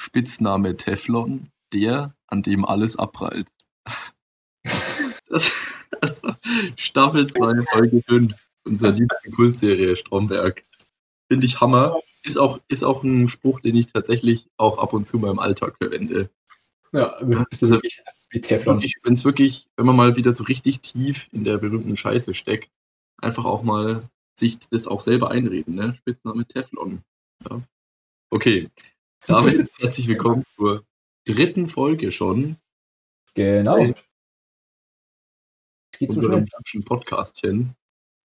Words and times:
Spitzname 0.00 0.78
Teflon, 0.78 1.50
der, 1.74 2.14
an 2.26 2.42
dem 2.42 2.64
alles 2.64 2.96
abprallt. 2.96 3.48
Das, 5.28 5.52
das 6.00 6.22
war 6.24 6.38
Staffel 6.76 7.30
2, 7.30 7.62
Folge 7.70 8.02
5, 8.02 8.34
unserer 8.64 8.92
liebsten 8.92 9.30
Kultserie 9.30 9.94
Stromberg. 9.96 10.64
Finde 11.28 11.46
ich 11.46 11.60
Hammer. 11.60 12.00
Ist 12.24 12.38
auch, 12.38 12.60
ist 12.68 12.82
auch 12.82 13.02
ein 13.02 13.28
Spruch, 13.28 13.60
den 13.60 13.76
ich 13.76 13.88
tatsächlich 13.88 14.48
auch 14.56 14.78
ab 14.78 14.94
und 14.94 15.06
zu 15.06 15.18
mal 15.18 15.30
im 15.30 15.38
Alltag 15.38 15.76
verwende. 15.76 16.30
Ja, 16.92 17.18
ist 17.50 17.62
das 17.62 17.70
wirklich 17.70 18.02
wie 18.30 18.40
Teflon? 18.40 18.82
Ich 18.82 19.00
bin 19.02 19.12
es 19.12 19.24
wirklich, 19.24 19.66
wenn 19.76 19.86
man 19.86 19.96
mal 19.96 20.16
wieder 20.16 20.32
so 20.32 20.44
richtig 20.44 20.80
tief 20.80 21.28
in 21.30 21.44
der 21.44 21.58
berühmten 21.58 21.96
Scheiße 21.96 22.32
steckt, 22.32 22.70
einfach 23.18 23.44
auch 23.44 23.62
mal 23.62 24.08
sich 24.34 24.58
das 24.70 24.86
auch 24.86 25.02
selber 25.02 25.30
einreden, 25.30 25.74
ne? 25.74 25.94
Spitzname 25.94 26.46
Teflon. 26.46 27.02
Ja. 27.48 27.60
Okay. 28.30 28.70
Damit 29.26 29.70
herzlich 29.78 30.08
willkommen 30.08 30.44
zur 30.56 30.84
dritten 31.26 31.68
Folge 31.68 32.10
schon. 32.10 32.56
Genau. 33.34 33.76
Es 33.76 33.94
geht 35.98 36.12
so 36.12 36.22
schnell. 36.22 36.46
Podcastchen. 36.84 37.74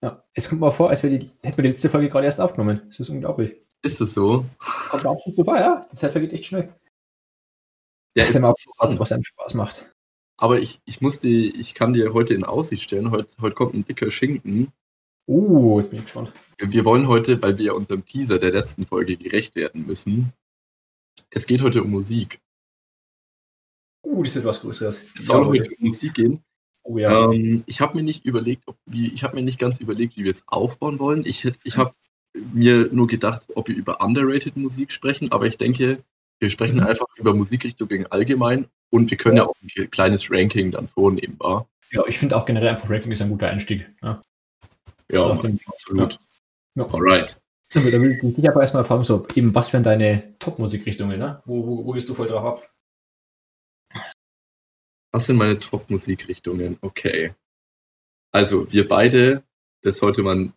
Ja, 0.02 0.23
es 0.34 0.48
kommt 0.48 0.62
mal 0.62 0.72
vor, 0.72 0.89
als 0.89 1.02
die, 1.02 1.31
hätten 1.44 1.58
wir 1.58 1.63
die 1.63 1.70
letzte 1.70 1.89
Folge 1.89 2.09
gerade 2.09 2.26
erst 2.26 2.39
aufgenommen. 2.39 2.81
Das 2.88 3.00
ist 3.00 3.09
unglaublich. 3.09 3.55
Ist 3.81 4.00
das 4.00 4.13
so? 4.13 4.45
Kommt 4.89 5.05
absolut 5.05 5.36
super, 5.36 5.59
ja. 5.59 5.86
Die 5.91 5.95
Zeit 5.95 6.12
vergeht 6.12 6.34
echt 6.34 6.45
schnell. 6.45 6.73
Ja, 8.16 8.25
ist 8.25 8.39
mal 8.39 8.53
warten, 8.77 8.98
was 8.98 9.12
einem 9.12 9.23
Spaß 9.23 9.53
macht. 9.55 9.91
Aber 10.38 10.59
ich, 10.59 10.81
ich 10.86 11.02
muss 11.02 11.20
die, 11.20 11.50
ich 11.59 11.73
kann 11.73 11.94
dir 11.94 12.14
heute 12.14 12.34
in 12.34 12.45
Aussicht 12.45 12.84
stellen, 12.84 13.12
heute, 13.12 13.36
heute 13.41 13.55
kommt 13.55 13.73
ein 13.73 13.86
dicker 13.86 14.12
Schinken. 14.12 14.72
Uh, 15.27 15.80
jetzt 15.80 15.89
bin 15.89 16.00
ich 16.00 16.05
gespannt. 16.05 16.31
Wir 16.58 16.86
wollen 16.86 17.08
heute, 17.08 17.41
weil 17.41 17.58
wir 17.58 17.75
unserem 17.75 18.05
Teaser 18.05 18.39
der 18.39 18.52
letzten 18.52 18.86
Folge 18.86 19.17
gerecht 19.17 19.55
werden 19.55 19.86
müssen, 19.86 20.34
es 21.29 21.47
geht 21.47 21.61
heute 21.61 21.84
um 21.84 21.91
Musik. 21.91 22.39
Uh, 24.03 24.23
das 24.23 24.36
wird 24.36 24.45
was 24.45 24.61
Größeres. 24.61 25.02
Es 25.17 25.25
soll 25.25 25.45
heute 25.45 25.69
um 25.69 25.88
Musik 25.88 26.13
gehen. 26.13 26.44
Oh, 26.83 26.97
ja. 27.00 27.31
ähm, 27.31 27.63
ich 27.66 27.81
habe 27.81 27.97
mir 27.97 28.03
nicht 28.03 28.25
überlegt, 28.25 28.63
ob, 28.67 28.77
wie, 28.86 29.08
ich 29.08 29.23
habe 29.23 29.35
mir 29.35 29.41
nicht 29.41 29.58
ganz 29.58 29.80
überlegt, 29.80 30.17
wie 30.17 30.23
wir 30.23 30.31
es 30.31 30.47
aufbauen 30.47 31.00
wollen. 31.00 31.25
Ich, 31.25 31.50
ich 31.63 31.77
habe 31.77 31.94
mir 32.53 32.89
nur 32.91 33.08
gedacht, 33.08 33.47
ob 33.55 33.67
wir 33.67 33.75
über 33.75 34.02
underrated 34.02 34.55
Musik 34.55 34.91
sprechen, 34.91 35.31
aber 35.31 35.47
ich 35.47 35.58
denke, 35.58 36.03
wir 36.39 36.50
sprechen 36.50 36.77
mhm. 36.77 36.83
einfach 36.88 37.08
über 37.17 37.33
Musikrichtungen 37.33 38.05
allgemein 38.11 38.67
und 38.91 39.09
wir 39.09 39.17
können 39.17 39.38
ja, 39.38 39.44
ja 39.44 39.50
auch 39.50 39.55
ein 39.61 39.89
kleines 39.89 40.30
Ranking 40.30 40.72
dann 40.72 40.88
vornehmen. 40.88 41.39
War. 41.39 41.67
Ja, 41.91 42.03
ich 42.07 42.19
finde 42.19 42.38
auch 42.38 42.45
generell 42.45 42.69
einfach 42.69 42.89
Ranking 42.89 43.11
ist 43.11 43.22
ein 43.22 43.30
guter 43.30 43.47
Einstieg. 43.47 43.89
Ja, 44.03 44.22
ja 45.11 45.25
absolut. 45.67 46.19
Ja. 46.75 46.85
Alright. 46.85 47.39
Da 47.71 47.83
will 47.83 48.19
ich 48.23 48.35
dich 48.35 48.49
aber 48.49 48.61
erstmal 48.61 48.83
fragen, 48.83 49.03
so, 49.03 49.27
eben, 49.35 49.53
was 49.55 49.73
wären 49.73 49.83
deine 49.83 50.38
Top-Musikrichtungen? 50.39 51.19
Ne? 51.19 51.41
Wo, 51.45 51.66
wo, 51.66 51.85
wo 51.85 51.91
gehst 51.91 52.07
du 52.07 52.13
voll 52.13 52.27
drauf 52.27 52.63
ab? 52.63 52.69
Was 55.11 55.25
sind 55.25 55.38
meine 55.38 55.59
Top-Musikrichtungen? 55.59 56.77
Okay. 56.81 57.33
Also, 58.31 58.72
wir 58.72 58.88
beide, 58.88 59.44
das 59.81 59.97
sollte 59.97 60.23
man, 60.23 60.53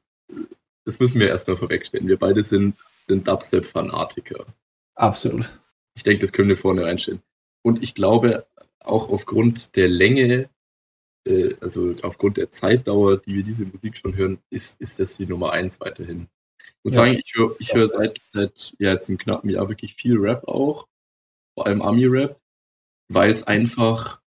das 0.84 0.98
müssen 0.98 1.20
wir 1.20 1.28
erstmal 1.28 1.56
vorwegstellen. 1.56 2.08
Wir 2.08 2.18
beide 2.18 2.42
sind, 2.42 2.76
sind 3.06 3.26
Dubstep-Fanatiker. 3.26 4.46
Absolut. 4.94 5.48
Ich 5.94 6.02
denke, 6.02 6.20
das 6.20 6.32
können 6.32 6.48
wir 6.48 6.56
vorne 6.56 6.84
reinstellen. 6.84 7.22
Und 7.62 7.82
ich 7.82 7.94
glaube, 7.94 8.46
auch 8.80 9.08
aufgrund 9.08 9.76
der 9.76 9.88
Länge, 9.88 10.48
äh, 11.24 11.54
also 11.60 11.94
aufgrund 12.02 12.36
der 12.36 12.50
Zeitdauer, 12.50 13.18
die 13.18 13.34
wir 13.34 13.42
diese 13.42 13.66
Musik 13.66 13.96
schon 13.96 14.16
hören, 14.16 14.38
ist, 14.50 14.80
ist 14.80 14.98
das 14.98 15.16
die 15.16 15.26
Nummer 15.26 15.52
eins 15.52 15.80
weiterhin. 15.80 16.28
Ich 16.78 16.84
muss 16.84 16.94
ja. 16.94 17.04
sagen, 17.04 17.20
ich 17.24 17.34
höre 17.34 17.56
ich 17.58 17.74
hör 17.74 17.88
seit, 17.88 18.20
seit 18.32 18.74
ja, 18.78 18.92
jetzt 18.92 19.08
einem 19.08 19.18
knappen 19.18 19.50
Jahr 19.50 19.68
wirklich 19.68 19.94
viel 19.94 20.16
Rap 20.16 20.46
auch, 20.46 20.86
vor 21.54 21.66
allem 21.66 21.82
Ami-Rap, 21.82 22.40
weil 23.08 23.30
es 23.30 23.44
einfach, 23.44 24.20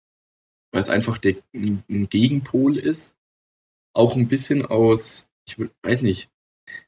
weil 0.72 0.82
es 0.82 0.88
einfach 0.88 1.19
der, 1.19 1.36
ein 1.53 2.09
Gegenpol 2.09 2.78
ist. 2.78 3.19
Auch 3.94 4.16
ein 4.16 4.28
bisschen 4.28 4.64
aus, 4.64 5.28
ich 5.47 5.56
weiß 5.82 6.03
nicht, 6.03 6.31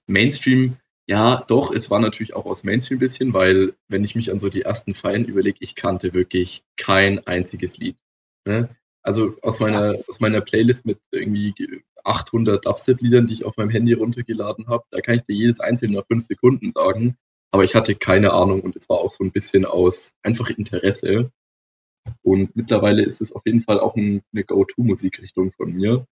Mainstream 0.07 0.77
ja, 1.11 1.43
doch, 1.49 1.73
es 1.73 1.91
war 1.91 1.99
natürlich 1.99 2.35
auch 2.35 2.47
aus 2.47 2.63
Mainstream 2.63 2.99
ein 2.99 3.01
bisschen, 3.01 3.35
weil, 3.35 3.75
wenn 3.89 4.05
ich 4.05 4.15
mich 4.15 4.31
an 4.31 4.39
so 4.39 4.49
die 4.49 4.63
ersten 4.63 4.95
Feiern 4.95 5.25
überlege, 5.25 5.59
ich 5.61 5.75
kannte 5.75 6.15
wirklich 6.15 6.63
kein 6.77 7.27
einziges 7.27 7.79
Lied. 7.79 7.97
Ne? 8.47 8.69
Also 9.03 9.35
aus 9.43 9.61
meiner, 9.61 9.97
aus 10.09 10.21
meiner 10.21 10.41
Playlist 10.41 10.85
mit 10.85 10.99
irgendwie 11.11 11.55
800 12.05 12.65
Dubstep-Liedern, 12.67 13.27
die 13.27 13.33
ich 13.33 13.45
auf 13.45 13.57
meinem 13.57 13.71
Handy 13.71 13.95
runtergeladen 13.95 14.69
habe, 14.69 14.85
da 14.91 15.01
kann 15.01 15.17
ich 15.17 15.23
dir 15.23 15.35
jedes 15.35 15.61
einzelne 15.61 15.97
nach 15.97 16.07
fünf 16.07 16.25
Sekunden 16.25 16.71
sagen. 16.71 17.17
Aber 17.51 17.65
ich 17.65 17.75
hatte 17.75 17.95
keine 17.95 18.33
Ahnung 18.33 18.61
und 18.61 18.77
es 18.77 18.89
war 18.89 18.99
auch 18.99 19.11
so 19.11 19.25
ein 19.25 19.33
bisschen 19.33 19.65
aus 19.65 20.15
einfach 20.23 20.51
Interesse. 20.51 21.31
Und 22.23 22.55
mittlerweile 22.57 23.03
ist 23.03 23.21
es 23.21 23.33
auf 23.33 23.43
jeden 23.45 23.63
Fall 23.63 23.81
auch 23.81 23.97
ein, 23.97 24.23
eine 24.33 24.45
Go-To-Musikrichtung 24.45 25.53
von 25.53 25.73
mir. 25.73 26.07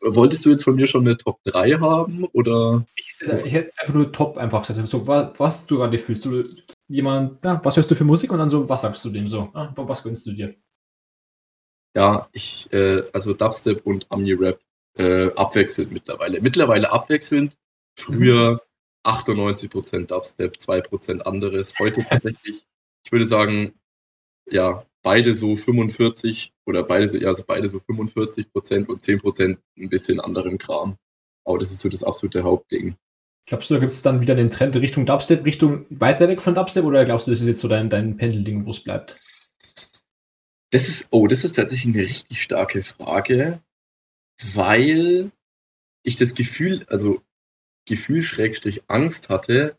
Wolltest 0.00 0.44
du 0.44 0.50
jetzt 0.50 0.64
von 0.64 0.76
mir 0.76 0.86
schon 0.86 1.06
eine 1.06 1.16
Top 1.16 1.42
3 1.44 1.72
haben? 1.78 2.24
Oder? 2.32 2.86
Ich, 2.96 3.14
also 3.20 3.44
ich 3.44 3.52
hätte 3.52 3.72
einfach 3.78 3.94
nur 3.94 4.12
Top 4.12 4.38
einfach 4.38 4.66
gesagt. 4.66 4.88
So, 4.88 5.06
was, 5.06 5.38
was 5.38 5.66
du 5.66 5.76
gerade 5.76 5.98
fühlst. 5.98 6.24
Du, 6.24 6.44
jemand, 6.88 7.44
ja, 7.44 7.60
was 7.62 7.76
hörst 7.76 7.90
du 7.90 7.94
für 7.94 8.04
Musik 8.04 8.32
und 8.32 8.38
dann 8.38 8.48
so, 8.48 8.68
was 8.68 8.82
sagst 8.82 9.04
du 9.04 9.10
dem 9.10 9.28
so? 9.28 9.50
Ah, 9.52 9.72
was 9.76 10.02
gönnst 10.02 10.26
du 10.26 10.32
dir? 10.32 10.54
Ja, 11.94 12.28
ich, 12.32 12.72
äh, 12.72 13.02
also 13.12 13.34
Dubstep 13.34 13.86
und 13.86 14.06
Ami-Rap 14.10 14.60
äh, 14.96 15.30
abwechselnd 15.34 15.92
mittlerweile. 15.92 16.40
Mittlerweile 16.40 16.90
abwechselnd. 16.90 17.56
Früher 17.98 18.62
mhm. 19.04 19.10
98% 19.10 20.06
Dubstep, 20.06 20.56
2% 20.56 21.20
anderes. 21.20 21.74
Heute 21.78 22.04
tatsächlich, 22.08 22.64
ich 23.04 23.12
würde 23.12 23.26
sagen, 23.26 23.74
ja, 24.50 24.84
beide 25.02 25.34
so 25.34 25.56
45 25.56 26.52
oder 26.66 26.82
beide 26.82 27.08
so, 27.08 27.18
ja, 27.18 27.28
also 27.28 27.42
beide 27.46 27.68
so 27.68 27.80
45 27.80 28.52
Prozent 28.52 28.88
und 28.88 29.02
10 29.02 29.20
Prozent 29.20 29.58
ein 29.76 29.88
bisschen 29.88 30.20
anderen 30.20 30.58
Kram. 30.58 30.96
Aber 31.44 31.58
das 31.58 31.72
ist 31.72 31.80
so 31.80 31.88
das 31.88 32.04
absolute 32.04 32.44
Hauptding. 32.44 32.96
Glaubst 33.46 33.70
du, 33.70 33.74
da 33.74 33.80
gibt 33.80 33.92
es 33.92 34.02
dann 34.02 34.20
wieder 34.20 34.36
den 34.36 34.50
Trend 34.50 34.76
Richtung 34.76 35.04
Dubstep, 35.04 35.44
Richtung 35.44 35.84
weiter 35.90 36.28
weg 36.28 36.40
von 36.40 36.54
Dubstep 36.54 36.84
oder 36.84 37.04
glaubst 37.04 37.26
du, 37.26 37.32
das 37.32 37.40
ist 37.40 37.46
jetzt 37.46 37.60
so 37.60 37.68
dein, 37.68 37.90
dein 37.90 38.16
Pendelding, 38.16 38.64
wo 38.64 38.70
es 38.70 38.80
bleibt? 38.80 39.18
Das 40.72 40.88
ist, 40.88 41.08
oh, 41.10 41.26
das 41.26 41.44
ist 41.44 41.52
tatsächlich 41.52 41.94
eine 41.94 42.08
richtig 42.08 42.42
starke 42.42 42.82
Frage, 42.82 43.60
weil 44.54 45.30
ich 46.02 46.16
das 46.16 46.34
Gefühl, 46.34 46.84
also 46.88 47.20
Gefühl 47.86 48.22
Schrägstrich 48.22 48.82
Angst 48.88 49.28
hatte, 49.28 49.76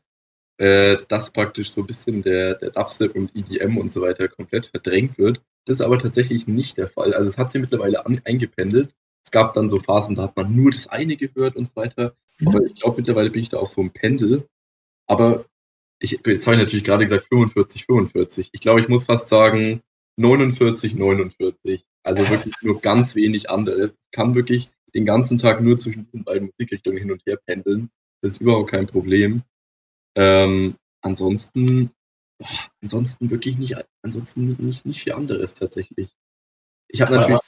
äh, 0.57 0.97
dass 1.07 1.33
praktisch 1.33 1.71
so 1.71 1.81
ein 1.81 1.87
bisschen 1.87 2.21
der, 2.21 2.55
der 2.55 2.69
Dubstep 2.69 3.15
und 3.15 3.35
EDM 3.35 3.77
und 3.77 3.91
so 3.91 4.01
weiter 4.01 4.27
komplett 4.27 4.67
verdrängt 4.67 5.17
wird. 5.17 5.41
Das 5.65 5.79
ist 5.79 5.81
aber 5.81 5.97
tatsächlich 5.97 6.47
nicht 6.47 6.77
der 6.77 6.87
Fall. 6.87 7.13
Also 7.15 7.27
es 7.27 7.39
hat 7.39 7.49
sich 7.49 7.59
mittlerweile 7.59 8.05
an, 8.05 8.21
eingependelt. 8.23 8.93
Es 9.25 9.31
gab 9.31 9.53
dann 9.53 9.69
so 9.69 9.79
Phasen, 9.79 10.15
da 10.15 10.23
hat 10.23 10.35
man 10.35 10.55
nur 10.55 10.69
das 10.69 10.87
eine 10.87 11.17
gehört 11.17 11.55
und 11.55 11.67
so 11.67 11.75
weiter. 11.75 12.15
Mhm. 12.37 12.47
Aber 12.49 12.65
ich 12.65 12.75
glaube, 12.75 12.97
mittlerweile 12.97 13.31
bin 13.31 13.41
ich 13.41 13.49
da 13.49 13.57
auch 13.57 13.69
so 13.69 13.81
ein 13.81 13.91
Pendel. 13.91 14.47
Aber 15.07 15.45
ich, 15.99 16.19
jetzt 16.23 16.45
habe 16.45 16.55
ich 16.55 16.61
natürlich 16.61 16.83
gerade 16.83 17.05
gesagt 17.05 17.27
45, 17.29 17.85
45. 17.85 18.49
Ich 18.51 18.61
glaube, 18.61 18.79
ich 18.79 18.89
muss 18.89 19.05
fast 19.05 19.27
sagen 19.27 19.81
49, 20.17 20.95
49. 20.95 21.85
Also 22.03 22.29
wirklich 22.29 22.53
nur 22.61 22.81
ganz 22.81 23.15
wenig 23.15 23.49
anderes. 23.49 23.93
Ich 23.93 24.11
kann 24.11 24.35
wirklich 24.35 24.69
den 24.93 25.05
ganzen 25.05 25.37
Tag 25.37 25.61
nur 25.61 25.77
zwischen 25.77 26.05
diesen 26.05 26.23
beiden 26.23 26.47
Musikrichtungen 26.47 26.99
hin 26.99 27.11
und 27.11 27.25
her 27.25 27.37
pendeln. 27.37 27.89
Das 28.21 28.33
ist 28.33 28.41
überhaupt 28.41 28.71
kein 28.71 28.87
Problem. 28.87 29.43
Ähm, 30.15 30.75
ansonsten, 31.01 31.91
boah, 32.37 32.71
ansonsten 32.81 33.29
wirklich 33.29 33.57
nicht, 33.57 33.75
ansonsten 34.01 34.55
nicht, 34.59 34.85
nicht 34.85 35.03
viel 35.03 35.13
anderes 35.13 35.53
tatsächlich. 35.53 36.09
Ich 36.87 37.01
habe 37.01 37.15
natürlich, 37.15 37.39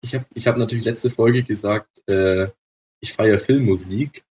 ich 0.00 0.14
hab, 0.14 0.26
ich 0.34 0.46
hab 0.46 0.56
natürlich 0.56 0.84
letzte 0.84 1.10
Folge 1.10 1.42
gesagt, 1.42 2.02
äh, 2.08 2.48
ich 3.00 3.12
feiere 3.12 3.38
Filmmusik, 3.38 4.24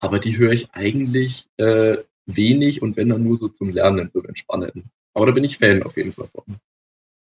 aber 0.00 0.18
die 0.18 0.38
höre 0.38 0.52
ich 0.52 0.72
eigentlich 0.72 1.46
äh, 1.58 1.98
wenig 2.24 2.80
und 2.80 2.96
wenn 2.96 3.10
dann 3.10 3.22
nur 3.22 3.36
so 3.36 3.48
zum 3.48 3.70
Lernen, 3.70 4.08
zum 4.08 4.24
Entspannen. 4.24 4.90
Aber 5.12 5.26
da 5.26 5.32
bin 5.32 5.44
ich 5.44 5.58
Fan 5.58 5.82
auf 5.82 5.96
jeden 5.96 6.12
Fall 6.12 6.28
von. 6.28 6.56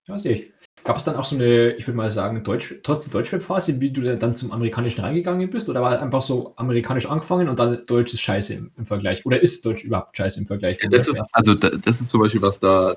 Ja, 0.09 0.19
sehe 0.19 0.35
ich. 0.35 0.53
Gab 0.85 0.99
es 0.99 1.05
dann 1.05 1.17
auch 1.17 1.25
so 1.25 1.35
eine, 1.35 1.73
ich 1.73 1.87
würde 1.87 1.97
mal 1.97 2.11
sagen, 2.13 2.45
Deutsch, 2.45 2.77
trotzdem 2.85 3.13
Deutschrap-Phase, 3.13 3.81
wie 3.81 3.91
du 3.91 4.17
dann 4.17 4.35
zum 4.35 4.53
Amerikanischen 4.53 5.01
reingegangen 5.01 5.51
bist? 5.51 5.69
Oder 5.69 5.83
war 5.83 6.01
einfach 6.01 6.23
so 6.23 6.53
amerikanisch 6.55 7.07
angefangen 7.07 7.49
und 7.49 7.59
dann 7.59 7.85
Deutsch 7.87 8.15
ist 8.15 8.21
scheiße 8.21 8.55
im, 8.55 8.71
im 8.77 8.87
Vergleich? 8.87 9.27
Oder 9.27 9.43
ist 9.43 9.67
Deutsch 9.67 9.83
überhaupt 9.83 10.17
scheiße 10.17 10.39
im 10.39 10.47
Vergleich? 10.47 10.81
Ja, 10.81 10.89
das 10.89 11.09
ist, 11.09 11.21
also 11.33 11.55
das 11.55 12.01
ist 12.01 12.09
zum 12.09 12.21
Beispiel 12.21 12.41
was 12.41 12.61
da, 12.61 12.95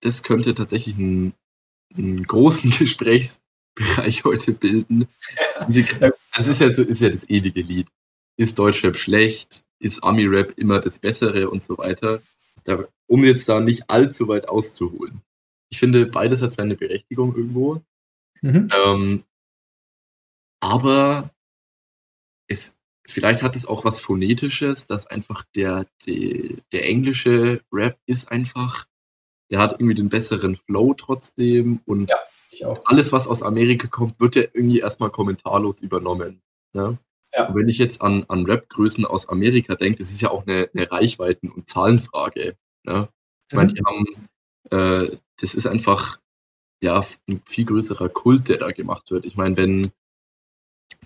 das 0.00 0.22
könnte 0.22 0.54
tatsächlich 0.54 0.96
einen, 0.96 1.32
einen 1.96 2.26
großen 2.26 2.70
Gesprächsbereich 2.78 4.24
heute 4.24 4.52
bilden. 4.52 5.08
Also 5.58 5.80
es 6.36 6.46
ist 6.48 6.60
ja, 6.60 6.74
so, 6.74 6.82
ist 6.82 7.00
ja 7.00 7.08
das 7.08 7.26
ewige 7.30 7.62
Lied. 7.62 7.86
Ist 8.36 8.58
Deutschrap 8.58 8.98
schlecht? 8.98 9.64
Ist 9.78 10.04
Ami-Rap 10.04 10.58
immer 10.58 10.80
das 10.80 10.98
Bessere 10.98 11.48
und 11.48 11.62
so 11.62 11.78
weiter? 11.78 12.20
Da, 12.64 12.84
um 13.06 13.24
jetzt 13.24 13.48
da 13.48 13.60
nicht 13.60 13.88
allzu 13.88 14.28
weit 14.28 14.46
auszuholen 14.46 15.22
ich 15.76 15.80
finde, 15.80 16.06
beides 16.06 16.40
hat 16.40 16.54
seine 16.54 16.74
Berechtigung 16.74 17.36
irgendwo. 17.36 17.82
Mhm. 18.40 18.70
Ähm, 18.74 19.24
aber 20.60 21.30
es, 22.48 22.74
vielleicht 23.06 23.42
hat 23.42 23.56
es 23.56 23.66
auch 23.66 23.84
was 23.84 24.00
Phonetisches, 24.00 24.86
dass 24.86 25.06
einfach 25.06 25.44
der, 25.54 25.84
der, 26.06 26.56
der 26.72 26.86
englische 26.86 27.60
Rap 27.70 27.98
ist 28.06 28.32
einfach, 28.32 28.86
der 29.50 29.58
hat 29.58 29.72
irgendwie 29.72 29.94
den 29.94 30.08
besseren 30.08 30.56
Flow 30.56 30.94
trotzdem 30.94 31.80
und 31.84 32.10
Ja, 32.52 32.72
alles, 32.86 33.12
was 33.12 33.28
aus 33.28 33.42
Amerika 33.42 33.86
kommt, 33.86 34.18
wird 34.18 34.34
ja 34.34 34.42
irgendwie 34.54 34.78
erstmal 34.78 35.10
kommentarlos 35.10 35.82
übernommen. 35.82 36.40
Ne? 36.72 36.96
Ja. 37.34 37.54
Wenn 37.54 37.68
ich 37.68 37.76
jetzt 37.76 38.00
an, 38.00 38.24
an 38.28 38.46
Rap-Größen 38.46 39.04
aus 39.04 39.28
Amerika 39.28 39.74
denke, 39.74 39.98
das 39.98 40.10
ist 40.10 40.22
ja 40.22 40.30
auch 40.30 40.46
eine, 40.46 40.70
eine 40.72 40.90
Reichweiten- 40.90 41.50
und 41.50 41.68
Zahlenfrage. 41.68 42.56
Ne? 42.84 43.08
Ich 43.50 43.54
meine, 43.54 43.70
Mhm. 43.70 43.74
die 43.74 43.82
haben, 43.84 44.28
äh, 44.70 45.16
das 45.40 45.54
ist 45.54 45.66
einfach 45.66 46.18
ja 46.82 47.06
ein 47.28 47.42
viel 47.46 47.64
größerer 47.64 48.08
Kult, 48.08 48.48
der 48.48 48.58
da 48.58 48.70
gemacht 48.70 49.10
wird. 49.10 49.24
Ich 49.24 49.36
meine, 49.36 49.56
wenn, 49.56 49.90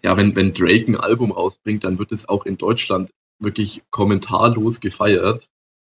ja, 0.03 0.17
wenn, 0.17 0.35
wenn 0.35 0.55
Drake 0.55 0.87
ein 0.91 0.97
Album 0.97 1.33
rausbringt, 1.33 1.85
dann 1.85 1.99
wird 1.99 2.13
es 2.13 2.29
auch 2.29 2.47
in 2.47 2.59
Deutschland 2.59 3.11
wirklich 3.39 3.83
kommentarlos 3.91 4.81
gefeiert. 4.81 5.51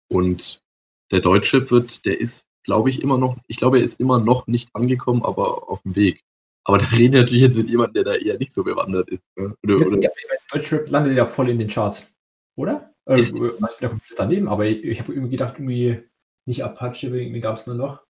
Und 0.07 0.63
der 1.11 1.21
Deutsche 1.21 1.69
wird, 1.71 2.05
der 2.05 2.19
ist, 2.19 2.45
glaube 2.63 2.89
ich, 2.89 3.01
immer 3.01 3.17
noch, 3.17 3.37
ich 3.47 3.57
glaube, 3.57 3.79
er 3.79 3.83
ist 3.83 3.99
immer 3.99 4.19
noch 4.19 4.47
nicht 4.47 4.69
angekommen, 4.73 5.23
aber 5.23 5.69
auf 5.69 5.81
dem 5.83 5.95
Weg. 5.95 6.23
Aber 6.63 6.77
da 6.79 6.85
reden 6.87 7.13
wir 7.13 7.21
natürlich 7.21 7.43
jetzt 7.43 7.57
mit 7.57 7.69
jemandem, 7.69 8.03
der 8.03 8.13
da 8.13 8.19
eher 8.19 8.37
nicht 8.37 8.51
so 8.51 8.63
bewandert 8.63 9.09
ist. 9.09 9.27
Ne? 9.37 9.55
Oder, 9.63 9.79
Ja, 9.79 9.85
oder, 9.85 10.01
ja, 10.01 10.09
Deutschrap 10.51 10.89
landet 10.89 11.17
ja 11.17 11.25
voll 11.25 11.49
in 11.49 11.59
den 11.59 11.67
Charts, 11.67 12.13
oder? 12.57 12.93
Äh, 13.07 13.19
Ist- 13.19 13.35
ich 13.35 13.39
bin 13.41 13.57
da 13.59 13.87
komplett 13.89 14.17
daneben, 14.19 14.47
aber 14.47 14.65
ich, 14.65 14.83
ich 14.83 14.99
habe 14.99 15.13
irgendwie 15.13 15.31
gedacht, 15.31 15.55
irgendwie 15.55 16.03
nicht 16.47 16.63
Apache, 16.63 17.07
irgendwie 17.07 17.41
gab 17.41 17.57
es 17.57 17.67
nur 17.67 17.75
noch 17.75 18.04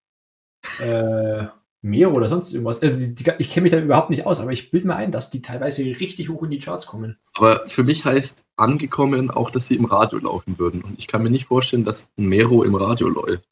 äh, 0.80 1.46
Mero 1.86 2.14
oder 2.14 2.28
sonst 2.28 2.52
irgendwas. 2.52 2.82
Also 2.82 3.00
die, 3.00 3.14
die, 3.14 3.32
ich 3.38 3.52
kenne 3.52 3.64
mich 3.64 3.72
da 3.72 3.80
überhaupt 3.80 4.10
nicht 4.10 4.26
aus, 4.26 4.40
aber 4.40 4.52
ich 4.52 4.72
bilde 4.72 4.88
mir 4.88 4.96
ein, 4.96 5.12
dass 5.12 5.30
die 5.30 5.42
teilweise 5.42 5.84
richtig 5.84 6.30
hoch 6.30 6.42
in 6.44 6.50
die 6.50 6.60
Charts 6.60 6.88
kommen. 6.88 7.18
aber 7.36 7.68
für 7.68 7.84
mich 7.84 8.06
heißt 8.06 8.44
angekommen 8.56 9.30
auch, 9.30 9.52
dass 9.52 9.68
sie 9.68 9.76
im 9.76 9.86
Radio 9.86 10.20
laufen 10.20 10.58
würden. 10.58 10.82
Und 10.82 10.98
ich 10.98 11.08
kann 11.08 11.22
mir 11.22 11.30
nicht 11.30 11.46
vorstellen, 11.46 11.86
dass 11.86 12.10
ein 12.18 12.26
Mero 12.26 12.64
im 12.64 12.76
Radio 12.76 13.08
läuft. 13.08 13.48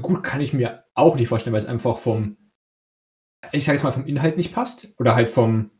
Gut, 0.00 0.22
kann 0.22 0.40
ich 0.40 0.52
mir 0.52 0.84
auch 0.94 1.16
nicht 1.16 1.28
vorstellen, 1.28 1.52
weil 1.52 1.62
es 1.62 1.68
einfach 1.68 1.98
vom, 1.98 2.36
ich 3.52 3.64
sage 3.64 3.76
jetzt 3.76 3.84
mal, 3.84 3.92
vom 3.92 4.06
Inhalt 4.06 4.36
nicht 4.36 4.54
passt. 4.54 4.88
Oder 4.98 5.16
halt 5.16 5.28
vom, 5.28 5.70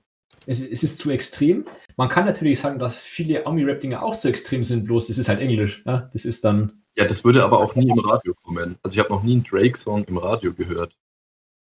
es, 0.46 0.60
es 0.60 0.82
ist 0.82 0.98
zu 0.98 1.10
extrem. 1.10 1.64
Man 1.96 2.08
kann 2.08 2.24
natürlich 2.26 2.60
sagen, 2.60 2.78
dass 2.78 2.96
viele 2.96 3.46
Ami-Rap-Dinge 3.46 4.02
auch 4.02 4.16
zu 4.16 4.28
extrem 4.28 4.64
sind, 4.64 4.84
bloß 4.84 5.08
das 5.08 5.18
ist 5.18 5.28
halt 5.28 5.40
Englisch. 5.40 5.82
Ja? 5.86 6.08
Das 6.12 6.24
ist 6.24 6.44
dann. 6.44 6.82
Ja, 6.96 7.06
das 7.06 7.24
würde 7.24 7.44
aber 7.44 7.58
auch 7.60 7.74
nie 7.74 7.88
im 7.88 7.98
Radio 7.98 8.34
kommen. 8.42 8.76
Also 8.82 8.94
ich 8.94 8.98
habe 9.00 9.08
noch 9.12 9.22
nie 9.22 9.32
einen 9.32 9.44
Drake-Song 9.44 10.04
im 10.04 10.18
Radio 10.18 10.52
gehört. 10.54 10.96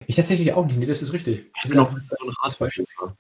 Ich 0.07 0.17
tatsächlich 0.17 0.53
auch 0.53 0.67
nicht, 0.67 0.79
nee, 0.79 0.87
das 0.87 1.01
ist 1.01 1.13
richtig. 1.13 1.47
Ich 1.47 1.53
Das 1.63 1.71
bin 1.71 1.79
ist 1.81 1.87
auch 1.87 1.91
so 1.91 2.65
ein. 3.07 3.13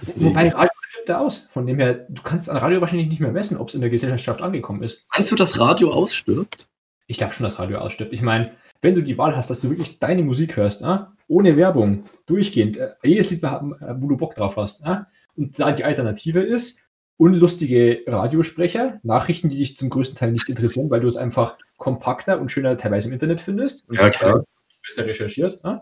Deswegen- 0.00 0.24
Wobei 0.26 0.48
Radio 0.48 0.70
stirbt 0.88 1.08
da 1.08 1.18
aus, 1.20 1.46
von 1.50 1.66
dem 1.66 1.78
her, 1.78 2.06
du 2.08 2.22
kannst 2.22 2.50
an 2.50 2.56
Radio 2.56 2.80
wahrscheinlich 2.80 3.08
nicht 3.08 3.20
mehr 3.20 3.30
messen, 3.30 3.56
ob 3.58 3.68
es 3.68 3.74
in 3.74 3.80
der 3.80 3.90
Gesellschaft 3.90 4.40
angekommen 4.42 4.82
ist. 4.82 5.06
Meinst 5.14 5.30
du, 5.30 5.36
dass 5.36 5.58
Radio 5.60 5.92
ausstirbt? 5.92 6.68
Ich 7.06 7.18
glaube 7.18 7.32
schon, 7.34 7.44
dass 7.44 7.58
Radio 7.58 7.78
ausstirbt. 7.78 8.12
Ich 8.12 8.22
meine, 8.22 8.56
wenn 8.84 8.94
du 8.94 9.02
die 9.02 9.18
Wahl 9.18 9.34
hast, 9.34 9.50
dass 9.50 9.62
du 9.62 9.70
wirklich 9.70 9.98
deine 9.98 10.22
Musik 10.22 10.56
hörst, 10.56 10.82
äh, 10.82 10.98
ohne 11.26 11.56
Werbung, 11.56 12.04
durchgehend, 12.26 12.76
äh, 12.76 12.92
jedes 13.02 13.30
Lied, 13.30 13.42
äh, 13.42 13.48
wo 13.48 14.08
du 14.08 14.16
Bock 14.16 14.34
drauf 14.34 14.56
hast, 14.58 14.84
äh, 14.84 14.98
und 15.36 15.58
da 15.58 15.72
die 15.72 15.84
Alternative 15.84 16.40
ist, 16.40 16.84
unlustige 17.16 18.02
Radiosprecher, 18.06 19.00
Nachrichten, 19.02 19.48
die 19.48 19.58
dich 19.58 19.76
zum 19.76 19.88
größten 19.88 20.16
Teil 20.18 20.32
nicht 20.32 20.48
interessieren, 20.48 20.90
weil 20.90 21.00
du 21.00 21.08
es 21.08 21.16
einfach 21.16 21.56
kompakter 21.78 22.40
und 22.40 22.50
schöner 22.50 22.76
teilweise 22.76 23.08
im 23.08 23.14
Internet 23.14 23.40
findest. 23.40 23.88
Und 23.88 23.96
Ja, 23.96 24.10
klar. 24.10 24.44
Besser 24.82 25.06
recherchiert. 25.06 25.60
Äh? 25.64 25.78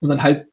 Und 0.00 0.08
dann 0.08 0.22
halt, 0.22 0.46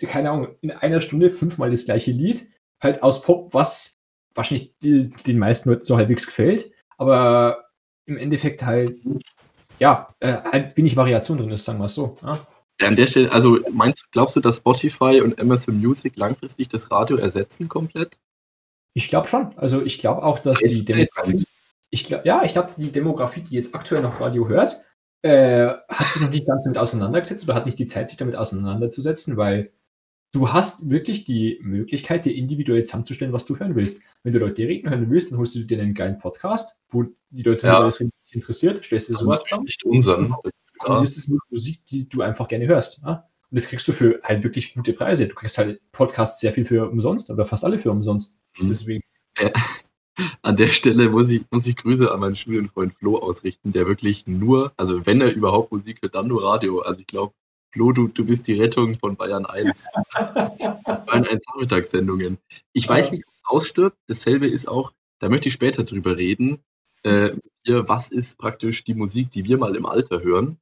keine 0.00 0.30
Ahnung, 0.30 0.48
in 0.62 0.70
einer 0.70 1.00
Stunde 1.00 1.30
fünfmal 1.30 1.70
das 1.70 1.84
gleiche 1.84 2.12
Lied, 2.12 2.48
halt 2.80 3.02
aus 3.02 3.22
Pop, 3.22 3.52
was 3.52 3.98
wahrscheinlich 4.34 4.72
den 4.80 5.38
meisten 5.38 5.68
Leuten 5.68 5.84
so 5.84 5.96
halbwegs 5.96 6.26
gefällt, 6.26 6.70
aber 6.96 7.64
im 8.06 8.16
Endeffekt 8.16 8.64
halt, 8.64 8.98
ja, 9.78 10.14
äh, 10.20 10.36
halt 10.52 10.76
wenig 10.76 10.96
Variation 10.96 11.38
drin 11.38 11.50
ist, 11.50 11.64
sagen 11.64 11.78
wir 11.78 11.86
es 11.86 11.94
so. 11.94 12.16
Ja? 12.22 12.46
Ja, 12.80 12.88
an 12.88 12.96
der 12.96 13.06
Stelle, 13.06 13.32
also 13.32 13.58
meinst, 13.72 14.12
glaubst 14.12 14.36
du, 14.36 14.40
dass 14.40 14.58
Spotify 14.58 15.20
und 15.20 15.40
Amazon 15.40 15.80
Music 15.80 16.16
langfristig 16.16 16.68
das 16.68 16.90
Radio 16.90 17.16
ersetzen 17.16 17.68
komplett? 17.68 18.20
Ich 18.94 19.08
glaube 19.08 19.28
schon. 19.28 19.56
Also 19.56 19.82
ich 19.82 19.98
glaube 19.98 20.22
auch, 20.22 20.38
dass 20.38 20.60
Ist 20.62 20.76
die. 20.76 20.84
Demografie, 20.84 21.44
ich 21.90 22.04
glaub, 22.04 22.24
ja, 22.24 22.44
ich 22.44 22.52
glaube, 22.52 22.70
die 22.76 22.92
Demografie, 22.92 23.40
die 23.40 23.54
jetzt 23.56 23.74
aktuell 23.74 24.02
noch 24.02 24.20
Radio 24.20 24.48
hört, 24.48 24.80
äh, 25.22 25.68
hat 25.88 26.06
sich 26.08 26.22
noch 26.22 26.30
nicht 26.30 26.46
ganz 26.46 26.64
damit 26.64 26.78
auseinandergesetzt 26.78 27.44
oder 27.44 27.54
hat 27.54 27.66
nicht 27.66 27.78
die 27.78 27.86
Zeit, 27.86 28.08
sich 28.08 28.16
damit 28.16 28.36
auseinanderzusetzen, 28.36 29.36
weil 29.36 29.72
du 30.32 30.52
hast 30.52 30.90
wirklich 30.90 31.24
die 31.24 31.58
Möglichkeit, 31.62 32.24
dir 32.24 32.34
individuell 32.34 32.84
zusammenzustellen, 32.84 33.32
was 33.32 33.46
du 33.46 33.58
hören 33.58 33.74
willst. 33.74 34.02
Wenn 34.22 34.32
du 34.32 34.38
Leute 34.38 34.62
reden 34.62 34.90
hören 34.90 35.10
willst, 35.10 35.32
dann 35.32 35.38
holst 35.38 35.54
du 35.54 35.64
dir 35.64 35.80
einen 35.80 35.94
geilen 35.94 36.18
Podcast, 36.18 36.78
wo 36.88 37.04
die 37.30 37.42
Leute 37.42 37.66
Ja. 37.66 37.74
hören, 37.74 37.84
das 37.84 37.98
sich 38.28 38.34
interessiert, 38.36 38.84
stellst 38.84 39.08
dir 39.08 39.16
sowas 39.16 39.42
zusammen 39.44 39.64
Nicht 39.64 39.84
unseren. 39.84 40.34
Das 40.42 40.52
ist 40.62 40.78
klar. 40.78 41.02
es 41.02 41.28
Musik, 41.50 41.84
die 41.86 42.08
du 42.08 42.22
einfach 42.22 42.48
gerne 42.48 42.66
hörst. 42.66 43.00
Ja? 43.04 43.28
Und 43.50 43.58
das 43.58 43.66
kriegst 43.66 43.88
du 43.88 43.92
für 43.92 44.20
halt 44.22 44.44
wirklich 44.44 44.74
gute 44.74 44.92
Preise. 44.92 45.26
Du 45.26 45.34
kriegst 45.34 45.58
halt 45.58 45.80
Podcasts 45.92 46.40
sehr 46.40 46.52
viel 46.52 46.64
für 46.64 46.88
umsonst 46.88 47.30
oder 47.30 47.44
fast 47.46 47.64
alle 47.64 47.78
für 47.78 47.90
umsonst. 47.90 48.40
Mhm. 48.58 48.68
Deswegen, 48.68 49.02
An 50.42 50.56
der 50.56 50.66
Stelle 50.68 51.10
muss 51.10 51.30
ich, 51.30 51.44
muss 51.50 51.66
ich 51.66 51.76
Grüße 51.76 52.10
an 52.10 52.20
meinen 52.20 52.34
Studienfreund 52.36 52.92
Flo 52.94 53.18
ausrichten, 53.18 53.72
der 53.72 53.86
wirklich 53.86 54.26
nur, 54.26 54.72
also 54.76 55.06
wenn 55.06 55.20
er 55.20 55.32
überhaupt 55.32 55.70
Musik 55.70 56.02
hört, 56.02 56.16
dann 56.16 56.26
nur 56.26 56.42
Radio. 56.42 56.80
Also 56.80 57.00
ich 57.00 57.06
glaube, 57.06 57.34
Flo, 57.70 57.92
du, 57.92 58.08
du 58.08 58.24
bist 58.24 58.46
die 58.48 58.54
Rettung 58.60 58.98
von 58.98 59.16
Bayern 59.16 59.46
1. 59.46 59.86
Bayern 60.16 61.24
1 61.26 61.44
Nachmittagssendungen. 61.46 62.38
Ich 62.72 62.88
weiß 62.88 63.06
Ja. 63.06 63.12
nicht, 63.12 63.24
ob 63.26 63.32
es 63.34 63.40
ausstirbt. 63.44 63.96
Dasselbe 64.08 64.48
ist 64.48 64.66
auch, 64.68 64.92
da 65.20 65.28
möchte 65.28 65.48
ich 65.48 65.54
später 65.54 65.84
drüber 65.84 66.16
reden, 66.16 66.58
äh, 67.02 67.30
hier, 67.64 67.88
was 67.88 68.10
ist 68.10 68.38
praktisch 68.38 68.84
die 68.84 68.94
Musik, 68.94 69.30
die 69.30 69.44
wir 69.44 69.58
mal 69.58 69.76
im 69.76 69.86
Alter 69.86 70.22
hören? 70.22 70.58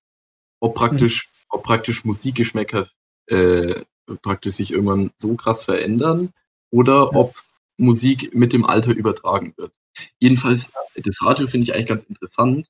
Ob 0.60 0.74
praktisch, 0.74 1.28
ob 1.50 1.62
praktisch 1.62 2.04
Musikgeschmäcker 2.04 2.88
äh, 3.26 3.82
praktisch 4.22 4.54
sich 4.56 4.72
irgendwann 4.72 5.10
so 5.16 5.34
krass 5.34 5.64
verändern 5.64 6.32
oder 6.70 7.10
Ja. 7.12 7.18
ob 7.18 7.34
Musik 7.76 8.34
mit 8.34 8.52
dem 8.52 8.64
Alter 8.64 8.92
übertragen 8.92 9.52
wird. 9.56 9.72
Jedenfalls, 10.18 10.70
das 10.94 11.22
Radio 11.22 11.46
finde 11.46 11.64
ich 11.64 11.74
eigentlich 11.74 11.86
ganz 11.88 12.02
interessant. 12.04 12.68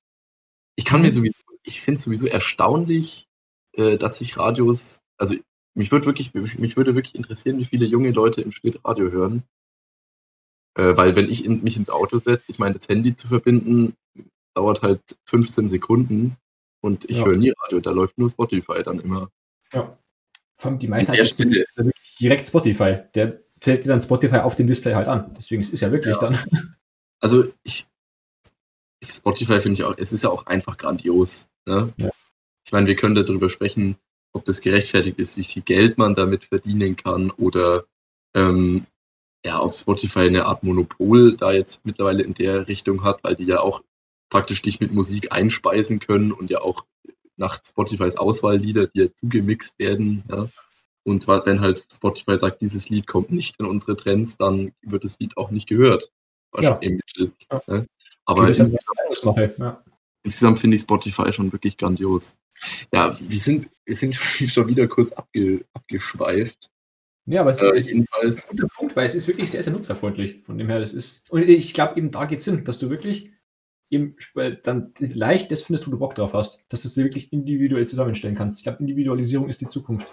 Ich 0.76 0.84
kann 0.84 1.02
mir 1.02 1.08
Mhm. 1.08 1.12
sowieso, 1.12 1.38
ich 1.62 1.80
finde 1.80 1.98
es 1.98 2.04
sowieso 2.04 2.26
erstaunlich, 2.26 3.28
äh, 3.72 3.96
dass 3.98 4.18
sich 4.18 4.36
Radios, 4.36 5.00
also 5.16 5.34
mich 5.74 5.92
würde 5.92 6.06
wirklich, 6.06 6.32
mich 6.34 6.76
würde 6.76 6.94
wirklich 6.94 7.14
interessieren, 7.14 7.58
wie 7.58 7.64
viele 7.66 7.86
junge 7.86 8.10
Leute 8.10 8.40
im 8.40 8.52
Schnitt 8.52 8.80
Radio 8.84 9.10
hören. 9.10 9.42
Äh, 10.76 10.96
weil 10.96 11.16
wenn 11.16 11.30
ich 11.30 11.44
in, 11.44 11.62
mich 11.62 11.76
ins 11.76 11.90
Auto 11.90 12.18
setze, 12.18 12.44
ich 12.48 12.58
meine, 12.58 12.74
das 12.74 12.88
Handy 12.88 13.14
zu 13.14 13.28
verbinden, 13.28 13.94
dauert 14.54 14.82
halt 14.82 15.00
15 15.24 15.68
Sekunden 15.68 16.36
und 16.82 17.08
ich 17.10 17.18
Ja. 17.18 17.26
höre 17.26 17.36
nie 17.36 17.52
Radio, 17.64 17.80
da 17.80 17.90
läuft 17.90 18.18
nur 18.18 18.30
Spotify 18.30 18.82
dann 18.82 19.00
immer. 19.00 19.30
ja. 19.72 19.98
Allem 20.62 20.78
die 20.78 20.88
meisten 20.88 21.12
wirklich 21.12 21.66
direkt 22.18 22.48
Spotify. 22.48 23.00
Der 23.14 23.40
zählt 23.60 23.84
dir 23.84 23.90
dann 23.90 24.00
Spotify 24.00 24.36
auf 24.38 24.56
dem 24.56 24.66
Display 24.66 24.94
halt 24.94 25.06
an. 25.06 25.34
Deswegen 25.36 25.60
ist 25.60 25.72
es 25.74 25.82
ja 25.82 25.92
wirklich 25.92 26.16
Ja. 26.16 26.20
dann. 26.20 26.38
Also 27.20 27.50
ich, 27.62 27.86
Spotify 29.02 29.60
finde 29.60 29.72
ich 29.80 29.84
auch, 29.84 29.94
es 29.96 30.12
ist 30.12 30.22
ja 30.24 30.30
auch 30.30 30.46
einfach 30.46 30.76
grandios. 30.76 31.48
Ne? 31.66 31.92
Ja. 31.96 32.10
Ich 32.64 32.72
meine, 32.72 32.86
wir 32.86 32.94
können 32.96 33.14
darüber 33.14 33.48
sprechen, 33.48 33.96
ob 34.32 34.44
das 34.44 34.60
gerechtfertigt 34.60 35.18
ist, 35.18 35.36
wie 35.38 35.44
viel 35.44 35.62
Geld 35.62 35.96
man 35.98 36.14
damit 36.14 36.44
verdienen 36.44 36.94
kann 36.96 37.30
oder 37.30 37.84
ähm, 38.34 38.86
ja, 39.46 39.62
ob 39.62 39.74
Spotify 39.74 40.20
eine 40.20 40.46
Art 40.46 40.64
Monopol 40.64 41.36
da 41.36 41.52
jetzt 41.52 41.86
mittlerweile 41.86 42.24
in 42.24 42.34
der 42.34 42.66
Richtung 42.66 43.04
hat, 43.04 43.22
weil 43.22 43.36
die 43.36 43.44
ja 43.44 43.60
auch 43.60 43.80
praktisch 44.28 44.60
dich 44.60 44.80
mit 44.80 44.92
Musik 44.92 45.30
einspeisen 45.30 46.00
können 46.00 46.32
und 46.32 46.50
ja 46.50 46.60
auch 46.60 46.84
nach 47.36 47.62
Spotifys 47.64 48.16
Auswahllieder, 48.16 48.88
die 48.88 49.02
ja 49.02 49.12
zugemixt 49.12 49.78
werden. 49.78 50.24
Ja. 50.28 50.48
Und 51.04 51.28
wenn 51.28 51.60
halt 51.60 51.86
Spotify 51.92 52.36
sagt, 52.36 52.60
dieses 52.60 52.88
Lied 52.88 53.06
kommt 53.06 53.30
nicht 53.30 53.54
in 53.60 53.66
unsere 53.66 53.96
Trends, 53.96 54.36
dann 54.36 54.72
wird 54.82 55.04
das 55.04 55.20
Lied 55.20 55.36
auch 55.36 55.52
nicht 55.52 55.68
gehört. 55.68 56.10
Im 56.80 56.96
Mittel. 56.96 57.32
Ja. 57.48 57.62
Ne? 57.68 57.86
Aber 58.24 58.48
insgesamt, 58.48 59.58
ja. 59.58 59.82
insgesamt 60.24 60.58
finde 60.58 60.74
ich 60.74 60.82
Spotify 60.82 61.32
schon 61.32 61.52
wirklich 61.52 61.76
grandios. 61.76 62.36
Ja, 62.92 63.16
wir 63.20 63.38
sind, 63.38 63.68
wir 63.84 63.94
sind 63.94 64.16
schon 64.16 64.66
wieder 64.66 64.88
kurz 64.88 65.12
abge, 65.12 65.64
abgeschweift. 65.72 66.68
Ja, 67.26 67.40
aber 67.40 67.50
es 67.50 67.60
Äh, 67.60 67.76
ist, 67.76 67.88
jedenfalls- 67.88 68.44
ein 68.46 68.50
guter 68.56 68.68
Punkt, 68.68 68.96
weil 68.96 69.06
es 69.06 69.14
ist 69.14 69.26
wirklich 69.28 69.50
sehr, 69.50 69.62
sehr 69.62 69.72
nutzerfreundlich. 69.72 70.42
Von 70.44 70.58
dem 70.58 70.68
her, 70.68 70.78
das 70.80 70.94
ist. 70.94 71.30
Und 71.30 71.42
ich 71.42 71.74
glaube, 71.74 71.98
eben 71.98 72.10
da 72.10 72.24
geht 72.24 72.38
es 72.38 72.44
hin, 72.44 72.64
dass 72.64 72.78
du 72.78 72.88
wirklich 72.88 73.30
eben 73.90 74.14
sp- 74.18 74.58
dann 74.62 74.92
leicht 74.98 75.50
das 75.50 75.62
findest, 75.62 75.86
wo 75.86 75.90
du 75.90 75.98
Bock 75.98 76.14
drauf 76.14 76.34
hast. 76.34 76.64
Dass 76.68 76.82
du 76.82 76.88
es 76.88 76.96
wirklich 76.96 77.32
individuell 77.32 77.86
zusammenstellen 77.86 78.36
kannst. 78.36 78.58
Ich 78.58 78.64
glaube, 78.64 78.78
Individualisierung 78.80 79.48
ist 79.48 79.60
die 79.60 79.66
Zukunft 79.68 80.06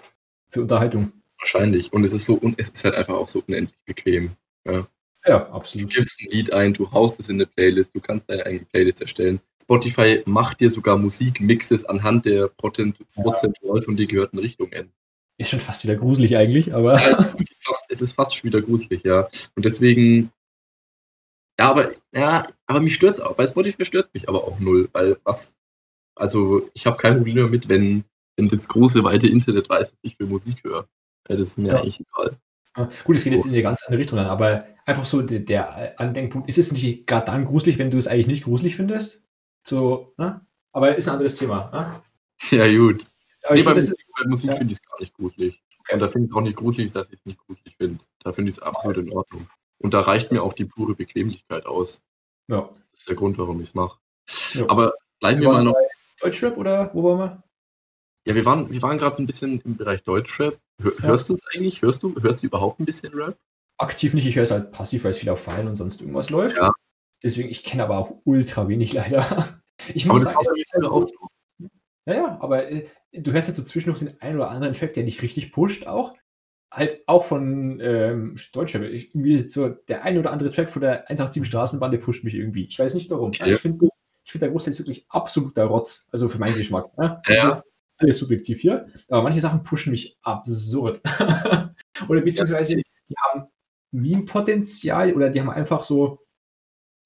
für 0.48 0.62
Unterhaltung. 0.62 1.12
Wahrscheinlich. 1.38 1.92
Und 1.92 2.04
es 2.04 2.12
ist 2.12 2.24
so, 2.26 2.34
und 2.34 2.58
es 2.58 2.68
ist 2.68 2.84
halt 2.84 2.94
einfach 2.94 3.14
auch 3.14 3.28
so 3.28 3.42
unendlich 3.46 3.78
bequem. 3.84 4.32
Ja, 4.66 4.86
Du 5.26 5.32
absolut. 5.52 5.90
gibst 5.94 6.20
ein 6.20 6.28
Lied 6.30 6.52
ein, 6.52 6.74
du 6.74 6.90
haust 6.92 7.18
es 7.18 7.28
in 7.30 7.36
eine 7.36 7.46
Playlist, 7.46 7.94
du 7.94 8.00
kannst 8.00 8.28
deine 8.28 8.44
eigene 8.44 8.66
Playlist 8.66 9.00
erstellen. 9.00 9.40
Spotify 9.62 10.22
macht 10.26 10.60
dir 10.60 10.68
sogar 10.68 10.98
Musikmixes 10.98 11.84
anhand 11.86 12.26
der 12.26 12.48
potent, 12.48 12.98
Ja. 13.16 13.22
prozentual 13.22 13.80
von 13.82 13.96
dir 13.96 14.06
gehörten 14.06 14.38
Richtungen. 14.38 14.90
Ist 15.36 15.50
schon 15.50 15.60
fast 15.60 15.82
wieder 15.84 15.96
gruselig 15.96 16.36
eigentlich, 16.36 16.72
aber. 16.74 17.00
Ja, 17.00 17.10
es, 17.10 17.18
ist 17.50 17.64
fast, 17.64 17.86
es 17.88 18.02
ist 18.02 18.12
fast 18.12 18.34
schon 18.34 18.44
wieder 18.44 18.62
gruselig, 18.62 19.02
ja. 19.04 19.28
Und 19.56 19.64
deswegen, 19.64 20.30
Ja, 21.58 21.70
aber, 21.70 21.92
ja, 22.12 22.48
aber 22.66 22.80
mich 22.80 22.94
stört's 22.94 23.20
auch. 23.20 23.34
Bei 23.36 23.46
Spotify 23.46 23.84
stört's 23.84 24.12
mich 24.14 24.28
aber 24.28 24.44
auch 24.44 24.58
null, 24.58 24.88
weil 24.92 25.16
was, 25.24 25.56
also 26.16 26.68
ich 26.74 26.86
habe 26.86 26.96
kein 26.96 27.16
Problem 27.16 27.36
damit, 27.36 27.68
wenn, 27.68 28.04
wenn 28.36 28.48
das 28.48 28.68
große, 28.68 29.02
weite 29.04 29.26
Internet 29.28 29.68
weiß, 29.68 29.92
was 29.92 29.98
ich 30.02 30.16
für 30.16 30.26
Musik 30.26 30.62
höre. 30.64 30.88
Ja, 31.28 31.36
das 31.36 31.48
ist 31.50 31.58
mir 31.58 31.68
Ja. 31.68 31.80
eigentlich 31.80 32.00
egal. 32.00 32.36
Gut, 33.04 33.16
es 33.16 33.24
geht 33.24 33.32
jetzt 33.32 33.46
in 33.46 33.52
eine 33.52 33.62
ganz 33.62 33.82
andere 33.84 34.00
Richtung 34.00 34.18
an, 34.18 34.26
aber 34.26 34.66
einfach 34.84 35.04
so 35.04 35.22
der, 35.22 35.40
der 35.40 35.98
Andenkpunkt, 36.00 36.48
ist 36.48 36.58
es 36.58 36.72
nicht 36.72 37.06
gerade 37.06 37.26
dann 37.26 37.44
gruselig, 37.44 37.78
wenn 37.78 37.90
du 37.92 37.98
es 37.98 38.08
eigentlich 38.08 38.26
nicht 38.26 38.44
gruselig 38.44 38.74
findest? 38.76 39.22
So, 39.64 40.12
ne? 40.16 40.44
Aber 40.72 40.96
ist 40.96 41.08
ein 41.08 41.12
anderes 41.14 41.36
Thema. 41.36 41.70
Ne? 41.72 42.58
Ja, 42.58 42.66
gut. 42.76 43.04
Aber 43.44 43.54
Nee, 43.54 43.60
ich 43.60 43.66
find, 43.66 43.76
das 43.76 43.90
Musik, 43.90 44.03
bei 44.16 44.28
Musik 44.28 44.50
ja. 44.50 44.56
finde 44.56 44.72
ich 44.72 44.78
es 44.78 44.88
gar 44.88 45.00
nicht 45.00 45.14
gruselig. 45.14 45.62
Okay. 45.80 45.94
Und 45.94 46.00
da 46.00 46.08
finde 46.08 46.26
ich 46.26 46.30
es 46.30 46.36
auch 46.36 46.40
nicht 46.40 46.56
gruselig, 46.56 46.92
dass 46.92 47.10
ich 47.12 47.18
es 47.18 47.24
nicht 47.26 47.38
gruselig 47.38 47.76
finde. 47.76 48.04
Da 48.22 48.32
finde 48.32 48.50
ich 48.50 48.56
es 48.56 48.62
absolut 48.62 48.96
in 48.98 49.12
Ordnung. 49.12 49.48
Und 49.78 49.92
da 49.94 50.00
reicht 50.00 50.32
mir 50.32 50.42
auch 50.42 50.52
die 50.54 50.64
pure 50.64 50.94
Bequemlichkeit 50.94 51.66
aus. 51.66 52.02
ja. 52.48 52.68
Das 52.80 53.00
ist 53.00 53.08
der 53.08 53.16
Grund, 53.16 53.36
warum 53.38 53.60
ich 53.60 53.68
es 53.68 53.74
mache. 53.74 53.98
Ja. 54.52 54.68
Aber 54.68 54.92
bleiben 55.18 55.40
wir 55.40 55.48
Wir 55.48 55.52
mal 55.52 55.64
noch. 55.64 55.74
Deutschrap 56.20 56.56
oder 56.56 56.94
wo 56.94 57.02
waren 57.02 57.18
wir? 57.18 57.42
Ja, 58.26 58.34
wir 58.34 58.44
waren, 58.44 58.70
wir 58.70 58.80
waren 58.82 58.98
gerade 58.98 59.18
ein 59.20 59.26
bisschen 59.26 59.60
im 59.62 59.76
Bereich 59.76 60.02
Deutschrap. 60.04 60.58
Hör, 60.80 60.92
Ja. 60.94 61.02
Hörst 61.02 61.28
du 61.28 61.34
es 61.34 61.40
eigentlich? 61.52 61.82
Hörst 61.82 62.02
du, 62.02 62.14
hörst 62.22 62.42
du 62.42 62.46
überhaupt 62.46 62.80
ein 62.80 62.84
bisschen 62.84 63.12
Rap? 63.14 63.36
Aktiv 63.78 64.14
nicht, 64.14 64.26
ich 64.26 64.36
höre 64.36 64.44
es 64.44 64.52
halt 64.52 64.70
passiv, 64.70 65.04
weil 65.04 65.10
es 65.10 65.18
viel 65.18 65.28
auf 65.28 65.42
Feilen 65.42 65.66
und 65.66 65.74
sonst 65.76 66.00
irgendwas 66.00 66.30
läuft. 66.30 66.56
Ja. 66.56 66.72
Deswegen, 67.22 67.48
ich 67.50 67.64
kenne 67.64 67.84
aber 67.84 67.98
auch 67.98 68.14
ultra 68.24 68.68
wenig 68.68 68.92
leider. 68.94 69.60
Ich 69.92 70.04
Aber 70.04 70.14
muss 70.14 70.24
das 70.24 70.32
sagen, 70.32 70.46
mir 70.54 70.60
ist 70.62 70.72
halt 70.72 70.86
auch 70.86 71.00
so, 71.02 71.08
so. 71.08 71.68
Ja, 72.06 72.14
ja, 72.14 72.38
aber 72.40 72.70
äh, 72.70 72.86
du 73.16 73.32
hörst 73.32 73.48
jetzt 73.48 73.56
so 73.56 73.62
zwischendurch 73.62 74.00
den 74.00 74.20
einen 74.20 74.36
oder 74.36 74.50
anderen 74.50 74.74
Track, 74.74 74.94
der 74.94 75.04
dich 75.04 75.22
richtig 75.22 75.52
pusht 75.52 75.86
auch. 75.86 76.14
Halt 76.70 77.02
auch 77.06 77.24
von 77.24 77.80
ähm, 77.80 78.36
Deutschrap. 78.52 78.82
Ich, 78.82 79.14
irgendwie 79.14 79.48
so 79.48 79.68
der 79.68 80.02
ein 80.02 80.18
oder 80.18 80.32
andere 80.32 80.50
Track 80.50 80.70
von 80.70 80.82
der 80.82 81.08
187 81.08 81.46
Straßenbahn, 81.46 81.92
der 81.92 81.98
pusht 81.98 82.24
mich 82.24 82.34
irgendwie. 82.34 82.64
Ich 82.64 82.78
weiß 82.78 82.94
nicht 82.94 83.10
warum. 83.10 83.28
Okay. 83.28 83.54
Ich 83.54 83.60
finde, 83.60 83.88
ich 84.24 84.32
find, 84.32 84.42
der 84.42 84.50
Großteil 84.50 84.72
ist 84.72 84.80
wirklich 84.80 85.06
absoluter 85.08 85.64
Rotz. 85.64 86.08
Also 86.10 86.28
für 86.28 86.38
meinen 86.38 86.56
Geschmack. 86.56 86.96
Ne? 86.98 87.04
Ja, 87.04 87.22
Das 87.26 87.36
ja. 87.36 87.62
alles 87.98 88.18
subjektiv 88.18 88.60
hier. 88.60 88.88
Aber 89.08 89.22
manche 89.22 89.40
Sachen 89.40 89.62
pushen 89.62 89.92
mich 89.92 90.18
absurd. 90.22 91.00
oder 92.08 92.20
beziehungsweise 92.22 92.76
die 92.76 93.14
haben 93.18 93.46
Meme-Potenzial 93.92 95.12
oder 95.14 95.30
die 95.30 95.40
haben 95.40 95.50
einfach 95.50 95.84
so. 95.84 96.23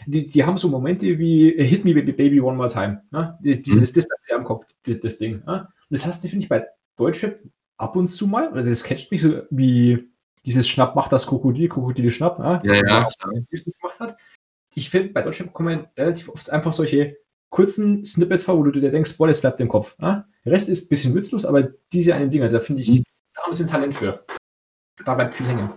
Die, 0.07 0.27
die 0.27 0.45
haben 0.45 0.59
so 0.59 0.69
Momente 0.69 1.19
wie 1.19 1.55
äh, 1.55 1.65
Hit 1.65 1.85
Me 1.85 1.93
Baby, 1.95 2.41
One 2.41 2.57
More 2.57 2.71
Time. 2.71 3.03
Ne? 3.11 3.37
Die- 3.43 3.61
Dieses, 3.61 3.93
das 3.93 4.07
bleibt 4.07 4.29
dir 4.31 4.37
am 4.37 4.45
Kopf, 4.45 4.65
das, 4.85 5.01
das 5.01 5.19
Ding. 5.19 5.43
Ne? 5.45 5.63
Und 5.63 5.69
das 5.91 6.07
hast 6.07 6.23
du, 6.25 6.29
finde 6.29 6.45
ich, 6.45 6.49
bei 6.49 6.67
Deutschrap 6.97 7.41
ab 7.77 7.97
und 7.97 8.09
zu 8.09 8.27
mal, 8.27 8.51
oder 8.51 8.63
das 8.63 8.83
catcht 8.85 9.11
mich 9.11 9.23
so 9.23 9.43
wie 9.51 10.11
dieses 10.45 10.69
Schnapp 10.69 10.95
macht 10.97 11.13
das 11.13 11.27
Krokodil, 11.27 11.69
Krokodil 11.69 12.11
Schnapp, 12.11 12.39
ne? 12.39 12.61
Ja, 12.65 12.75
ja, 12.75 12.83
gemacht 13.21 14.01
hat. 14.01 14.17
Ich 14.75 14.89
finde, 14.91 15.13
bei 15.13 15.23
Deutschrap 15.23 15.53
kommen 15.53 15.87
relativ 15.97 16.29
oft 16.29 16.49
einfach 16.51 16.73
solche 16.73 17.17
kurzen 17.51 18.05
Snippets 18.05 18.45
vor, 18.45 18.57
wo 18.59 18.63
du 18.63 18.71
dir 18.81 18.91
denkst, 18.91 19.17
boah, 19.19 19.27
das 19.27 19.41
bleibt 19.41 19.61
im 19.61 19.69
Kopf. 19.69 19.99
Ne? 19.99 20.25
Der 20.45 20.53
Rest 20.53 20.69
ist 20.69 20.87
ein 20.87 20.89
bisschen 20.89 21.15
witzlos, 21.15 21.45
aber 21.45 21.63
diese 21.93 22.15
einen 22.15 22.31
Dinger, 22.31 22.49
da 22.49 22.61
finde 22.61 22.83
ich, 22.83 22.89
Mhm. 22.91 23.05
da 23.35 23.43
haben 23.43 23.53
sie 23.53 23.65
ein 23.65 23.69
Talent 23.69 23.95
für. 23.95 24.25
Da 25.05 25.15
bleibt 25.15 25.35
viel 25.35 25.47
hängen. 25.47 25.71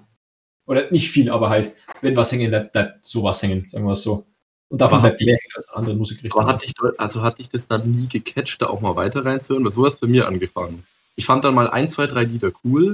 Oder 0.71 0.89
nicht 0.89 1.11
viel, 1.11 1.29
aber 1.29 1.49
halt, 1.49 1.73
wenn 1.99 2.15
was 2.15 2.31
hängen 2.31 2.49
bleibt, 2.49 2.71
bleibt 2.71 3.05
sowas 3.05 3.43
hängen, 3.43 3.67
sagen 3.67 3.83
wir 3.83 3.91
es 3.91 4.03
so. 4.03 4.25
Und 4.69 4.79
davon 4.79 4.99
Aber 4.99 5.09
bleibt 5.09 5.19
mehr 5.19 5.35
hängen 5.35 5.53
als 5.57 5.67
andere 5.71 5.95
Musikrichtungen. 5.95 6.45
Aber 6.45 6.53
hat 6.53 6.63
dich, 6.63 6.71
also 6.97 7.21
hat 7.21 7.39
dich 7.39 7.49
das 7.49 7.67
dann 7.67 7.81
nie 7.81 8.07
gecatcht, 8.07 8.61
da 8.61 8.67
auch 8.67 8.79
mal 8.79 8.95
weiter 8.95 9.25
reinzuhören? 9.25 9.65
Weil 9.65 9.71
so 9.71 9.83
hat 9.83 9.91
es 9.91 9.99
bei 9.99 10.07
mir 10.07 10.29
angefangen. 10.29 10.85
Ich 11.17 11.25
fand 11.25 11.43
dann 11.43 11.55
mal 11.55 11.69
ein, 11.69 11.89
zwei, 11.89 12.07
drei 12.07 12.23
Lieder 12.23 12.53
cool 12.63 12.91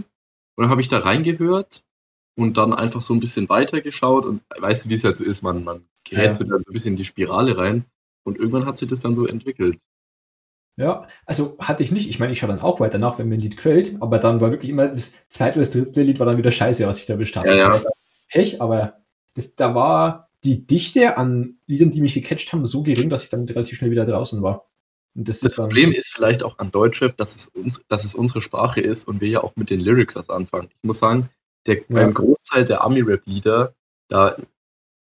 und 0.56 0.64
dann 0.64 0.72
habe 0.72 0.82
ich 0.82 0.88
da 0.88 0.98
reingehört 0.98 1.84
und 2.36 2.58
dann 2.58 2.74
einfach 2.74 3.04
so 3.04 3.14
ein 3.14 3.20
bisschen 3.20 3.48
weitergeschaut 3.48 4.26
und 4.26 4.42
weißt 4.58 4.86
du, 4.86 4.90
wie 4.90 4.96
es 4.96 5.04
halt 5.04 5.18
so 5.18 5.24
ist, 5.24 5.44
man, 5.44 5.64
man 5.64 5.86
gerät 6.04 6.26
Ja. 6.26 6.34
so 6.34 6.46
dann 6.46 6.64
so 6.64 6.72
ein 6.72 6.74
bisschen 6.74 6.94
in 6.94 6.98
die 6.98 7.06
Spirale 7.06 7.60
rein 7.60 7.86
und 8.24 8.40
irgendwann 8.40 8.66
hat 8.66 8.80
sich 8.80 8.90
das 8.90 9.02
dann 9.02 9.16
so 9.16 9.28
entwickelt. 9.28 9.82
Ja, 10.78 11.08
also 11.26 11.58
hatte 11.60 11.84
ich 11.84 11.92
nicht. 11.92 12.08
Ich 12.08 12.20
meine, 12.20 12.32
ich 12.32 12.40
schaue 12.40 12.50
dann 12.50 12.62
auch 12.62 12.80
weiter 12.80 13.00
nach, 13.00 13.18
wenn 13.18 13.28
mir 13.28 13.36
ein 13.36 13.42
Lied 13.42 13.58
gefällt, 13.58 14.00
aber 14.00 14.20
dann 14.20 14.40
war 14.42 14.52
wirklich 14.52 14.70
immer 14.70 14.88
das 14.88 15.16
zweite 15.28 15.54
oder 15.54 15.62
das 15.62 15.72
dritte 15.72 16.04
Lied 16.04 16.20
war 16.20 16.28
dann 16.28 16.38
wieder 16.38 16.52
scheiße, 16.52 16.86
was 16.86 17.00
ich 17.00 17.08
da 17.08 17.16
bestand. 17.16 17.48
Ja, 17.48 17.56
ja. 17.56 17.84
Pech, 18.30 18.62
aber 18.62 18.98
das, 19.34 19.56
da 19.56 19.74
war 19.74 20.30
die 20.44 20.68
Dichte 20.68 21.18
an 21.18 21.56
Liedern, 21.66 21.90
die 21.90 22.02
mich 22.02 22.14
gecatcht 22.14 22.54
haben, 22.54 22.66
so 22.66 22.84
gering, 22.84 23.10
dass 23.10 23.24
ich 23.24 23.30
dann 23.30 23.46
relativ 23.46 23.78
schnell 23.80 23.90
wieder 23.90 24.06
draußen 24.06 24.44
war. 24.44 24.70
Und 25.16 25.28
das, 25.28 25.40
Das 25.40 25.54
ist 25.54 25.58
Problem 25.58 25.92
ist 25.92 26.14
vielleicht 26.14 26.44
auch 26.44 26.60
an 26.60 26.70
Deutschrap, 26.70 27.18
dass 27.18 27.36
es, 27.36 27.48
uns, 27.48 27.84
dass 27.88 28.06
es 28.06 28.14
unsere 28.14 28.42
Sprache 28.42 28.80
ist 28.80 29.08
und 29.08 29.20
wir 29.20 29.30
ja 29.30 29.44
auch 29.44 29.56
mit 29.56 29.72
den 29.72 29.80
Lyrics 29.80 30.16
was 30.16 30.30
anfangen. 30.30 30.70
Ich 30.70 30.84
muss 30.84 31.00
sagen, 31.00 31.30
der, 31.66 31.82
beim 31.90 32.14
Großteil 32.14 32.66
der 32.66 32.84
Ami-Rap-Lieder, 32.84 33.74
da, 34.10 34.38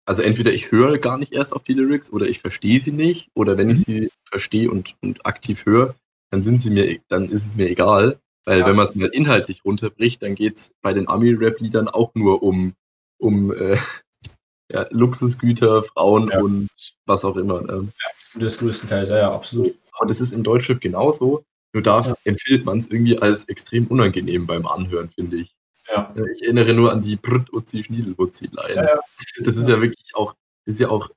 also 0.09 0.23
entweder 0.23 0.51
ich 0.51 0.71
höre 0.71 0.97
gar 0.97 1.19
nicht 1.19 1.33
erst 1.33 1.53
auf 1.55 1.63
die 1.63 1.75
Lyrics 1.75 2.11
oder 2.11 2.25
ich 2.27 2.39
verstehe 2.39 2.79
sie 2.79 2.91
nicht 2.91 3.29
oder 3.35 3.59
wenn 3.59 3.69
ich 3.69 3.77
Mhm. 3.79 3.83
sie 3.83 4.09
verstehe 4.25 4.71
und, 4.71 4.95
und 5.01 5.23
aktiv 5.27 5.67
höre, 5.67 5.93
dann 6.31 6.41
sind 6.41 6.59
sie 6.61 6.71
mir, 6.71 6.99
dann 7.09 7.29
ist 7.29 7.45
es 7.45 7.55
mir 7.55 7.69
egal. 7.69 8.19
Weil 8.45 8.61
Ja. 8.61 8.65
wenn 8.65 8.75
man 8.75 8.85
es 8.85 8.95
mal 8.95 9.09
inhaltlich 9.09 9.63
runterbricht, 9.65 10.23
dann 10.23 10.33
geht 10.33 10.55
es 10.57 10.73
bei 10.81 10.93
den 10.93 11.07
Ami-Rap-Liedern 11.07 11.87
auch 11.87 12.11
nur 12.15 12.41
um, 12.41 12.73
um 13.19 13.53
äh, 13.53 13.77
ja, 14.71 14.87
Luxusgüter, 14.89 15.83
Frauen 15.83 16.29
Ja. 16.31 16.39
und 16.39 16.69
was 17.05 17.23
auch 17.23 17.35
immer. 17.37 17.69
Ähm, 17.69 17.91
das 18.33 18.57
größtenteils, 18.57 19.09
ja, 19.09 19.17
ja, 19.19 19.31
absolut. 19.31 19.75
und 19.99 20.09
das 20.09 20.21
ist 20.21 20.31
im 20.33 20.41
Deutschrap 20.43 20.81
genauso. 20.81 21.43
Nur 21.73 21.83
da 21.83 22.01
Ja. 22.01 22.15
empfindet 22.23 22.65
man 22.65 22.79
es 22.79 22.87
irgendwie 22.87 23.19
als 23.19 23.43
extrem 23.47 23.85
unangenehm 23.85 24.47
beim 24.47 24.65
Anhören, 24.65 25.09
finde 25.09 25.37
ich. 25.37 25.53
Ja. 25.91 26.13
Ich 26.33 26.43
erinnere 26.43 26.73
nur 26.73 26.91
an 26.91 27.01
die 27.01 27.15
Brut 27.15 27.51
Uzi 27.51 27.83
Schniedelwutzi 27.83 28.47
Line. 28.51 28.75
Ja, 28.75 28.83
ja. 28.95 28.99
Das 29.41 29.57
ist 29.57 29.67
ja 29.69 29.81
wirklich 29.81 30.15
auch, 30.15 30.33
das 30.65 30.75
ist 30.75 30.79
ja 30.81 30.89
auch, 30.89 31.09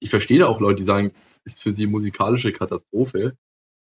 ich 0.00 0.10
verstehe 0.10 0.40
da 0.40 0.46
auch 0.48 0.60
Leute, 0.60 0.76
die 0.78 0.84
sagen, 0.84 1.06
es 1.06 1.40
ist 1.44 1.62
für 1.62 1.72
sie 1.72 1.86
musikalische 1.86 2.52
Katastrophe. 2.52 3.36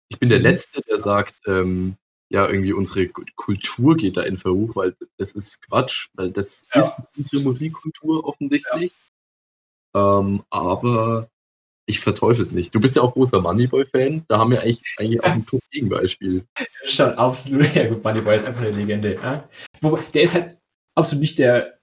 Ich 0.09 0.19
bin 0.19 0.29
der 0.29 0.39
Mhm. 0.39 0.43
Letzte, 0.45 0.81
der 0.81 1.00
sagt, 1.00 1.35
ähm, 1.47 1.95
ja, 2.29 2.47
irgendwie 2.47 2.73
unsere 2.73 3.07
Ku- 3.07 3.23
Kultur 3.35 3.95
geht 3.95 4.17
da 4.17 4.23
in 4.23 4.38
Verruf, 4.38 4.75
weil 4.75 4.95
das 5.17 5.31
ist 5.33 5.62
Quatsch, 5.67 6.07
weil 6.13 6.31
das 6.31 6.65
ist 6.73 7.01
unsere 7.17 7.43
Musikkultur 7.43 8.25
offensichtlich. 8.25 8.91
Ähm, 9.95 10.43
aber 10.50 11.29
ich 11.85 12.00
verteufel 12.00 12.41
es 12.41 12.51
nicht. 12.51 12.73
Du 12.73 12.79
bist 12.79 12.95
ja 12.95 13.01
auch 13.01 13.13
großer 13.13 13.41
Moneyboy-Fan, 13.41 14.23
da 14.27 14.39
haben 14.39 14.51
wir 14.51 14.62
eigentlich, 14.62 14.95
eigentlich 14.97 15.23
auch 15.23 15.29
ein 15.31 15.45
Top-Gegenbeispiel. 15.45 16.45
Schon 16.85 17.12
absolut. 17.13 17.73
Ja, 17.75 17.88
gut, 17.88 18.03
Moneyboy 18.03 18.35
ist 18.35 18.45
einfach 18.45 18.62
eine 18.62 18.71
Legende. 18.71 19.15
Ja? 19.15 19.47
Wobei, 19.84 20.02
der 20.13 20.24
ist 20.24 20.34
halt 20.34 20.58
absolut 20.96 21.22
nicht 21.22 21.38
der 21.40 21.80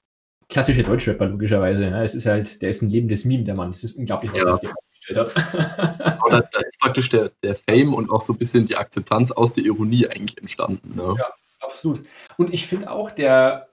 klassische 0.49 0.83
Deutschrapper, 0.83 1.27
logischerweise. 1.27 1.85
Ja? 1.85 2.03
Es 2.03 2.15
ist 2.15 2.27
halt, 2.27 2.61
der 2.63 2.71
ist 2.71 2.83
ein 2.83 2.91
lebendes 2.91 3.25
Meme, 3.25 3.45
der 3.45 3.55
Mann. 3.55 3.71
Das 3.71 3.85
ist 3.85 3.97
unglaublich, 3.97 4.33
was 4.33 4.41
Ja. 4.41 4.47
er 4.47 4.55
auf 4.55 4.61
die 4.61 4.67
Beine 4.67 4.77
gestellt 4.93 5.19
hat. 5.19 6.19
Aber 6.19 6.31
da, 6.31 6.41
da 6.51 6.61
ist 6.61 6.81
praktisch 6.81 7.09
der, 7.11 7.31
der 7.43 7.55
Fame 7.55 7.95
und 7.95 8.11
auch 8.11 8.21
so 8.23 8.33
ein 8.33 8.39
bisschen 8.39 8.67
die 8.67 8.77
Akzeptanz 8.77 9.31
aus 9.31 9.53
der 9.53 9.65
Ironie 9.65 10.07
eigentlich 10.09 10.39
entstanden. 10.39 10.97
Ne? 10.97 11.15
Ja. 11.19 11.27
absolut. 11.61 12.05
Und 12.37 12.53
ich 12.53 12.67
finde 12.67 12.91
auch, 12.91 13.11
der, 13.11 13.69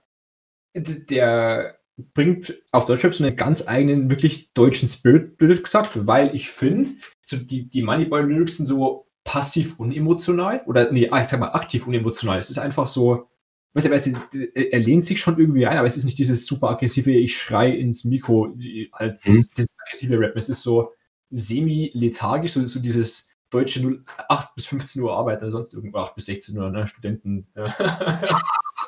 der 0.74 1.78
bringt 2.14 2.54
auf 2.70 2.84
Deutschrap 2.84 3.14
so 3.14 3.24
einen 3.24 3.34
ganz 3.36 3.66
eigenen, 3.66 4.08
wirklich 4.08 4.52
deutschen 4.54 4.86
Spirit, 4.88 5.36
blöd 5.36 5.64
gesagt, 5.64 6.06
weil 6.06 6.34
ich 6.34 6.50
finde, 6.50 6.88
so 7.26 7.36
die, 7.36 7.68
die 7.68 7.82
Moneyboy-Lyrics 7.82 8.58
sind 8.58 8.66
so 8.66 9.08
passiv 9.24 9.80
unemotional 9.80 10.62
oder, 10.66 10.92
nee, 10.92 11.08
ah, 11.10 11.20
ich 11.20 11.26
sag 11.26 11.40
mal 11.40 11.48
aktiv 11.52 11.86
unemotional. 11.86 12.38
Es 12.38 12.50
ist 12.50 12.58
einfach 12.58 12.86
so, 12.86 13.28
weißt 13.74 13.86
du, 13.86 13.90
weißt 13.90 14.06
du, 14.32 14.38
er 14.54 14.78
lehnt 14.78 15.04
sich 15.04 15.20
schon 15.20 15.38
irgendwie 15.38 15.66
ein, 15.66 15.76
aber 15.78 15.86
es 15.86 15.96
ist 15.96 16.04
nicht 16.04 16.18
dieses 16.18 16.46
super 16.46 16.70
aggressive, 16.70 17.10
ich 17.10 17.36
schrei 17.36 17.70
ins 17.70 18.04
Mikro, 18.04 18.56
halt, 18.92 19.14
Mhm. 19.24 19.30
dieses, 19.30 19.50
dieses 19.50 19.74
aggressive 19.78 20.18
Rap. 20.18 20.36
Es 20.36 20.48
ist 20.48 20.62
so 20.62 20.92
semi-lethargisch, 21.30 22.52
so, 22.52 22.66
so 22.66 22.80
dieses 22.80 23.30
deutsche 23.50 23.82
0, 23.82 24.04
8 24.28 24.54
bis 24.54 24.66
15 24.66 25.02
Uhr 25.02 25.12
arbeiten 25.16 25.42
oder 25.42 25.52
sonst 25.52 25.74
irgendwo 25.74 25.98
8 25.98 26.14
bis 26.14 26.26
16 26.26 26.58
Uhr, 26.58 26.70
ne, 26.70 26.86
Studenten. 26.86 27.46
Ja. 27.56 28.22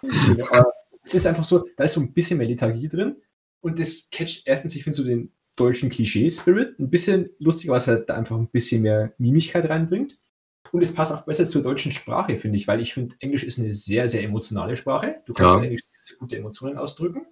Es 1.03 1.15
ist 1.15 1.27
einfach 1.27 1.45
so, 1.45 1.67
da 1.77 1.85
ist 1.85 1.95
so 1.95 2.01
ein 2.01 2.13
bisschen 2.13 2.37
mehr 2.39 2.47
Lethargie 2.47 2.89
drin 2.89 3.17
und 3.61 3.79
das 3.79 4.09
catcht 4.13 4.47
erstens, 4.47 4.77
ich 4.77 4.85
finde 4.85 4.97
so 4.97 5.05
den 5.05 5.33
deutschen 5.57 5.89
Klischee-Spirit 5.89 6.79
ein 6.79 6.91
bisschen 6.91 7.31
lustiger, 7.39 7.73
was 7.73 7.87
halt 7.87 8.09
da 8.09 8.15
einfach 8.15 8.37
ein 8.37 8.49
bisschen 8.49 8.83
mehr 8.83 9.15
Mimigkeit 9.17 9.69
reinbringt. 9.69 10.19
Und 10.73 10.83
es 10.83 10.95
passt 10.95 11.13
auch 11.13 11.23
besser 11.23 11.45
zur 11.47 11.63
deutschen 11.63 11.93
Sprache, 11.93 12.37
finde 12.37 12.57
ich, 12.57 12.69
weil 12.69 12.81
ich 12.81 12.95
finde, 12.95 13.17
Englisch 13.21 13.45
ist 13.45 13.59
eine 13.59 13.75
sehr, 13.75 14.07
sehr 14.09 14.23
emotionale 14.23 14.77
Sprache. 14.77 15.23
Du 15.27 15.35
kannst 15.35 15.53
Ja. 15.55 15.59
in 15.59 15.65
Englisch 15.65 15.83
sehr, 15.83 16.01
sehr 16.01 16.17
gute 16.19 16.37
Emotionen 16.37 16.79
ausdrücken. 16.79 17.27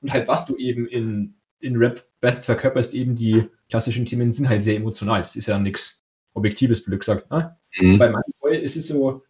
Und 0.00 0.12
halt, 0.12 0.28
was 0.28 0.46
du 0.46 0.56
eben 0.56 0.86
in, 0.86 1.40
in 1.60 1.76
Rap 1.76 2.06
best 2.20 2.44
verkörperst, 2.44 2.94
eben 2.94 3.16
die 3.16 3.48
klassischen 3.68 4.04
Themen 4.04 4.32
sind 4.32 4.48
halt 4.48 4.62
sehr 4.62 4.76
emotional. 4.76 5.22
Das 5.22 5.36
ist 5.36 5.46
ja 5.46 5.58
nichts 5.58 6.04
Objektives, 6.34 6.84
blöd 6.84 7.00
gesagt. 7.00 7.30
Ne? 7.30 7.56
Mhm. 7.78 7.98
Bei 7.98 8.10
Moneyboy 8.10 8.58
ist 8.58 8.76
es 8.76 8.88
so, 8.88 9.24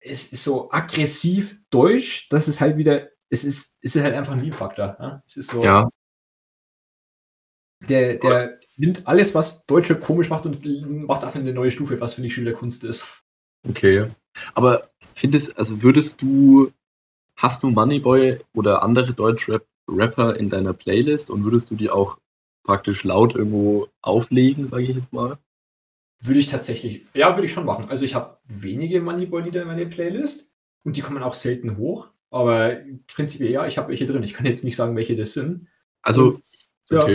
es 0.00 0.32
ist 0.32 0.44
so 0.44 0.70
aggressiv 0.70 1.58
deutsch, 1.70 2.28
dass 2.28 2.48
es 2.48 2.60
halt 2.60 2.76
wieder, 2.76 3.08
es 3.30 3.44
ist, 3.44 3.74
es 3.80 3.96
ist 3.96 4.02
halt 4.02 4.14
einfach 4.14 4.32
ein 4.32 4.40
Liebfaktor. 4.40 4.96
Ja? 4.98 5.22
Es 5.26 5.36
ist 5.36 5.50
so, 5.50 5.62
Ja, 5.64 5.88
der, 7.88 8.18
der 8.18 8.60
nimmt 8.82 9.06
alles, 9.06 9.34
was 9.34 9.64
Deutsche 9.64 9.94
komisch 9.94 10.28
macht 10.28 10.44
und 10.44 10.64
macht 11.06 11.22
es 11.22 11.28
auf 11.28 11.36
eine 11.36 11.54
neue 11.54 11.70
Stufe, 11.70 12.00
was 12.00 12.14
finde 12.14 12.26
ich 12.26 12.34
schon 12.34 12.44
der 12.44 12.54
Kunst 12.54 12.82
ist. 12.84 13.22
okay. 13.66 14.08
Aber 14.54 14.90
findest, 15.14 15.56
also 15.56 15.82
würdest 15.82 16.20
du, 16.20 16.72
hast 17.36 17.62
du 17.62 17.70
Moneyboy 17.70 18.40
oder 18.54 18.82
andere 18.82 19.14
Deutschrap-Rapper 19.14 20.36
in 20.36 20.50
deiner 20.50 20.72
Playlist 20.72 21.30
und 21.30 21.44
würdest 21.44 21.70
du 21.70 21.76
die 21.76 21.90
auch 21.90 22.18
praktisch 22.64 23.04
laut 23.04 23.36
irgendwo 23.36 23.88
auflegen, 24.00 24.68
sage 24.68 24.82
ich 24.82 24.96
jetzt 24.96 25.12
mal? 25.12 25.38
Würde 26.20 26.40
ich 26.40 26.48
tatsächlich, 26.48 27.06
ja, 27.14 27.36
würde 27.36 27.46
ich 27.46 27.52
schon 27.52 27.66
machen. 27.66 27.88
Also 27.88 28.04
ich 28.04 28.16
habe 28.16 28.38
wenige 28.44 29.00
Moneyboy-Lieder 29.00 29.62
in 29.62 29.68
meiner 29.68 29.84
Playlist 29.84 30.52
und 30.82 30.96
die 30.96 31.02
kommen 31.02 31.22
auch 31.22 31.34
selten 31.34 31.76
hoch. 31.76 32.08
Aber 32.30 32.78
prinzipiell 33.06 33.50
ja, 33.50 33.66
ich 33.66 33.78
habe 33.78 33.90
welche 33.90 34.06
drin. 34.06 34.22
Ich 34.22 34.34
kann 34.34 34.46
jetzt 34.46 34.64
nicht 34.64 34.76
sagen, 34.76 34.96
welche 34.96 35.14
das 35.14 35.34
sind. 35.34 35.68
Also, 36.02 36.40
Ja. 36.88 37.06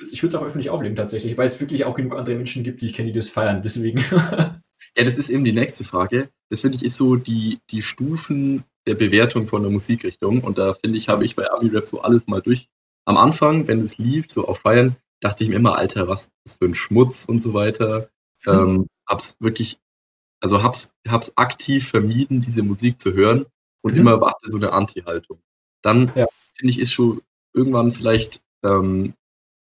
Ich 0.00 0.22
würde 0.22 0.34
es 0.36 0.40
auch 0.40 0.46
öffentlich 0.46 0.70
auflegen 0.70 0.96
tatsächlich, 0.96 1.36
weil 1.38 1.46
es 1.46 1.60
wirklich 1.60 1.84
auch 1.84 1.94
genug 1.94 2.16
andere 2.16 2.34
Menschen 2.34 2.64
gibt, 2.64 2.80
die 2.82 2.86
ich 2.86 2.94
kenne, 2.94 3.10
die 3.12 3.18
das 3.18 3.30
feiern. 3.30 3.62
Deswegen. 3.62 4.02
Ja, 4.96 5.02
das 5.02 5.18
ist 5.18 5.28
eben 5.30 5.44
die 5.44 5.52
nächste 5.52 5.82
Frage. 5.82 6.28
Das 6.50 6.60
finde 6.60 6.76
ich 6.76 6.84
ist 6.84 6.96
so 6.96 7.16
die, 7.16 7.58
die 7.70 7.82
Stufen 7.82 8.62
der 8.86 8.94
Bewertung 8.94 9.46
von 9.48 9.62
der 9.62 9.70
Musikrichtung. 9.72 10.42
Und 10.44 10.56
da 10.58 10.74
finde 10.74 10.98
ich, 10.98 11.08
habe 11.08 11.24
ich 11.24 11.34
bei 11.34 11.50
Ami-Rap 11.50 11.84
so 11.86 12.00
alles 12.02 12.28
mal 12.28 12.40
durch. 12.42 12.68
Am 13.04 13.16
Anfang, 13.16 13.66
wenn 13.66 13.80
es 13.80 13.98
lief, 13.98 14.26
so 14.30 14.46
auf 14.46 14.58
Feiern, 14.58 14.94
dachte 15.20 15.42
ich 15.42 15.50
mir 15.50 15.56
immer, 15.56 15.76
Alter, 15.76 16.06
was 16.06 16.30
ist 16.44 16.58
für 16.58 16.66
ein 16.66 16.76
Schmutz 16.76 17.24
und 17.24 17.40
so 17.40 17.54
weiter. 17.54 18.08
Mhm. 18.46 18.52
Ähm, 18.52 18.86
hab's 19.08 19.36
wirklich, 19.40 19.78
also 20.40 20.62
hab's, 20.62 20.94
hab's 21.08 21.32
aktiv 21.36 21.88
vermieden, 21.88 22.40
diese 22.40 22.62
Musik 22.62 23.00
zu 23.00 23.14
hören 23.14 23.46
und 23.82 23.94
Mhm. 23.94 24.00
immer 24.00 24.20
warte 24.20 24.48
so 24.50 24.58
eine 24.58 24.72
Anti-Haltung. 24.72 25.40
Dann 25.82 26.12
Ja. 26.14 26.26
finde 26.56 26.70
ich, 26.70 26.78
ist 26.78 26.92
schon 26.92 27.20
irgendwann 27.52 27.90
vielleicht, 27.90 28.42
ähm, 28.62 29.14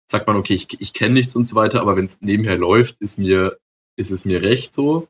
sagt 0.07 0.27
man, 0.27 0.37
okay, 0.37 0.55
ich, 0.55 0.81
ich 0.81 0.93
kenne 0.93 1.15
nichts 1.15 1.35
und 1.37 1.45
so 1.45 1.57
weiter, 1.57 1.81
aber 1.81 1.97
wenn 1.97 2.05
es 2.05 2.21
nebenher 2.21 2.57
läuft, 2.59 3.01
ist 3.01 3.19
mir, 3.19 3.59
ist 3.97 4.11
es 4.11 4.25
mir 4.25 4.43
recht 4.43 4.73
so. 4.75 5.09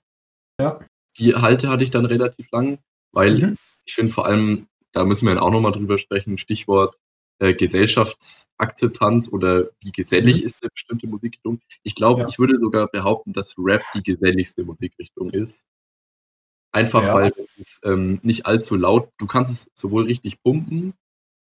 Ja. 0.61 0.81
Die 1.19 1.35
Halte 1.35 1.69
hatte 1.69 1.85
ich 1.85 1.91
dann 1.91 2.07
relativ 2.07 2.51
lang, 2.51 2.79
weil 3.13 3.39
Mhm. 3.39 3.57
ich 3.85 3.95
finde 3.95 4.13
vor 4.13 4.27
allem, 4.27 4.69
da 4.93 5.05
müssen 5.05 5.27
wir 5.27 5.35
dann 5.35 5.43
auch 5.43 5.51
nochmal 5.51 5.73
drüber 5.73 5.99
sprechen, 5.99 6.39
Stichwort 6.39 6.99
äh, 7.39 7.53
Gesellschaftsakzeptanz 7.53 9.29
oder 9.31 9.69
wie 9.81 9.93
gesellig 9.93 10.41
Mhm. 10.41 10.47
ist 10.47 10.63
eine 10.63 10.71
bestimmte 10.71 11.07
Musikrichtung. 11.07 11.61
Ich 11.83 11.95
glaube, 11.95 12.23
Ja. 12.23 12.29
ich 12.29 12.39
würde 12.39 12.59
sogar 12.59 12.87
behaupten, 12.89 13.33
dass 13.35 13.55
Rap 13.59 13.83
die 13.95 14.03
geselligste 14.03 14.65
Musikrichtung 14.65 15.31
ist. 15.31 15.67
Einfach 16.73 17.03
Ja. 17.03 17.15
weil 17.15 17.33
es 17.61 17.81
ähm, 17.85 18.21
nicht 18.23 18.47
allzu 18.47 18.75
laut, 18.77 19.11
du 19.19 19.27
kannst 19.27 19.53
es 19.53 19.71
sowohl 19.75 20.05
richtig 20.05 20.43
pumpen, 20.43 20.95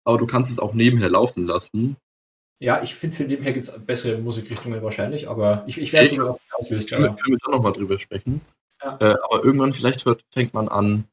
aber 0.05 0.17
du 0.19 0.27
kannst 0.27 0.51
es 0.51 0.59
auch 0.59 0.73
nebenher 0.73 1.09
laufen 1.09 1.45
lassen. 1.47 1.97
Ja, 2.61 2.83
ich 2.83 2.93
finde, 2.93 3.15
für 3.15 3.23
nebenher 3.23 3.53
gibt 3.53 3.67
es 3.67 3.85
bessere 3.85 4.19
Musikrichtungen 4.19 4.83
wahrscheinlich, 4.83 5.27
aber 5.27 5.63
ich, 5.65 5.79
ich 5.81 5.91
weiß 5.91 6.11
Ja. 6.11 6.11
nicht, 6.11 6.21
ob 6.21 6.39
auslöst. 6.51 6.89
Können 6.91 7.05
Ja. 7.05 7.13
können 7.13 7.33
wir 7.33 7.37
da 7.43 7.51
nochmal 7.51 7.73
drüber 7.73 7.97
sprechen. 7.99 8.41
Ja. 8.83 8.97
Äh, 9.01 9.15
aber 9.23 9.43
irgendwann 9.43 9.73
vielleicht 9.73 10.05
hört, 10.05 10.23
fängt 10.29 10.53
man 10.53 10.67
an, 10.69 11.05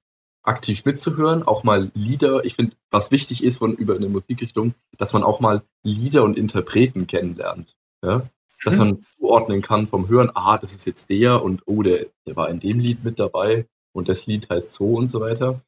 aktiv 0.43 0.85
mitzuhören, 0.85 1.43
auch 1.43 1.65
mal 1.65 1.91
Lieder. 1.95 2.45
Ich 2.45 2.55
finde, 2.55 2.77
was 2.91 3.11
wichtig 3.11 3.43
ist 3.43 3.59
von 3.59 3.75
über 3.75 3.97
eine 3.97 4.09
Musikrichtung, 4.11 4.75
dass 4.99 5.15
man 5.15 5.23
auch 5.23 5.41
mal 5.41 5.63
Lieder 5.83 6.23
und 6.23 6.37
Interpreten 6.37 7.07
kennenlernt. 7.07 7.77
Ja? 8.05 8.29
Dass 8.65 8.75
Mhm. 8.75 8.81
man 8.81 9.03
zuordnen 9.19 9.63
kann 9.63 9.87
vom 9.87 10.07
Hören, 10.09 10.31
ah, 10.35 10.59
das 10.59 10.75
ist 10.75 10.87
jetzt 10.87 11.09
der 11.09 11.43
und 11.43 11.63
oh, 11.67 11.83
der, 11.83 12.07
der 12.27 12.37
war 12.37 12.51
in 12.51 12.61
dem 12.61 12.79
Lied 12.79 13.05
mit 13.05 13.19
dabei 13.19 13.67
und 13.93 14.09
das 14.11 14.27
Lied 14.27 14.51
heißt 14.51 14.73
so 14.75 14.95
und 14.95 15.07
so 15.07 15.21
weiter. 15.21 15.63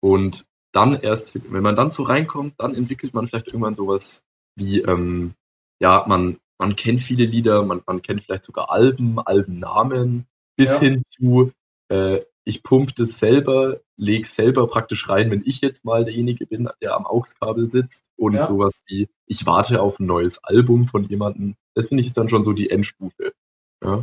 Und 0.00 0.46
dann 0.72 0.94
erst, 0.98 1.32
wenn 1.52 1.62
man 1.62 1.76
dann 1.76 1.90
so 1.90 2.04
reinkommt, 2.04 2.54
dann 2.58 2.74
entwickelt 2.74 3.12
man 3.12 3.26
vielleicht 3.26 3.48
irgendwann 3.48 3.74
sowas 3.74 4.24
wie, 4.60 4.80
ähm, 4.82 5.32
ja, 5.80 6.04
man, 6.06 6.36
man 6.58 6.76
kennt 6.76 7.02
viele 7.02 7.24
Lieder, 7.24 7.64
man, 7.64 7.82
man 7.86 8.02
kennt 8.02 8.22
vielleicht 8.22 8.44
sogar 8.44 8.70
Alben, 8.70 9.18
Albennamen, 9.18 10.26
bis 10.56 10.74
Ja. 10.74 10.80
hin 10.80 11.02
zu, 11.04 11.52
äh, 11.88 12.20
ich 12.44 12.62
pump 12.62 12.94
das 12.96 13.18
selber, 13.18 13.80
leg 13.96 14.26
selber 14.26 14.66
praktisch 14.66 15.08
rein, 15.08 15.30
wenn 15.30 15.42
ich 15.44 15.60
jetzt 15.60 15.84
mal 15.84 16.04
derjenige 16.04 16.46
bin, 16.46 16.68
der 16.80 16.94
am 16.94 17.06
AUX-Kabel 17.06 17.68
sitzt 17.68 18.10
und 18.16 18.34
Ja. 18.34 18.46
sowas 18.46 18.74
wie, 18.86 19.08
ich 19.26 19.46
warte 19.46 19.80
auf 19.82 19.98
ein 19.98 20.06
neues 20.06 20.42
Album 20.44 20.86
von 20.86 21.04
jemandem. 21.04 21.54
Das 21.74 21.88
finde 21.88 22.02
ich 22.02 22.08
ist 22.08 22.16
dann 22.18 22.28
schon 22.28 22.44
so 22.44 22.52
die 22.52 22.70
Endstufe. 22.70 23.32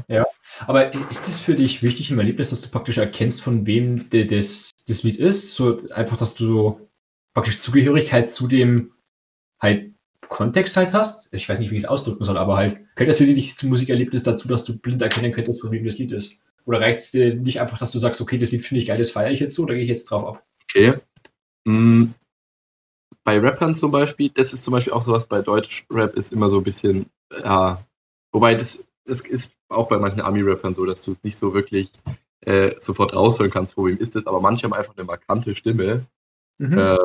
Ja. 0.07 0.25
Aber 0.65 0.91
ist 1.11 1.27
das 1.27 1.39
für 1.39 1.53
dich 1.53 1.83
wichtig 1.83 2.09
im 2.09 2.17
Erlebnis, 2.17 2.49
dass 2.49 2.63
du 2.63 2.69
praktisch 2.69 2.97
erkennst, 2.97 3.43
von 3.43 3.67
wem 3.67 4.09
das, 4.09 4.71
das 4.87 5.03
Lied 5.03 5.17
ist? 5.17 5.51
So 5.51 5.79
einfach, 5.91 6.17
dass 6.17 6.33
du 6.33 6.45
so 6.45 6.89
praktisch 7.35 7.59
Zugehörigkeit 7.59 8.31
zu 8.31 8.47
dem 8.47 8.93
halt 9.61 9.93
Kontext 10.29 10.77
halt 10.77 10.93
hast? 10.93 11.27
Ich 11.31 11.47
weiß 11.47 11.59
nicht, 11.59 11.71
wie 11.71 11.77
ich 11.77 11.83
es 11.83 11.89
ausdrücken 11.89 12.23
soll, 12.23 12.37
aber 12.37 12.57
halt, 12.57 12.79
gehört 12.95 13.09
das 13.09 13.17
für 13.17 13.25
dich 13.25 13.55
zum 13.55 13.69
Musikerlebnis 13.69 14.23
dazu, 14.23 14.47
dass 14.47 14.65
du 14.65 14.77
blind 14.77 15.01
erkennen 15.01 15.31
könntest, 15.33 15.61
von 15.61 15.71
wem 15.71 15.85
das 15.85 15.97
Lied 15.99 16.11
ist? 16.11 16.41
Oder 16.65 16.81
reicht 16.81 16.99
es 16.99 17.11
dir 17.11 17.35
nicht 17.35 17.61
einfach, 17.61 17.77
dass 17.79 17.91
du 17.91 17.99
sagst, 17.99 18.21
okay, 18.21 18.37
das 18.37 18.51
Lied 18.51 18.61
finde 18.63 18.81
ich 18.81 18.87
geil, 18.87 18.97
das 18.97 19.11
feiere 19.11 19.31
ich 19.31 19.39
jetzt 19.39 19.55
so, 19.55 19.65
da 19.65 19.73
gehe 19.73 19.83
ich 19.83 19.89
jetzt 19.89 20.09
drauf 20.11 20.25
ab? 20.25 20.43
Okay. 20.63 20.95
Mm, 21.65 22.13
Bei 23.23 23.39
Rappern 23.39 23.75
zum 23.75 23.91
Beispiel, 23.91 24.29
das 24.29 24.53
ist 24.53 24.63
zum 24.63 24.71
Beispiel 24.71 24.93
auch 24.93 25.03
sowas 25.03 25.27
bei 25.27 25.41
Deutschrap, 25.41 26.15
ist 26.15 26.31
immer 26.31 26.49
so 26.49 26.57
ein 26.59 26.63
bisschen, 26.63 27.07
ja, 27.43 27.83
wobei 28.31 28.55
das, 28.55 28.85
das 29.05 29.21
ist 29.21 29.53
auch 29.69 29.87
bei 29.89 29.97
manchen 29.97 30.21
Ami-Rappern 30.21 30.73
so, 30.73 30.85
dass 30.85 31.01
du 31.03 31.11
es 31.11 31.23
nicht 31.23 31.37
so 31.37 31.53
wirklich 31.53 31.91
äh, 32.41 32.75
sofort 32.79 33.13
raushören 33.13 33.51
kannst, 33.51 33.73
vor 33.73 33.87
wem 33.87 33.97
ist 33.97 34.15
es, 34.15 34.27
aber 34.27 34.39
manche 34.39 34.63
haben 34.63 34.73
einfach 34.73 34.95
eine 34.95 35.05
markante 35.05 35.55
Stimme. 35.55 36.05
Mhm. 36.57 36.77
Äh, 36.77 36.97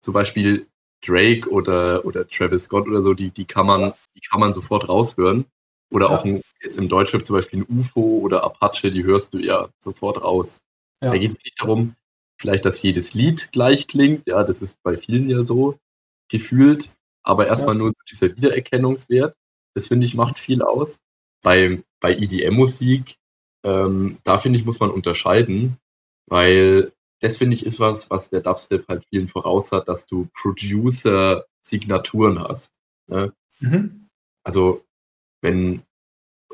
zum 0.00 0.14
Beispiel 0.14 0.66
Drake 1.06 1.48
oder, 1.50 2.04
oder 2.04 2.26
Travis 2.28 2.64
Scott 2.64 2.86
oder 2.86 3.02
so, 3.02 3.14
die, 3.14 3.30
die, 3.30 3.44
kann 3.44 3.66
man, 3.66 3.92
die 4.14 4.20
kann 4.20 4.40
man 4.40 4.52
sofort 4.52 4.88
raushören. 4.88 5.46
Oder 5.90 6.10
Ja. 6.10 6.18
auch 6.18 6.24
ein, 6.24 6.42
jetzt 6.62 6.78
im 6.78 6.88
Deutschrap 6.88 7.24
zum 7.24 7.36
Beispiel 7.36 7.60
ein 7.60 7.78
UFO 7.78 8.20
oder 8.20 8.44
Apache, 8.44 8.90
die 8.92 9.04
hörst 9.04 9.34
du 9.34 9.38
ja 9.38 9.68
sofort 9.78 10.22
raus. 10.22 10.62
Ja. 11.02 11.10
Da 11.10 11.18
geht 11.18 11.32
es 11.32 11.38
nicht 11.44 11.60
darum, 11.60 11.96
vielleicht, 12.38 12.64
dass 12.64 12.80
jedes 12.82 13.14
Lied 13.14 13.50
gleich 13.52 13.86
klingt. 13.88 14.26
Ja, 14.26 14.44
das 14.44 14.62
ist 14.62 14.82
bei 14.82 14.96
vielen 14.96 15.28
ja 15.30 15.42
so 15.42 15.78
gefühlt. 16.28 16.90
Aber 17.22 17.46
erstmal 17.46 17.74
nur 17.74 17.88
so 17.88 17.94
dieser 18.08 18.36
Wiedererkennungswert. 18.36 19.34
Das 19.74 19.88
finde 19.88 20.06
ich 20.06 20.14
macht 20.14 20.38
viel 20.38 20.62
aus. 20.62 21.00
Bei, 21.42 21.82
bei 22.00 22.14
EDM-Musik, 22.14 23.16
ähm, 23.64 24.18
da 24.24 24.38
finde 24.38 24.58
ich, 24.58 24.64
muss 24.64 24.80
man 24.80 24.90
unterscheiden, 24.90 25.76
weil 26.26 26.92
das 27.20 27.36
finde 27.36 27.54
ich 27.54 27.64
ist 27.64 27.78
was, 27.80 28.10
was 28.10 28.30
der 28.30 28.40
Dubstep 28.40 28.88
halt 28.88 29.04
vielen 29.04 29.28
voraus 29.28 29.70
hat, 29.72 29.88
dass 29.88 30.06
du 30.06 30.28
Producer-Signaturen 30.34 32.40
hast. 32.40 32.80
Ne? 33.08 33.32
Mhm. 33.60 34.08
Also, 34.42 34.84
wenn, 35.42 35.82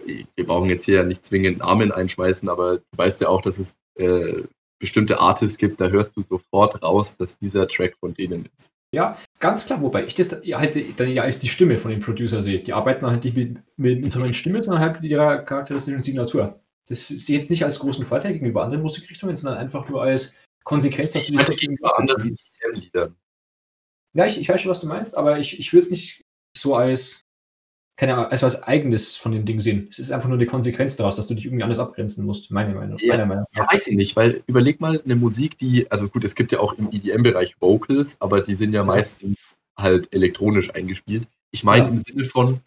wir 0.05 0.46
brauchen 0.46 0.68
jetzt 0.68 0.85
hier 0.85 0.96
ja 0.96 1.05
nicht 1.05 1.24
zwingend 1.24 1.59
Namen 1.59 1.92
einschmeißen, 1.92 2.48
aber 2.48 2.79
du 2.79 2.85
weißt 2.96 3.20
ja 3.20 3.29
auch, 3.29 3.42
dass 3.42 3.59
es 3.59 3.76
äh, 3.94 4.42
bestimmte 4.79 5.20
Artists 5.20 5.59
gibt, 5.59 5.81
da 5.81 5.88
hörst 5.88 6.16
du 6.16 6.22
sofort 6.22 6.83
raus, 6.83 7.16
dass 7.16 7.38
dieser 7.38 7.68
Track 7.68 7.96
von 7.98 8.14
denen 8.14 8.48
ist. 8.57 8.72
Ja, 8.92 9.18
ganz 9.40 9.66
klar, 9.66 9.83
wobei 9.83 10.07
ich 10.07 10.14
das 10.14 10.40
ja 10.44 10.59
halt 10.59 10.76
dann 10.98 11.11
ja 11.11 11.22
als 11.22 11.38
die 11.38 11.48
Stimme 11.48 11.76
von 11.76 11.90
dem 11.90 12.00
Producer 12.00 12.40
sehe. 12.40 12.61
Die 12.61 12.72
arbeiten 12.72 13.07
halt 13.07 13.24
nicht 13.24 13.37
mit, 13.37 13.59
mit, 13.76 14.16
einer 14.16 14.33
Stimme, 14.33 14.62
sondern 14.62 14.83
halt 14.83 15.02
mit 15.02 15.11
ihrer 15.11 15.38
charakteristischen 15.38 16.02
Signatur. 16.02 16.61
Das 16.88 17.09
sehe 17.09 17.16
ich 17.16 17.29
jetzt 17.29 17.50
nicht 17.50 17.64
als 17.64 17.81
großen 17.81 18.05
Vorteil 18.05 18.33
gegenüber 18.33 18.62
anderen 18.62 18.83
Musikrichtungen, 18.83 19.35
sondern 19.35 19.59
einfach 19.59 19.88
nur 19.88 20.02
als 20.02 20.38
Konsequenz, 20.66 21.12
dass 21.12 21.24
Ich 21.24 21.31
du 21.31 21.37
meine 21.37 21.46
Technik 21.46 21.61
gegenüber 21.61 21.98
anderen 21.98 22.37
EDM-Liedern. 22.62 23.16
Ja, 24.14 24.26
ich, 24.26 24.38
ich 24.38 24.48
weiß 24.48 24.61
schon, 24.61 24.70
was 24.70 24.81
du 24.81 24.87
meinst, 24.87 25.16
aber 25.16 25.38
ich, 25.38 25.59
ich 25.61 25.72
würde 25.72 25.85
es 25.85 25.90
nicht 25.90 26.24
so 26.57 26.74
als, 26.74 27.22
keine 27.96 28.14
Ahnung, 28.14 28.26
als 28.26 28.42
was 28.42 28.62
Eigenes 28.64 29.14
von 29.14 29.33
dem 29.33 29.46
Ding 29.46 29.61
sehen. 29.61 29.87
Es 29.90 29.98
ist 29.98 30.11
einfach 30.11 30.29
nur 30.29 30.37
eine 30.38 30.46
Konsequenz 30.46 30.96
daraus, 30.96 31.16
dass 31.16 31.29
du 31.29 31.35
dich 31.35 31.44
irgendwie 31.46 31.62
anders 31.62 31.79
abgrenzen 31.79 32.26
musst, 32.26 32.50
meine 32.50 32.74
Meinung. 32.74 32.98
Ja. 32.98 33.14
Meiner 33.14 33.26
Meinung 33.26 33.44
Ja, 33.55 33.66
weiß 33.70 33.87
ich 33.87 33.96
nicht, 33.96 34.16
weil 34.16 34.42
überleg 34.46 34.81
mal 34.81 35.00
eine 35.02 35.16
Musik, 35.16 35.57
die, 35.59 35.90
also 35.90 36.09
gut, 36.09 36.24
es 36.24 36.35
gibt 36.35 36.50
ja 36.52 36.61
auch 36.61 36.72
im 36.74 36.90
EDM-Bereich 36.90 37.61
Vocals, 37.61 38.20
aber 38.20 38.40
die 38.40 38.55
sind 38.55 38.72
ja 38.72 38.83
meistens 38.85 39.57
halt 39.76 40.12
elektronisch 40.12 40.74
eingespielt. 40.74 41.29
Ich 41.52 41.62
meine 41.62 41.85
Ja. 41.85 41.90
im 41.90 41.98
Sinne 41.98 42.24
von, 42.24 42.61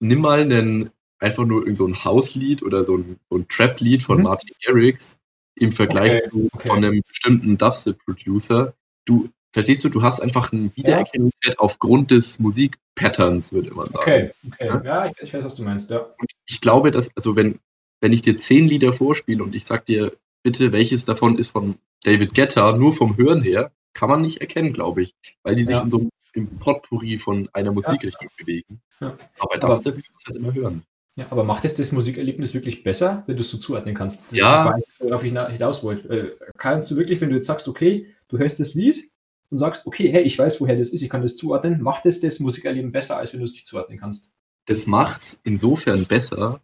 nimm 0.00 0.20
mal 0.20 0.40
einen, 0.42 0.90
einfach 1.18 1.44
nur 1.44 1.62
irgend 1.62 1.78
so 1.78 1.86
ein 1.86 2.04
Hauslied 2.04 2.62
oder 2.62 2.84
so 2.84 2.96
ein, 2.96 3.18
so 3.28 3.36
ein 3.38 3.48
Trap-Lied 3.48 4.02
von 4.02 4.18
Mhm. 4.18 4.22
Martin 4.24 4.54
Garrix 4.64 5.18
im 5.60 5.72
Vergleich 5.72 6.14
Okay, 6.16 6.30
zu 6.30 6.48
okay. 6.52 6.68
von 6.68 6.78
einem 6.78 7.02
bestimmten 7.06 7.56
Dubstep-Producer. 7.58 8.74
Du, 9.04 9.28
verstehst 9.52 9.84
du, 9.84 9.88
du 9.90 10.02
hast 10.02 10.20
einfach 10.20 10.52
einen 10.52 10.74
Wiedererkennungswert 10.74 11.58
aufgrund 11.58 12.10
des 12.10 12.38
Musikpatterns, 12.40 13.52
würde 13.52 13.72
man 13.74 13.86
sagen. 13.86 13.98
Okay, 13.98 14.30
okay. 14.48 14.66
Ja. 14.66 14.82
Ja, 14.84 15.06
ich, 15.06 15.22
ich 15.22 15.34
weiß, 15.34 15.44
was 15.44 15.56
du 15.56 15.62
meinst, 15.62 15.90
ja. 15.90 15.98
Und 15.98 16.30
ich 16.46 16.60
glaube, 16.60 16.90
dass, 16.90 17.14
also 17.16 17.36
wenn, 17.36 17.58
wenn 18.00 18.12
ich 18.12 18.22
dir 18.22 18.36
zehn 18.38 18.68
Lieder 18.68 18.92
vorspiele 18.92 19.42
und 19.44 19.54
ich 19.54 19.64
sag 19.64 19.86
dir, 19.86 20.12
bitte, 20.42 20.72
welches 20.72 21.04
davon 21.04 21.38
ist 21.38 21.50
von 21.50 21.76
David 22.04 22.34
Guetta, 22.34 22.72
nur 22.76 22.92
vom 22.94 23.16
Hören 23.16 23.42
her, 23.42 23.70
kann 23.92 24.08
man 24.08 24.22
nicht 24.22 24.40
erkennen, 24.40 24.72
glaube 24.72 25.02
ich, 25.02 25.14
weil 25.42 25.56
die 25.56 25.64
sich 25.64 25.76
Ja. 25.76 25.82
in 25.82 25.90
so 25.90 25.98
einem 25.98 26.10
im 26.32 26.46
Potpourri 26.58 27.18
von 27.18 27.48
einer 27.52 27.72
Musikrichtung 27.72 28.28
bewegen. 28.38 28.80
Ja. 29.00 29.16
Aber 29.40 29.54
Aber- 29.56 29.58
Dubstep 29.58 29.94
kannst 29.96 30.26
du 30.26 30.32
halt 30.32 30.36
immer 30.36 30.54
hören. 30.54 30.82
Ja, 31.20 31.26
aber 31.30 31.44
macht 31.44 31.64
es 31.66 31.74
das 31.74 31.92
Musikerlebnis 31.92 32.54
wirklich 32.54 32.82
besser, 32.82 33.24
wenn 33.26 33.36
du 33.36 33.42
es 33.42 33.50
so 33.50 33.58
zuordnen 33.58 33.94
kannst? 33.94 34.24
Ja. 34.32 34.74
worauf 34.98 35.22
ich 35.22 35.32
na- 35.32 35.48
hinaus 35.48 35.82
wollte. 35.84 36.08
Äh, 36.08 36.36
kannst 36.56 36.90
du 36.90 36.96
wirklich, 36.96 37.20
wenn 37.20 37.28
du 37.30 37.36
jetzt 37.36 37.46
sagst, 37.46 37.68
okay, 37.68 38.06
du 38.28 38.38
hörst 38.38 38.58
das 38.60 38.74
Lied 38.74 39.10
und 39.50 39.58
sagst, 39.58 39.86
okay, 39.86 40.10
hey, 40.10 40.22
ich 40.22 40.38
weiß, 40.38 40.60
woher 40.60 40.76
das 40.76 40.90
ist, 40.90 41.02
ich 41.02 41.10
kann 41.10 41.22
das 41.22 41.36
zuordnen, 41.36 41.82
macht 41.82 42.06
es 42.06 42.20
das 42.20 42.40
Musikerleben 42.40 42.90
besser, 42.92 43.18
als 43.18 43.32
wenn 43.32 43.40
du 43.40 43.44
es 43.46 43.52
nicht 43.52 43.66
zuordnen 43.66 43.98
kannst? 43.98 44.30
Das 44.66 44.86
macht's 44.86 45.38
insofern 45.44 46.06
besser, 46.06 46.62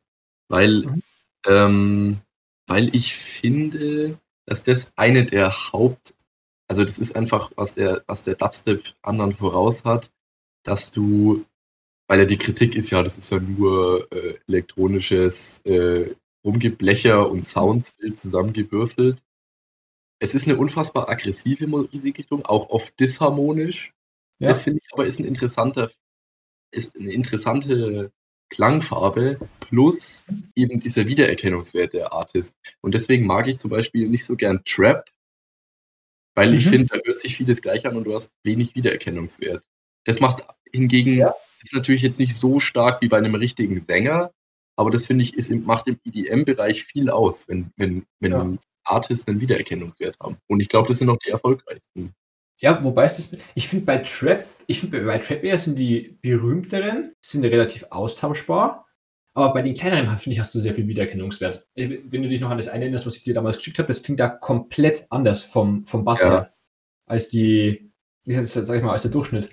weil, 0.48 0.84
Mhm. 0.86 1.02
ähm, 1.46 2.18
weil 2.66 2.94
ich 2.94 3.14
finde, 3.14 4.18
dass 4.46 4.64
das 4.64 4.92
eine 4.96 5.24
der 5.26 5.72
Haupt, 5.72 6.14
also 6.68 6.82
das 6.84 6.98
ist 6.98 7.14
einfach, 7.14 7.50
was 7.56 7.74
der, 7.74 8.04
was 8.06 8.22
der 8.22 8.36
Dubstep 8.36 8.94
anderen 9.02 9.32
voraus 9.32 9.84
hat, 9.84 10.10
dass 10.62 10.90
du 10.92 11.44
weil 12.08 12.20
ja 12.20 12.24
die 12.24 12.38
Kritik 12.38 12.76
ist 12.76 12.90
ja, 12.90 13.02
das 13.02 13.18
ist 13.18 13.30
ja 13.30 13.40
nur 13.40 14.06
äh, 14.12 14.38
elektronisches 14.48 15.60
äh, 15.64 16.14
Rumgeblecher 16.44 17.28
und 17.28 17.46
Sounds 17.46 17.96
zusammengewürfelt. 18.14 19.24
Es 20.18 20.34
ist 20.34 20.48
eine 20.48 20.56
unfassbar 20.58 21.08
aggressive 21.08 21.66
Musikrichtung, 21.66 22.44
auch 22.46 22.70
oft 22.70 22.98
disharmonisch. 23.00 23.92
Ja. 24.38 24.48
Das 24.48 24.62
finde 24.62 24.80
ich 24.84 24.92
aber 24.92 25.06
ist 25.06 25.18
ein 25.18 25.24
interessanter, 25.26 25.90
ist 26.72 26.96
eine 26.96 27.12
interessante 27.12 28.12
Klangfarbe 28.50 29.38
plus 29.60 30.24
eben 30.54 30.78
dieser 30.80 31.06
Wiedererkennungswert 31.06 31.94
der 31.94 32.12
Artist. 32.12 32.58
Und 32.80 32.94
deswegen 32.94 33.26
mag 33.26 33.48
ich 33.48 33.58
zum 33.58 33.70
Beispiel 33.70 34.08
nicht 34.08 34.24
so 34.24 34.36
gern 34.36 34.62
Trap, 34.64 35.04
weil 36.34 36.54
ich 36.54 36.66
Mhm. 36.66 36.70
finde, 36.70 36.86
da 36.88 36.98
hört 37.04 37.18
sich 37.18 37.36
vieles 37.36 37.60
gleich 37.62 37.86
an 37.86 37.96
und 37.96 38.04
du 38.04 38.14
hast 38.14 38.32
wenig 38.44 38.74
Wiedererkennungswert. 38.74 39.64
Das 40.04 40.20
macht 40.20 40.44
hingegen, 40.72 41.14
Ja. 41.16 41.34
Ist 41.62 41.74
natürlich 41.74 42.02
jetzt 42.02 42.18
nicht 42.18 42.36
so 42.36 42.60
stark 42.60 43.00
wie 43.02 43.08
bei 43.08 43.18
einem 43.18 43.34
richtigen 43.34 43.78
Sänger, 43.80 44.32
aber 44.76 44.90
das 44.90 45.06
finde 45.06 45.24
ich, 45.24 45.34
ist, 45.34 45.50
macht 45.50 45.88
im 45.88 45.98
EDM-Bereich 46.04 46.84
viel 46.84 47.10
aus, 47.10 47.48
wenn, 47.48 47.72
wenn, 47.76 48.04
wenn 48.20 48.32
Ja. 48.32 48.58
Artists 48.84 49.26
einen 49.26 49.40
Wiedererkennungswert 49.40 50.18
haben. 50.20 50.36
Und 50.46 50.60
ich 50.60 50.68
glaube, 50.68 50.88
das 50.88 50.98
sind 50.98 51.08
auch 51.08 51.16
die 51.18 51.30
erfolgreichsten. 51.30 52.14
Ja, 52.58 52.82
wobei 52.84 53.04
es 53.04 53.16
das, 53.16 53.36
ich 53.54 53.68
finde 53.68 53.84
bei 53.84 53.98
Trap, 53.98 54.46
ich 54.66 54.80
finde 54.80 55.02
bei 55.02 55.18
Trap 55.18 55.42
eher 55.44 55.58
sind 55.58 55.76
die 55.76 56.18
berühmteren, 56.22 57.12
sind 57.20 57.44
relativ 57.44 57.84
austauschbar, 57.90 58.86
aber 59.34 59.52
bei 59.52 59.62
den 59.62 59.74
kleineren, 59.74 60.16
finde 60.16 60.34
ich, 60.34 60.40
hast 60.40 60.54
du 60.54 60.58
sehr 60.58 60.72
viel 60.74 60.88
Wiedererkennungswert. 60.88 61.66
Wenn 61.74 62.22
du 62.22 62.28
dich 62.28 62.40
noch 62.40 62.48
an 62.50 62.56
das 62.56 62.68
eine 62.68 62.84
erinnerst, 62.84 63.04
was 63.06 63.16
ich 63.16 63.24
dir 63.24 63.34
damals 63.34 63.56
geschickt 63.58 63.78
habe, 63.78 63.88
das 63.88 64.02
klingt 64.02 64.20
da 64.20 64.28
komplett 64.28 65.06
anders 65.10 65.42
vom, 65.42 65.84
vom 65.84 66.04
Bass 66.04 66.22
Ja. 66.22 66.30
her, 66.30 66.54
als 67.06 67.28
die, 67.28 67.92
sag 68.24 68.76
ich 68.76 68.82
mal, 68.82 68.92
als 68.92 69.02
der 69.02 69.10
Durchschnitt. 69.10 69.50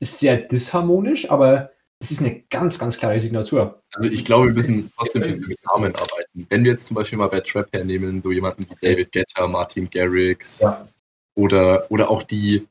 Ist 0.00 0.18
sehr 0.18 0.36
disharmonisch, 0.38 1.30
aber 1.30 1.70
es 2.00 2.10
ist 2.10 2.20
eine 2.20 2.40
ganz, 2.50 2.78
ganz 2.78 2.98
klare 2.98 3.18
Signatur. 3.20 3.82
Also 3.94 4.10
ich 4.10 4.24
glaube, 4.24 4.48
wir 4.48 4.54
müssen 4.54 4.92
trotzdem 4.96 5.22
ein 5.22 5.28
bisschen 5.28 5.48
mit 5.48 5.58
Namen 5.64 5.94
arbeiten. 5.94 6.46
Wenn 6.50 6.64
wir 6.64 6.72
jetzt 6.72 6.86
zum 6.86 6.96
Beispiel 6.96 7.18
mal 7.18 7.28
bei 7.28 7.40
Trap 7.40 7.72
hernehmen, 7.72 8.20
so 8.20 8.32
jemanden 8.32 8.66
wie 8.68 8.74
David 8.86 9.12
Guetta, 9.12 9.46
Martin 9.46 9.88
Garrix 9.88 10.60
Ja. 10.60 10.86
oder, 11.34 11.90
oder 11.90 12.10
auch 12.10 12.22
die, 12.24 12.66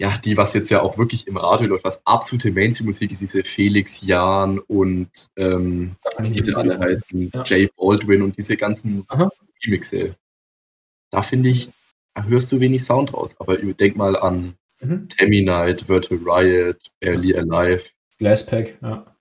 ja, 0.00 0.18
die, 0.18 0.36
was 0.36 0.54
jetzt 0.54 0.70
ja 0.70 0.82
auch 0.82 0.98
wirklich 0.98 1.26
im 1.28 1.36
Radio 1.36 1.68
läuft, 1.68 1.84
was 1.84 2.04
absolute 2.06 2.50
Mainstream-Musik 2.50 3.12
ist, 3.12 3.20
diese 3.20 3.44
Felix 3.44 4.00
Jan 4.00 4.58
und 4.58 5.10
ähm, 5.36 5.94
wie 6.18 6.42
sie 6.42 6.54
alle 6.54 6.78
heißen, 6.78 7.30
Ja. 7.32 7.44
Jay 7.44 7.70
Baldwin 7.76 8.22
und 8.22 8.36
diese 8.36 8.56
ganzen 8.56 9.04
Aha. 9.08 9.30
Remixe. 9.64 10.16
Da 11.10 11.22
finde 11.22 11.50
ich, 11.50 11.68
da 12.14 12.24
hörst 12.24 12.50
du 12.50 12.58
wenig 12.58 12.82
Sound 12.82 13.12
raus. 13.14 13.36
Aber 13.38 13.56
denk 13.58 13.96
mal 13.96 14.16
an 14.16 14.56
Mhm. 14.82 15.08
Tammy 15.08 15.42
Knight, 15.42 15.88
Virtual 15.88 16.20
Riot, 16.24 16.90
Barely 17.00 17.34
Alive 17.34 17.84
Glasspack, 18.18 18.78
ja. 18.82 19.16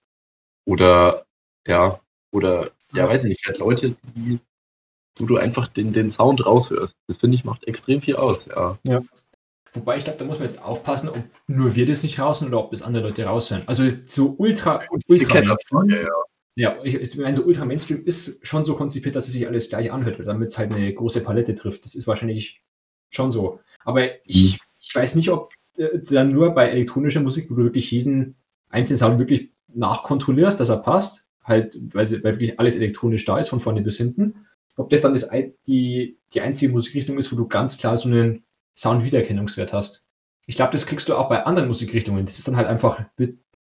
oder 0.65 1.25
ja, 1.67 1.99
oder 2.31 2.71
ja, 2.93 3.07
weiß 3.07 3.23
ich 3.23 3.29
nicht, 3.29 3.45
halt 3.45 3.59
Leute, 3.59 3.95
die, 4.15 4.39
wo 5.17 5.25
du 5.25 5.37
einfach 5.37 5.67
den, 5.69 5.93
den 5.93 6.09
Sound 6.09 6.45
raushörst. 6.45 6.97
Das 7.07 7.17
finde 7.17 7.35
ich 7.35 7.43
macht 7.43 7.67
extrem 7.67 8.01
viel 8.01 8.15
aus, 8.15 8.45
ja. 8.45 8.77
Wobei 9.73 9.97
ich 9.97 10.03
glaube, 10.03 10.19
da 10.19 10.25
muss 10.25 10.39
man 10.39 10.47
jetzt 10.47 10.61
aufpassen, 10.61 11.09
ob 11.09 11.23
nur 11.47 11.75
wir 11.75 11.85
das 11.85 12.03
nicht 12.03 12.19
raushören 12.19 12.53
oder 12.53 12.65
ob 12.65 12.71
das 12.71 12.81
andere 12.81 13.07
Leute 13.07 13.23
raushören. 13.23 13.63
Also 13.67 13.87
so 14.05 14.35
ultra, 14.37 14.83
diese 15.07 15.19
ultra 15.19 15.39
Kennerfrage, 15.39 16.01
ja. 16.03 16.23
Ja, 16.55 16.77
ich, 16.83 16.95
ich 16.95 17.15
meine, 17.17 17.33
so 17.33 17.43
Ultra 17.43 17.63
Mainstream 17.63 18.03
ist 18.03 18.45
schon 18.45 18.65
so 18.65 18.75
konzipiert, 18.75 19.15
dass 19.15 19.27
es 19.27 19.33
sich 19.33 19.47
alles 19.47 19.69
gleich 19.69 19.91
anhört, 19.91 20.19
damit 20.25 20.49
es 20.49 20.57
halt 20.57 20.73
eine 20.73 20.93
große 20.93 21.23
Palette 21.23 21.55
trifft. 21.55 21.85
Das 21.85 21.95
ist 21.95 22.07
wahrscheinlich 22.07 22.61
schon 23.09 23.31
so. 23.31 23.61
Aber 23.85 24.09
ich, 24.25 24.59
ich 24.91 24.95
weiß 24.95 25.15
nicht, 25.15 25.31
ob 25.31 25.53
äh, 25.77 25.99
dann 25.99 26.33
nur 26.33 26.53
bei 26.53 26.67
elektronischer 26.67 27.21
Musik, 27.21 27.49
wo 27.49 27.55
du 27.55 27.63
wirklich 27.63 27.91
jeden 27.91 28.35
einzelnen 28.69 28.97
Sound 28.97 29.19
wirklich 29.19 29.51
nachkontrollierst, 29.73 30.59
dass 30.59 30.67
er 30.67 30.77
passt, 30.77 31.25
halt, 31.45 31.79
weil, 31.93 32.11
weil 32.11 32.33
wirklich 32.33 32.59
alles 32.59 32.75
elektronisch 32.75 33.23
da 33.23 33.39
ist, 33.39 33.47
von 33.47 33.61
vorne 33.61 33.81
bis 33.81 33.97
hinten, 33.97 34.35
ob 34.75 34.89
das 34.89 35.01
dann 35.01 35.13
das, 35.13 35.29
die, 35.65 36.17
die 36.33 36.41
einzige 36.41 36.73
Musikrichtung 36.73 37.17
ist, 37.17 37.31
wo 37.31 37.37
du 37.37 37.47
ganz 37.47 37.77
klar 37.77 37.95
so 37.95 38.09
einen 38.09 38.43
Sound-Wiedererkennungswert 38.77 39.71
hast. 39.71 40.05
Ich 40.45 40.57
glaube, 40.57 40.73
das 40.73 40.85
kriegst 40.85 41.07
du 41.07 41.15
auch 41.15 41.29
bei 41.29 41.45
anderen 41.45 41.69
Musikrichtungen. 41.69 42.25
Das 42.25 42.37
ist 42.37 42.49
dann 42.49 42.57
halt 42.57 42.67
einfach 42.67 43.01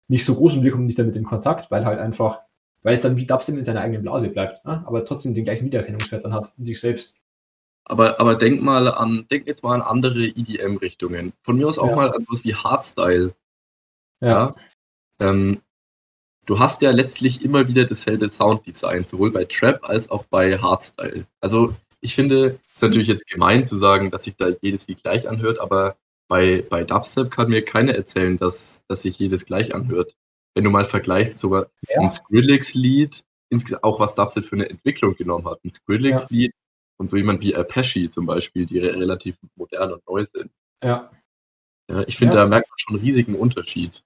nicht 0.09 0.25
so 0.25 0.35
groß 0.35 0.55
und 0.55 0.65
wir 0.65 0.71
kommen 0.71 0.87
nicht 0.87 0.99
damit 0.99 1.17
in 1.17 1.25
Kontakt, 1.25 1.71
weil 1.71 1.85
halt 1.85 1.99
einfach 1.99 2.41
weil 2.83 2.95
es 2.95 3.03
dann 3.03 3.17
wie 3.17 3.27
Dubstep 3.27 3.57
in 3.57 3.65
seiner 3.65 3.81
eigenen 3.81 4.03
Blase 4.03 4.29
bleibt, 4.29 4.65
ne? 4.65 4.83
aber 4.87 5.05
trotzdem 5.05 5.35
den 5.35 5.45
gleichen 5.45 5.65
Wiedererkennungswert 5.67 6.25
dann 6.25 6.35
hat 6.35 6.53
in 6.59 6.65
sich 6.65 6.81
selbst. 6.81 7.15
Aber, 7.85 8.21
aber 8.21 8.37
denk 8.37 8.63
mal 8.63 8.89
an, 8.89 9.27
denk 9.31 9.47
jetzt 9.47 9.63
mal 9.65 9.75
an 9.75 9.83
andere 9.83 10.25
EDM-Richtungen. 10.27 11.33
Von 11.43 11.57
mir 11.57 11.67
aus 11.69 11.79
auch 11.79 11.89
Ja. 11.91 11.97
mal 11.97 12.13
an 12.15 12.25
was 12.29 12.45
wie 12.45 12.55
Hardstyle. 12.55 13.35
Ja. 14.21 14.55
Ähm, 15.21 15.61
du 16.47 16.59
hast 16.59 16.83
ja 16.83 16.91
letztlich 16.91 17.45
immer 17.45 17.67
wieder 17.69 17.85
dasselbe 17.85 18.29
Sounddesign, 18.29 19.05
sowohl 19.05 19.33
bei 19.33 19.45
Trap 19.45 19.81
als 19.89 20.11
auch 20.11 20.25
bei 20.27 20.59
Hardstyle. 20.59 21.27
Also 21.41 21.75
ich 22.01 22.15
finde, 22.15 22.59
es 22.69 22.75
ist 22.77 22.83
natürlich 22.83 23.09
jetzt 23.09 23.27
gemein 23.29 23.65
zu 23.67 23.79
sagen, 23.79 24.11
dass 24.11 24.25
sich 24.25 24.37
da 24.37 24.49
jedes 24.61 24.89
wie 24.89 24.95
gleich 24.95 25.29
anhört, 25.29 25.59
aber 25.61 25.97
bei, 26.29 26.65
bei 26.71 26.83
Dubstep 26.85 27.31
kann 27.31 27.49
mir 27.51 27.65
keiner 27.65 27.95
erzählen, 27.95 28.39
dass, 28.39 28.83
dass 28.89 29.03
sich 29.03 29.19
jedes 29.19 29.45
gleich 29.45 29.75
anhört. 29.75 30.17
Wenn 30.55 30.65
du 30.65 30.71
mal 30.71 30.85
vergleichst, 30.85 31.39
sogar 31.39 31.67
Ja. 31.89 32.01
ein 32.01 32.11
Skrillex-Lied, 32.11 33.25
auch 33.83 34.01
was 34.01 34.15
Dubstep 34.15 34.45
für 34.45 34.57
eine 34.57 34.71
Entwicklung 34.71 35.15
genommen 35.15 35.47
hat. 35.47 35.63
Ein 35.65 35.71
Skrillex-Lied 35.71 36.53
und 37.03 37.11
so 37.11 37.17
jemand 37.19 37.43
wie 37.43 37.55
Apache 37.55 38.09
zum 38.09 38.25
Beispiel, 38.27 38.65
die 38.67 38.79
re 38.79 38.95
relativ 38.99 39.37
modern 39.57 39.93
und 39.93 40.03
neu 40.09 40.25
sind. 40.25 40.51
Ja. 40.83 41.11
Ja, 41.91 42.05
ich 42.07 42.17
finde, 42.17 42.37
Ja. 42.37 42.43
da 42.45 42.49
merkt 42.49 42.71
man 42.71 42.79
schon 42.79 42.97
einen 42.97 43.05
riesigen 43.05 43.35
Unterschied. 43.35 44.03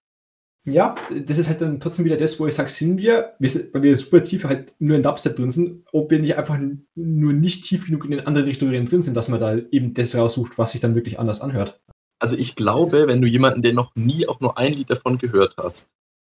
ja, 0.69 0.97
das 1.25 1.39
ist 1.39 1.47
halt 1.49 1.61
dann 1.61 1.79
trotzdem 1.79 2.05
wieder 2.07 2.17
das, 2.17 2.41
wo 2.41 2.47
ich 2.49 2.55
sage, 2.55 2.69
sind 2.71 2.97
wir, 2.99 3.35
wir 3.39 3.49
sind, 3.51 3.73
weil 3.73 3.83
wir 3.83 3.95
super 3.95 4.25
tief 4.25 4.43
halt 4.45 4.75
nur 4.81 4.97
in 4.97 5.03
Dubstep 5.05 5.37
drin 5.37 5.51
sind, 5.53 5.85
ob 5.93 6.11
wir 6.11 6.19
nicht 6.19 6.37
einfach 6.37 6.59
nur 6.97 7.33
nicht 7.35 7.63
tief 7.65 7.87
genug 7.87 8.05
in 8.05 8.11
den 8.13 8.27
anderen 8.27 8.49
Richtungen 8.49 8.85
drin 8.87 9.03
sind, 9.05 9.15
dass 9.15 9.29
man 9.29 9.39
da 9.39 9.57
eben 9.71 9.95
das 9.95 10.17
raussucht, 10.17 10.59
was 10.59 10.73
sich 10.73 10.81
dann 10.81 10.97
wirklich 10.97 11.21
anders 11.21 11.41
anhört. 11.41 11.81
Also 12.19 12.35
ich 12.37 12.57
glaube, 12.57 13.07
wenn 13.07 13.21
du 13.23 13.29
jemanden, 13.29 13.63
der 13.63 13.75
noch 13.75 13.95
nie 13.95 14.27
auch 14.27 14.41
nur 14.41 14.59
ein 14.59 14.73
Lied 14.73 14.91
davon 14.91 15.19
gehört 15.19 15.57
hast, 15.59 15.91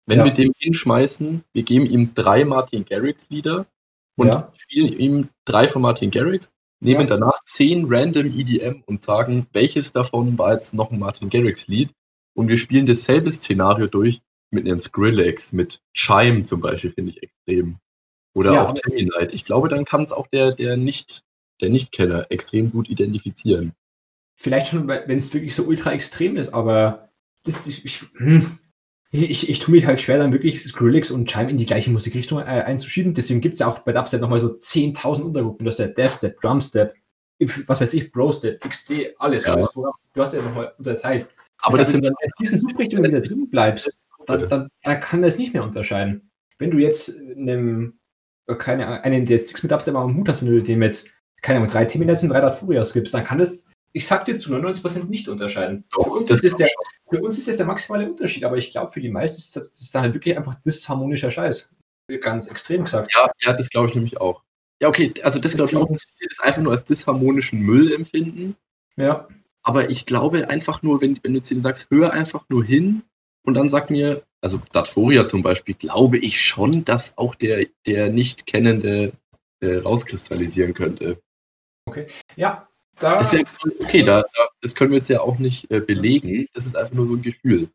wenn 0.07 0.19
Ja. 0.19 0.25
wir 0.27 0.33
dem 0.33 0.53
hinschmeißen, 0.59 1.43
wir 1.53 1.63
geben 1.65 1.87
ihm 1.87 2.15
drei 2.15 2.45
Martin 2.45 2.85
Garrix 2.85 3.29
Lieder 3.31 3.67
und 4.17 4.29
Ja. 4.29 4.53
spielen 4.57 4.93
ihm 4.93 5.29
drei 5.45 5.67
von 5.69 5.83
Martin 5.83 6.11
Garrix, 6.11 6.51
nehmen 6.81 7.01
Ja. 7.03 7.07
danach 7.07 7.39
zehn 7.45 7.87
random 7.89 8.27
EDM 8.27 8.83
und 8.87 9.01
sagen, 9.01 9.47
welches 9.53 9.93
davon 9.93 10.39
war 10.39 10.55
jetzt 10.55 10.75
noch 10.75 10.91
ein 10.91 10.99
Martin 10.99 11.31
Garrix 11.31 11.67
Lied 11.69 11.91
und 12.35 12.49
wir 12.49 12.57
spielen 12.57 12.87
dasselbe 12.87 13.31
Szenario 13.31 13.87
durch 13.87 14.23
mit 14.51 14.67
einem 14.67 14.79
Skrillex, 14.79 15.53
mit 15.53 15.81
Chime 15.95 16.43
zum 16.43 16.61
Beispiel, 16.61 16.91
finde 16.91 17.11
ich 17.11 17.23
extrem. 17.23 17.79
Oder 18.35 18.53
Ja, 18.55 18.69
auch 18.69 18.75
Tammy 18.75 19.05
Night. 19.05 19.33
Ich 19.35 19.45
glaube, 19.45 19.69
dann 19.69 19.85
kann 19.85 20.03
es 20.03 20.13
auch 20.13 20.27
der, 20.29 20.53
der 20.53 20.77
nicht, 20.77 21.25
der 21.61 21.69
Nicht-Kenner 21.71 22.27
extrem 22.31 22.71
gut 22.71 22.89
identifizieren. 22.89 23.75
Vielleicht 24.37 24.69
schon, 24.69 24.89
wenn 24.89 25.19
es 25.19 25.35
wirklich 25.35 25.55
so 25.55 25.65
ultra 25.65 25.93
extrem 25.93 26.37
ist, 26.37 26.55
aber 26.55 27.11
das, 27.45 27.67
ich, 27.67 27.85
ich, 27.85 28.03
hm, 28.17 28.59
ich, 29.13 29.31
ich, 29.31 29.51
ich 29.51 29.59
tue 29.59 29.75
mich 29.75 29.87
halt 29.87 30.01
schwer, 30.01 30.19
dann 30.19 30.33
wirklich 30.33 30.63
Skrillex 30.63 31.11
und 31.11 31.29
Chime 31.29 31.51
in 31.51 31.57
die 31.57 31.67
gleiche 31.67 31.91
Musikrichtung 31.91 32.39
äh, 32.39 32.43
einzuschieben. 32.43 33.13
Deswegen 33.13 33.41
gibt 33.41 33.55
es 33.55 33.61
ja 33.61 33.67
auch 33.67 33.81
bei 33.81 33.93
Dubstep 33.93 34.21
nochmal 34.21 34.39
so 34.39 34.49
10.000 34.49 35.23
Untergruppen. 35.23 35.65
Du 35.65 35.69
hast 35.69 35.81
ja 35.81 35.89
Devstep, 35.89 36.41
Drumstep, 36.41 36.95
was 37.67 37.81
weiß 37.81 37.95
ich, 37.95 38.13
Brostep, 38.13 38.61
XD, 38.61 39.15
alles. 39.19 39.47
Ja. 39.47 39.55
alles. 39.55 39.73
Du 39.73 39.87
hast 40.17 40.35
ja 40.35 40.43
nochmal 40.43 40.73
unterteilt. 40.79 41.29
Aber 41.63 41.77
das 41.77 41.89
wenn 41.89 42.03
sind 42.03 42.05
du 42.05 42.09
dann 42.09 42.17
in 42.23 42.31
diesen 42.41 42.59
Suchrichtungen 42.61 43.05
wieder 43.05 43.21
drin 43.21 43.51
bleibst, 43.51 44.01
dann, 44.27 44.49
dann, 44.49 44.69
dann 44.85 45.01
kann 45.01 45.23
das 45.23 45.39
nicht 45.39 45.55
mehr 45.55 45.65
unterscheiden. 45.65 46.31
Wenn 46.59 46.71
du 46.71 46.79
jetzt 46.79 47.19
einem, 47.19 47.99
äh, 48.47 48.55
keine 48.55 48.87
Ahnung, 48.87 49.03
einen, 49.03 49.27
der 49.27 49.39
jetzt 49.39 49.49
nichts 49.49 49.63
mit 49.63 49.73
Dubstep 49.73 49.95
am 49.97 50.17
Hut 50.17 50.29
hast, 50.29 50.45
wenn 50.45 50.53
du 50.53 50.63
dem 50.63 50.83
jetzt, 50.83 51.11
keine 51.43 51.59
Ahnung, 51.59 51.71
drei 51.71 51.85
Terminals 51.85 52.23
und 52.23 52.29
drei 52.29 52.41
Datfurias 52.41 52.93
gibst, 52.93 53.13
dann 53.13 53.25
kann 53.25 53.39
das, 53.39 53.67
ich 53.93 54.07
sag 54.07 54.25
dir 54.27 54.37
zu 54.37 54.55
99% 54.55 55.09
nicht 55.09 55.29
unterscheiden. 55.29 55.85
Doch, 55.91 56.05
für, 56.05 56.11
uns 56.11 56.29
das 56.29 56.45
ist 56.45 56.61
der, 56.61 56.69
für 57.11 57.23
uns 57.23 57.39
ist 57.39 57.49
das 57.49 57.57
der 57.57 57.67
maximale 57.67 58.11
Unterschied, 58.11 58.45
aber 58.45 58.57
ich 58.57 58.71
glaube, 58.71 58.91
für 58.91 59.01
die 59.01 59.09
meisten 59.09 59.39
ist 59.39 59.57
das, 59.57 59.71
das 59.71 59.81
ist 59.81 59.95
dann 59.95 60.03
halt 60.03 60.15
wirklich 60.15 60.37
einfach 60.37 60.55
disharmonischer 60.57 61.31
Scheiß. 61.31 61.75
Ganz 62.21 62.51
extrem 62.51 62.85
gesagt. 62.85 63.13
Ja, 63.15 63.31
ja, 63.41 63.53
das 63.53 63.69
glaube 63.71 63.89
ich 63.89 63.95
nämlich 63.95 64.21
auch. 64.21 64.43
Ja, 64.81 64.89
okay, 64.89 65.13
also 65.23 65.39
das 65.39 65.55
glaube 65.55 65.71
ich 65.71 65.77
auch, 65.77 65.89
dass 65.89 66.07
viele 66.17 66.29
das 66.29 66.41
einfach 66.41 66.63
nur 66.63 66.73
als 66.73 66.85
disharmonischen 66.85 67.61
Müll 67.61 67.93
empfinden. 67.93 68.57
Ja. 68.97 69.29
Aber 69.63 69.91
ich 69.91 70.07
glaube 70.07 70.49
einfach 70.49 70.83
nur, 70.83 71.01
wenn, 71.01 71.21
wenn 71.23 71.35
du 71.35 71.43
zu 71.43 71.55
denen 71.55 71.63
sagst, 71.63 71.89
hör 71.91 72.13
einfach 72.13 72.45
nur 72.49 72.65
hin 72.65 73.03
und 73.45 73.55
dann 73.55 73.69
sag 73.69 73.91
mir, 73.91 74.23
also 74.41 74.61
Datforia 74.73 75.27
zum 75.27 75.43
Beispiel, 75.43 75.75
glaube 75.75 76.19
ich 76.19 76.41
schon, 76.45 76.85
dass 76.85 77.19
auch 77.19 77.35
der, 77.35 77.67
der 77.87 78.11
Nicht-Kennende 78.11 79.13
äh, 79.61 79.77
rauskristallisieren 79.77 80.75
könnte. 80.75 81.21
Ja, 82.37 82.70
da. 83.01 83.19
Das 83.19 83.33
wäre 83.33 83.45
okay, 83.81 84.03
da, 84.03 84.23
da, 84.23 84.49
das 84.61 84.75
können 84.75 84.91
wir 84.91 84.99
jetzt 84.99 85.09
ja 85.09 85.21
auch 85.21 85.39
nicht 85.39 85.71
äh, 85.71 85.81
belegen. 85.81 86.47
Das 86.55 86.67
ist 86.67 86.77
einfach 86.77 86.95
nur 86.95 87.07
so 87.07 87.15
ein 87.15 87.23
Gefühl. 87.23 87.69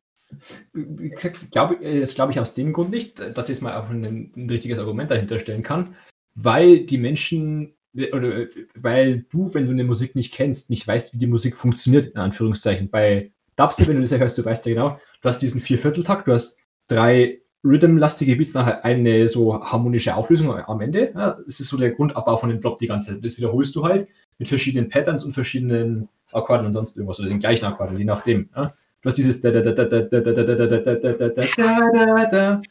Glaube, 1.52 1.78
das 2.00 2.16
glaube 2.16 2.32
ich 2.32 2.40
aus 2.40 2.54
dem 2.56 2.74
Grund 2.74 2.90
nicht, 2.90 3.20
dass 3.20 3.46
ich 3.46 3.56
jetzt 3.56 3.62
mal 3.62 3.76
auch 3.76 3.90
ein, 3.90 4.32
ein 4.36 4.50
richtiges 4.50 4.80
Argument 4.80 5.12
dahinter 5.12 5.40
stellen 5.40 5.64
kann, 5.64 5.96
weil 6.34 6.86
die 6.86 6.98
Menschen 6.98 7.76
oder 8.12 8.48
weil 8.76 9.26
du, 9.30 9.54
wenn 9.54 9.66
du 9.66 9.72
eine 9.72 9.84
Musik 9.84 10.16
nicht 10.16 10.34
kennst, 10.34 10.70
nicht 10.70 10.86
weißt, 10.86 11.14
wie 11.14 11.18
die 11.18 11.28
Musik 11.28 11.56
funktioniert, 11.56 12.08
in 12.08 12.18
Anführungszeichen. 12.18 12.90
Bei 12.90 13.32
Dubstep, 13.56 13.88
wenn 13.88 13.96
du 13.96 14.02
das 14.02 14.12
ja 14.12 14.18
hörst, 14.18 14.38
du 14.38 14.44
weißt 14.44 14.66
ja 14.66 14.74
genau, 14.74 15.00
du 15.22 15.30
hast 15.30 15.42
diesen 15.42 15.62
Viervierteltakt, 15.62 16.28
du 16.28 16.34
hast 16.34 16.60
drei 16.88 17.40
Rhythm-lastige 17.66 18.36
Beats 18.36 18.54
nachher 18.54 18.86
eine 18.86 19.28
so 19.28 19.60
harmonische 19.60 20.16
Auflösung 20.16 20.52
am 20.52 20.82
Ende. 20.82 21.12
Ja, 21.14 21.38
das 21.44 21.60
ist 21.60 21.70
so 21.70 21.78
der 21.78 21.92
Grundaufbau 21.92 22.38
von 22.38 22.50
dem 22.50 22.62
Drop 22.62 22.78
die 22.78 22.88
ganze 22.88 23.14
Zeit. 23.14 23.26
Das 23.26 23.38
wiederholst 23.38 23.76
du 23.76 23.84
halt 23.84 24.08
mit 24.38 24.48
verschiedenen 24.48 24.88
Patterns 24.90 25.26
und 25.26 25.34
verschiedenen 25.34 26.08
Akkorden 26.32 26.66
und 26.66 26.74
sonst 26.74 26.96
irgendwas 26.96 27.20
oder 27.20 27.30
den 27.30 27.40
gleichen 27.40 27.66
Akkorden, 27.66 27.98
je 27.98 28.06
nachdem. 28.06 28.50
Ja. 28.56 28.74
Du 29.02 29.10
hast 29.10 29.18
dieses 29.18 29.42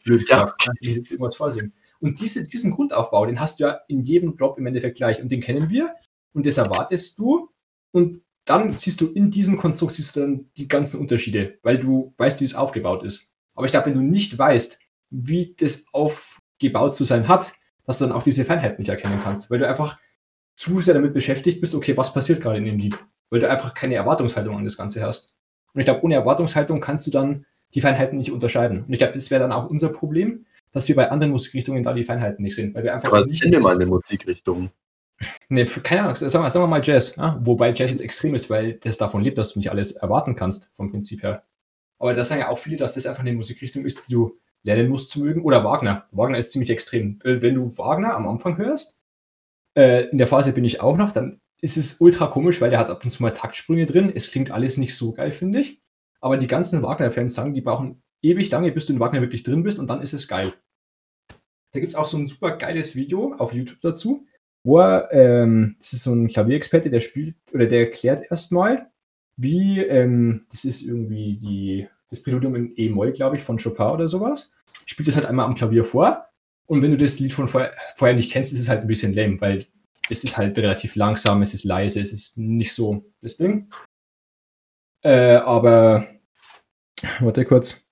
blöd 0.04 0.30
irgendwas 1.10 1.36
vorsingen. 1.36 1.72
Und 2.00 2.20
diese, 2.20 2.46
diesen 2.46 2.72
Grundaufbau, 2.72 3.26
den 3.26 3.40
hast 3.40 3.60
du 3.60 3.64
ja 3.64 3.80
in 3.88 4.02
jedem 4.02 4.36
Drop 4.36 4.58
im 4.58 4.66
Endeffekt 4.66 4.96
gleich 4.96 5.22
und 5.22 5.30
den 5.30 5.40
kennen 5.40 5.70
wir 5.70 5.94
und 6.32 6.44
das 6.46 6.58
erwartest 6.58 7.18
du 7.18 7.48
und 7.92 8.20
dann 8.44 8.72
siehst 8.72 9.00
du 9.00 9.06
in 9.06 9.30
diesem 9.30 9.56
Konstrukt 9.56 9.94
siehst 9.94 10.16
du 10.16 10.20
dann 10.20 10.50
die 10.56 10.68
ganzen 10.68 11.00
Unterschiede, 11.00 11.58
weil 11.62 11.78
du 11.78 12.12
weißt, 12.18 12.40
wie 12.40 12.44
es 12.44 12.54
aufgebaut 12.54 13.04
ist. 13.04 13.32
Aber 13.54 13.66
ich 13.66 13.72
glaube, 13.72 13.86
wenn 13.86 13.94
du 13.94 14.02
nicht 14.02 14.36
weißt, 14.36 14.80
wie 15.14 15.54
das 15.58 15.86
aufgebaut 15.92 16.94
zu 16.94 17.04
sein 17.04 17.28
hat, 17.28 17.52
dass 17.86 17.98
du 17.98 18.06
dann 18.06 18.14
auch 18.14 18.22
diese 18.22 18.44
Feinheit 18.44 18.78
nicht 18.78 18.88
erkennen 18.88 19.20
kannst, 19.22 19.50
weil 19.50 19.58
du 19.58 19.68
einfach 19.68 19.98
zu 20.54 20.80
sehr 20.80 20.94
damit 20.94 21.14
beschäftigt 21.14 21.60
bist, 21.60 21.74
okay, 21.74 21.96
was 21.96 22.12
passiert 22.12 22.40
gerade 22.40 22.58
in 22.58 22.64
dem 22.64 22.78
Lied, 22.78 22.98
weil 23.30 23.40
du 23.40 23.48
einfach 23.48 23.74
keine 23.74 23.94
Erwartungshaltung 23.94 24.56
an 24.56 24.64
das 24.64 24.76
Ganze 24.76 25.02
hast. 25.02 25.34
Und 25.72 25.80
ich 25.80 25.84
glaube, 25.84 26.04
ohne 26.04 26.14
Erwartungshaltung 26.14 26.80
kannst 26.80 27.06
du 27.06 27.10
dann 27.10 27.46
die 27.74 27.80
Feinheiten 27.80 28.18
nicht 28.18 28.32
unterscheiden. 28.32 28.84
Und 28.84 28.92
ich 28.92 28.98
glaube, 28.98 29.14
das 29.14 29.30
wäre 29.30 29.40
dann 29.40 29.52
auch 29.52 29.68
unser 29.68 29.88
Problem, 29.88 30.46
dass 30.72 30.88
wir 30.88 30.96
bei 30.96 31.10
anderen 31.10 31.32
Musikrichtungen 31.32 31.82
da 31.82 31.92
die 31.92 32.04
Feinheiten 32.04 32.42
nicht 32.42 32.56
sehen, 32.56 32.74
weil 32.74 32.84
wir 32.84 32.94
einfach 32.94 33.08
Aber 33.08 33.24
nicht 33.24 33.42
finde 33.42 33.60
mal 33.60 33.74
eine 33.74 33.86
Musikrichtung. 33.86 34.70
Nee, 35.48 35.64
keine 35.64 36.02
Ahnung, 36.02 36.16
sagen 36.16 36.44
wir, 36.44 36.50
sagen 36.50 36.64
wir 36.64 36.68
mal 36.68 36.82
Jazz, 36.82 37.16
ja? 37.16 37.38
wobei 37.40 37.72
Jazz 37.72 37.90
jetzt 37.90 38.00
extrem 38.00 38.34
ist, 38.34 38.50
weil 38.50 38.74
das 38.74 38.98
davon 38.98 39.22
lebt, 39.22 39.38
dass 39.38 39.52
du 39.52 39.60
nicht 39.60 39.70
alles 39.70 39.92
erwarten 39.92 40.34
kannst, 40.34 40.70
vom 40.74 40.90
Prinzip 40.90 41.22
her. 41.22 41.44
Aber 41.98 42.14
da 42.14 42.24
sagen 42.24 42.40
ja 42.40 42.48
auch 42.48 42.58
viele, 42.58 42.76
dass 42.76 42.94
das 42.94 43.06
einfach 43.06 43.20
eine 43.20 43.32
Musikrichtung 43.32 43.84
ist, 43.84 44.08
die 44.08 44.14
du 44.14 44.38
lernen 44.64 44.88
musst 44.88 45.10
zu 45.10 45.20
mögen. 45.20 45.42
Oder 45.42 45.64
Wagner. 45.64 46.08
Wagner 46.10 46.38
ist 46.38 46.50
ziemlich 46.50 46.70
extrem. 46.70 47.18
Wenn 47.22 47.54
du 47.54 47.78
Wagner 47.78 48.14
am 48.14 48.26
Anfang 48.26 48.56
hörst, 48.58 49.00
äh, 49.76 50.08
in 50.08 50.18
der 50.18 50.26
Phase 50.26 50.52
bin 50.52 50.64
ich 50.64 50.80
auch 50.80 50.96
noch, 50.96 51.12
dann 51.12 51.40
ist 51.60 51.76
es 51.76 52.00
ultra 52.00 52.26
komisch, 52.26 52.60
weil 52.60 52.70
der 52.70 52.78
hat 52.78 52.90
ab 52.90 53.04
und 53.04 53.12
zu 53.12 53.22
mal 53.22 53.30
Taktsprünge 53.30 53.86
drin. 53.86 54.12
Es 54.14 54.30
klingt 54.30 54.50
alles 54.50 54.76
nicht 54.76 54.96
so 54.96 55.12
geil, 55.12 55.30
finde 55.30 55.60
ich. 55.60 55.80
Aber 56.20 56.36
die 56.36 56.46
ganzen 56.46 56.82
Wagner-Fans 56.82 57.34
sagen, 57.34 57.54
die 57.54 57.60
brauchen 57.60 58.02
ewig 58.22 58.50
lange, 58.50 58.72
bis 58.72 58.86
du 58.86 58.94
in 58.94 59.00
Wagner 59.00 59.20
wirklich 59.20 59.42
drin 59.42 59.62
bist 59.62 59.78
und 59.78 59.86
dann 59.88 60.00
ist 60.00 60.14
es 60.14 60.26
geil. 60.26 60.54
Da 61.72 61.80
gibt 61.80 61.90
es 61.90 61.96
auch 61.96 62.06
so 62.06 62.16
ein 62.16 62.26
super 62.26 62.56
geiles 62.56 62.96
Video 62.96 63.34
auf 63.34 63.52
YouTube 63.52 63.80
dazu, 63.82 64.26
wo 64.64 64.78
er, 64.78 65.12
ähm, 65.12 65.76
das 65.78 65.92
ist 65.92 66.04
so 66.04 66.14
ein 66.14 66.28
Klavierexperte, 66.28 66.88
der 66.88 67.00
spielt 67.00 67.36
oder 67.52 67.66
der 67.66 67.80
erklärt 67.80 68.30
erstmal, 68.30 68.90
wie, 69.36 69.80
ähm, 69.80 70.46
das 70.50 70.64
ist 70.64 70.82
irgendwie 70.82 71.36
die, 71.36 71.88
das 72.14 72.22
Präludium 72.22 72.54
in 72.54 72.72
E-Moll, 72.76 73.12
glaube 73.12 73.36
ich, 73.36 73.42
von 73.42 73.58
Chopin 73.58 73.86
oder 73.86 74.08
sowas. 74.08 74.52
Spielt 74.86 75.08
das 75.08 75.16
halt 75.16 75.26
einmal 75.26 75.46
am 75.46 75.54
Klavier 75.54 75.84
vor. 75.84 76.28
Und 76.66 76.82
wenn 76.82 76.90
du 76.90 76.96
das 76.96 77.18
Lied 77.18 77.32
von 77.32 77.46
vorher, 77.46 77.72
vorher 77.96 78.16
nicht 78.16 78.30
kennst, 78.30 78.52
ist 78.52 78.60
es 78.60 78.68
halt 78.68 78.82
ein 78.82 78.86
bisschen 78.86 79.14
lame, 79.14 79.40
weil 79.40 79.66
es 80.08 80.24
ist 80.24 80.36
halt 80.36 80.56
relativ 80.58 80.96
langsam, 80.96 81.42
es 81.42 81.54
ist 81.54 81.64
leise, 81.64 82.00
es 82.00 82.12
ist 82.12 82.38
nicht 82.38 82.72
so 82.72 83.04
das 83.20 83.36
Ding. 83.36 83.68
Äh, 85.02 85.36
aber, 85.36 86.06
warte 87.20 87.44
kurz. 87.44 87.84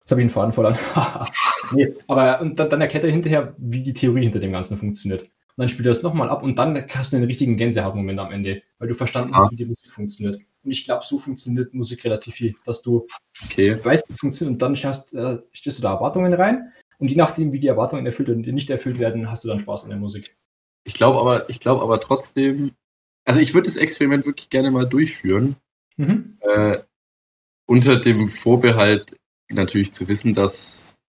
Jetzt 0.00 0.10
habe 0.10 0.20
ich 0.20 0.24
einen 0.24 0.30
Faden 0.30 0.52
verloren. 0.52 0.78
nee, 1.72 1.94
aber 2.06 2.40
und 2.40 2.58
dann, 2.58 2.68
dann 2.68 2.80
erklärt 2.80 3.04
er 3.04 3.10
hinterher, 3.10 3.54
wie 3.58 3.82
die 3.82 3.94
Theorie 3.94 4.24
hinter 4.24 4.38
dem 4.38 4.52
Ganzen 4.52 4.76
funktioniert. 4.76 5.22
Und 5.22 5.30
dann 5.62 5.68
spielt 5.68 5.86
er 5.86 5.92
das 5.92 6.02
nochmal 6.02 6.28
ab 6.28 6.42
und 6.42 6.58
dann 6.58 6.86
hast 6.90 7.12
du 7.12 7.16
einen 7.16 7.26
richtigen 7.26 7.56
Gänsehautmoment 7.56 8.18
am 8.20 8.32
Ende, 8.32 8.62
weil 8.78 8.88
du 8.88 8.94
verstanden 8.94 9.34
hast, 9.34 9.50
wie 9.50 9.56
die 9.56 9.66
Musik 9.66 9.90
funktioniert. 9.90 10.40
Und 10.64 10.70
ich 10.70 10.84
glaube, 10.84 11.04
so 11.04 11.18
funktioniert 11.18 11.74
Musik 11.74 12.04
relativ 12.04 12.34
viel, 12.34 12.54
dass 12.64 12.82
du 12.82 13.06
Okay. 13.44 13.78
weißt, 13.84 14.08
wie 14.08 14.12
es 14.14 14.20
funktioniert 14.20 14.54
und 14.54 14.62
dann 14.62 14.76
schaust, 14.76 15.12
äh, 15.12 15.38
stößt 15.52 15.78
du 15.78 15.82
da 15.82 15.92
Erwartungen 15.94 16.32
rein. 16.32 16.72
Und 16.98 17.08
je 17.08 17.16
nachdem, 17.16 17.52
wie 17.52 17.60
die 17.60 17.66
Erwartungen 17.66 18.06
erfüllt 18.06 18.28
und 18.30 18.46
nicht 18.46 18.70
erfüllt 18.70 18.98
werden, 18.98 19.30
hast 19.30 19.44
du 19.44 19.48
dann 19.48 19.58
Spaß 19.60 19.84
an 19.84 19.90
der 19.90 19.98
Musik. 19.98 20.36
Ich 20.84 20.94
glaube 20.94 21.18
aber, 21.18 21.50
ich 21.50 21.60
glaube 21.60 21.82
aber 21.82 22.00
trotzdem, 22.00 22.72
also 23.24 23.40
ich 23.40 23.52
würde 23.52 23.66
das 23.66 23.76
Experiment 23.76 24.26
wirklich 24.26 24.48
gerne 24.50 24.70
mal 24.70 24.86
durchführen. 24.88 25.56
Mhm. 25.96 26.38
Äh, 26.40 26.78
unter 27.66 27.96
dem 27.96 28.28
Vorbehalt 28.30 29.16
natürlich 29.50 29.92
zu 29.92 30.08
wissen, 30.08 30.34
dass, 30.34 31.02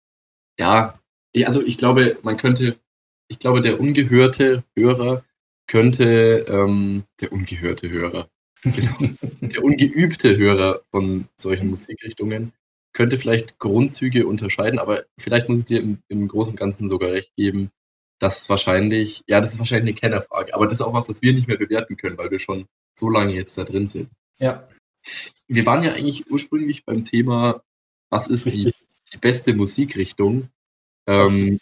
ja, 0.59 0.99
ich- 1.31 1.47
also 1.47 1.61
ich 1.63 1.77
glaube, 1.77 2.17
man 2.23 2.37
könnte, 2.37 2.77
ich 3.27 3.39
glaube, 3.39 3.61
der 3.61 3.79
ungehörte 3.79 4.63
Hörer 4.75 5.23
könnte, 5.67 6.45
ähm, 6.47 7.03
der 7.21 7.31
ungehörte 7.31 7.89
Hörer, 7.89 8.29
genau, 8.63 9.13
der 9.41 9.63
ungeübte 9.63 10.37
Hörer 10.37 10.81
von 10.91 11.27
solchen 11.37 11.69
Musikrichtungen 11.69 12.53
könnte 12.93 13.17
vielleicht 13.17 13.59
Grundzüge 13.59 14.27
unterscheiden, 14.27 14.79
aber 14.79 15.05
vielleicht 15.17 15.49
muss 15.49 15.59
ich 15.59 15.65
dir 15.65 15.81
im, 15.81 15.99
im 16.07 16.27
Großen 16.27 16.51
und 16.51 16.59
Ganzen 16.59 16.89
sogar 16.89 17.11
recht 17.11 17.35
geben, 17.35 17.71
dass 18.19 18.47
wahrscheinlich, 18.49 19.23
ja, 19.27 19.41
das 19.41 19.53
ist 19.53 19.59
wahrscheinlich 19.59 19.93
eine 19.93 19.99
Kennerfrage, 19.99 20.53
aber 20.53 20.65
das 20.65 20.75
ist 20.75 20.81
auch 20.81 20.93
was, 20.93 21.09
was 21.09 21.21
wir 21.21 21.33
nicht 21.33 21.47
mehr 21.47 21.57
bewerten 21.57 21.97
können, 21.97 22.17
weil 22.17 22.31
wir 22.31 22.39
schon 22.39 22.67
so 22.93 23.09
lange 23.09 23.33
jetzt 23.33 23.57
da 23.57 23.63
drin 23.63 23.87
sind. 23.87 24.09
Ja, 24.37 24.67
wir 25.47 25.65
waren 25.65 25.83
ja 25.83 25.93
eigentlich 25.93 26.29
ursprünglich 26.29 26.85
beim 26.85 27.03
Thema, 27.03 27.63
was 28.09 28.27
ist 28.27 28.45
die, 28.45 28.73
die 29.11 29.17
beste 29.17 29.53
Musikrichtung? 29.53 30.49
Ähm, 31.07 31.59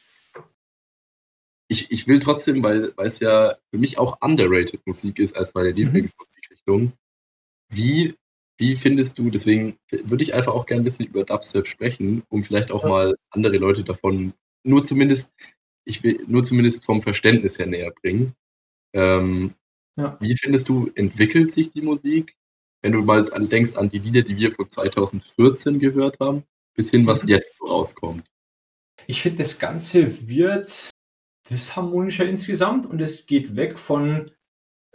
ich, 1.67 1.89
ich 1.91 2.07
will 2.07 2.19
trotzdem, 2.19 2.61
weil, 2.61 2.91
weil 2.97 3.07
es 3.07 3.19
ja 3.21 3.55
für 3.71 3.79
mich 3.79 3.97
auch 3.97 4.21
underrated 4.21 4.85
Musik 4.85 5.19
ist 5.19 5.35
als 5.35 5.53
meine 5.53 5.73
Lieblingsmusikrichtung. 6.67 6.93
Wie, 7.69 8.15
wie 8.57 8.75
findest 8.75 9.17
du, 9.17 9.29
deswegen 9.29 9.77
würde 9.89 10.23
ich 10.23 10.33
einfach 10.33 10.53
auch 10.53 10.65
gerne 10.65 10.81
ein 10.81 10.85
bisschen 10.85 11.05
über 11.07 11.23
Dubstep 11.23 11.67
sprechen, 11.67 12.23
um 12.29 12.43
vielleicht 12.43 12.71
auch 12.71 12.83
Ja. 12.83 12.89
mal 12.89 13.15
andere 13.31 13.57
Leute 13.57 13.83
davon 13.83 14.33
nur 14.63 14.83
zumindest, 14.83 15.31
ich 15.85 16.03
will 16.03 16.23
nur 16.27 16.43
zumindest 16.43 16.85
vom 16.85 17.01
Verständnis 17.01 17.57
her 17.57 17.65
näher 17.67 17.91
bringen. 18.01 18.33
Ähm, 18.93 19.53
Ja. 19.97 20.17
Wie 20.21 20.37
findest 20.37 20.69
du, 20.69 20.89
entwickelt 20.95 21.51
sich 21.51 21.71
die 21.71 21.81
Musik? 21.81 22.35
wenn 22.83 22.93
du 22.93 23.03
mal 23.03 23.31
an, 23.33 23.47
denkst 23.47 23.75
an 23.75 23.89
die 23.89 23.99
Lieder, 23.99 24.23
die 24.23 24.35
wir 24.37 24.51
von 24.51 24.67
2014 24.67 25.77
gehört 25.77 26.19
haben, 26.19 26.43
bis 26.73 26.89
hin, 26.89 27.05
was 27.05 27.21
Mhm. 27.21 27.29
jetzt 27.29 27.57
so 27.57 27.65
rauskommt. 27.67 28.25
Ich 29.05 29.21
finde, 29.21 29.43
das 29.43 29.59
Ganze 29.59 30.27
wird 30.27 30.89
disharmonischer 31.47 32.25
insgesamt 32.27 32.87
und 32.87 32.99
es 32.99 33.27
geht 33.27 33.55
weg 33.55 33.77
von 33.77 34.31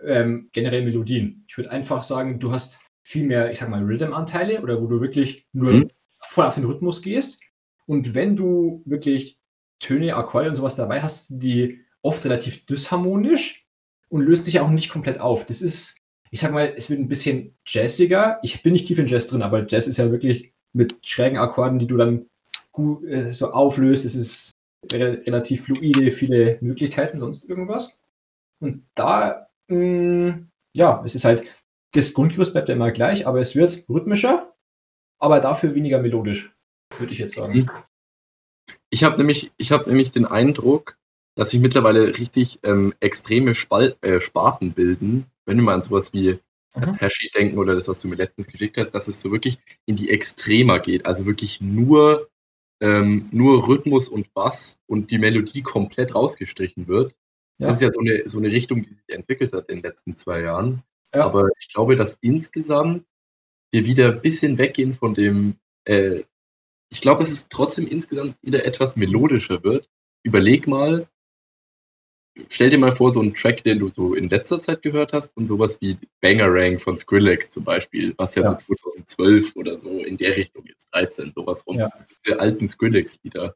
ähm, 0.05 0.49
generell 0.53 0.85
Melodien. 0.85 1.45
Ich 1.49 1.57
würde 1.57 1.71
einfach 1.71 2.03
sagen, 2.03 2.39
du 2.39 2.53
hast 2.53 2.81
viel 3.03 3.25
mehr, 3.27 3.51
ich 3.51 3.59
sag 3.59 3.69
mal, 3.69 3.83
Rhythm-Anteile 3.85 4.61
oder 4.61 4.81
wo 4.83 4.87
du 4.87 5.01
wirklich 5.01 5.47
nur 5.53 5.73
Mhm. 5.73 5.91
voll 6.21 6.47
auf 6.47 6.55
den 6.55 6.65
Rhythmus 6.65 7.03
gehst. 7.03 7.41
Und 7.87 8.15
wenn 8.15 8.35
du 8.37 8.83
wirklich 8.85 9.39
Töne, 9.79 10.17
Akkorde 10.17 10.49
und 10.49 10.55
sowas 10.57 10.77
dabei 10.77 11.03
hast, 11.03 11.29
die 11.31 11.81
oft 12.03 12.25
relativ 12.25 12.67
disharmonisch 12.67 13.67
und 14.09 14.23
löst 14.23 14.45
sich 14.45 14.59
auch 14.61 14.71
nicht 14.71 14.89
komplett 14.91 15.21
auf. 15.21 15.47
Das 15.47 15.61
ist, 15.63 15.99
ich 16.31 16.41
sag 16.41 16.53
mal, 16.53 16.73
es 16.77 16.91
wird 16.91 17.01
ein 17.01 17.09
bisschen 17.09 17.57
jazziger. 17.67 18.39
Ich 18.43 18.63
bin 18.63 18.73
nicht 18.73 18.87
tief 18.87 18.99
in 18.99 19.07
Jazz 19.07 19.29
drin, 19.29 19.43
aber 19.43 19.67
Jazz 19.67 19.87
ist 19.87 19.99
ja 19.99 20.11
wirklich 20.11 20.53
mit 20.73 20.97
schrägen 21.03 21.39
Akkorden, 21.39 21.79
die 21.79 21.87
du 21.87 21.97
dann 21.97 22.27
gut 22.73 23.05
äh, 23.05 23.33
so 23.33 23.53
auflöst. 23.53 24.05
Es 24.05 24.15
ist 24.15 24.53
re 24.93 25.23
relativ 25.27 25.65
fluide, 25.65 26.11
viele 26.11 26.59
Möglichkeiten, 26.61 27.19
sonst 27.19 27.49
irgendwas. 27.49 27.97
Und 28.61 28.85
da, 28.95 29.49
mh, 29.69 30.47
ja, 30.75 31.03
es 31.05 31.15
ist 31.15 31.25
halt, 31.25 31.45
das 31.93 32.15
Grundgerüst 32.15 32.53
bleibt 32.53 32.69
ja 32.69 32.75
immer 32.75 32.93
gleich, 32.93 33.27
aber 33.27 33.41
es 33.41 33.57
wird 33.57 33.85
rhythmischer, 33.89 34.55
aber 35.19 35.41
dafür 35.41 35.75
weniger 35.75 36.01
melodisch, 36.01 36.55
würde 36.99 37.13
ich 37.13 37.19
jetzt 37.19 37.35
sagen. 37.37 37.61
Mhm. 37.61 37.71
Ich 38.91 39.05
habe 39.05 39.17
nämlich, 39.17 39.53
ich 39.57 39.73
habe 39.73 39.89
nämlich 39.89 40.13
den 40.13 40.27
Eindruck, 40.27 40.97
dass 41.37 41.51
sich 41.51 41.61
mittlerweile 41.61 42.19
richtig 42.19 42.61
ähm, 42.63 42.95
extreme 43.01 43.55
Spal 43.55 43.97
äh, 44.01 44.21
Sparten 44.21 44.73
bilden, 44.73 45.27
wenn 45.45 45.57
wir 45.57 45.65
mal 45.65 45.75
an 45.75 45.83
sowas 45.83 46.13
wie 46.13 46.39
Mhm. 46.77 46.91
Apache 46.91 47.31
denken 47.35 47.59
oder 47.59 47.75
das, 47.75 47.89
was 47.89 48.01
du 48.01 48.09
mir 48.09 48.17
letztens 48.17 48.47
geschickt 48.49 48.77
hast, 48.77 48.91
dass 48.91 49.09
es 49.09 49.21
so 49.21 49.33
wirklich 49.33 49.59
in 49.87 49.97
die 49.97 50.11
Extremer 50.11 50.79
geht. 50.79 51.07
Also 51.07 51.27
wirklich 51.27 51.61
nur, 51.61 52.29
ähm, 52.81 53.29
nur 53.33 53.67
Rhythmus 53.67 54.09
und 54.09 54.33
Bass 54.35 54.79
und 54.87 55.11
die 55.11 55.19
Melodie 55.19 55.63
komplett 55.63 56.15
rausgestrichen 56.15 56.87
wird. 56.87 57.17
Ja. 57.59 57.69
Das 57.69 57.77
ist 57.77 57.83
ja 57.83 57.93
so 57.93 58.01
eine, 58.01 58.29
so 58.29 58.39
eine 58.39 58.51
Richtung, 58.51 58.83
die 58.85 58.93
sich 58.93 59.09
entwickelt 59.09 59.53
hat 59.53 59.69
in 59.69 59.77
den 59.79 59.83
letzten 59.83 60.17
zwei 60.17 60.41
Jahren. 60.41 60.83
Ja. 61.15 61.25
Aber 61.25 61.49
ich 61.59 61.69
glaube, 61.69 61.97
dass 61.97 62.19
insgesamt 62.21 63.05
wir 63.73 63.87
wieder 63.87 64.13
ein 64.13 64.21
bisschen 64.23 64.59
weggehen 64.59 64.93
von 64.95 65.15
dem, 65.15 65.57
äh, 65.85 66.23
ich 66.91 67.01
glaube, 67.01 67.21
dass 67.21 67.31
es 67.33 67.49
trotzdem 67.49 67.87
insgesamt 67.87 68.37
wieder 68.43 68.65
etwas 68.65 68.97
melodischer 68.97 69.65
wird. 69.65 69.89
Überleg 70.23 70.67
mal, 70.67 71.09
stell 72.49 72.71
dir 72.71 72.79
mal 72.79 72.95
vor, 72.95 73.13
so 73.13 73.21
einen 73.21 73.35
Track, 73.35 73.63
den 73.65 73.79
du 73.79 73.89
so 73.89 74.15
in 74.15 74.29
letzter 74.29 74.61
Zeit 74.61 74.83
gehört 74.83 75.13
hast 75.13 75.37
und 75.37 75.47
sowas 75.47 75.81
wie 75.81 75.97
Bangarang 76.21 76.79
von 76.79 76.99
Skrillex 76.99 77.51
zum 77.51 77.65
Beispiel, 77.65 78.15
was 78.19 78.35
ja, 78.35 78.43
Ja. 78.43 78.51
so 78.51 78.57
2012 78.57 79.57
oder 79.57 79.79
so 79.79 79.99
in 79.99 80.17
der 80.17 80.37
Richtung 80.37 80.65
ist, 80.67 80.89
13, 80.93 81.33
sowas 81.35 81.67
rum. 81.67 81.79
Ja. 81.79 81.91
Diese 82.25 82.39
alten 82.39 82.69
Skrillex-Lieder. 82.69 83.55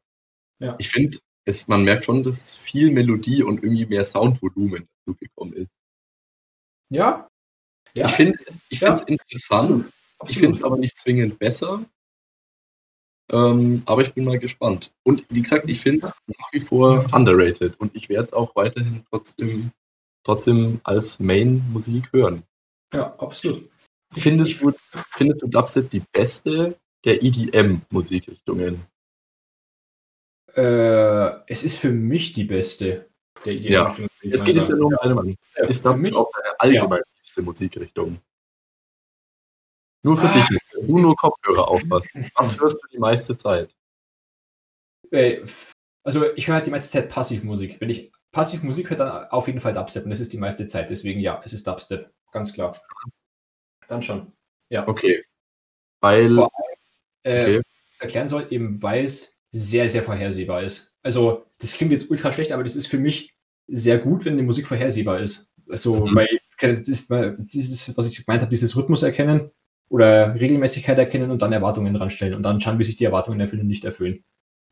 Ja. 0.59 0.75
Ich 0.79 0.89
finde, 0.89 1.17
es, 1.51 1.67
man 1.67 1.83
merkt 1.83 2.05
schon, 2.05 2.23
dass 2.23 2.57
viel 2.57 2.91
Melodie 2.91 3.43
und 3.43 3.63
irgendwie 3.63 3.85
mehr 3.85 4.03
Soundvolumen 4.03 4.87
dazu 5.05 5.17
gekommen 5.17 5.53
ist. 5.53 5.77
Ja. 6.89 7.29
ja. 7.93 8.05
Ich 8.07 8.11
finde 8.11 8.39
es 8.45 8.59
ich 8.69 8.79
Ja. 8.81 8.95
interessant, 9.05 9.91
absolut. 10.17 10.29
ich 10.29 10.39
finde 10.39 10.55
es 10.55 10.57
absolut. 10.57 10.63
aber 10.63 10.77
nicht 10.77 10.97
zwingend 10.97 11.39
besser. 11.39 11.85
Ähm, 13.31 13.83
aber 13.85 14.01
ich 14.01 14.13
bin 14.13 14.25
mal 14.25 14.39
gespannt. 14.39 14.91
Und 15.03 15.25
wie 15.29 15.41
gesagt, 15.41 15.69
ich 15.69 15.79
finde 15.79 16.05
es 16.05 16.13
nach 16.27 16.51
wie 16.51 16.59
vor 16.59 17.05
underrated 17.13 17.79
und 17.79 17.95
ich 17.95 18.09
werde 18.09 18.25
es 18.25 18.33
auch 18.33 18.55
weiterhin 18.55 19.05
trotzdem, 19.09 19.71
trotzdem 20.25 20.81
als 20.83 21.19
Main-Musik 21.19 22.11
hören. 22.11 22.43
Ja, 22.93 23.15
absolut. 23.19 23.69
Findest 24.13 24.61
du, 24.61 24.73
findest 25.11 25.41
du 25.41 25.47
Dubstep 25.47 25.89
die 25.89 26.03
beste 26.11 26.77
der 27.05 27.23
EDM-Musikrichtungen? 27.23 28.85
Äh, 30.55 31.43
es 31.47 31.63
ist 31.63 31.77
für 31.77 31.91
mich 31.91 32.33
die 32.33 32.43
beste 32.43 33.09
der. 33.45 33.53
Ja. 33.71 33.95
Es 34.21 34.43
geht 34.43 34.55
jetzt 34.55 34.69
ja 34.69 34.75
nur 34.75 34.87
um 34.87 34.97
eine 34.99 35.15
Mann. 35.15 35.37
Ja, 35.55 35.63
ist 35.65 35.85
Dubstep 35.85 36.15
auch 36.15 36.29
deine 36.33 36.59
allgemein 36.59 37.01
ja. 37.01 37.43
Musikrichtung? 37.43 38.19
Nur 40.03 40.17
für 40.17 40.27
ah. 40.27 40.33
dich, 40.33 40.59
du 40.73 40.97
nur 40.97 41.15
Kopfhörer 41.15 41.67
aufpassen. 41.67 42.29
Was 42.35 42.59
hörst 42.59 42.83
du 42.83 42.87
die 42.91 42.97
meiste 42.97 43.37
Zeit? 43.37 43.75
Also 46.03 46.33
ich 46.35 46.47
höre 46.47 46.55
halt 46.55 46.65
die 46.65 46.71
meiste 46.71 46.89
Zeit 46.89 47.09
Passivmusik. 47.09 47.79
Wenn 47.79 47.89
ich 47.89 48.11
Passivmusik 48.31 48.89
höre, 48.89 48.97
dann 48.97 49.29
auf 49.29 49.47
jeden 49.47 49.59
Fall 49.59 49.73
Dubstep 49.73 50.05
und 50.05 50.09
das 50.09 50.21
ist 50.21 50.33
die 50.33 50.37
meiste 50.37 50.65
Zeit. 50.65 50.89
Deswegen 50.89 51.19
ja, 51.19 51.41
es 51.45 51.53
ist 51.53 51.67
Dubstep, 51.67 52.11
ganz 52.31 52.53
klar. 52.53 52.79
Dann 53.87 54.01
schon. 54.01 54.31
Ja. 54.69 54.87
Okay. 54.87 55.23
Weil. 55.99 56.39
Allem, 56.39 56.49
äh, 57.23 57.57
okay. 57.57 57.61
erklären 57.99 58.27
soll, 58.27 58.47
eben 58.49 58.81
weil 58.81 59.03
es 59.03 59.39
sehr, 59.51 59.89
sehr 59.89 60.03
vorhersehbar 60.03 60.63
ist. 60.63 60.95
Also, 61.03 61.45
das 61.59 61.73
klingt 61.73 61.91
jetzt 61.91 62.09
ultra 62.09 62.31
schlecht, 62.31 62.51
aber 62.51 62.63
das 62.63 62.75
ist 62.75 62.87
für 62.87 62.99
mich 62.99 63.33
sehr 63.67 63.99
gut, 63.99 64.25
wenn 64.25 64.37
die 64.37 64.43
Musik 64.43 64.67
vorhersehbar 64.67 65.19
ist. 65.19 65.51
Also, 65.69 66.05
mhm. 66.05 66.15
weil 66.15 66.27
das 66.59 66.87
ist, 66.87 67.09
das 67.09 67.55
ist, 67.55 67.97
was 67.97 68.07
ich 68.07 68.23
gemeint 68.25 68.41
habe, 68.41 68.51
dieses 68.51 68.75
Rhythmus 68.75 69.03
erkennen 69.03 69.51
oder 69.89 70.35
Regelmäßigkeit 70.35 70.97
erkennen 70.97 71.31
und 71.31 71.41
dann 71.41 71.53
Erwartungen 71.53 71.93
dran 71.93 72.09
stellen 72.09 72.33
und 72.33 72.43
dann 72.43 72.61
schauen, 72.61 72.79
wie 72.79 72.83
sich 72.83 72.97
die 72.97 73.05
Erwartungen 73.05 73.39
erfüllen 73.39 73.63
und 73.63 73.67
nicht 73.67 73.83
erfüllen. 73.83 74.23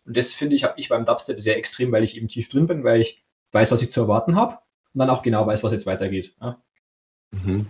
Und 0.06 0.16
das 0.16 0.34
finde 0.34 0.56
ich, 0.56 0.64
habe 0.64 0.76
ich 0.78 0.90
beim 0.90 1.06
Dubstep 1.06 1.40
sehr 1.40 1.58
extrem, 1.58 1.92
weil 1.92 2.04
ich 2.04 2.16
eben 2.16 2.28
tief 2.28 2.48
drin 2.50 2.68
bin, 2.68 2.84
weil 2.84 3.02
ich 3.02 3.24
weiß, 3.52 3.72
was 3.72 3.82
ich 3.82 3.92
zu 3.92 4.02
erwarten 4.02 4.36
habe 4.36 4.60
und 4.94 5.00
dann 5.00 5.10
auch 5.10 5.24
genau 5.24 5.46
weiß, 5.46 5.64
was 5.64 5.74
jetzt 5.74 5.86
weitergeht. 5.86 6.36
Ja? 6.42 6.62
Mhm. 7.32 7.68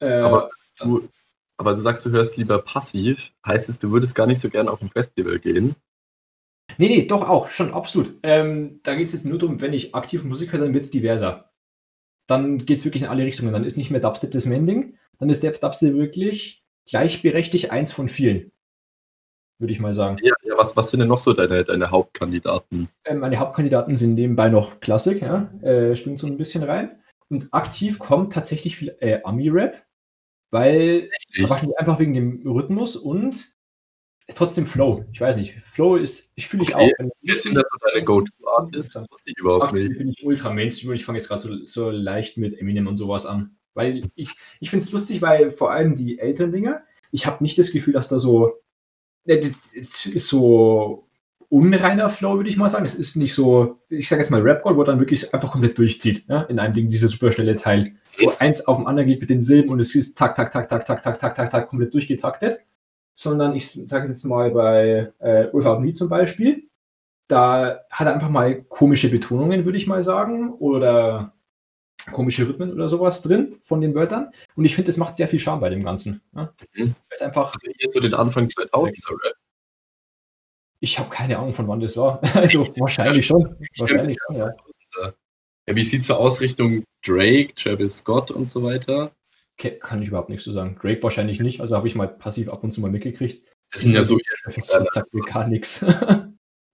Äh, 0.00 0.20
aber, 0.20 0.50
du, 0.78 1.08
aber 1.56 1.74
du 1.74 1.80
sagst, 1.80 2.04
du 2.04 2.10
hörst 2.10 2.36
lieber 2.36 2.58
passiv. 2.60 3.32
Heißt 3.46 3.68
es, 3.68 3.78
du 3.78 3.90
würdest 3.90 4.14
gar 4.14 4.26
nicht 4.26 4.40
so 4.40 4.50
gerne 4.50 4.70
auf 4.70 4.82
ein 4.82 4.90
Festival 4.90 5.38
gehen? 5.38 5.76
Nee, 6.78 6.88
nee, 6.88 7.06
doch 7.06 7.28
auch, 7.28 7.48
schon 7.48 7.72
absolut. 7.72 8.18
Ähm, 8.22 8.80
da 8.82 8.94
geht 8.94 9.06
es 9.06 9.12
jetzt 9.12 9.26
nur 9.26 9.38
darum, 9.38 9.60
wenn 9.60 9.72
ich 9.72 9.94
aktiv 9.94 10.24
Musik 10.24 10.52
höre, 10.52 10.60
dann 10.60 10.74
wird 10.74 10.84
es 10.84 10.90
diverser. 10.90 11.52
Dann 12.26 12.64
geht 12.64 12.78
es 12.78 12.84
wirklich 12.84 13.02
in 13.02 13.08
alle 13.08 13.24
Richtungen. 13.24 13.52
Dann 13.52 13.64
ist 13.64 13.76
nicht 13.76 13.90
mehr 13.90 14.00
Dubstep 14.00 14.30
das 14.30 14.46
Mending, 14.46 14.96
dann 15.18 15.30
ist 15.30 15.42
der 15.42 15.52
Dubstep 15.52 15.94
wirklich 15.94 16.64
gleichberechtigt 16.88 17.70
eins 17.70 17.92
von 17.92 18.08
vielen, 18.08 18.52
würde 19.58 19.72
ich 19.72 19.80
mal 19.80 19.94
sagen. 19.94 20.18
Ja, 20.22 20.34
ja 20.42 20.56
was, 20.56 20.76
was 20.76 20.90
sind 20.90 21.00
denn 21.00 21.08
noch 21.08 21.18
so 21.18 21.32
deine, 21.32 21.64
deine 21.64 21.90
Hauptkandidaten? 21.90 22.88
Ähm, 23.04 23.18
meine 23.18 23.38
Hauptkandidaten 23.38 23.96
sind 23.96 24.14
nebenbei 24.14 24.48
noch 24.48 24.80
Klassik, 24.80 25.22
ja, 25.22 25.52
äh, 25.62 25.94
springt 25.96 26.18
so 26.18 26.26
ein 26.26 26.36
bisschen 26.36 26.62
rein. 26.62 27.02
Und 27.28 27.48
aktiv 27.52 27.98
kommt 27.98 28.32
tatsächlich 28.32 28.76
viel 28.76 28.96
äh, 29.00 29.20
Ami-Rap, 29.24 29.82
weil 30.50 31.08
wahrscheinlich 31.40 31.78
einfach 31.78 31.98
wegen 31.98 32.14
dem 32.14 32.46
Rhythmus 32.46 32.96
und 32.96 33.56
trotzdem 34.36 34.66
Flow. 34.66 35.04
Ich 35.12 35.20
weiß 35.20 35.36
nicht. 35.36 35.54
Flow 35.62 35.96
ist, 35.96 36.30
ich 36.34 36.46
fühle 36.46 36.64
ich 36.64 36.74
okay. 36.74 36.94
auch. 36.98 37.10
Wer 37.22 37.36
sind 37.36 37.54
das 37.54 37.64
deine 37.92 38.04
Go-To-Artists? 38.04 38.94
Das 38.94 39.06
wusste 39.10 39.30
ich 39.30 39.38
überhaupt 39.38 39.64
aktiv 39.64 39.88
nicht. 39.88 39.98
bin 39.98 40.08
ich 40.08 40.24
ultra 40.24 40.50
Mainstream 40.50 40.90
und 40.90 40.96
ich 40.96 41.04
fange 41.04 41.18
jetzt 41.18 41.28
gerade 41.28 41.40
so, 41.40 41.66
so 41.66 41.90
leicht 41.90 42.36
mit 42.36 42.58
Eminem 42.60 42.86
und 42.86 42.96
sowas 42.96 43.26
an. 43.26 43.56
Weil 43.74 44.02
ich, 44.14 44.30
ich 44.60 44.70
finde 44.70 44.84
es 44.84 44.92
lustig, 44.92 45.22
weil 45.22 45.50
vor 45.50 45.70
allem 45.70 45.96
die 45.96 46.18
älteren 46.18 46.52
Dinger, 46.52 46.82
ich 47.10 47.26
habe 47.26 47.42
nicht 47.42 47.58
das 47.58 47.72
Gefühl, 47.72 47.94
dass 47.94 48.08
da 48.08 48.18
so. 48.18 48.60
Es 49.24 50.06
ist 50.06 50.26
so 50.26 51.08
unreiner 51.48 52.08
Flow, 52.08 52.36
würde 52.36 52.48
ich 52.48 52.56
mal 52.56 52.70
sagen. 52.70 52.86
Es 52.86 52.94
ist 52.94 53.14
nicht 53.16 53.34
so, 53.34 53.82
ich 53.88 54.08
sage 54.08 54.22
jetzt 54.22 54.30
mal 54.30 54.40
Rap-God, 54.40 54.76
wo 54.76 54.84
dann 54.84 54.98
wirklich 54.98 55.32
einfach 55.34 55.52
komplett 55.52 55.76
durchzieht, 55.76 56.24
ja, 56.28 56.42
in 56.42 56.58
einem 56.58 56.72
Ding, 56.72 56.88
dieser 56.88 57.08
superschnelle 57.08 57.56
Teil. 57.56 57.92
Wo 58.18 58.32
eins 58.38 58.66
auf 58.66 58.78
dem 58.78 58.86
anderen 58.86 59.08
geht 59.08 59.20
mit 59.20 59.30
den 59.30 59.40
Silben 59.40 59.70
und 59.70 59.78
es 59.78 59.94
ist 59.94 60.16
tak, 60.16 60.34
tak, 60.34 60.50
tak, 60.50 60.68
tak, 60.68 60.86
tak, 60.86 61.02
tak, 61.02 61.18
tak, 61.18 61.34
tak, 61.34 61.50
tak, 61.50 61.68
komplett 61.68 61.94
durchgetaktet. 61.94 62.60
Sondern 63.14 63.54
ich 63.54 63.70
sage 63.70 64.08
jetzt 64.08 64.24
mal 64.24 64.50
bei 64.50 65.12
äh, 65.18 65.48
Ulf 65.52 65.78
Me 65.78 65.92
zum 65.92 66.08
Beispiel, 66.08 66.68
da 67.28 67.80
hat 67.90 68.06
er 68.06 68.14
einfach 68.14 68.28
mal 68.28 68.62
komische 68.64 69.10
Betonungen, 69.10 69.64
würde 69.64 69.78
ich 69.78 69.86
mal 69.86 70.02
sagen, 70.02 70.52
oder 70.54 71.34
komische 72.10 72.48
Rhythmen 72.48 72.72
oder 72.72 72.88
sowas 72.88 73.22
drin 73.22 73.58
von 73.62 73.80
den 73.80 73.94
Wörtern. 73.94 74.32
Und 74.56 74.64
ich 74.64 74.74
finde, 74.74 74.90
es 74.90 74.96
macht 74.96 75.16
sehr 75.16 75.28
viel 75.28 75.38
Charme 75.38 75.60
bei 75.60 75.70
dem 75.70 75.84
Ganzen. 75.84 76.22
Ja? 76.34 76.52
Mhm. 76.74 76.94
Es 77.08 77.22
einfach. 77.22 77.52
Also 77.54 77.70
hier 77.76 77.90
so 77.92 78.00
den 78.00 78.14
Anfang 78.14 78.50
2000 78.50 78.98
Rap. 79.10 79.34
Ich 80.80 80.98
habe 80.98 81.10
keine 81.10 81.38
Ahnung, 81.38 81.52
von 81.52 81.68
wann 81.68 81.80
das 81.80 81.96
war. 81.96 82.20
Also 82.34 82.66
wahrscheinlich 82.76 83.26
schon. 83.26 83.56
Wahrscheinlich 83.78 84.18
schon, 84.26 84.36
ja. 84.36 84.50
ja. 85.00 85.14
Wie 85.76 85.82
sieht 85.82 86.00
es 86.00 86.08
so 86.08 86.14
aus 86.14 86.40
Richtung 86.40 86.84
Drake, 87.06 87.54
Travis 87.54 87.98
Scott 87.98 88.30
und 88.30 88.46
so 88.46 88.64
weiter? 88.64 89.12
Kann 89.70 90.02
ich 90.02 90.08
überhaupt 90.08 90.28
nichts 90.28 90.44
zu 90.44 90.52
sagen. 90.52 90.76
Drake 90.80 91.02
wahrscheinlich 91.02 91.40
nicht, 91.40 91.60
also 91.60 91.76
habe 91.76 91.88
ich 91.88 91.94
mal 91.94 92.08
passiv 92.08 92.48
ab 92.48 92.62
und 92.64 92.72
zu 92.72 92.80
mal 92.80 92.90
mitgekriegt. 92.90 93.46
Das 93.72 93.82
sind 93.82 93.94
ja 93.94 94.02
so. 94.02 94.18
Scott 94.60 94.92
sagt 94.92 95.14
mir 95.14 95.22
gar 95.22 95.46
nichts. 95.46 95.84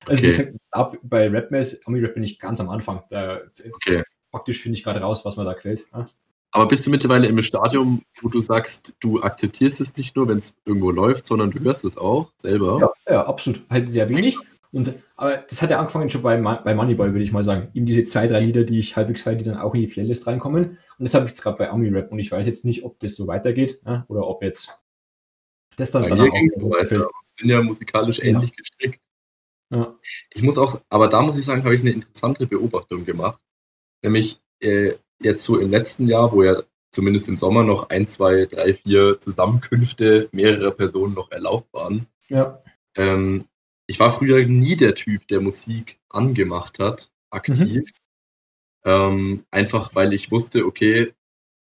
Also 0.07 0.29
okay. 0.29 0.55
gesagt, 0.73 0.99
bei 1.03 1.29
Rap-Mails, 1.29 1.85
Ami-Rap 1.85 2.15
bin 2.15 2.23
ich 2.23 2.39
ganz 2.39 2.61
am 2.61 2.71
Anfang. 2.71 3.03
Da, 3.11 3.41
okay 3.75 4.05
praktisch 4.31 4.61
finde 4.63 4.79
ich 4.79 4.85
gerade 4.85 5.01
raus, 5.01 5.25
was 5.25 5.37
mir 5.37 5.45
da 5.45 5.55
gefällt. 5.55 5.87
Ja. 5.93 6.09
Aber 6.51 6.67
bist 6.67 6.87
du 6.87 6.91
mittlerweile 6.91 7.27
im 7.27 7.43
Stadium, 7.43 8.03
wo 8.23 8.29
du 8.29 8.41
sagst, 8.41 8.95
du 9.01 9.21
akzeptierst 9.21 9.81
es 9.81 9.95
nicht 9.97 10.17
nur, 10.17 10.29
wenn 10.29 10.39
es 10.39 10.55
irgendwo 10.65 10.91
läuft, 10.91 11.27
sondern 11.27 11.51
du 11.51 11.61
hörst 11.61 11.85
es 11.85 11.99
auch 11.99 12.33
selber? 12.39 12.79
Ja, 13.07 13.13
ja, 13.13 13.27
absolut. 13.27 13.63
Halt 13.69 13.91
sehr 13.91 14.09
wenig. 14.09 14.39
Und, 14.73 14.95
aber 15.17 15.39
das 15.49 15.63
hat 15.63 15.71
ja 15.71 15.79
angefangen 15.79 16.11
schon 16.11 16.23
bei, 16.23 16.37
bei 16.37 16.75
Moneyboy, 16.75 17.13
würde 17.13 17.25
ich 17.25 17.33
mal 17.33 17.45
sagen. 17.45 17.71
Eben 17.75 17.87
diese 17.87 18.05
zwei, 18.05 18.27
drei 18.27 18.41
Lieder, 18.41 18.65
die 18.65 18.79
ich 18.79 18.97
halbwegs 18.97 19.23
feiere, 19.23 19.37
die 19.37 19.45
dann 19.45 19.59
auch 19.59 19.75
in 19.75 19.81
die 19.81 19.87
Playlist 19.87 20.27
reinkommen. 20.27 20.79
Und 20.99 21.05
das 21.05 21.15
habe 21.15 21.25
ich 21.25 21.31
jetzt 21.31 21.43
gerade 21.43 21.57
bei 21.57 21.71
Ami 21.71 21.89
Rap 21.89 22.13
und 22.13 22.19
ich 22.19 22.31
weiß 22.31 22.47
jetzt 22.47 22.65
nicht, 22.65 22.85
ob 22.85 22.99
das 23.01 23.17
so 23.17 23.27
weitergeht 23.27 23.81
ja, 23.87 24.05
oder 24.09 24.27
ob 24.27 24.43
jetzt 24.43 24.79
das 25.77 25.93
dann, 25.93 26.09
dann 26.09 26.21
auch 26.21 26.35
so 26.57 26.71
weiter. 26.71 27.09
sind 27.31 27.49
ja 27.49 27.63
musikalisch 27.63 28.19
ähnlich 28.19 28.51
ja. 28.51 28.57
gestrickt. 28.57 29.01
Ja. 29.71 29.97
Ich 30.31 30.43
muss 30.43 30.59
auch, 30.59 30.81
aber 30.89 31.09
da 31.09 31.23
muss 31.23 31.39
ich 31.39 31.45
sagen, 31.45 31.63
habe 31.65 31.75
ich 31.75 31.83
eine 31.83 31.91
interessante 31.91 32.47
Beobachtung 32.47 33.05
gemacht. 33.05 33.41
Nämlich 34.03 34.41
äh, 34.61 34.95
jetzt 35.21 35.45
so 35.45 35.59
im 35.59 35.71
letzten 35.71 36.09
Jahr, 36.09 36.33
wo 36.33 36.43
ja 36.43 36.63
zumindest 36.91 37.29
im 37.29 37.37
Sommer 37.37 37.63
noch 37.63 37.91
ein, 37.91 38.07
zwei, 38.07 38.47
drei, 38.47 38.75
vier 38.75 39.19
Zusammenkünfte 39.19 40.29
mehrerer 40.33 40.71
Personen 40.73 41.15
noch 41.15 41.31
erlaubt 41.31 41.73
waren. 41.73 42.07
Ja. 42.29 42.63
Ähm, 42.97 43.45
ich 43.89 43.99
war 43.99 44.13
früher 44.13 44.47
nie 44.47 44.77
der 44.77 44.95
Typ, 44.95 45.27
der 45.29 45.41
Musik 45.41 45.99
angemacht 46.11 46.79
hat, 46.79 47.11
aktiv. 47.31 47.67
Mhm. 47.67 47.85
Ähm, 48.85 49.45
einfach 49.51 49.95
weil 49.95 50.13
ich 50.13 50.31
wusste, 50.31 50.65
okay, 50.67 51.15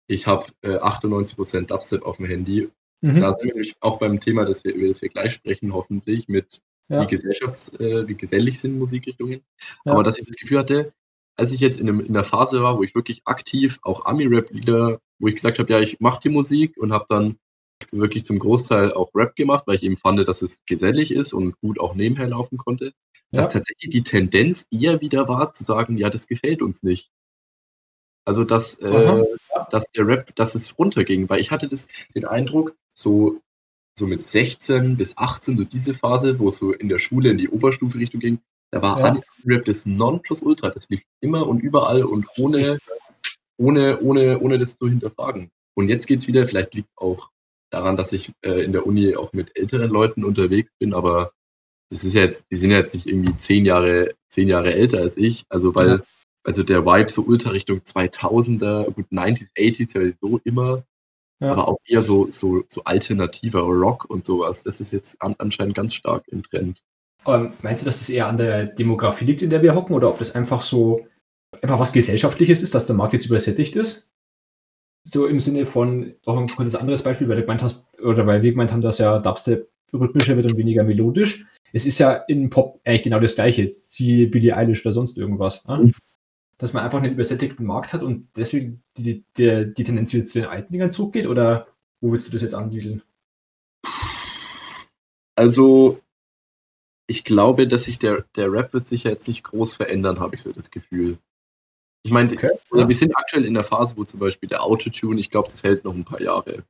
ich 0.08 0.26
habe 0.26 0.46
äh, 0.62 0.78
98% 0.78 1.66
Dubstep 1.66 2.02
auf 2.02 2.16
dem 2.16 2.26
Handy. 2.26 2.70
Mhm. 3.02 3.20
Da 3.20 3.32
sind 3.32 3.44
wir 3.44 3.52
nämlich 3.52 3.76
auch 3.80 3.98
beim 3.98 4.20
Thema, 4.20 4.44
das 4.44 4.64
wir, 4.64 4.74
über 4.74 4.88
das 4.88 5.02
wir 5.02 5.10
gleich 5.10 5.34
sprechen, 5.34 5.74
hoffentlich, 5.74 6.26
mit 6.28 6.62
ja. 6.88 7.02
wie, 7.02 7.14
Gesellschafts-, 7.14 7.78
äh, 7.78 8.08
wie 8.08 8.14
gesellig 8.14 8.58
sind 8.58 8.78
Musikrichtungen. 8.78 9.42
Ja. 9.84 9.92
Aber 9.92 10.02
dass 10.02 10.18
ich 10.18 10.26
das 10.26 10.36
Gefühl 10.36 10.58
hatte, 10.58 10.92
als 11.36 11.52
ich 11.52 11.60
jetzt 11.60 11.78
in, 11.78 11.88
einem, 11.88 12.00
in 12.00 12.14
der 12.14 12.24
Phase 12.24 12.62
war, 12.62 12.78
wo 12.78 12.82
ich 12.82 12.94
wirklich 12.94 13.22
aktiv 13.26 13.78
auch 13.82 14.06
Ami-Rap-Lieder, 14.06 15.00
wo 15.18 15.28
ich 15.28 15.34
gesagt 15.34 15.58
habe, 15.58 15.70
ja, 15.70 15.80
ich 15.80 16.00
mache 16.00 16.20
die 16.22 16.28
Musik 16.30 16.76
und 16.78 16.92
habe 16.92 17.06
dann 17.08 17.38
wirklich 17.98 18.24
zum 18.24 18.38
Großteil 18.38 18.92
auch 18.92 19.10
Rap 19.14 19.36
gemacht, 19.36 19.64
weil 19.66 19.76
ich 19.76 19.82
eben 19.82 19.96
fand, 19.96 20.26
dass 20.26 20.42
es 20.42 20.64
gesellig 20.66 21.10
ist 21.10 21.32
und 21.32 21.58
gut 21.60 21.80
auch 21.80 21.94
nebenher 21.94 22.28
laufen 22.28 22.58
konnte, 22.58 22.92
ja. 23.30 23.42
dass 23.42 23.52
tatsächlich 23.52 23.90
die 23.90 24.02
Tendenz 24.02 24.66
eher 24.70 25.00
wieder 25.00 25.28
war, 25.28 25.52
zu 25.52 25.64
sagen, 25.64 25.96
ja, 25.96 26.10
das 26.10 26.26
gefällt 26.26 26.62
uns 26.62 26.82
nicht. 26.82 27.10
Also, 28.26 28.44
dass, 28.44 28.76
äh, 28.76 29.24
dass 29.70 29.90
der 29.90 30.06
Rap, 30.06 30.34
dass 30.34 30.54
es 30.54 30.78
runterging, 30.78 31.28
weil 31.28 31.40
ich 31.40 31.50
hatte 31.50 31.68
das, 31.68 31.88
den 32.14 32.24
Eindruck, 32.24 32.74
so, 32.94 33.40
so 33.96 34.06
mit 34.06 34.24
16 34.24 34.96
bis 34.96 35.16
18, 35.18 35.58
so 35.58 35.64
diese 35.64 35.94
Phase, 35.94 36.38
wo 36.38 36.48
es 36.48 36.56
so 36.56 36.72
in 36.72 36.88
der 36.88 36.98
Schule 36.98 37.30
in 37.30 37.38
die 37.38 37.48
Oberstufe 37.48 37.98
Richtung 37.98 38.20
ging, 38.20 38.40
da 38.70 38.82
war 38.82 38.98
ja. 38.98 39.20
Rap 39.46 39.64
das 39.66 39.86
Nonplusultra. 39.86 40.70
Das 40.70 40.88
lief 40.88 41.02
immer 41.20 41.46
und 41.46 41.62
überall 41.62 42.02
und 42.02 42.26
ohne, 42.38 42.78
ohne, 43.56 44.00
ohne, 44.00 44.40
ohne 44.40 44.58
das 44.58 44.78
zu 44.78 44.88
hinterfragen. 44.88 45.50
Und 45.74 45.88
jetzt 45.88 46.06
geht 46.06 46.20
es 46.20 46.26
wieder, 46.26 46.46
vielleicht 46.48 46.74
liegt 46.74 46.88
es 46.88 46.98
auch 46.98 47.30
daran, 47.74 47.96
dass 47.96 48.12
ich 48.12 48.32
äh, 48.42 48.64
in 48.64 48.72
der 48.72 48.86
Uni 48.86 49.16
auch 49.16 49.32
mit 49.32 49.56
älteren 49.58 49.90
Leuten 49.90 50.24
unterwegs 50.24 50.74
bin, 50.78 50.94
aber 50.94 51.32
das 51.90 52.04
ist 52.04 52.14
ja 52.14 52.22
jetzt, 52.22 52.44
die 52.50 52.56
sind 52.56 52.70
ja 52.70 52.78
jetzt 52.78 52.94
nicht 52.94 53.06
irgendwie 53.06 53.36
zehn 53.36 53.66
Jahre, 53.66 54.14
zehn 54.28 54.48
Jahre 54.48 54.72
älter 54.72 54.98
als 54.98 55.16
ich, 55.16 55.44
also 55.48 55.74
weil, 55.74 55.88
ja. 55.88 56.00
also 56.44 56.62
der 56.62 56.86
Vibe 56.86 57.10
so 57.10 57.22
ultra 57.22 57.50
Richtung 57.50 57.78
2000er, 57.80 58.90
gut 58.92 59.06
90s, 59.10 59.52
80s 59.56 59.98
ja 59.98 60.12
so 60.12 60.40
immer, 60.44 60.84
ja. 61.40 61.52
aber 61.52 61.68
auch 61.68 61.78
eher 61.84 62.02
so, 62.02 62.30
so, 62.30 62.62
so 62.68 62.84
alternativer 62.84 63.60
Rock 63.60 64.06
und 64.08 64.24
sowas, 64.24 64.62
das 64.62 64.80
ist 64.80 64.92
jetzt 64.92 65.20
an, 65.20 65.34
anscheinend 65.38 65.74
ganz 65.74 65.94
stark 65.94 66.24
im 66.28 66.42
Trend. 66.42 66.82
Ähm, 67.26 67.52
meinst 67.62 67.82
du, 67.82 67.86
dass 67.86 67.98
das 67.98 68.10
eher 68.10 68.28
an 68.28 68.36
der 68.36 68.66
Demografie 68.66 69.24
liegt, 69.24 69.42
in 69.42 69.50
der 69.50 69.62
wir 69.62 69.74
hocken, 69.74 69.94
oder 69.94 70.08
ob 70.08 70.18
das 70.18 70.34
einfach 70.34 70.62
so 70.62 71.06
einfach 71.62 71.78
was 71.78 71.92
Gesellschaftliches 71.92 72.62
ist, 72.62 72.74
dass 72.74 72.86
der 72.86 72.96
Markt 72.96 73.14
jetzt 73.14 73.26
übersättigt 73.26 73.76
ist? 73.76 74.10
So 75.06 75.26
im 75.26 75.38
Sinne 75.38 75.66
von, 75.66 76.14
auch 76.24 76.38
ein 76.38 76.48
kurzes 76.48 76.76
anderes 76.76 77.02
Beispiel, 77.02 77.28
weil 77.28 77.36
du 77.36 77.42
gemeint 77.42 77.62
hast, 77.62 77.88
oder 78.00 78.26
weil 78.26 78.42
wir 78.42 78.50
gemeint 78.50 78.72
haben, 78.72 78.80
dass 78.80 78.98
ja 78.98 79.18
Dubstep 79.18 79.68
rhythmischer 79.92 80.36
wird 80.36 80.50
und 80.50 80.56
weniger 80.56 80.82
melodisch. 80.82 81.44
es 81.72 81.86
ist 81.86 81.98
ja 81.98 82.12
in 82.12 82.50
Pop 82.50 82.80
eigentlich 82.84 83.02
genau 83.04 83.20
das 83.20 83.34
gleiche. 83.34 83.68
Siehe 83.68 84.28
Billie 84.28 84.56
Eilish 84.56 84.84
oder 84.84 84.92
sonst 84.92 85.18
irgendwas. 85.18 85.64
Ne? 85.66 85.78
Mhm. 85.78 85.94
Dass 86.58 86.72
man 86.72 86.84
einfach 86.84 87.02
einen 87.02 87.12
übersättigten 87.12 87.66
Markt 87.66 87.92
hat 87.92 88.02
und 88.02 88.28
deswegen 88.36 88.82
die, 88.96 89.24
die, 89.36 89.74
die 89.74 89.84
Tendenz 89.84 90.12
wieder 90.12 90.26
zu 90.26 90.40
den 90.40 90.48
alten 90.48 90.72
Dingern 90.72 90.90
zurückgeht? 90.90 91.26
Oder 91.26 91.66
wo 92.00 92.12
willst 92.12 92.28
du 92.28 92.32
das 92.32 92.42
jetzt 92.42 92.54
ansiedeln? 92.54 93.02
Also, 95.36 96.00
ich 97.06 97.24
glaube, 97.24 97.66
dass 97.66 97.84
sich 97.84 97.98
der, 97.98 98.24
der 98.36 98.52
Rap 98.52 98.72
wird 98.72 98.86
sich 98.86 99.04
ja 99.04 99.10
jetzt 99.10 99.26
nicht 99.26 99.42
groß 99.42 99.74
verändern, 99.74 100.20
habe 100.20 100.36
ich 100.36 100.42
so 100.42 100.52
das 100.52 100.70
Gefühl. 100.70 101.18
Ich 102.04 102.12
meine, 102.12 102.30
okay, 102.30 102.50
ja. 102.74 102.86
wir 102.86 102.94
sind 102.94 103.16
aktuell 103.16 103.46
in 103.46 103.54
der 103.54 103.64
Phase, 103.64 103.96
wo 103.96 104.04
zum 104.04 104.20
Beispiel 104.20 104.48
der 104.48 104.62
Autotune, 104.62 105.18
ich 105.18 105.30
glaube, 105.30 105.48
das 105.48 105.64
hält 105.64 105.84
noch 105.84 105.94
ein 105.94 106.04
paar 106.04 106.20
Jahre. 106.20 106.64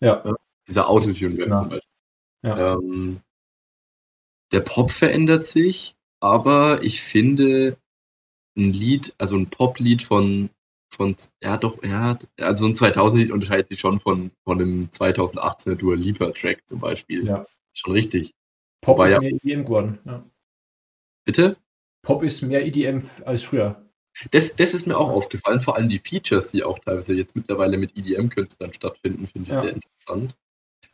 Ja. 0.00 0.22
ja 0.24 0.34
dieser 0.66 0.88
Autotune-Rap 0.88 1.48
ja. 1.48 1.60
zum 1.60 1.68
Beispiel. 1.68 1.90
Ja. 2.42 2.74
Ähm, 2.74 3.20
der 4.52 4.60
Pop 4.60 4.90
verändert 4.90 5.44
sich, 5.46 5.96
aber 6.20 6.82
ich 6.82 7.02
finde 7.02 7.76
ein 8.56 8.72
Lied, 8.72 9.14
also 9.18 9.36
ein 9.36 9.48
Pop-Lied 9.48 10.02
von, 10.02 10.50
von, 10.90 11.16
ja 11.42 11.56
doch, 11.56 11.82
ja, 11.82 12.18
also 12.38 12.66
ein 12.66 12.74
2000-Lied 12.74 13.32
unterscheidet 13.32 13.68
sich 13.68 13.80
schon 13.80 14.00
von, 14.00 14.30
von 14.44 14.60
einem 14.60 14.88
2018er 14.92 15.74
Dua 15.74 15.94
Lipa-Track 15.94 16.66
zum 16.66 16.80
Beispiel. 16.80 17.26
Ja. 17.26 17.46
Ist 17.72 17.80
schon 17.80 17.92
richtig. 17.92 18.34
Pop 18.80 18.98
Wobei, 18.98 19.12
ist 19.12 19.20
mehr 19.20 19.32
EDM 19.32 19.64
geworden. 19.64 19.98
Ja. 20.04 20.24
Bitte? 21.24 21.56
Pop 22.02 22.22
ist 22.22 22.42
mehr 22.42 22.64
EDM 22.64 23.02
als 23.24 23.42
früher. 23.42 23.83
Das, 24.30 24.54
das 24.54 24.74
ist 24.74 24.86
mir 24.86 24.96
auch 24.96 25.10
aufgefallen, 25.10 25.60
vor 25.60 25.76
allem 25.76 25.88
die 25.88 25.98
Features, 25.98 26.52
die 26.52 26.62
auch 26.62 26.78
teilweise 26.78 27.14
jetzt 27.14 27.34
mittlerweile 27.34 27.76
mit 27.76 27.96
EDM-Künstlern 27.96 28.72
stattfinden, 28.72 29.26
finde 29.26 29.48
ich 29.48 29.54
ja. 29.54 29.60
sehr 29.62 29.72
interessant. 29.72 30.36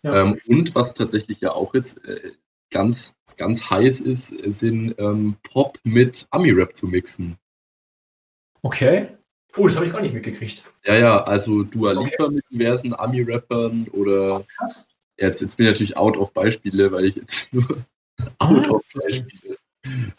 Ja. 0.03 0.23
Ähm, 0.23 0.41
und 0.47 0.75
was 0.75 0.95
tatsächlich 0.95 1.41
ja 1.41 1.53
auch 1.53 1.75
jetzt 1.75 2.03
äh, 2.05 2.33
ganz, 2.71 3.17
ganz 3.37 3.69
heiß 3.69 4.01
ist, 4.01 4.29
sind 4.29 4.95
ähm, 4.99 5.37
Pop 5.43 5.79
mit 5.83 6.27
Ami-Rap 6.31 6.75
zu 6.75 6.87
mixen. 6.87 7.37
Okay. 8.63 9.09
Oh, 9.57 9.67
das 9.67 9.77
habe 9.77 9.87
ich 9.87 9.93
gar 9.93 10.01
nicht 10.01 10.15
mitgekriegt. 10.15 10.63
Ja, 10.85 10.95
ja, 10.95 11.25
also 11.25 11.65
Dua 11.65 11.93
Lipa 11.93 12.25
okay. 12.25 12.35
mit 12.35 12.45
diversen 12.51 12.95
Ami-Rappern 12.95 13.89
oder. 13.89 14.45
Krass. 14.57 14.87
Jetzt, 15.17 15.43
jetzt 15.43 15.57
bin 15.57 15.67
ich 15.67 15.73
natürlich 15.73 15.97
out 15.97 16.17
of 16.17 16.33
Beispiele, 16.33 16.93
weil 16.93 17.07
ich 17.07 17.17
jetzt 17.17 17.53
nur 17.53 17.85
out 18.39 18.69
of 18.71 18.83
Beispiele. 18.95 19.59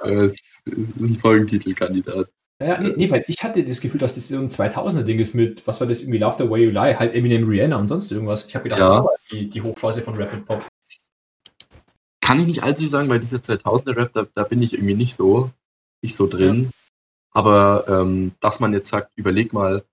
Äh, 0.03 0.25
es, 0.25 0.61
es 0.65 0.97
ist 0.97 0.99
ein 0.99 1.17
Folgentitelkandidat. 1.17 2.29
Ja, 2.61 2.79
nee, 2.79 2.93
nee, 2.95 3.09
weil 3.09 3.23
ich 3.27 3.43
hatte 3.43 3.63
das 3.63 3.81
Gefühl, 3.81 3.99
dass 3.99 4.15
das 4.15 4.27
so 4.27 4.37
ein 4.37 4.47
2000er-Ding 4.47 5.19
ist 5.19 5.33
mit, 5.33 5.65
was 5.65 5.79
war 5.79 5.87
das, 5.87 6.01
irgendwie 6.01 6.19
Love 6.19 6.43
the 6.43 6.49
Way 6.49 6.65
You 6.65 6.69
Lie, 6.69 6.99
halt 6.99 7.15
Eminem, 7.15 7.47
Rihanna 7.47 7.77
und 7.77 7.87
sonst 7.87 8.11
irgendwas. 8.11 8.47
Ich 8.47 8.55
habe 8.55 8.63
gedacht, 8.63 8.79
ja. 8.79 9.05
die, 9.31 9.49
die 9.49 9.61
Hochphase 9.61 10.01
von 10.01 10.15
Rapid 10.15 10.45
Pop. 10.45 10.67
Kann 12.21 12.39
ich 12.39 12.45
nicht 12.45 12.63
allzu 12.63 12.87
sagen, 12.87 13.09
weil 13.09 13.19
dieser 13.19 13.37
2000er-Rap, 13.37 14.13
da, 14.13 14.27
da 14.33 14.43
bin 14.43 14.61
ich 14.61 14.73
irgendwie 14.73 14.93
nicht 14.93 15.15
so, 15.15 15.49
nicht 16.03 16.15
so 16.15 16.27
drin. 16.27 16.65
Ja. 16.65 16.69
Aber 17.33 17.85
ähm, 17.87 18.33
dass 18.39 18.59
man 18.59 18.73
jetzt 18.73 18.89
sagt, 18.89 19.11
überleg 19.15 19.53
mal, 19.53 19.83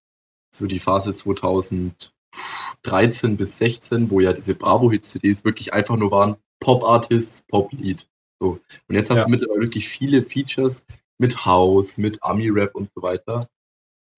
so 0.54 0.66
die 0.66 0.80
Phase 0.80 1.14
2013 1.14 3.36
bis 3.36 3.58
16, 3.58 4.10
wo 4.10 4.20
ja 4.20 4.32
diese 4.32 4.54
Bravo-Hits-CDs 4.54 5.44
wirklich 5.44 5.72
einfach 5.72 5.96
nur 5.96 6.10
waren, 6.10 6.36
Pop-Artists, 6.60 7.42
Pop-Lied. 7.42 8.06
So. 8.40 8.60
Und 8.88 8.94
jetzt 8.94 9.10
hast 9.10 9.18
ja. 9.18 9.24
du 9.24 9.30
mittlerweile 9.30 9.62
wirklich 9.62 9.88
viele 9.88 10.22
Features, 10.22 10.84
mit 11.18 11.44
House, 11.44 11.98
mit 11.98 12.22
Ami-Rap 12.22 12.74
und 12.74 12.88
so 12.88 13.02
weiter. 13.02 13.40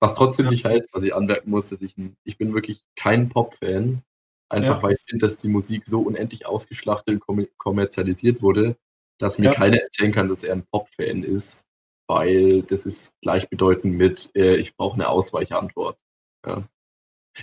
Was 0.01 0.15
trotzdem 0.15 0.47
ja. 0.47 0.51
nicht 0.53 0.65
heißt, 0.65 0.95
was 0.95 1.03
ich 1.03 1.15
anmerken 1.15 1.51
muss, 1.51 1.69
dass 1.69 1.83
ich, 1.83 1.95
ich 2.25 2.39
bin 2.39 2.55
wirklich 2.55 2.85
kein 2.97 3.29
Pop-Fan. 3.29 4.03
Einfach 4.49 4.77
ja. 4.77 4.83
weil 4.83 4.95
ich 4.95 5.03
finde, 5.07 5.27
dass 5.27 5.37
die 5.37 5.49
Musik 5.49 5.87
so 5.87 6.01
unendlich 6.01 6.47
ausgeschlachtet 6.47 7.23
und 7.27 7.49
kommerzialisiert 7.59 8.43
wurde, 8.43 8.77
dass 9.19 9.39
mir 9.39 9.47
ja. 9.47 9.53
keiner 9.53 9.77
erzählen 9.77 10.13
kann, 10.13 10.29
dass 10.29 10.43
er 10.43 10.55
ein 10.55 10.67
Pop-Fan 10.67 11.23
ist, 11.23 11.67
weil 12.09 12.63
das 12.63 12.85
ist 12.85 13.15
gleichbedeutend 13.21 13.97
mit, 13.97 14.31
äh, 14.35 14.57
ich 14.57 14.77
brauche 14.77 14.95
eine 14.95 15.09
Ausweichantwort. 15.09 15.99
Ja. 16.45 16.69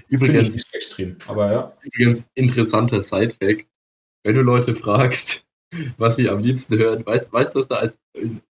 Übrigens, 0.10 0.58
extrem, 0.74 1.18
aber 1.28 1.52
ja. 1.52 1.78
Übrigens, 1.82 2.26
interessanter 2.34 3.02
Side-Fact: 3.02 3.68
Wenn 4.24 4.36
du 4.36 4.42
Leute 4.42 4.76
fragst, 4.76 5.47
was 5.98 6.16
sie 6.16 6.30
am 6.30 6.40
liebsten 6.40 6.78
hören. 6.78 7.06
Weißt, 7.06 7.32
weißt 7.32 7.56
du, 7.56 7.60
was 7.60 7.68
da 7.68 7.76
als 7.76 8.00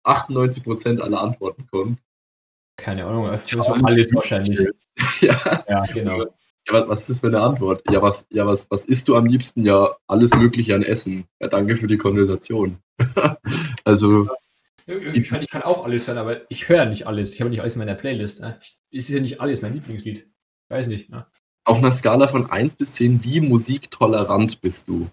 98% 0.03 0.99
aller 0.99 1.22
Antworten 1.22 1.68
kommt? 1.70 1.99
Keine 2.76 3.05
Ahnung, 3.05 3.38
für 3.39 3.61
so 3.61 3.74
alles 3.74 4.14
wahrscheinlich. 4.14 4.59
ja. 5.22 5.64
ja, 5.70 5.86
genau. 5.86 6.26
Ja, 6.68 6.88
was, 6.88 7.01
ist 7.01 7.09
das 7.09 7.20
für 7.20 7.28
eine 7.28 7.41
Antwort? 7.41 7.84
Ja, 7.89 8.01
was, 8.01 8.26
ja 8.30 8.47
was, 8.47 8.72
was 8.72 8.86
isst 8.86 9.07
du 9.07 9.16
am 9.16 9.26
liebsten? 9.26 9.66
Ja, 9.66 9.95
alles 10.07 10.34
Mögliche 10.34 10.74
an 10.76 10.82
Essen. 10.82 11.26
Ja, 11.39 11.49
danke 11.49 11.76
für 11.76 11.88
die 11.88 11.97
Konversation. 11.97 12.78
also. 13.84 14.30
Ich 14.86 15.28
kann, 15.28 15.41
ich 15.41 15.49
kann 15.49 15.61
auch 15.61 15.86
alles 15.86 16.07
hören, 16.07 16.18
aber 16.18 16.49
ich 16.49 16.68
höre 16.68 16.86
nicht 16.86 17.05
alles. 17.05 17.34
Ich 17.34 17.41
habe 17.41 17.49
nicht 17.49 17.61
alles 17.61 17.76
in 17.76 17.80
meiner 17.80 17.95
Playlist. 17.95 18.41
Ne? 18.41 18.59
Es 18.91 19.09
ist 19.09 19.16
ja 19.16 19.22
nicht 19.22 19.39
alles 19.39 19.61
mein 19.61 19.74
Lieblingslied. 19.74 20.28
Weiß 20.70 20.88
nicht. 20.88 21.09
Ne? 21.09 21.26
Auf 21.66 21.78
einer 21.78 21.91
Skala 21.91 22.28
von 22.28 22.49
1 22.49 22.76
bis 22.76 22.93
10, 22.93 23.24
wie 23.24 23.39
musiktolerant 23.39 24.59
bist 24.61 24.88
du? 24.88 25.09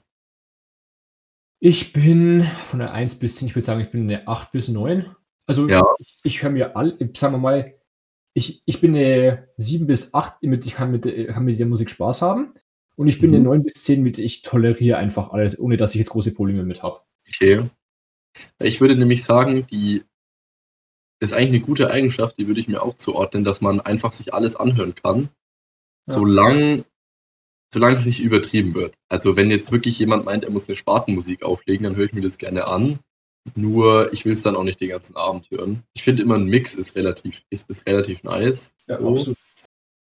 Ich 1.62 1.92
bin 1.92 2.42
von 2.42 2.78
der 2.78 2.92
1 2.92 3.18
bis 3.18 3.36
10, 3.36 3.48
ich 3.48 3.54
würde 3.54 3.66
sagen, 3.66 3.80
ich 3.82 3.90
bin 3.90 4.02
eine 4.02 4.26
8 4.26 4.50
bis 4.50 4.68
9. 4.68 5.14
Also 5.46 5.68
ja. 5.68 5.82
ich, 5.98 6.18
ich 6.22 6.42
höre 6.42 6.50
mir 6.50 6.76
all, 6.76 6.96
sagen 7.14 7.34
wir 7.34 7.38
mal, 7.38 7.74
ich, 8.32 8.62
ich 8.64 8.80
bin 8.80 8.96
eine 8.96 9.48
7 9.58 9.86
bis 9.86 10.14
8, 10.14 10.38
ich 10.40 10.74
kann 10.74 10.90
mit, 10.90 11.04
kann 11.28 11.44
mit 11.44 11.58
der 11.58 11.66
Musik 11.66 11.90
Spaß 11.90 12.22
haben. 12.22 12.54
Und 12.96 13.08
ich 13.08 13.20
bin 13.20 13.30
mhm. 13.30 13.36
eine 13.36 13.44
9 13.44 13.62
bis 13.64 13.84
10 13.84 14.02
mit, 14.02 14.18
ich 14.18 14.42
toleriere 14.42 14.96
einfach 14.96 15.30
alles, 15.30 15.58
ohne 15.58 15.76
dass 15.76 15.94
ich 15.94 15.98
jetzt 15.98 16.11
große 16.11 16.34
Probleme 16.34 16.64
mit 16.64 16.82
habe. 16.82 17.00
Okay. 17.28 17.68
Ich 18.58 18.80
würde 18.80 18.96
nämlich 18.96 19.24
sagen, 19.24 19.66
die 19.66 20.04
ist 21.20 21.34
eigentlich 21.34 21.48
eine 21.48 21.61
gute 21.61 21.90
Eigenschaft, 21.90 22.38
die 22.38 22.46
würde 22.46 22.61
ich 22.61 22.68
mir 22.68 22.82
auch 22.82 22.96
zuordnen, 22.96 23.44
dass 23.44 23.61
man 23.61 23.80
einfach 23.80 24.12
sich 24.12 24.32
alles 24.32 24.56
anhören 24.56 24.94
kann, 24.94 25.28
ja. 26.06 26.14
solange 26.14 26.84
solange 27.73 27.97
es 27.97 28.07
nicht 28.07 28.21
übertrieben 28.21 28.75
wird. 28.75 28.95
Also 29.09 29.37
wenn 29.37 29.51
jetzt 29.51 29.73
wirklich 29.73 29.99
jemand 29.99 30.25
meint, 30.25 30.45
er 30.45 30.51
muss 30.51 30.68
eine 30.68 30.77
Spartenmusik 30.77 31.43
auflegen, 31.43 31.85
dann 31.85 31.97
höre 31.97 32.07
ich 32.07 32.12
mir 32.12 32.23
das 32.23 32.39
gerne 32.39 32.66
an. 32.66 32.99
Nur 33.55 34.12
ich 34.12 34.25
will 34.25 34.33
es 34.33 34.43
dann 34.43 34.57
auch 34.57 34.64
nicht 34.64 34.81
den 34.81 34.91
ganzen 34.91 35.16
Abend 35.16 35.51
hören. 35.51 35.83
Ich 35.95 36.03
finde 36.03 36.23
immer 36.23 36.35
ein 36.35 36.45
Mix 36.45 36.75
ist 36.75 36.95
relativ, 36.97 37.43
ist, 37.51 37.71
ist 37.71 37.87
relativ 37.87 38.23
nice. 38.23 38.77
Ja, 38.87 39.01
so. 39.01 39.09
absolut. 39.09 39.39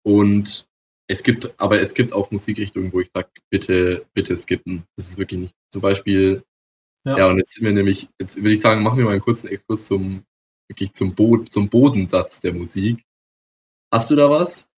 Und 0.02 0.66
es 1.06 1.22
gibt, 1.22 1.52
aber 1.58 1.80
es 1.80 1.94
gibt 1.94 2.12
auch 2.12 2.30
Musikrichtungen, 2.30 2.92
wo 2.92 3.00
ich 3.00 3.10
sage, 3.10 3.28
bitte, 3.50 4.06
bitte 4.14 4.36
skippen. 4.36 4.84
Das 4.96 5.08
ist 5.08 5.18
wirklich 5.18 5.40
nicht. 5.40 5.54
Zum 5.70 5.82
Beispiel, 5.82 6.42
ja, 7.04 7.18
ja 7.18 7.26
und 7.28 7.38
jetzt 7.38 7.54
sind 7.54 7.64
wir 7.64 7.72
nämlich, 7.72 8.08
jetzt 8.20 8.36
würde 8.36 8.52
ich 8.52 8.60
sagen, 8.60 8.82
machen 8.82 8.98
wir 8.98 9.04
mal 9.04 9.12
einen 9.12 9.20
kurzen 9.20 9.48
Exkurs 9.48 9.86
zum, 9.86 10.24
wirklich 10.68 10.92
zum, 10.92 11.14
Bo 11.14 11.38
zum 11.38 11.68
Bodensatz 11.68 12.40
der 12.40 12.52
Musik. 12.52 13.02
Hast 13.92 14.10
du 14.10 14.16
da 14.16 14.30
was? 14.30 14.69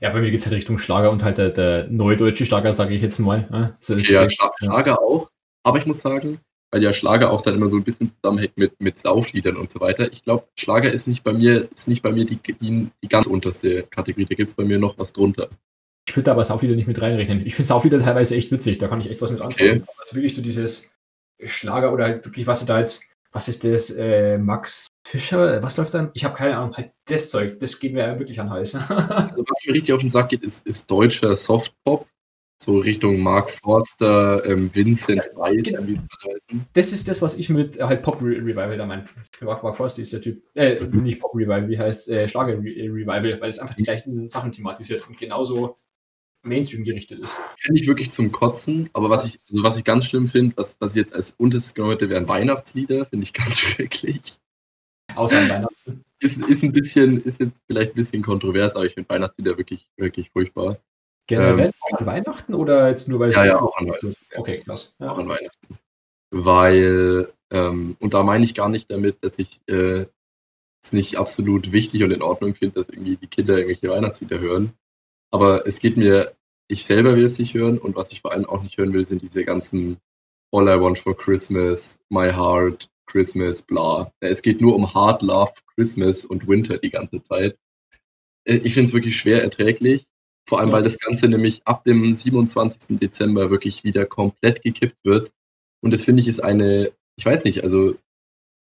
Ja, 0.00 0.10
bei 0.10 0.20
mir 0.20 0.30
geht 0.30 0.40
es 0.40 0.46
halt 0.46 0.56
Richtung 0.56 0.78
Schlager 0.78 1.10
und 1.10 1.22
halt 1.22 1.38
der, 1.38 1.50
der 1.50 1.88
neudeutsche 1.88 2.46
Schlager, 2.46 2.72
sage 2.72 2.94
ich 2.94 3.02
jetzt 3.02 3.18
mal. 3.18 3.46
Ne? 3.50 3.76
Okay, 3.82 4.12
ja, 4.12 4.28
Schlager 4.28 5.00
auch. 5.00 5.30
Aber 5.62 5.78
ich 5.78 5.86
muss 5.86 6.00
sagen, 6.00 6.40
weil 6.70 6.82
ja 6.82 6.92
Schlager 6.92 7.30
auch 7.30 7.40
dann 7.40 7.54
immer 7.54 7.68
so 7.68 7.76
ein 7.76 7.84
bisschen 7.84 8.10
zusammenhängt 8.10 8.56
mit, 8.56 8.80
mit 8.80 8.98
Saufliedern 8.98 9.56
und 9.56 9.70
so 9.70 9.80
weiter. 9.80 10.12
Ich 10.12 10.22
glaube, 10.22 10.46
Schlager 10.56 10.92
ist 10.92 11.06
nicht 11.08 11.24
bei 11.24 11.32
mir, 11.32 11.68
ist 11.74 11.88
nicht 11.88 12.02
bei 12.02 12.12
mir 12.12 12.24
die, 12.24 12.36
die, 12.36 12.90
die 13.02 13.08
ganz 13.08 13.26
unterste 13.26 13.84
Kategorie. 13.84 14.26
Da 14.26 14.34
gibt 14.34 14.50
es 14.50 14.56
bei 14.56 14.64
mir 14.64 14.78
noch 14.78 14.98
was 14.98 15.12
drunter. 15.12 15.48
Ich 16.08 16.16
würde 16.16 16.30
aber 16.30 16.44
Sauflieder 16.44 16.76
nicht 16.76 16.86
mit 16.86 17.00
reinrechnen. 17.00 17.46
Ich 17.46 17.54
finde 17.54 17.68
Sauflieder 17.68 17.98
teilweise 17.98 18.36
echt 18.36 18.52
witzig, 18.52 18.78
da 18.78 18.88
kann 18.88 19.00
ich 19.00 19.10
echt 19.10 19.20
was 19.20 19.32
mit 19.32 19.40
anfangen. 19.40 19.82
Okay. 19.82 19.92
Also 19.98 20.16
wirklich 20.16 20.34
so 20.34 20.42
dieses 20.42 20.92
Schlager 21.42 21.92
oder 21.92 22.04
halt 22.04 22.24
wirklich, 22.24 22.46
was 22.46 22.64
da 22.64 22.78
jetzt, 22.78 23.10
was 23.36 23.48
ist 23.48 23.64
das, 23.64 23.90
äh, 23.90 24.38
Max 24.38 24.86
Fischer, 25.06 25.62
was 25.62 25.76
läuft 25.76 25.92
da? 25.92 26.10
Ich 26.14 26.24
habe 26.24 26.34
keine 26.34 26.56
Ahnung. 26.56 26.74
Halt 26.74 26.92
das 27.04 27.28
Zeug, 27.28 27.60
das 27.60 27.78
geht 27.78 27.92
mir 27.92 28.18
wirklich 28.18 28.40
an 28.40 28.48
Hals. 28.48 28.74
also 28.88 29.44
was 29.46 29.66
mir 29.66 29.74
richtig 29.74 29.92
auf 29.92 30.00
den 30.00 30.08
Sack 30.08 30.30
geht, 30.30 30.42
ist, 30.42 30.66
ist 30.66 30.90
deutscher 30.90 31.36
Softpop. 31.36 32.08
So 32.58 32.78
Richtung 32.78 33.20
Mark 33.20 33.50
Forster, 33.50 34.42
ähm, 34.46 34.70
Vincent 34.72 35.20
Weiss, 35.34 35.64
genau. 35.64 35.86
wie 35.86 36.00
Das 36.72 36.90
ist 36.94 37.06
das, 37.06 37.20
was 37.20 37.36
ich 37.36 37.50
mit 37.50 37.76
äh, 37.76 37.82
halt 37.82 38.02
Pop 38.02 38.22
Revival 38.22 38.78
da 38.78 38.86
meine. 38.86 39.04
Mark, 39.42 39.62
Mark 39.62 39.76
Forster 39.76 40.00
ist 40.00 40.14
der 40.14 40.22
Typ. 40.22 40.42
Äh, 40.54 40.80
mhm. 40.80 41.02
nicht 41.02 41.20
Pop 41.20 41.34
Revival, 41.34 41.68
wie 41.68 41.78
heißt 41.78 42.08
äh, 42.08 42.26
Schlager 42.26 42.54
äh, 42.54 42.88
Revival, 42.88 43.38
weil 43.38 43.50
es 43.50 43.58
einfach 43.58 43.74
die 43.74 43.82
gleichen 43.82 44.30
Sachen 44.30 44.50
thematisiert 44.50 45.06
und 45.06 45.18
genauso 45.18 45.76
Mainstream 46.46 46.84
gerichtet 46.84 47.20
ist. 47.20 47.36
Finde 47.58 47.80
ich 47.80 47.86
wirklich 47.86 48.10
zum 48.10 48.32
Kotzen, 48.32 48.90
aber 48.92 49.10
was 49.10 49.24
ich, 49.24 49.38
also 49.50 49.62
was 49.62 49.76
ich 49.76 49.84
ganz 49.84 50.04
schlimm 50.04 50.28
finde, 50.28 50.56
was, 50.56 50.76
was 50.80 50.92
ich 50.92 50.96
jetzt 50.96 51.14
als 51.14 51.32
unterstes 51.38 51.74
gehört 51.74 52.02
hätte, 52.02 52.10
wären 52.10 52.28
Weihnachtslieder, 52.28 53.06
finde 53.06 53.24
ich 53.24 53.32
ganz 53.32 53.58
schrecklich. 53.58 54.38
Außer 55.14 55.38
an 55.38 55.48
Weihnachten. 55.48 56.04
Ist, 56.18 56.42
ist 56.42 56.62
ein 56.62 56.72
bisschen, 56.72 57.22
ist 57.24 57.40
jetzt 57.40 57.62
vielleicht 57.66 57.92
ein 57.92 57.96
bisschen 57.96 58.22
kontrovers, 58.22 58.74
aber 58.74 58.86
ich 58.86 58.94
finde 58.94 59.08
Weihnachtslieder 59.08 59.58
wirklich, 59.58 59.88
wirklich 59.96 60.30
furchtbar. 60.30 60.78
Generell 61.26 61.66
ähm, 61.66 61.72
auch 61.80 61.98
an 61.98 62.06
Weihnachten 62.06 62.54
oder 62.54 62.88
jetzt 62.88 63.08
nur 63.08 63.20
weil 63.20 63.30
es. 63.30 63.36
Ja, 63.36 63.44
ja, 63.44 63.60
auch 63.60 63.76
an 63.76 63.86
Weihnachten. 63.86 64.14
Okay, 64.34 64.62
krass. 64.64 64.94
Ja. 64.98 65.10
Auch 65.10 65.18
an 65.18 65.28
Weihnachten. 65.28 65.78
Weil, 66.30 67.32
ähm, 67.50 67.96
und 68.00 68.14
da 68.14 68.22
meine 68.22 68.44
ich 68.44 68.54
gar 68.54 68.68
nicht 68.68 68.90
damit, 68.90 69.22
dass 69.22 69.38
ich 69.38 69.60
äh, 69.66 70.06
es 70.82 70.92
nicht 70.92 71.16
absolut 71.16 71.72
wichtig 71.72 72.02
und 72.02 72.12
in 72.12 72.22
Ordnung 72.22 72.54
finde, 72.54 72.76
dass 72.76 72.88
irgendwie 72.88 73.16
die 73.16 73.26
Kinder 73.26 73.56
irgendwelche 73.56 73.88
Weihnachtslieder 73.88 74.38
hören. 74.38 74.72
Aber 75.32 75.66
es 75.66 75.80
geht 75.80 75.96
mir, 75.96 76.35
ich 76.68 76.84
selber 76.84 77.16
will 77.16 77.24
es 77.24 77.38
nicht 77.38 77.54
hören 77.54 77.78
und 77.78 77.96
was 77.96 78.12
ich 78.12 78.20
vor 78.20 78.32
allem 78.32 78.46
auch 78.46 78.62
nicht 78.62 78.76
hören 78.76 78.92
will, 78.92 79.06
sind 79.06 79.22
diese 79.22 79.44
ganzen 79.44 79.98
All 80.52 80.68
I 80.68 80.80
Want 80.80 80.98
for 80.98 81.16
Christmas, 81.16 81.98
My 82.08 82.30
Heart, 82.32 82.88
Christmas, 83.06 83.62
bla. 83.62 84.12
Es 84.20 84.42
geht 84.42 84.60
nur 84.60 84.74
um 84.74 84.92
Hard 84.92 85.22
Love, 85.22 85.52
Christmas 85.74 86.24
und 86.24 86.48
Winter 86.48 86.78
die 86.78 86.90
ganze 86.90 87.22
Zeit. 87.22 87.56
Äh, 88.44 88.56
ich 88.56 88.74
finde 88.74 88.88
es 88.88 88.94
wirklich 88.94 89.16
schwer 89.16 89.42
erträglich. 89.42 90.06
Vor 90.48 90.60
allem, 90.60 90.70
weil 90.70 90.84
das 90.84 90.98
Ganze 90.98 91.28
nämlich 91.28 91.62
ab 91.66 91.84
dem 91.84 92.14
27. 92.14 92.98
Dezember 93.00 93.50
wirklich 93.50 93.82
wieder 93.82 94.06
komplett 94.06 94.62
gekippt 94.62 94.96
wird. 95.04 95.32
Und 95.82 95.92
das 95.92 96.04
finde 96.04 96.20
ich 96.20 96.28
ist 96.28 96.40
eine, 96.40 96.92
ich 97.16 97.26
weiß 97.26 97.44
nicht, 97.44 97.64
also 97.64 97.96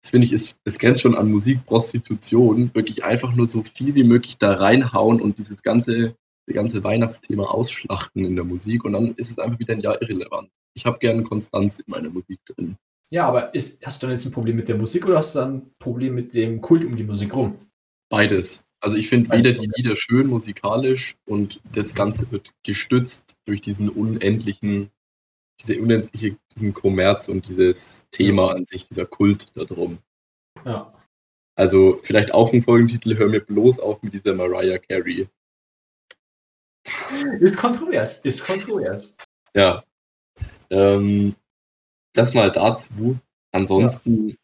das 0.02 0.12
finde 0.12 0.26
ich 0.26 0.34
ist, 0.34 0.60
es 0.64 0.80
grenzt 0.80 1.02
schon 1.02 1.16
an 1.16 1.32
Musikprostitution, 1.32 2.72
wirklich 2.74 3.04
einfach 3.04 3.34
nur 3.34 3.47
so 3.47 3.64
viel 3.64 3.95
wie 3.95 4.04
möglich 4.04 4.38
da 4.38 4.54
reinhauen 4.54 5.22
und 5.22 5.38
dieses 5.38 5.64
ganze, 5.64 6.16
ganze 6.54 6.84
Weihnachtsthema 6.84 7.45
ausschlachten 7.45 8.26
in 8.26 8.36
der 8.36 8.45
Musik 8.45 8.84
und 8.86 8.93
dann 8.93 9.16
ist 9.16 9.32
es 9.32 9.39
einfach 9.39 9.60
wieder 9.60 9.74
ein 9.74 9.82
Jahr 9.82 10.02
irrelevant. 10.02 10.49
Ich 10.74 10.86
habe 10.86 10.99
gerne 10.99 11.24
Konstanz 11.24 11.80
in 11.80 11.86
meiner 11.88 12.10
Musik 12.10 12.39
drin. 12.45 12.78
Ja, 13.10 13.28
aber 13.28 13.54
ist, 13.54 13.86
hast 13.86 14.02
du 14.02 14.08
dann 14.08 14.14
jetzt 14.14 14.26
ein 14.26 14.32
Problem 14.32 14.56
mit 14.56 14.70
der 14.70 14.78
Musik 14.78 15.06
oder 15.06 15.18
hast 15.18 15.36
du 15.36 15.39
dann 15.39 15.56
ein 15.56 15.72
Problem 15.80 16.16
mit 16.16 16.34
dem 16.34 16.62
Kult 16.62 16.86
um 16.86 16.95
die 16.95 17.04
Musik 17.04 17.36
rum? 17.36 17.58
Beides. 18.10 18.66
Also 18.80 18.95
ich 18.95 19.10
finde 19.10 19.30
weder 19.32 19.52
die 19.52 19.70
Lieder 19.76 19.95
schön 19.95 20.28
musikalisch 20.28 21.16
und 21.26 21.62
das 21.74 21.93
Ganze 21.93 22.32
wird 22.32 22.52
gestützt 22.64 23.36
durch 23.45 23.62
diesen 23.62 23.89
unendlichen, 23.89 24.89
diese 25.62 25.80
unendliche, 25.80 26.38
diesen 26.56 26.74
Kommerz 26.74 27.30
und 27.30 27.47
dieses 27.47 28.08
Thema 28.10 28.56
an 28.56 28.66
sich, 28.66 28.88
dieser 28.88 29.06
Kult 29.06 29.52
darum. 29.56 29.99
Ja. 30.66 30.91
Also 31.56 31.99
vielleicht 32.02 32.34
auch 32.34 32.54
ein 32.54 32.64
Folgentitel, 32.64 33.18
hör 33.18 33.30
mir 33.30 33.41
bloß 33.41 33.80
auf 33.80 34.02
mit 34.02 34.14
dieser 34.14 34.34
Mariah 34.34 34.80
Carey. 34.80 35.28
Ist 37.39 37.57
kontrovers, 37.57 38.20
ist 38.20 38.43
kontrovers. 38.43 39.16
Ja. 39.53 39.84
Ähm, 40.70 41.36
das 42.14 42.34
mal 42.34 42.51
dazu. 42.51 43.18
Ansonsten, 43.51 44.30
ja. 44.30 44.36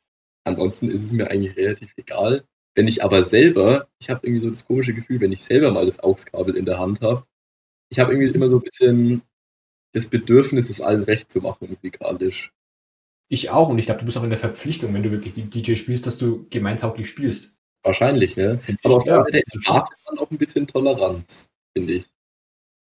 ansonsten 0.43 0.89
ist 0.91 1.03
es 1.03 1.11
mir 1.11 1.29
eigentlich 1.29 1.55
relativ 1.55 1.93
egal. 1.97 2.43
Wenn 2.75 2.87
ich 2.87 3.03
aber 3.03 3.23
selber, 3.23 3.87
ich 3.99 4.09
habe 4.09 4.25
irgendwie 4.27 4.43
so 4.43 4.49
das 4.49 4.65
komische 4.65 4.93
Gefühl, 4.93 5.19
wenn 5.19 5.31
ich 5.31 5.43
selber 5.43 5.71
mal 5.71 5.85
das 5.85 5.99
AUX-Kabel 5.99 6.55
in 6.55 6.65
der 6.65 6.79
Hand 6.79 7.01
habe, 7.01 7.25
ich 7.89 7.99
habe 7.99 8.11
irgendwie 8.13 8.33
immer 8.33 8.49
so 8.49 8.57
ein 8.57 8.63
bisschen 8.63 9.21
das 9.93 10.07
Bedürfnis, 10.07 10.69
es 10.69 10.81
allen 10.81 11.03
recht 11.03 11.31
zu 11.31 11.39
machen 11.39 11.69
musikalisch. 11.69 12.51
Ich 13.29 13.49
auch 13.49 13.69
und 13.69 13.79
ich 13.79 13.85
glaube, 13.85 14.01
du 14.01 14.05
bist 14.05 14.17
auch 14.17 14.23
in 14.23 14.29
der 14.29 14.37
Verpflichtung, 14.37 14.93
wenn 14.93 15.03
du 15.03 15.11
wirklich 15.11 15.33
die 15.33 15.49
DJ 15.49 15.75
spielst, 15.75 16.05
dass 16.05 16.17
du 16.17 16.45
gemeintauglich 16.49 17.09
spielst. 17.09 17.55
Wahrscheinlich, 17.83 18.35
ne? 18.37 18.59
Aber 18.83 18.97
auf 18.97 19.03
der 19.03 19.23
Seite 19.23 19.43
erwartet 19.51 19.97
man 20.05 20.19
auch 20.19 20.29
ein 20.29 20.37
bisschen 20.37 20.67
Toleranz, 20.67 21.49
finde 21.75 21.93
ich. 21.93 22.05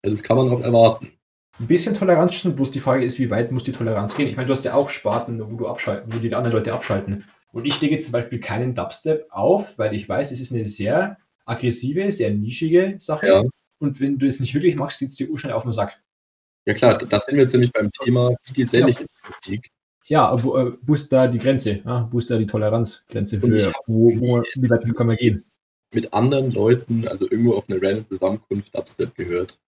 Das 0.02 0.22
kann 0.22 0.36
man 0.36 0.50
auch 0.50 0.60
erwarten. 0.60 1.12
Ein 1.60 1.66
bisschen 1.66 1.94
Toleranz 1.94 2.34
schon, 2.34 2.54
bloß 2.54 2.70
die 2.70 2.80
Frage 2.80 3.04
ist, 3.04 3.18
wie 3.18 3.30
weit 3.30 3.50
muss 3.50 3.64
die 3.64 3.72
Toleranz 3.72 4.16
gehen? 4.16 4.28
Ich 4.28 4.36
meine, 4.36 4.46
du 4.46 4.52
hast 4.52 4.64
ja 4.64 4.74
auch 4.74 4.90
Sparten, 4.90 5.40
wo 5.50 5.56
du 5.56 5.66
abschalten, 5.66 6.12
wo 6.12 6.18
die 6.18 6.32
anderen 6.34 6.56
Leute 6.56 6.72
abschalten. 6.72 7.24
Und 7.52 7.64
ich 7.64 7.80
lege 7.80 7.98
zum 7.98 8.12
Beispiel 8.12 8.38
keinen 8.38 8.74
Dubstep 8.74 9.26
auf, 9.30 9.78
weil 9.78 9.94
ich 9.94 10.08
weiß, 10.08 10.30
es 10.30 10.40
ist 10.40 10.52
eine 10.52 10.64
sehr 10.64 11.16
aggressive, 11.46 12.12
sehr 12.12 12.30
nischige 12.30 12.96
Sache. 12.98 13.26
Ja. 13.26 13.42
Und 13.80 14.00
wenn 14.00 14.18
du 14.18 14.26
es 14.26 14.38
nicht 14.38 14.54
wirklich 14.54 14.76
magst, 14.76 14.98
geht 14.98 15.08
es 15.08 15.16
dir 15.16 15.30
urschnell 15.30 15.54
auf 15.54 15.64
den 15.64 15.72
Sack. 15.72 16.00
Ja 16.66 16.74
klar, 16.74 16.98
da 16.98 17.18
sind 17.18 17.36
wir 17.36 17.44
jetzt 17.44 17.52
nämlich 17.52 17.72
beim 17.72 17.90
Thema 17.90 18.30
die 18.48 18.52
gesellige 18.52 19.06
Politik. 19.22 19.70
Ja, 20.04 20.42
wo, 20.42 20.56
äh, 20.56 20.72
wo, 20.82 20.94
ist 20.94 21.12
da 21.12 21.26
die 21.26 21.38
Grenze? 21.38 21.80
Ja, 21.84 22.08
wo 22.10 22.18
ist 22.18 22.30
da 22.30 22.38
die 22.38 22.46
Toleranzgrenze 22.46 23.40
für, 23.40 23.72
wo, 23.86 24.10
wo, 24.20 24.42
wie 24.54 24.70
weit 24.70 24.84
kann 24.96 25.06
man 25.06 25.16
gehen? 25.16 25.44
Mit 25.92 26.12
anderen 26.12 26.50
Leuten, 26.52 27.08
also 27.08 27.30
irgendwo 27.30 27.54
auf 27.54 27.68
einer 27.68 27.82
random 27.82 28.04
Zusammenkunft 28.04 28.74
Dubstep 28.74 29.14
gehört. 29.14 29.58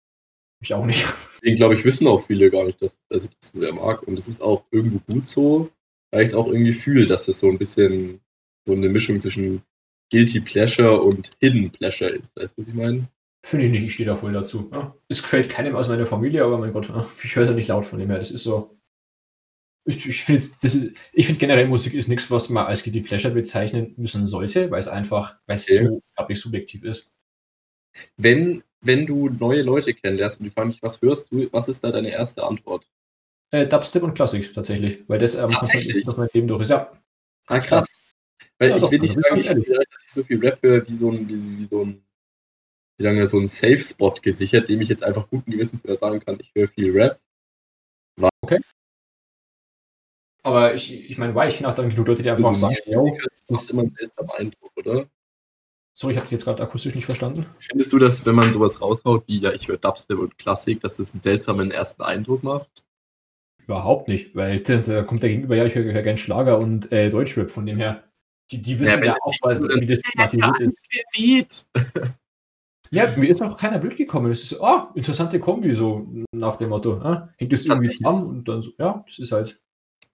Ich 0.62 0.74
auch 0.74 0.84
nicht. 0.84 1.06
Deswegen 1.36 1.56
glaube 1.56 1.74
ich, 1.76 1.84
wissen 1.84 2.06
auch 2.06 2.26
viele 2.26 2.50
gar 2.50 2.64
nicht, 2.64 2.80
dass, 2.82 3.00
dass 3.08 3.24
ich 3.24 3.30
das 3.40 3.52
so 3.52 3.58
sehr 3.58 3.72
mag. 3.72 4.02
Und 4.02 4.18
es 4.18 4.28
ist 4.28 4.42
auch 4.42 4.64
irgendwo 4.70 4.98
gut 5.12 5.26
so, 5.26 5.70
weil 6.10 6.22
ich 6.22 6.30
es 6.30 6.34
auch 6.34 6.46
irgendwie 6.46 6.72
fühle, 6.72 7.06
dass 7.06 7.28
es 7.28 7.40
so 7.40 7.48
ein 7.48 7.58
bisschen 7.58 8.20
so 8.66 8.72
eine 8.72 8.88
Mischung 8.88 9.20
zwischen 9.20 9.62
Guilty 10.10 10.40
Pleasure 10.40 11.00
und 11.00 11.30
Hidden 11.40 11.70
Pleasure 11.70 12.10
ist. 12.10 12.36
Weißt 12.36 12.58
du, 12.58 12.62
was 12.62 12.68
ich 12.68 12.74
meine? 12.74 13.08
Finde 13.42 13.66
ich 13.66 13.72
nicht, 13.72 13.84
ich 13.84 13.94
stehe 13.94 14.08
da 14.08 14.16
voll 14.16 14.32
dazu. 14.32 14.68
Ja. 14.72 14.94
Es 15.08 15.22
gefällt 15.22 15.48
keinem 15.48 15.74
aus 15.74 15.88
meiner 15.88 16.04
Familie, 16.04 16.44
aber 16.44 16.58
mein 16.58 16.72
Gott, 16.72 16.92
ich 17.22 17.34
höre 17.34 17.44
es 17.44 17.48
ja 17.48 17.54
nicht 17.54 17.68
laut 17.68 17.86
von 17.86 17.98
dem 17.98 18.10
her. 18.10 18.18
Das 18.18 18.30
ist 18.30 18.42
so. 18.42 18.76
Ich, 19.86 20.06
ich 20.06 20.22
finde 20.24 20.42
find 21.22 21.38
generell 21.38 21.66
Musik 21.66 21.94
ist 21.94 22.08
nichts, 22.08 22.30
was 22.30 22.50
man 22.50 22.66
als 22.66 22.82
Guilty 22.82 23.00
Pleasure 23.00 23.32
bezeichnen 23.32 23.94
müssen 23.96 24.26
sollte, 24.26 24.70
weil 24.70 24.78
es 24.78 24.88
einfach, 24.88 25.36
weil 25.46 25.54
es 25.54 25.70
okay. 25.70 25.86
so, 25.86 26.02
glaube 26.16 26.32
ich, 26.32 26.40
subjektiv 26.40 26.84
ist. 26.84 27.16
Wenn, 28.18 28.62
wenn 28.80 29.06
du 29.06 29.28
neue 29.28 29.62
Leute 29.62 29.94
kennenlernst 29.94 30.40
und 30.40 30.44
die 30.44 30.50
fragen 30.50 30.70
dich, 30.70 30.82
was 30.82 31.00
hörst 31.02 31.32
du, 31.32 31.48
was 31.52 31.68
ist 31.68 31.84
da 31.84 31.90
deine 31.90 32.10
erste 32.10 32.44
Antwort? 32.44 32.88
Äh, 33.50 33.66
Dubstep 33.66 34.02
und 34.02 34.14
Klassik 34.14 34.52
tatsächlich, 34.54 35.04
weil 35.08 35.18
das 35.18 35.34
ähm, 35.34 35.50
tatsächlich 35.50 36.04
noch 36.04 36.16
mein 36.16 36.28
Leben 36.32 36.48
durch 36.48 36.62
ist. 36.62 36.70
Ja. 36.70 36.92
Ah, 37.46 37.58
krass. 37.58 37.88
Weil 38.58 38.70
ja, 38.70 38.76
ich 38.76 38.82
doch, 38.82 38.90
will 38.90 39.00
nicht 39.00 39.14
sagen, 39.14 39.38
ich 39.38 39.48
habe 39.48 39.60
dass 39.60 40.04
ich 40.06 40.12
so 40.12 40.22
viel 40.22 40.38
Rap 40.38 40.62
höre, 40.62 40.86
wie 40.86 40.94
so 40.94 41.10
ein, 41.10 41.28
wie, 41.28 41.58
wie 41.58 41.64
so 41.64 41.84
ein, 41.84 42.04
wie 42.96 43.02
sagen 43.02 43.16
wir, 43.16 43.26
so 43.26 43.38
ein 43.38 43.48
Safe-Spot 43.48 44.14
gesichert, 44.22 44.68
dem 44.68 44.80
ich 44.80 44.88
jetzt 44.88 45.02
einfach 45.02 45.28
guten 45.28 45.50
Gewissens 45.50 45.82
sagen 45.82 46.20
kann, 46.20 46.38
ich 46.40 46.52
höre 46.54 46.68
viel 46.68 46.92
Rap. 46.92 47.20
War 48.16 48.30
okay. 48.42 48.60
Aber 50.42 50.74
ich, 50.74 51.10
ich 51.10 51.18
meine, 51.18 51.34
weil 51.34 51.50
ich 51.50 51.58
dann 51.58 51.90
genug 51.90 52.06
Leute, 52.06 52.22
die 52.22 52.30
einfach 52.30 52.48
also 52.48 52.60
sagen, 52.60 52.76
das 53.48 53.62
ist 53.62 53.70
immer 53.70 53.82
ein 53.82 53.94
seltsamer 53.98 54.34
Eindruck, 54.36 54.72
oder? 54.76 55.10
Sorry, 55.94 56.14
ich 56.14 56.18
habe 56.18 56.26
dich 56.26 56.32
jetzt 56.32 56.44
gerade 56.44 56.62
akustisch 56.62 56.94
nicht 56.94 57.04
verstanden. 57.04 57.46
Findest 57.58 57.92
du, 57.92 57.98
dass 57.98 58.24
wenn 58.24 58.34
man 58.34 58.52
sowas 58.52 58.80
raushaut, 58.80 59.24
wie 59.26 59.40
ja, 59.40 59.52
ich 59.52 59.68
höre 59.68 59.76
Dubstep 59.76 60.18
und 60.18 60.38
Klassik, 60.38 60.80
dass 60.80 60.96
das 60.96 61.12
einen 61.12 61.20
seltsamen 61.20 61.70
ersten 61.70 62.02
Eindruck 62.02 62.42
macht? 62.42 62.84
Überhaupt 63.64 64.08
nicht, 64.08 64.34
weil 64.34 64.60
da 64.60 65.02
kommt 65.02 65.22
der 65.22 65.30
Gegenüber, 65.30 65.56
ja, 65.56 65.64
ich 65.64 65.74
höre 65.74 65.92
hör 65.92 66.02
gerne 66.02 66.18
Schlager 66.18 66.58
und 66.58 66.90
äh, 66.90 67.10
Deutschrap, 67.10 67.50
von 67.50 67.66
dem 67.66 67.76
her. 67.76 68.04
Die, 68.50 68.60
die 68.62 68.80
wissen 68.80 69.00
ja, 69.00 69.12
ja 69.12 69.16
auch, 69.22 69.34
was, 69.42 69.60
wie 69.60 69.86
das 69.86 70.00
thematisiert 70.00 70.60
ist. 70.60 71.68
Ja, 72.92 73.16
mir 73.16 73.28
ist 73.28 73.40
auch 73.40 73.56
keiner 73.56 73.78
blöd 73.78 73.96
gekommen. 73.96 74.32
Es 74.32 74.42
ist 74.42 74.48
so, 74.50 74.64
ah, 74.64 74.90
interessante 74.96 75.38
Kombi, 75.38 75.76
so 75.76 76.08
nach 76.32 76.56
dem 76.56 76.70
Motto. 76.70 77.00
Ah, 77.00 77.32
hängt 77.36 77.52
das 77.52 77.64
irgendwie 77.64 77.90
zusammen 77.90 78.26
und 78.26 78.48
dann 78.48 78.62
so, 78.62 78.72
ja, 78.78 79.04
das 79.06 79.18
ist 79.20 79.30
halt. 79.30 79.60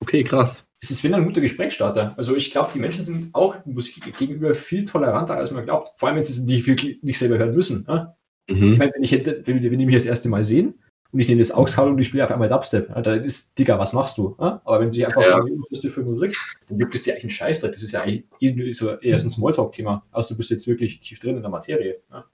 Okay, 0.01 0.25
krass. 0.25 0.67
Es 0.81 0.91
ist 0.91 1.03
wieder 1.03 1.17
ein 1.17 1.25
guter 1.25 1.41
Gesprächsstarter. 1.41 2.15
Also 2.17 2.37
ich 2.37 2.51
glaube, 2.51 2.71
die 2.75 2.79
Menschen 2.79 3.03
sind 3.03 3.35
auch 3.35 3.57
Musik 3.65 4.17
gegenüber 4.19 4.55
viel 4.55 4.87
toleranter, 4.87 5.37
als 5.37 5.51
man 5.51 5.65
glaubt. 5.65 5.99
Vor 5.99 6.09
allem, 6.09 6.17
wenn 6.17 6.25
sie 6.25 6.47
die 6.47 6.67
wirklich 6.67 7.03
nicht 7.03 7.19
selber 7.19 7.39
hören 7.39 7.55
müssen. 7.55 7.89
Ah? 7.89 8.17
Mhm. 8.49 8.73
Ich 8.73 8.79
meine, 8.79 8.93
wenn, 8.95 9.03
ich 9.03 9.13
hätte, 9.13 9.43
wenn, 9.47 9.63
wenn 9.63 9.79
die 9.79 9.87
mich 9.87 9.95
das 9.95 10.07
erste 10.07 10.29
Mal 10.29 10.45
sehen, 10.45 10.75
und 11.13 11.21
ich 11.21 11.29
nehme 11.29 11.41
das 11.41 11.53
AUX-Kabel 11.53 11.93
und 11.93 11.99
ich 11.99 12.09
spiele 12.09 12.25
auf 12.25 12.31
einmal 12.31 12.49
Dubstep. 12.49 12.91
Ja, 12.91 13.01
da 13.01 13.15
ist, 13.15 13.59
Digga, 13.59 13.79
was 13.79 13.93
machst 13.93 14.19
du? 14.19 14.37
Ja? 14.39 14.61
Aber 14.65 14.81
wenn 14.81 14.91
sie 14.91 15.07
einfach 15.07 15.23
ja. 15.23 15.29
sagen, 15.29 15.63
bist 15.71 15.83
du 15.85 15.89
für 15.89 16.03
Musik, 16.03 16.37
dann 16.69 16.79
gibt 16.79 16.95
es 16.95 17.05
dir 17.05 17.13
eigentlich 17.13 17.25
einen 17.25 17.31
Scheißdreck. 17.31 17.73
Das 17.73 17.83
ist 17.83 17.93
ja 17.93 18.03
eigentlich 18.03 18.77
so 18.77 18.91
eher 18.99 19.17
so 19.17 19.27
ein 19.27 19.31
Smalltalk-Thema. 19.31 20.05
Außer 20.11 20.35
du 20.35 20.39
bist 20.39 20.51
jetzt 20.51 20.67
wirklich 20.67 21.01
tief 21.01 21.19
drin 21.19 21.37
in 21.37 21.43
der 21.43 21.51
Materie. 21.51 22.03
Ja? 22.11 22.27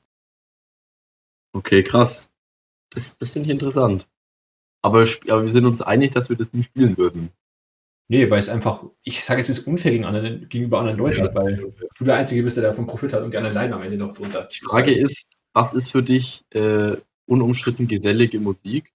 Okay, 1.52 1.82
krass. 1.82 2.32
Das, 2.90 3.16
das 3.18 3.30
finde 3.30 3.46
ich 3.46 3.52
interessant. 3.52 4.08
Aber, 4.80 5.06
aber 5.28 5.42
wir 5.44 5.50
sind 5.50 5.64
uns 5.64 5.80
einig, 5.80 6.12
dass 6.12 6.28
wir 6.28 6.36
das 6.36 6.52
nicht 6.52 6.66
spielen 6.66 6.96
würden. 6.96 7.30
Nee, 8.08 8.30
weil 8.30 8.38
es 8.38 8.48
einfach, 8.48 8.84
ich 9.04 9.24
sage, 9.24 9.40
es 9.40 9.48
ist 9.48 9.66
unfair 9.66 9.92
gegen 9.92 10.04
anderen, 10.04 10.48
gegenüber 10.48 10.80
anderen 10.80 10.98
Leuten, 10.98 11.24
ja, 11.24 11.34
weil 11.34 11.72
du 11.96 12.04
der 12.04 12.16
Einzige 12.16 12.42
bist, 12.42 12.56
der 12.56 12.64
davon 12.64 12.86
Profit 12.86 13.12
hat 13.12 13.22
und 13.22 13.34
anderen 13.34 13.54
leiden 13.54 13.72
am 13.72 13.82
Ende 13.82 13.96
noch 13.96 14.12
drunter. 14.12 14.48
Die 14.52 14.58
Frage 14.58 14.92
ist, 14.92 15.28
was 15.54 15.72
ist 15.72 15.90
für 15.90 16.02
dich 16.02 16.44
äh, 16.50 16.96
unumstritten 17.26 17.88
gesellige 17.88 18.40
Musik. 18.40 18.92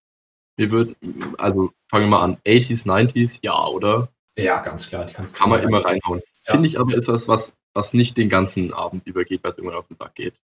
Wir 0.56 0.72
würden, 0.72 0.96
also 1.38 1.72
fangen 1.90 2.06
wir 2.06 2.10
mal 2.10 2.24
an, 2.24 2.38
80s, 2.46 2.86
90s, 2.86 3.40
ja, 3.42 3.68
oder? 3.68 4.10
Ja, 4.38 4.62
ganz 4.62 4.88
klar. 4.88 5.06
Die 5.06 5.14
kannst 5.14 5.36
Kann 5.36 5.50
man 5.50 5.62
immer 5.64 5.84
reinhauen. 5.84 6.22
Ja. 6.46 6.54
Finde 6.54 6.68
ich 6.68 6.80
aber 6.80 6.96
ist 6.96 7.08
das 7.08 7.28
was, 7.28 7.58
was 7.74 7.94
nicht 7.94 8.18
den 8.18 8.30
ganzen 8.30 8.74
Abend 8.74 9.06
übergeht, 9.06 9.44
was 9.44 9.58
irgendwann 9.58 9.80
auf 9.80 9.88
den 9.88 9.98
Sack 9.98 10.16
geht. 10.16 10.42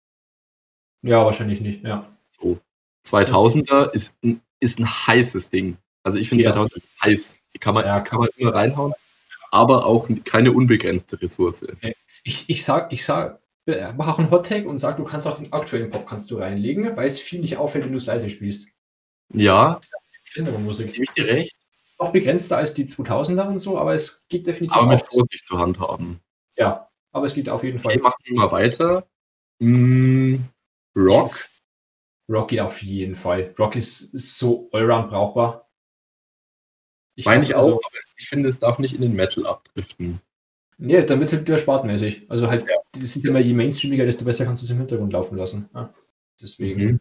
Ja, 1.01 1.25
wahrscheinlich 1.25 1.61
nicht, 1.61 1.83
ja. 1.83 2.11
So. 2.29 2.59
2000er 3.07 3.91
ist 3.91 4.17
ein, 4.23 4.41
ist 4.59 4.79
ein 4.79 4.87
heißes 4.87 5.49
Ding. 5.49 5.77
Also 6.03 6.17
ich 6.17 6.29
finde 6.29 6.43
ja. 6.43 6.53
2000er 6.53 6.77
ist 6.77 7.01
heiß. 7.01 7.38
Die 7.53 7.59
kann 7.59 7.73
man, 7.73 7.85
ja, 7.85 7.99
kann 8.01 8.19
man 8.19 8.29
immer 8.37 8.53
reinhauen, 8.53 8.93
aber 9.51 9.85
auch 9.85 10.07
keine 10.25 10.51
unbegrenzte 10.51 11.21
Ressource. 11.21 11.65
Ich, 12.23 12.49
ich 12.49 12.63
sag, 12.63 12.93
ich 12.93 13.03
sag, 13.03 13.39
äh, 13.65 13.93
mach 13.95 14.07
auch 14.07 14.19
einen 14.19 14.31
Hot 14.31 14.47
Take 14.47 14.67
und 14.67 14.79
sag, 14.79 14.97
du 14.97 15.03
kannst 15.03 15.27
auch 15.27 15.37
den 15.37 15.51
aktuellen 15.53 15.89
Pop 15.89 16.07
kannst 16.07 16.29
du 16.31 16.37
reinlegen, 16.37 16.95
weil 16.95 17.05
es 17.05 17.19
viel 17.19 17.39
nicht 17.39 17.57
auffällt, 17.57 17.85
wenn 17.85 17.91
du 17.91 17.97
es 17.97 18.05
leise 18.05 18.29
spielst. 18.29 18.69
Ja. 19.33 19.79
Musik. 20.59 20.93
Gebe 20.93 21.03
ich 21.03 21.11
dir 21.11 21.35
recht. 21.35 21.55
Ist 21.83 21.99
noch 21.99 22.11
begrenzter 22.11 22.57
als 22.57 22.73
die 22.73 22.85
2000er 22.85 23.47
und 23.47 23.57
so, 23.57 23.77
aber 23.77 23.95
es 23.95 24.27
geht 24.29 24.45
definitiv. 24.47 24.77
Aber 24.77 24.87
mit 24.87 25.05
Vorsicht 25.05 25.45
zu 25.45 25.57
handhaben. 25.57 26.19
Ja, 26.55 26.89
aber 27.11 27.25
es 27.25 27.33
geht 27.33 27.49
auf 27.49 27.63
jeden 27.63 27.79
Fall. 27.79 27.93
Okay, 27.93 28.01
machen 28.01 28.23
wir 28.25 28.35
mal 28.35 28.51
weiter. 28.51 29.07
Mm, 29.59 30.37
Rock. 30.95 31.47
Rock 32.29 32.49
geht 32.49 32.59
auf 32.59 32.81
jeden 32.83 33.15
Fall. 33.15 33.53
Rock 33.57 33.75
ist, 33.75 34.13
ist 34.13 34.37
so 34.37 34.69
allround 34.71 35.09
brauchbar. 35.09 35.68
Ich 37.19 37.25
Meine 37.25 37.43
ich 37.43 37.53
also, 37.53 37.73
auch, 37.73 37.81
aber 37.83 37.97
ich 38.17 38.29
finde, 38.29 38.47
es 38.47 38.59
darf 38.59 38.79
nicht 38.79 38.95
in 38.95 39.01
den 39.01 39.13
Metal 39.13 39.45
abdriften. 39.45 40.21
Nee, 40.77 41.01
dann 41.01 41.19
wird 41.19 41.27
es 41.27 41.33
halt 41.33 41.45
wieder 41.45 41.57
sportmäßig. 41.57 42.27
Also 42.29 42.49
halt, 42.49 42.65
ja. 42.65 42.77
das 42.93 43.11
sind 43.11 43.25
immer 43.25 43.39
je 43.39 43.53
mainstreamiger, 43.53 44.05
desto 44.05 44.23
besser 44.23 44.45
kannst 44.45 44.63
du 44.63 44.65
es 44.65 44.71
im 44.71 44.77
Hintergrund 44.77 45.11
laufen 45.11 45.37
lassen. 45.37 45.69
Ja, 45.75 45.93
deswegen. 46.41 46.81
Mhm. 46.81 46.99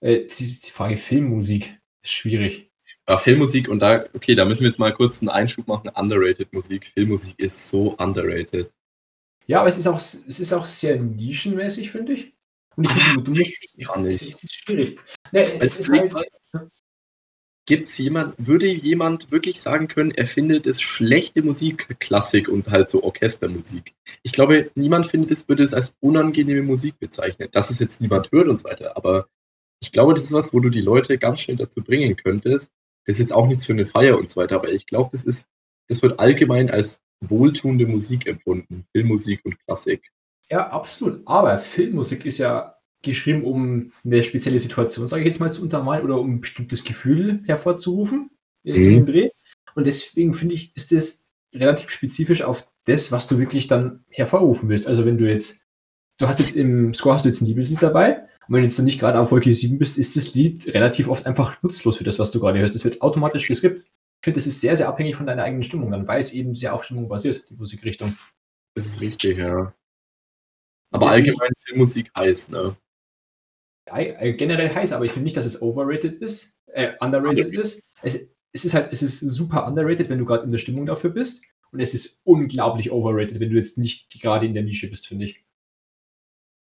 Äh, 0.00 0.26
die, 0.26 0.60
die, 0.60 0.70
Frage 0.70 0.98
Filmmusik 0.98 1.74
ist 2.02 2.12
schwierig. 2.12 2.70
Ja, 3.08 3.16
Filmmusik 3.16 3.70
und 3.70 3.78
da, 3.78 4.04
okay, 4.12 4.34
da 4.34 4.44
müssen 4.44 4.60
wir 4.60 4.68
jetzt 4.68 4.78
mal 4.78 4.92
kurz 4.92 5.22
einen 5.22 5.30
Einschub 5.30 5.66
machen. 5.68 5.88
Underrated 5.88 6.52
Musik. 6.52 6.88
Filmmusik 6.92 7.38
ist 7.38 7.70
so 7.70 7.94
underrated. 7.96 8.74
Ja, 9.46 9.60
aber 9.60 9.70
es 9.70 9.78
ist 9.78 9.86
auch, 9.86 9.96
es 9.96 10.38
ist 10.38 10.52
auch 10.52 10.66
sehr 10.66 11.00
nischenmäßig, 11.00 11.90
finde 11.90 12.12
ich. 12.12 12.34
Und 12.76 12.84
ich 12.84 12.90
finde, 12.90 13.22
du 13.22 13.30
musst. 13.30 13.84
gar 13.86 14.00
nicht. 14.00 14.20
Es 14.20 14.44
ist 14.44 14.54
schwierig. 14.54 15.00
Nee, 15.32 15.46
es 15.60 15.80
ist 15.80 15.88
Deswegen- 15.88 16.14
halt, 16.14 16.28
Gibt's 17.66 17.96
jemand, 17.96 18.34
würde 18.36 18.66
jemand 18.66 19.30
wirklich 19.30 19.62
sagen 19.62 19.88
können, 19.88 20.10
er 20.10 20.26
findet 20.26 20.66
es 20.66 20.82
schlechte 20.82 21.42
Musik, 21.42 21.96
Klassik 21.98 22.48
und 22.48 22.68
halt 22.70 22.90
so 22.90 23.02
Orchestermusik? 23.02 23.94
Ich 24.22 24.32
glaube, 24.32 24.70
niemand 24.74 25.06
findet 25.06 25.30
es, 25.30 25.48
würde 25.48 25.62
es 25.62 25.72
als 25.72 25.96
unangenehme 26.00 26.62
Musik 26.62 26.98
bezeichnen. 26.98 27.48
Dass 27.52 27.70
es 27.70 27.78
jetzt 27.78 28.02
niemand 28.02 28.30
hört 28.32 28.48
und 28.48 28.58
so 28.58 28.64
weiter, 28.64 28.96
aber 28.96 29.28
ich 29.80 29.92
glaube, 29.92 30.14
das 30.14 30.24
ist 30.24 30.32
was, 30.32 30.52
wo 30.52 30.60
du 30.60 30.68
die 30.68 30.80
Leute 30.80 31.18
ganz 31.18 31.40
schnell 31.40 31.56
dazu 31.56 31.82
bringen 31.82 32.16
könntest. 32.16 32.74
Das 33.06 33.16
ist 33.16 33.20
jetzt 33.20 33.32
auch 33.32 33.46
nichts 33.46 33.66
für 33.66 33.72
eine 33.72 33.86
Feier 33.86 34.18
und 34.18 34.28
so 34.28 34.40
weiter, 34.40 34.56
aber 34.56 34.70
ich 34.70 34.86
glaube, 34.86 35.10
das 35.12 35.24
ist, 35.24 35.46
das 35.88 36.02
wird 36.02 36.20
allgemein 36.20 36.70
als 36.70 37.02
wohltuende 37.20 37.86
Musik 37.86 38.26
empfunden. 38.26 38.86
Filmmusik 38.92 39.44
und 39.44 39.58
Klassik. 39.64 40.10
Ja, 40.50 40.68
absolut. 40.68 41.22
Aber 41.26 41.58
Filmmusik 41.58 42.24
ist 42.26 42.38
ja 42.38 42.73
geschrieben, 43.04 43.44
um 43.44 43.92
eine 44.04 44.22
spezielle 44.22 44.58
Situation, 44.58 45.06
sage 45.06 45.22
ich 45.22 45.26
jetzt 45.26 45.40
mal, 45.40 45.52
zu 45.52 45.62
untermalen 45.62 46.04
oder 46.04 46.18
um 46.18 46.34
ein 46.34 46.40
bestimmtes 46.40 46.84
Gefühl 46.84 47.42
hervorzurufen 47.46 48.30
Mhm. 48.64 49.30
Und 49.74 49.86
deswegen 49.86 50.34
finde 50.34 50.54
ich, 50.54 50.74
ist 50.76 50.92
das 50.92 51.30
relativ 51.54 51.90
spezifisch 51.90 52.42
auf 52.42 52.68
das, 52.84 53.12
was 53.12 53.28
du 53.28 53.38
wirklich 53.38 53.66
dann 53.66 54.04
hervorrufen 54.10 54.68
willst. 54.68 54.88
Also 54.88 55.04
wenn 55.04 55.18
du 55.18 55.28
jetzt, 55.28 55.66
du 56.18 56.26
hast 56.26 56.40
jetzt 56.40 56.56
im 56.56 56.94
Score 56.94 57.14
hast 57.14 57.24
du 57.24 57.28
jetzt 57.28 57.40
ein 57.40 57.46
Liebeslied 57.46 57.82
dabei 57.82 58.22
und 58.46 58.54
wenn 58.54 58.60
du 58.60 58.64
jetzt 58.64 58.78
dann 58.78 58.86
nicht 58.86 59.00
gerade 59.00 59.18
auf 59.20 59.30
Wolke 59.30 59.52
7 59.52 59.78
bist, 59.78 59.98
ist 59.98 60.16
das 60.16 60.34
Lied 60.34 60.66
relativ 60.74 61.08
oft 61.08 61.26
einfach 61.26 61.62
nutzlos 61.62 61.96
für 61.96 62.04
das, 62.04 62.18
was 62.18 62.30
du 62.30 62.40
gerade 62.40 62.58
hörst. 62.58 62.74
Es 62.74 62.84
wird 62.84 63.02
automatisch 63.02 63.46
geskippt. 63.46 63.84
Ich 63.86 64.24
finde, 64.24 64.38
das 64.38 64.46
ist 64.46 64.60
sehr, 64.60 64.76
sehr 64.76 64.88
abhängig 64.88 65.16
von 65.16 65.26
deiner 65.26 65.42
eigenen 65.42 65.62
Stimmung, 65.62 65.90
dann, 65.90 66.08
weil 66.08 66.20
es 66.20 66.32
eben 66.32 66.54
sehr 66.54 66.74
auf 66.74 66.84
Stimmung 66.84 67.08
basiert, 67.08 67.44
die 67.50 67.56
Musikrichtung. 67.56 68.16
Das 68.74 68.86
ist 68.86 69.00
richtig, 69.00 69.38
ja. 69.38 69.74
Aber 70.90 71.10
allgemein 71.10 71.50
Filmmusik 71.64 72.10
heißt, 72.16 72.50
ne? 72.50 72.76
Äh, 73.86 74.32
generell 74.34 74.72
heiß, 74.74 74.92
aber 74.92 75.04
ich 75.04 75.12
finde 75.12 75.24
nicht, 75.24 75.36
dass 75.36 75.46
es 75.46 75.60
overrated 75.62 76.16
ist, 76.16 76.58
äh, 76.66 76.92
underrated 77.00 77.52
ist. 77.52 77.82
Es, 78.02 78.28
es 78.52 78.64
ist 78.64 78.74
halt, 78.74 78.92
es 78.92 79.02
ist 79.02 79.20
super 79.20 79.66
underrated, 79.66 80.08
wenn 80.08 80.18
du 80.18 80.24
gerade 80.24 80.44
in 80.44 80.50
der 80.50 80.58
Stimmung 80.58 80.86
dafür 80.86 81.10
bist. 81.10 81.44
Und 81.72 81.80
es 81.80 81.92
ist 81.92 82.20
unglaublich 82.24 82.92
overrated, 82.92 83.40
wenn 83.40 83.50
du 83.50 83.56
jetzt 83.56 83.78
nicht 83.78 84.08
gerade 84.10 84.46
in 84.46 84.54
der 84.54 84.62
Nische 84.62 84.88
bist, 84.88 85.08
finde 85.08 85.24
ich. 85.24 85.44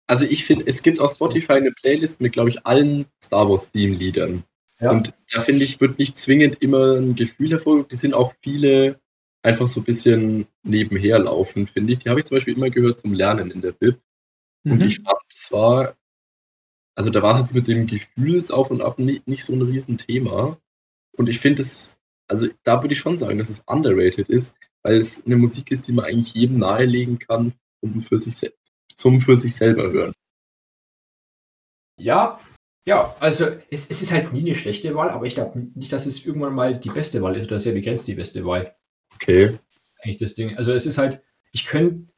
Also 0.07 0.25
ich 0.25 0.45
finde, 0.45 0.65
es 0.67 0.83
gibt 0.83 0.99
auf 0.99 1.13
Spotify 1.15 1.53
eine 1.53 1.71
Playlist 1.71 2.21
mit, 2.21 2.33
glaube 2.33 2.49
ich, 2.49 2.65
allen 2.65 3.05
Star 3.23 3.49
Wars 3.49 3.71
Theme 3.71 3.95
Liedern. 3.95 4.43
Ja. 4.79 4.91
Und 4.91 5.13
da 5.31 5.41
finde 5.41 5.63
ich, 5.63 5.79
wird 5.79 5.99
nicht 5.99 6.17
zwingend 6.17 6.61
immer 6.61 6.95
ein 6.97 7.15
Gefühl 7.15 7.51
hervorgehoben. 7.51 7.89
Die 7.89 7.95
sind 7.95 8.13
auch 8.13 8.33
viele 8.41 8.99
einfach 9.41 9.67
so 9.67 9.79
ein 9.81 9.83
bisschen 9.83 10.47
nebenher 10.63 11.19
laufen, 11.19 11.67
finde 11.67 11.93
ich. 11.93 11.99
Die 11.99 12.09
habe 12.09 12.19
ich 12.19 12.25
zum 12.25 12.37
Beispiel 12.37 12.55
immer 12.55 12.69
gehört 12.69 12.99
zum 12.99 13.13
Lernen 13.13 13.51
in 13.51 13.61
der 13.61 13.71
Bib. 13.71 13.99
Und 14.63 14.79
Mhm. 14.79 14.81
ich 14.81 14.99
fand, 15.01 15.17
es 15.33 15.51
war, 15.51 15.95
also 16.95 17.09
da 17.09 17.21
war 17.21 17.35
es 17.35 17.41
jetzt 17.41 17.53
mit 17.53 17.67
dem 17.67 17.87
Gefühlsauf 17.87 18.71
und 18.71 18.81
Ab 18.81 18.99
nicht, 18.99 19.27
nicht 19.27 19.43
so 19.43 19.53
ein 19.53 19.61
Riesenthema. 19.61 20.57
Und 21.17 21.29
ich 21.29 21.39
finde 21.39 21.61
es, 21.61 21.99
also 22.27 22.47
da 22.63 22.81
würde 22.81 22.93
ich 22.93 22.99
schon 22.99 23.17
sagen, 23.17 23.37
dass 23.37 23.49
es 23.49 23.63
underrated 23.67 24.29
ist, 24.29 24.55
weil 24.81 24.97
es 24.97 25.25
eine 25.25 25.35
Musik 25.35 25.71
ist, 25.71 25.87
die 25.87 25.91
man 25.91 26.05
eigentlich 26.05 26.33
jedem 26.33 26.59
nahelegen 26.59 27.19
kann, 27.19 27.53
um 27.81 27.99
für 27.99 28.17
sich 28.17 28.51
zum 28.95 29.19
für 29.19 29.37
sich 29.37 29.55
selber 29.55 29.91
hören. 29.91 30.13
Ja, 31.99 32.39
ja, 32.87 33.15
also 33.19 33.47
es, 33.71 33.89
es 33.89 34.01
ist 34.01 34.11
halt 34.11 34.31
nie 34.31 34.41
eine 34.41 34.55
schlechte 34.55 34.93
Wahl, 34.95 35.09
aber 35.09 35.25
ich 35.25 35.33
glaube 35.33 35.59
nicht, 35.73 35.91
dass 35.91 36.05
es 36.05 36.25
irgendwann 36.25 36.53
mal 36.53 36.79
die 36.79 36.89
beste 36.89 37.21
Wahl 37.21 37.35
ist 37.35 37.47
oder 37.47 37.57
sehr 37.57 37.73
begrenzt 37.73 38.07
die 38.07 38.15
beste 38.15 38.45
Wahl. 38.45 38.75
Okay. 39.15 39.57
Das 39.75 39.89
ist 39.89 40.03
eigentlich 40.03 40.17
das 40.17 40.35
Ding. 40.35 40.55
Also 40.55 40.71
es 40.71 40.85
ist 40.85 40.97
halt, 40.97 41.21
ich 41.51 41.65
könnte 41.65 42.13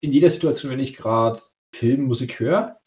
in 0.00 0.12
jeder 0.12 0.30
Situation, 0.30 0.70
wenn 0.70 0.80
ich 0.80 0.94
gerade 0.94 1.42
Filmmusik 1.72 2.38
höre, 2.38 2.80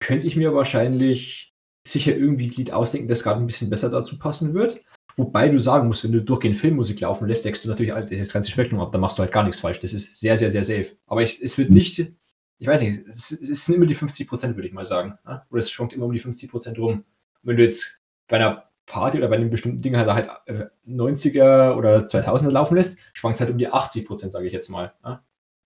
könnte 0.00 0.26
ich 0.26 0.36
mir 0.36 0.54
wahrscheinlich 0.54 1.54
sicher 1.86 2.14
irgendwie 2.16 2.48
ein 2.48 2.52
Lied 2.52 2.72
ausdenken, 2.72 3.08
das 3.08 3.22
gerade 3.22 3.40
ein 3.40 3.46
bisschen 3.46 3.70
besser 3.70 3.90
dazu 3.90 4.18
passen 4.18 4.54
wird. 4.54 4.80
Wobei 5.16 5.48
du 5.48 5.58
sagen 5.58 5.88
musst, 5.88 6.04
wenn 6.04 6.12
du 6.12 6.22
durchgehend 6.22 6.56
Filmmusik 6.56 7.00
laufen 7.00 7.28
lässt, 7.28 7.44
deckst 7.44 7.64
du 7.64 7.68
natürlich 7.68 7.92
das 7.92 8.32
ganze 8.32 8.50
Spektrum 8.50 8.80
ab, 8.80 8.92
da 8.92 8.98
machst 8.98 9.18
du 9.18 9.22
halt 9.22 9.32
gar 9.32 9.44
nichts 9.44 9.60
falsch. 9.60 9.80
Das 9.80 9.92
ist 9.92 10.18
sehr, 10.18 10.36
sehr, 10.36 10.50
sehr 10.50 10.64
safe. 10.64 10.96
Aber 11.06 11.22
ich, 11.22 11.42
es 11.42 11.58
wird 11.58 11.70
nicht, 11.70 12.12
ich 12.58 12.66
weiß 12.66 12.82
nicht, 12.82 13.06
es, 13.06 13.30
es 13.30 13.66
sind 13.66 13.76
immer 13.76 13.86
die 13.86 13.94
50 13.94 14.28
Prozent, 14.28 14.56
würde 14.56 14.68
ich 14.68 14.74
mal 14.74 14.84
sagen. 14.84 15.18
ne? 15.26 15.42
Oder 15.50 15.58
es 15.58 15.70
schwankt 15.70 15.92
immer 15.92 16.06
um 16.06 16.12
die 16.12 16.18
50 16.18 16.50
Prozent 16.50 16.78
rum. 16.78 17.04
wenn 17.42 17.56
du 17.56 17.62
jetzt 17.62 18.00
bei 18.28 18.36
einer 18.36 18.70
Party 18.86 19.18
oder 19.18 19.28
bei 19.28 19.36
einem 19.36 19.50
bestimmten 19.50 19.82
Ding 19.82 19.96
halt, 19.96 20.08
halt 20.08 20.30
äh, 20.46 20.66
90er 20.86 21.74
oder 21.76 21.98
2000er 21.98 22.50
laufen 22.50 22.76
lässt, 22.76 22.98
schwankt 23.12 23.34
es 23.34 23.40
halt 23.40 23.50
um 23.50 23.58
die 23.58 23.68
80 23.68 24.06
Prozent, 24.06 24.32
sage 24.32 24.46
ich 24.46 24.52
jetzt 24.52 24.68
mal. 24.68 24.92
ne? 25.02 25.20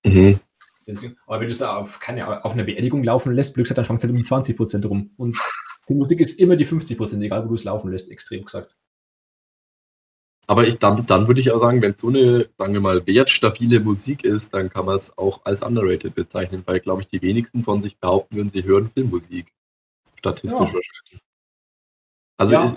Mhm. 0.04 0.40
Deswegen, 0.86 1.16
aber 1.26 1.40
wenn 1.40 1.48
du 1.48 1.52
es 1.52 1.58
da 1.58 1.76
auf, 1.76 2.00
keine, 2.00 2.44
auf 2.44 2.52
einer 2.52 2.64
Beerdigung 2.64 3.02
laufen 3.04 3.32
lässt, 3.32 3.54
Glück 3.54 3.68
dann 3.68 3.84
schwankt 3.84 4.00
es 4.00 4.04
halt 4.04 4.12
um 4.12 4.16
die 4.16 4.22
20 4.24 4.56
Prozent 4.56 4.86
rum. 4.86 5.10
Und 5.16 5.38
die 5.88 5.94
Musik 5.94 6.20
ist 6.20 6.38
immer 6.38 6.56
die 6.56 6.64
50 6.64 6.96
Prozent, 6.96 7.22
egal 7.22 7.44
wo 7.44 7.48
du 7.48 7.54
es 7.54 7.64
laufen 7.64 7.90
lässt, 7.90 8.10
extrem 8.10 8.44
gesagt. 8.44 8.76
Aber 10.46 10.66
ich, 10.66 10.78
dann, 10.78 11.06
dann 11.06 11.26
würde 11.26 11.40
ich 11.40 11.50
auch 11.52 11.58
sagen, 11.58 11.80
wenn 11.80 11.92
es 11.92 11.98
so 11.98 12.08
eine, 12.08 12.48
sagen 12.58 12.74
wir 12.74 12.80
mal, 12.80 13.06
wertstabile 13.06 13.80
Musik 13.80 14.24
ist, 14.24 14.52
dann 14.52 14.68
kann 14.68 14.84
man 14.84 14.96
es 14.96 15.16
auch 15.16 15.44
als 15.44 15.62
underrated 15.62 16.14
bezeichnen, 16.14 16.62
weil, 16.66 16.80
glaube 16.80 17.02
ich, 17.02 17.08
die 17.08 17.22
wenigsten 17.22 17.64
von 17.64 17.80
sich 17.80 17.98
behaupten, 17.98 18.36
wenn 18.36 18.50
sie 18.50 18.64
hören 18.64 18.90
Filmmusik. 18.90 19.52
Statistisch 20.18 20.58
Ja. 20.60 20.66
wahrscheinlich. 20.66 21.22
Also, 22.36 22.54
Ja. 22.54 22.64
ist, 22.64 22.76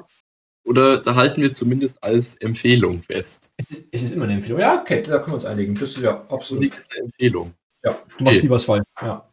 oder 0.63 0.97
da 0.99 1.15
halten 1.15 1.41
wir 1.41 1.47
es 1.47 1.55
zumindest 1.55 2.03
als 2.03 2.35
Empfehlung 2.35 3.03
fest. 3.03 3.51
Es 3.57 3.71
ist, 3.71 3.89
es 3.91 4.03
ist 4.03 4.11
immer 4.13 4.25
eine 4.25 4.33
Empfehlung. 4.33 4.59
Ja, 4.59 4.81
okay, 4.81 5.01
da 5.01 5.19
können 5.19 5.31
wir 5.31 5.35
uns 5.35 5.45
einigen. 5.45 5.75
Das 5.75 5.89
ist 5.89 5.97
ja 5.99 6.21
absolut. 6.29 6.63
Musik 6.63 6.77
ist 6.77 6.91
eine 6.91 7.05
Empfehlung. 7.05 7.53
Ja, 7.87 8.03
du 8.17 8.23
machst 8.23 8.37
Okay. 8.37 8.45
nie 8.47 8.49
was 8.51 8.63
falsch. 8.65 8.83
Ja. 9.01 9.29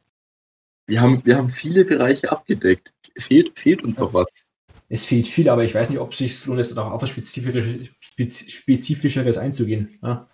Wir 0.86 1.00
haben, 1.00 1.24
wir 1.24 1.36
haben 1.36 1.48
viele 1.48 1.84
Bereiche 1.84 2.30
abgedeckt. 2.30 2.92
Fehlt, 3.16 3.59
fehlt 3.59 3.82
uns 3.82 3.98
Ja. 3.98 4.05
noch 4.05 4.14
was. 4.14 4.30
Es 4.88 5.07
fehlt 5.07 5.26
viel, 5.26 5.48
aber 5.48 5.64
ich 5.64 5.74
weiß 5.74 5.90
nicht, 5.90 5.98
ob 5.98 6.12
es 6.12 6.18
sich 6.18 6.46
lohnt, 6.46 6.59
jetzt 6.59 6.74
noch 6.74 6.90
auf 6.90 7.02
was 7.02 7.11
Spezifisches, 7.11 7.88
Spez- 8.00 8.50
Spezifischeres 8.50 9.38
einzugehen. 9.38 9.98
Ja, 10.02 10.28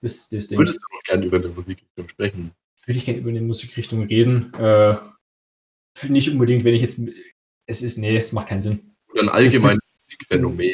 das 0.00 0.28
das 0.28 0.48
Ding. 0.48 0.58
Würdest 0.58 0.78
du 0.80 0.94
noch 0.96 1.02
gerne 1.02 1.26
über 1.26 1.36
eine 1.38 1.48
Musikrichtung 1.48 2.08
sprechen? 2.08 2.52
Würde 2.86 2.98
ich 2.98 3.04
gerne 3.04 3.18
über 3.20 3.30
eine 3.30 3.40
Musikrichtung 3.42 4.02
reden. 4.04 4.52
Äh, 4.54 4.96
nicht 6.08 6.30
unbedingt, 6.30 6.64
wenn 6.64 6.74
ich 6.74 6.82
jetzt. 6.82 7.00
Es 7.66 7.82
ist, 7.82 7.98
nee, 7.98 8.16
es 8.16 8.32
macht 8.32 8.48
keinen 8.48 8.60
Sinn. 8.62 8.94
Oder 9.12 9.22
ein 9.22 9.28
allgemeines 9.28 9.82
Musikphänomen? 10.00 10.72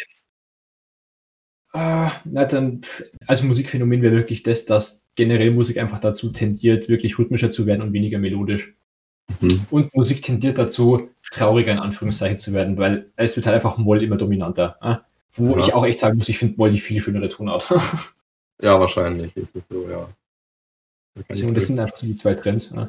Äh, 1.72 2.10
na 2.24 2.44
dann, 2.44 2.82
also 3.26 3.46
Musikphänomen 3.46 4.02
wäre 4.02 4.14
wirklich 4.14 4.42
das, 4.44 4.64
dass 4.64 5.03
generell 5.16 5.50
Musik 5.50 5.78
einfach 5.78 5.98
dazu 6.00 6.30
tendiert, 6.30 6.88
wirklich 6.88 7.18
rhythmischer 7.18 7.50
zu 7.50 7.66
werden 7.66 7.82
und 7.82 7.92
weniger 7.92 8.18
melodisch. 8.18 8.74
Mhm. 9.40 9.66
Und 9.70 9.94
Musik 9.94 10.22
tendiert 10.22 10.58
dazu, 10.58 11.08
trauriger 11.30 11.72
in 11.72 11.78
Anführungszeichen 11.78 12.38
zu 12.38 12.52
werden, 12.52 12.76
weil 12.76 13.10
es 13.16 13.36
wird 13.36 13.46
halt 13.46 13.56
einfach 13.56 13.78
Moll 13.78 14.02
immer 14.02 14.16
dominanter. 14.16 14.76
Äh? 14.82 14.96
Wo 15.36 15.52
Ja. 15.52 15.58
ich 15.58 15.72
auch 15.74 15.84
echt 15.84 15.98
sagen 15.98 16.18
muss, 16.18 16.28
ich 16.28 16.38
finde 16.38 16.56
Moll 16.56 16.72
die 16.72 16.80
viel 16.80 17.00
schönere 17.00 17.28
Tonart. 17.28 17.68
Ja, 18.62 18.78
wahrscheinlich 18.78 19.36
ist 19.36 19.56
es 19.56 19.64
so, 19.68 19.88
ja. 19.90 20.08
Da 21.16 21.22
kann 21.24 21.36
ich 21.36 21.44
Und 21.44 21.54
das 21.54 21.66
sind 21.66 21.80
einfach 21.80 21.96
so 21.98 22.06
die 22.06 22.14
zwei 22.14 22.34
Trends. 22.34 22.70
Äh? 22.70 22.86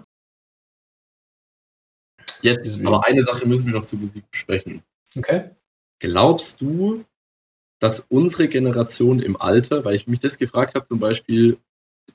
Jetzt, 2.42 2.66
deswegen. 2.68 2.88
aber 2.88 3.06
eine 3.06 3.24
Sache 3.24 3.48
müssen 3.48 3.66
wir 3.66 3.74
noch 3.74 3.84
zu 3.84 3.98
Musik 3.98 4.30
besprechen. 4.30 4.84
Okay. 5.18 5.50
Glaubst 6.00 6.62
du, 6.62 7.04
dass 7.80 8.02
unsere 8.10 8.48
Generation 8.48 9.20
im 9.20 9.40
Alter, 9.42 9.84
weil 9.86 9.96
ich 9.96 10.08
mich 10.08 10.20
das 10.20 10.38
gefragt 10.38 10.76
habe, 10.76 10.86
zum 10.86 11.00
Beispiel 11.00 11.58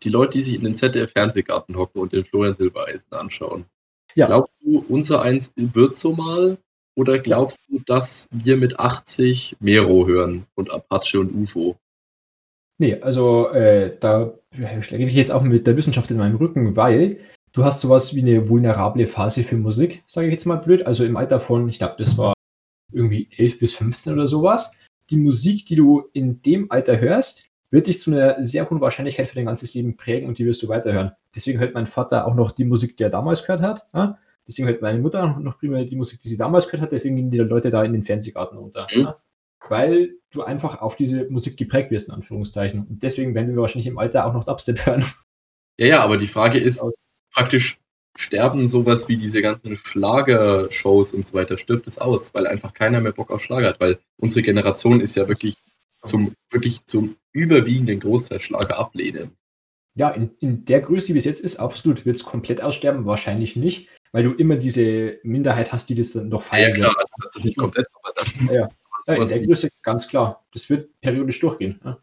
die 0.02 0.08
Leute, 0.08 0.32
die 0.38 0.42
sich 0.42 0.54
in 0.54 0.64
den 0.64 0.74
ZDF-Fernsehgarten 0.74 1.76
hocken 1.76 2.00
und 2.00 2.12
den 2.12 2.24
Florian 2.24 2.54
Silbereisen 2.54 3.12
anschauen, 3.12 3.64
Ja. 4.14 4.26
glaubst 4.26 4.60
du, 4.62 4.84
unser 4.88 5.22
Eins 5.22 5.52
wird 5.56 5.96
so 5.96 6.12
mal? 6.12 6.58
Oder 6.96 7.18
glaubst 7.18 7.62
du, 7.68 7.78
dass 7.86 8.28
wir 8.32 8.56
mit 8.56 8.78
80 8.78 9.56
Mero 9.60 10.06
hören 10.06 10.46
und 10.54 10.70
Apache 10.70 11.20
und 11.20 11.32
UFO? 11.34 11.76
Nee, 12.78 12.96
also 13.00 13.48
äh, 13.50 13.96
da 14.00 14.32
rede 14.52 15.04
ich 15.04 15.14
jetzt 15.14 15.30
auch 15.32 15.42
mit 15.42 15.66
der 15.66 15.76
Wissenschaft 15.76 16.10
in 16.10 16.16
meinem 16.16 16.36
Rücken, 16.36 16.76
weil 16.76 17.20
du 17.52 17.64
hast 17.64 17.80
sowas 17.80 18.14
wie 18.14 18.20
eine 18.20 18.48
vulnerable 18.48 19.06
Phase 19.06 19.44
für 19.44 19.56
Musik, 19.56 20.02
sage 20.06 20.26
ich 20.28 20.32
jetzt 20.32 20.46
mal 20.46 20.56
blöd. 20.56 20.86
Also 20.86 21.04
im 21.04 21.16
Alter 21.16 21.40
von, 21.40 21.68
ich 21.68 21.78
glaube, 21.78 21.96
das 21.98 22.16
war 22.18 22.32
irgendwie 22.92 23.28
11 23.36 23.58
bis 23.60 23.74
15 23.74 24.14
oder 24.14 24.26
sowas. 24.26 24.76
Die 25.10 25.16
Musik, 25.16 25.66
die 25.66 25.76
du 25.76 26.08
in 26.12 26.42
dem 26.42 26.70
Alter 26.70 26.98
hörst, 27.00 27.49
wird 27.70 27.86
dich 27.86 28.00
zu 28.00 28.10
einer 28.10 28.42
sehr 28.42 28.68
hohen 28.68 28.80
Wahrscheinlichkeit 28.80 29.28
für 29.28 29.36
dein 29.36 29.46
ganzes 29.46 29.74
Leben 29.74 29.96
prägen 29.96 30.28
und 30.28 30.38
die 30.38 30.46
wirst 30.46 30.62
du 30.62 30.68
weiterhören. 30.68 31.12
Deswegen 31.34 31.58
hört 31.58 31.74
mein 31.74 31.86
Vater 31.86 32.26
auch 32.26 32.34
noch 32.34 32.52
die 32.52 32.64
Musik, 32.64 32.96
die 32.96 33.04
er 33.04 33.10
damals 33.10 33.42
gehört 33.42 33.62
hat. 33.62 33.86
Ja? 33.94 34.18
Deswegen 34.46 34.68
hört 34.68 34.82
meine 34.82 34.98
Mutter 34.98 35.38
noch 35.38 35.58
primär 35.58 35.84
die 35.84 35.96
Musik, 35.96 36.20
die 36.22 36.28
sie 36.28 36.36
damals 36.36 36.66
gehört 36.66 36.82
hat. 36.82 36.92
Deswegen 36.92 37.16
gehen 37.16 37.30
die 37.30 37.38
Leute 37.38 37.70
da 37.70 37.84
in 37.84 37.92
den 37.92 38.02
Fernsehgarten 38.02 38.58
runter. 38.58 38.88
Mhm. 38.92 39.02
Ja? 39.02 39.16
Weil 39.68 40.14
du 40.30 40.42
einfach 40.42 40.80
auf 40.80 40.96
diese 40.96 41.26
Musik 41.30 41.56
geprägt 41.56 41.90
wirst, 41.90 42.08
in 42.08 42.14
Anführungszeichen. 42.14 42.86
Und 42.88 43.02
deswegen 43.02 43.34
werden 43.34 43.54
wir 43.54 43.60
wahrscheinlich 43.62 43.86
im 43.86 43.98
Alter 43.98 44.26
auch 44.26 44.32
noch 44.32 44.44
Dubstep 44.44 44.84
hören. 44.86 45.04
Ja, 45.76 45.86
ja, 45.86 46.00
aber 46.02 46.16
die 46.16 46.26
Frage 46.26 46.58
ist 46.58 46.80
Aus- 46.80 46.98
praktisch, 47.32 47.78
sterben 48.16 48.66
sowas 48.66 49.08
wie 49.08 49.16
diese 49.16 49.40
ganzen 49.40 49.76
Schlagershows 49.76 51.12
und 51.12 51.26
so 51.26 51.34
weiter, 51.34 51.56
stirbt 51.56 51.86
es 51.86 51.98
aus, 51.98 52.34
weil 52.34 52.46
einfach 52.46 52.74
keiner 52.74 53.00
mehr 53.00 53.12
Bock 53.12 53.30
auf 53.30 53.42
Schlager 53.42 53.68
hat, 53.68 53.80
weil 53.80 53.98
unsere 54.18 54.42
Generation 54.42 55.00
ist 55.00 55.14
ja 55.14 55.28
wirklich 55.28 55.56
zum, 56.04 56.34
wirklich 56.50 56.84
zum 56.86 57.16
überwiegenden 57.32 58.00
Großteil 58.00 58.40
Schlager 58.40 58.78
ablehnen. 58.78 59.32
Ja, 59.94 60.10
in, 60.10 60.30
in 60.40 60.64
der 60.64 60.80
Größe, 60.80 61.14
wie 61.14 61.18
es 61.18 61.24
jetzt 61.24 61.40
ist, 61.40 61.58
absolut. 61.58 62.06
Wird 62.06 62.16
es 62.16 62.24
komplett 62.24 62.62
aussterben? 62.62 63.06
Wahrscheinlich 63.06 63.56
nicht, 63.56 63.88
weil 64.12 64.24
du 64.24 64.32
immer 64.32 64.56
diese 64.56 65.18
Minderheit 65.22 65.72
hast, 65.72 65.88
die 65.88 65.94
das 65.94 66.12
dann 66.12 66.28
noch 66.28 66.42
feiern. 66.42 66.70
Ja, 66.70 66.76
klar, 66.76 66.94
also 66.96 67.14
das 67.22 67.36
ist 67.36 67.44
nicht 67.44 67.58
komplett, 67.58 67.86
aber 68.02 68.14
das. 68.16 68.34
Ja, 68.48 68.68
ja. 69.06 69.14
in 69.14 69.28
der 69.28 69.46
Größe 69.46 69.68
ganz 69.82 70.08
klar. 70.08 70.44
Das 70.52 70.70
wird 70.70 70.88
periodisch 71.00 71.40
durchgehen. 71.40 71.80
Ja. 71.84 71.98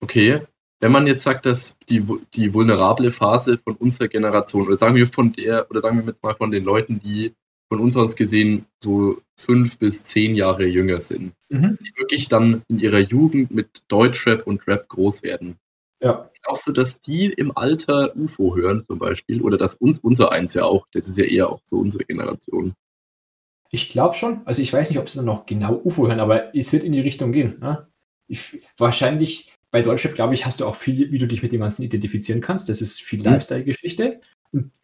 Okay, 0.00 0.40
wenn 0.80 0.92
man 0.92 1.06
jetzt 1.06 1.24
sagt, 1.24 1.44
dass 1.46 1.76
die, 1.88 2.04
die 2.34 2.54
vulnerable 2.54 3.10
Phase 3.10 3.58
von 3.58 3.74
unserer 3.76 4.08
Generation, 4.08 4.66
oder 4.66 4.76
sagen 4.76 4.94
wir 4.94 5.06
von 5.06 5.32
der, 5.32 5.68
oder 5.70 5.80
sagen 5.80 5.98
wir 5.98 6.06
jetzt 6.06 6.22
mal 6.22 6.34
von 6.34 6.50
den 6.50 6.64
Leuten, 6.64 7.00
die 7.00 7.34
von 7.68 7.80
uns 7.80 7.96
aus 7.96 8.16
gesehen 8.16 8.66
so 8.82 9.20
fünf 9.36 9.78
bis 9.78 10.04
zehn 10.04 10.34
Jahre 10.34 10.66
jünger 10.66 11.00
sind, 11.00 11.32
mhm. 11.48 11.78
die 11.80 11.92
wirklich 11.98 12.28
dann 12.28 12.62
in 12.68 12.78
ihrer 12.78 13.00
Jugend 13.00 13.50
mit 13.50 13.84
Deutschrap 13.88 14.46
und 14.46 14.66
Rap 14.66 14.88
groß 14.88 15.22
werden. 15.22 15.56
Ja. 16.02 16.30
Glaubst 16.42 16.66
du, 16.66 16.72
dass 16.72 17.00
die 17.00 17.26
im 17.26 17.56
Alter 17.56 18.16
UFO 18.16 18.56
hören 18.56 18.84
zum 18.84 18.98
Beispiel? 18.98 19.42
Oder 19.42 19.58
dass 19.58 19.74
uns 19.74 19.98
unser 19.98 20.30
eins 20.32 20.54
ja 20.54 20.64
auch, 20.64 20.86
das 20.92 21.08
ist 21.08 21.18
ja 21.18 21.24
eher 21.24 21.50
auch 21.50 21.60
so 21.64 21.78
unsere 21.78 22.04
Generation. 22.04 22.74
Ich 23.70 23.90
glaube 23.90 24.14
schon. 24.14 24.40
Also 24.46 24.62
ich 24.62 24.72
weiß 24.72 24.88
nicht, 24.90 24.98
ob 24.98 25.10
sie 25.10 25.18
dann 25.18 25.26
noch 25.26 25.46
genau 25.46 25.80
UFO 25.84 26.06
hören, 26.06 26.20
aber 26.20 26.54
es 26.56 26.72
wird 26.72 26.84
in 26.84 26.92
die 26.92 27.00
Richtung 27.00 27.32
gehen. 27.32 27.58
Ne? 27.60 27.86
Ich, 28.28 28.62
wahrscheinlich 28.78 29.52
bei 29.70 29.82
Deutschrap, 29.82 30.14
glaube 30.14 30.34
ich, 30.34 30.46
hast 30.46 30.60
du 30.60 30.66
auch 30.66 30.76
viel, 30.76 31.12
wie 31.12 31.18
du 31.18 31.26
dich 31.26 31.42
mit 31.42 31.52
dem 31.52 31.60
Ganzen 31.60 31.82
identifizieren 31.82 32.40
kannst. 32.40 32.68
Das 32.68 32.80
ist 32.80 33.02
viel 33.02 33.18
mhm. 33.18 33.26
Lifestyle-Geschichte. 33.26 34.20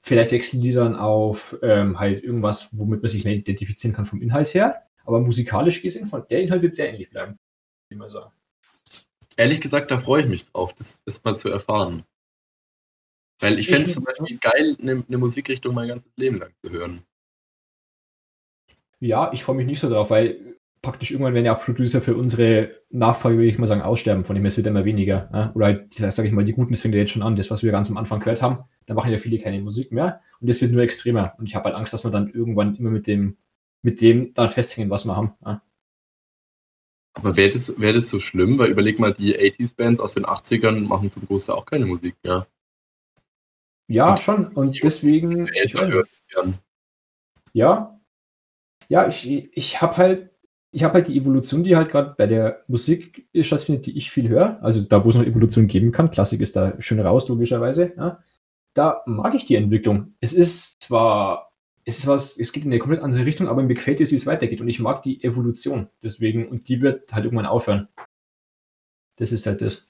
Vielleicht 0.01 0.33
wechseln 0.33 0.61
die 0.61 0.73
dann 0.73 0.95
auf 0.95 1.57
ähm, 1.63 1.99
halt 1.99 2.23
irgendwas, 2.23 2.69
womit 2.73 3.03
man 3.03 3.09
sich 3.09 3.25
mehr 3.25 3.35
identifizieren 3.35 3.95
kann 3.95 4.05
vom 4.05 4.21
Inhalt 4.21 4.53
her. 4.53 4.83
Aber 5.05 5.21
musikalisch 5.21 5.83
gesehen, 5.83 6.07
von 6.07 6.27
der 6.29 6.43
Inhalt 6.43 6.63
wird 6.63 6.75
sehr 6.75 6.91
ähnlich 6.91 7.11
bleiben, 7.11 7.39
wie 7.89 7.97
man 7.97 8.09
sagt. 8.09 8.33
Ehrlich 9.37 9.61
gesagt, 9.61 9.91
da 9.91 9.99
freue 9.99 10.23
ich 10.23 10.29
mich 10.29 10.47
drauf, 10.47 10.75
das, 10.75 11.03
das 11.05 11.23
mal 11.25 11.37
zu 11.37 11.49
erfahren. 11.49 12.05
Weil 13.41 13.59
ich 13.59 13.67
fände 13.67 13.89
es 13.89 13.95
zum 13.95 14.05
Beispiel 14.05 14.39
geil, 14.39 14.77
eine, 14.81 15.05
eine 15.07 15.19
Musikrichtung 15.19 15.75
mein 15.75 15.89
ganzes 15.89 16.11
Leben 16.17 16.39
lang 16.39 16.55
zu 16.63 16.71
hören. 16.71 17.05
Ja, 19.01 19.33
ich 19.33 19.43
freue 19.43 19.57
mich 19.57 19.67
nicht 19.67 19.81
so 19.81 19.91
drauf, 19.91 20.11
weil 20.11 20.57
praktisch 20.85 21.11
irgendwann 21.11 21.35
werden 21.35 21.47
ja 21.47 21.57
auch 21.57 21.65
Producer 21.65 22.01
für 22.01 22.17
unsere 22.17 22.71
Nachfolge, 22.91 23.39
würde 23.39 23.49
ich 23.49 23.59
mal 23.59 23.67
sagen, 23.67 23.83
aussterben. 23.83 24.25
Von 24.25 24.37
dem 24.37 24.45
her 24.45 24.49
es 24.49 24.57
wird 24.57 24.67
immer 24.67 24.85
weniger. 24.85 25.29
Ja? 25.33 25.53
Oder 25.55 25.67
halt, 25.67 25.95
sage 25.95 26.29
ich 26.29 26.35
mal, 26.35 26.45
die 26.45 26.53
Guten, 26.53 26.73
das 26.73 26.81
fängt 26.81 26.95
ja 26.95 27.01
jetzt 27.01 27.11
schon 27.11 27.23
an. 27.23 27.35
Das, 27.35 27.51
was 27.51 27.63
wir 27.63 27.73
ganz 27.73 27.91
am 27.91 27.97
Anfang 27.97 28.21
gehört 28.21 28.43
haben, 28.43 28.65
da 28.87 28.95
machen 28.95 29.11
ja 29.11 29.19
viele 29.19 29.39
keine 29.39 29.61
Musik 29.61 29.91
mehr. 29.91 30.21
Und 30.41 30.49
das 30.49 30.61
wird 30.61 30.73
nur 30.73 30.83
extremer. 30.83 31.35
Und 31.39 31.47
ich 31.47 31.57
habe 31.57 31.65
halt 31.65 31.75
Angst, 31.75 31.93
dass 31.93 32.05
wir 32.05 32.11
dann 32.11 32.29
irgendwann 32.29 32.77
immer 32.77 32.91
mit 32.91 33.07
dem, 33.07 33.37
mit 33.83 34.01
dem 34.01 34.33
dann 34.35 34.49
festhängen, 34.49 34.91
was 34.91 35.05
wir 35.07 35.17
haben. 35.17 35.33
Ja? 35.45 35.63
Aber 37.15 37.37
wäre 37.37 37.51
das, 37.51 37.79
wär 37.81 37.93
das 37.93 38.09
so 38.09 38.21
schlimm? 38.21 38.59
Weil 38.59 38.71
überleg 38.71 38.99
mal, 38.99 39.13
die 39.13 39.37
80s-Bands 39.37 40.01
aus 40.01 40.15
den 40.15 40.27
80ern 40.27 40.81
machen 40.81 41.11
zum 41.11 41.27
Großteil 41.27 41.57
auch 41.57 41.67
keine 41.67 41.87
Musik 41.87 42.17
mehr. 42.23 42.47
Ja, 43.87 44.11
und 44.11 44.21
schon. 44.21 44.49
Und 44.49 44.83
deswegen. 44.83 45.49
Ja. 47.53 48.01
Ja, 48.89 49.09
ich, 49.09 49.27
ich 49.57 49.81
habe 49.81 49.97
halt 49.97 50.34
ich 50.75 50.83
habe 50.83 50.95
halt 50.95 51.09
die 51.09 51.17
Evolution, 51.17 51.63
die 51.63 51.77
halt 51.77 51.91
gerade 51.91 52.15
bei 52.19 52.27
der 52.27 52.65
Musik 52.67 53.29
stattfindet, 53.43 53.87
die 53.87 53.97
ich 53.97 54.11
viel 54.11 54.29
höre. 54.29 54.61
Also 54.61 54.81
da, 54.81 55.05
wo 55.05 55.11
es 55.11 55.15
noch 55.15 55.25
Evolution 55.25 55.69
geben 55.69 55.93
kann. 55.93 56.11
Klassik 56.11 56.41
ist 56.41 56.57
da 56.57 56.75
schön 56.81 56.99
raus, 56.99 57.29
logischerweise. 57.29 57.93
Ja. 57.97 58.19
Da 58.75 59.03
mag 59.07 59.37
ich 59.37 59.47
die 59.47 59.55
Entwicklung. 59.55 60.15
Es 60.21 60.33
ist 60.33 60.83
zwar, 60.83 61.53
es 61.85 61.99
ist 61.99 62.09
was, 62.09 62.37
es 62.37 62.53
geht 62.53 62.65
in 62.65 62.73
eine 62.73 62.81
komplett 62.81 63.03
andere 63.03 63.25
Richtung, 63.25 63.47
aber 63.47 63.63
mir 63.63 63.75
gefällt 63.75 64.01
es, 64.01 64.11
wie 64.11 64.17
es 64.17 64.27
weitergeht. 64.27 64.61
Und 64.61 64.69
ich 64.69 64.81
mag 64.81 65.05
die 65.05 65.23
Evolution. 65.23 65.87
Deswegen, 66.03 66.49
und 66.49 66.69
die 66.69 66.83
wird 66.83 67.13
halt 67.13 67.25
irgendwann 67.25 67.47
aufhören. 67.47 67.87
Das 69.15 69.31
ist 69.31 69.47
halt 69.47 69.63
das. 69.63 69.87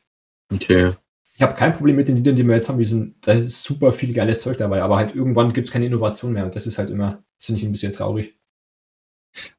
Okay. 0.53 0.93
Ich 1.35 1.41
habe 1.41 1.55
kein 1.55 1.73
Problem 1.73 1.97
mit 1.97 2.09
den 2.09 2.17
Liedern, 2.17 2.37
die 2.37 2.45
wir 2.47 2.57
jetzt 2.57 2.69
haben. 2.69 2.79
Wir 2.79 2.87
sind, 2.87 3.27
da 3.27 3.33
ist 3.33 3.63
super 3.63 3.91
viel 3.93 4.13
geiles 4.13 4.43
Zeug 4.43 4.59
dabei, 4.59 4.83
aber 4.83 4.97
halt 4.97 5.15
irgendwann 5.15 5.55
gibt 5.55 5.67
es 5.67 5.73
keine 5.73 5.87
Innovation 5.87 6.35
mehr. 6.35 6.45
Und 6.45 6.55
das 6.55 6.67
ist 6.67 6.77
halt 6.77 6.91
immer, 6.91 7.25
das 7.39 7.47
finde 7.47 7.61
ich 7.63 7.67
ein 7.67 7.73
bisschen 7.73 7.95
traurig. 7.95 8.35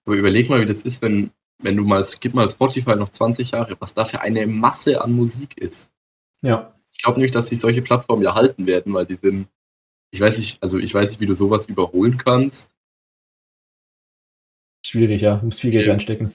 Aber 0.06 0.16
überleg 0.16 0.50
mal, 0.50 0.62
wie 0.62 0.66
das 0.66 0.84
ist, 0.84 1.02
wenn, 1.02 1.32
wenn 1.60 1.78
du 1.78 1.84
mal, 1.84 2.06
gib 2.20 2.34
mal 2.34 2.48
Spotify 2.48 2.96
noch 2.96 3.10
20 3.10 3.52
Jahre, 3.52 3.76
was 3.80 3.94
da 3.94 4.06
für 4.06 4.22
eine 4.22 4.48
Masse 4.48 5.02
an 5.02 5.14
Musik 5.14 5.58
ist. 5.58 5.94
Ja. 6.42 6.74
Ich 6.92 7.04
glaube 7.04 7.20
nicht, 7.20 7.36
dass 7.36 7.50
sich 7.50 7.60
solche 7.60 7.82
Plattformen 7.82 8.24
ja 8.24 8.36
halten 8.36 8.68
werden, 8.68 8.94
weil 8.94 9.06
die 9.06 9.16
sind, 9.16 9.48
ich 10.12 10.22
weiß 10.22 10.38
nicht, 10.38 10.62
also 10.62 10.78
ich 10.78 10.94
weiß 10.94 11.10
nicht, 11.10 11.20
wie 11.20 11.26
du 11.26 11.34
sowas 11.34 11.66
überholen 11.66 12.18
kannst. 12.18 12.72
Schwierig, 14.86 15.22
ja. 15.22 15.38
Du 15.38 15.48
musst 15.48 15.60
viel 15.60 15.72
Geld 15.72 15.90
reinstecken. 15.90 16.34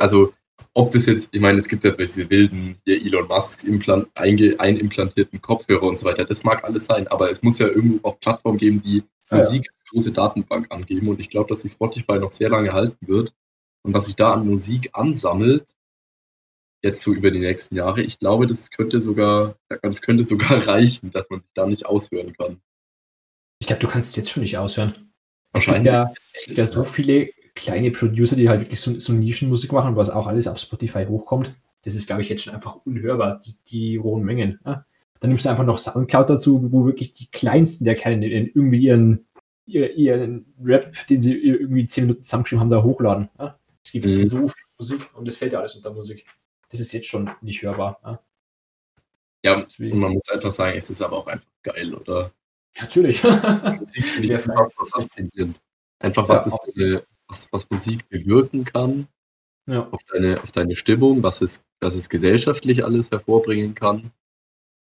Also, 0.00 0.32
ob 0.74 0.90
das 0.90 1.06
jetzt, 1.06 1.28
ich 1.32 1.40
meine, 1.40 1.58
es 1.58 1.68
gibt 1.68 1.84
ja 1.84 1.90
diese 1.90 2.28
wilden 2.28 2.76
hier 2.84 3.00
Elon 3.00 3.28
Musk 3.28 3.64
implant, 3.64 4.08
einimplantierten 4.14 5.40
Kopfhörer 5.40 5.84
und 5.84 5.98
so 5.98 6.06
weiter. 6.06 6.24
Das 6.24 6.44
mag 6.44 6.64
alles 6.64 6.86
sein, 6.86 7.08
aber 7.08 7.30
es 7.30 7.42
muss 7.42 7.58
ja 7.58 7.68
irgendwo 7.68 8.08
auch 8.08 8.20
Plattformen 8.20 8.58
geben, 8.58 8.82
die 8.82 9.02
Musik 9.30 9.66
ja. 9.66 9.72
als 9.72 9.84
große 9.90 10.12
Datenbank 10.12 10.70
angeben. 10.70 11.08
Und 11.08 11.20
ich 11.20 11.30
glaube, 11.30 11.48
dass 11.48 11.62
sich 11.62 11.72
Spotify 11.72 12.18
noch 12.18 12.30
sehr 12.30 12.48
lange 12.48 12.72
halten 12.72 13.06
wird. 13.06 13.32
Und 13.82 13.94
was 13.94 14.06
sich 14.06 14.16
da 14.16 14.34
an 14.34 14.46
Musik 14.46 14.90
ansammelt, 14.92 15.74
jetzt 16.82 17.02
so 17.02 17.12
über 17.12 17.30
die 17.30 17.40
nächsten 17.40 17.76
Jahre, 17.76 18.02
ich 18.02 18.18
glaube, 18.18 18.46
das 18.46 18.70
könnte 18.70 19.00
sogar, 19.00 19.56
das 19.82 20.00
könnte 20.00 20.24
sogar 20.24 20.50
reichen, 20.66 21.10
dass 21.10 21.30
man 21.30 21.40
sich 21.40 21.50
da 21.54 21.66
nicht 21.66 21.86
aushören 21.86 22.34
kann. 22.34 22.60
Ich 23.60 23.66
glaube, 23.66 23.80
du 23.80 23.88
kannst 23.88 24.10
es 24.10 24.16
jetzt 24.16 24.30
schon 24.30 24.42
nicht 24.42 24.58
aushören. 24.58 25.12
Wahrscheinlich. 25.52 25.92
Es 26.34 26.44
gibt 26.44 26.58
ja, 26.58 26.66
so 26.66 26.84
viele 26.84 27.30
kleine 27.54 27.90
Producer, 27.90 28.36
die 28.36 28.48
halt 28.48 28.60
wirklich 28.60 28.80
so, 28.80 28.98
so 28.98 29.12
Nischenmusik 29.12 29.72
machen, 29.72 29.96
was 29.96 30.10
auch 30.10 30.26
alles 30.26 30.46
auf 30.46 30.58
Spotify 30.58 31.06
hochkommt. 31.06 31.52
Das 31.82 31.94
ist, 31.94 32.06
glaube 32.06 32.22
ich, 32.22 32.28
jetzt 32.28 32.44
schon 32.44 32.54
einfach 32.54 32.76
unhörbar, 32.84 33.40
die, 33.44 33.54
die 33.68 33.98
hohen 33.98 34.24
Mengen. 34.24 34.60
Ja? 34.64 34.84
Dann 35.20 35.30
nimmst 35.30 35.44
du 35.44 35.48
einfach 35.48 35.64
noch 35.64 35.78
Soundcloud 35.78 36.30
dazu, 36.30 36.72
wo 36.72 36.86
wirklich 36.86 37.12
die 37.12 37.30
kleinsten 37.30 37.84
der 37.84 37.94
Kleinen 37.94 38.22
irgendwie 38.22 38.82
ihren, 38.82 39.26
ihren 39.66 40.54
Rap, 40.62 40.94
den 41.08 41.22
sie 41.22 41.36
irgendwie 41.36 41.86
zehn 41.86 42.04
Minuten 42.04 42.24
zusammengeschrieben 42.24 42.60
haben, 42.60 42.70
da 42.70 42.82
hochladen. 42.82 43.28
Ja? 43.38 43.58
Es 43.84 43.92
gibt 43.92 44.06
mhm. 44.06 44.16
so 44.16 44.48
viel 44.48 44.64
Musik 44.78 45.14
und 45.14 45.26
das 45.26 45.36
fällt 45.36 45.52
ja 45.52 45.60
alles 45.60 45.76
unter 45.76 45.92
Musik. 45.92 46.24
Das 46.70 46.80
ist 46.80 46.92
jetzt 46.92 47.06
schon 47.06 47.30
nicht 47.40 47.62
hörbar. 47.62 47.98
Ja, 48.04 48.20
ja 49.44 49.56
und 49.56 49.78
man 49.94 50.12
muss 50.12 50.28
einfach 50.28 50.52
sagen, 50.52 50.76
es 50.76 50.90
ist 50.90 51.02
aber 51.02 51.18
auch 51.18 51.26
einfach 51.26 51.46
geil, 51.62 51.94
oder? 51.94 52.30
Natürlich. 52.80 53.22
Musik 53.24 54.04
finde 54.04 54.24
ich 54.24 54.34
einfach 54.34 54.70
faszinierend. 54.72 55.60
Einfach, 56.00 56.28
was, 56.28 56.44
ja, 56.44 56.50
das 56.50 56.74
für 56.74 57.06
was, 57.26 57.48
was 57.52 57.70
Musik 57.70 58.08
bewirken 58.08 58.64
kann 58.64 59.08
ja. 59.66 59.88
auf, 59.90 60.00
deine, 60.12 60.42
auf 60.42 60.50
deine 60.50 60.76
Stimmung, 60.76 61.22
was 61.22 61.40
es, 61.40 61.64
was 61.80 61.94
es 61.94 62.08
gesellschaftlich 62.08 62.84
alles 62.84 63.10
hervorbringen 63.10 63.74
kann. 63.74 64.12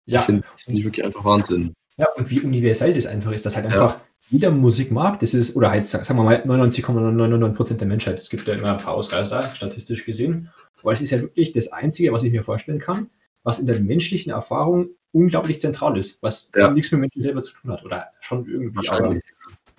Ja. 0.09 0.19
Ich 0.21 0.25
finde, 0.25 0.43
das 0.51 0.63
finde 0.63 0.79
ich 0.79 0.85
wirklich 0.85 1.05
einfach 1.05 1.23
Wahnsinn. 1.23 1.73
Ja, 1.97 2.07
und 2.15 2.29
wie 2.29 2.41
universell 2.41 2.93
das 2.93 3.05
einfach 3.05 3.31
ist, 3.31 3.45
dass 3.45 3.55
halt 3.55 3.67
einfach 3.67 3.95
ja. 3.95 4.01
jeder 4.29 4.51
Musik 4.51 4.91
mag, 4.91 5.19
das 5.19 5.33
ist, 5.33 5.55
oder 5.55 5.69
halt, 5.69 5.87
sagen 5.87 6.17
wir 6.17 6.23
mal, 6.23 6.41
99,99% 6.45 7.77
der 7.77 7.87
Menschheit. 7.87 8.17
Es 8.17 8.29
gibt 8.29 8.47
ja 8.47 8.55
immer 8.55 8.71
ein 8.71 8.77
paar 8.77 8.93
Ausreißer, 8.93 9.43
statistisch 9.53 10.05
gesehen. 10.05 10.49
Aber 10.81 10.93
es 10.93 11.01
ist 11.01 11.11
ja 11.11 11.21
wirklich 11.21 11.51
das 11.51 11.71
Einzige, 11.71 12.13
was 12.13 12.23
ich 12.23 12.31
mir 12.31 12.43
vorstellen 12.43 12.79
kann, 12.79 13.09
was 13.43 13.59
in 13.59 13.67
der 13.67 13.79
menschlichen 13.79 14.31
Erfahrung 14.31 14.89
unglaublich 15.11 15.59
zentral 15.59 15.97
ist, 15.97 16.23
was 16.23 16.51
ja. 16.55 16.71
nichts 16.71 16.91
mit 16.91 17.01
Menschen 17.01 17.21
selber 17.21 17.41
zu 17.41 17.53
tun 17.53 17.71
hat. 17.71 17.83
Oder 17.83 18.07
schon 18.21 18.47
irgendwie. 18.47 18.87
Aber 18.87 19.15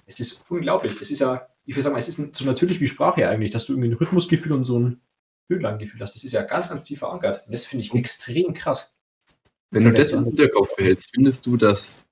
es 0.06 0.20
ist 0.20 0.44
unglaublich. 0.48 1.00
Es 1.00 1.10
ist 1.10 1.20
ja, 1.20 1.48
ich 1.64 1.74
würde 1.74 1.84
sagen, 1.84 1.96
es 1.96 2.08
ist 2.08 2.36
so 2.36 2.44
natürlich 2.44 2.80
wie 2.80 2.86
Sprache 2.86 3.26
eigentlich, 3.28 3.52
dass 3.52 3.66
du 3.66 3.72
irgendwie 3.72 3.90
ein 3.90 3.94
Rhythmusgefühl 3.94 4.52
und 4.52 4.64
so 4.64 4.78
ein 4.78 5.00
Höhenlanggefühl 5.48 6.00
hast. 6.00 6.14
Das 6.14 6.24
ist 6.24 6.32
ja 6.32 6.42
ganz, 6.42 6.68
ganz 6.68 6.84
tief 6.84 6.98
verankert. 7.00 7.44
Und 7.46 7.52
das 7.52 7.64
finde 7.64 7.84
ich 7.84 7.94
extrem 7.94 8.54
krass. 8.54 8.94
Wenn 9.70 9.84
du 9.84 9.92
das 9.92 10.12
im 10.12 10.24
Hinterkopf 10.24 10.74
behältst, 10.76 11.10
findest 11.14 11.46
du, 11.46 11.56
dass, 11.56 12.06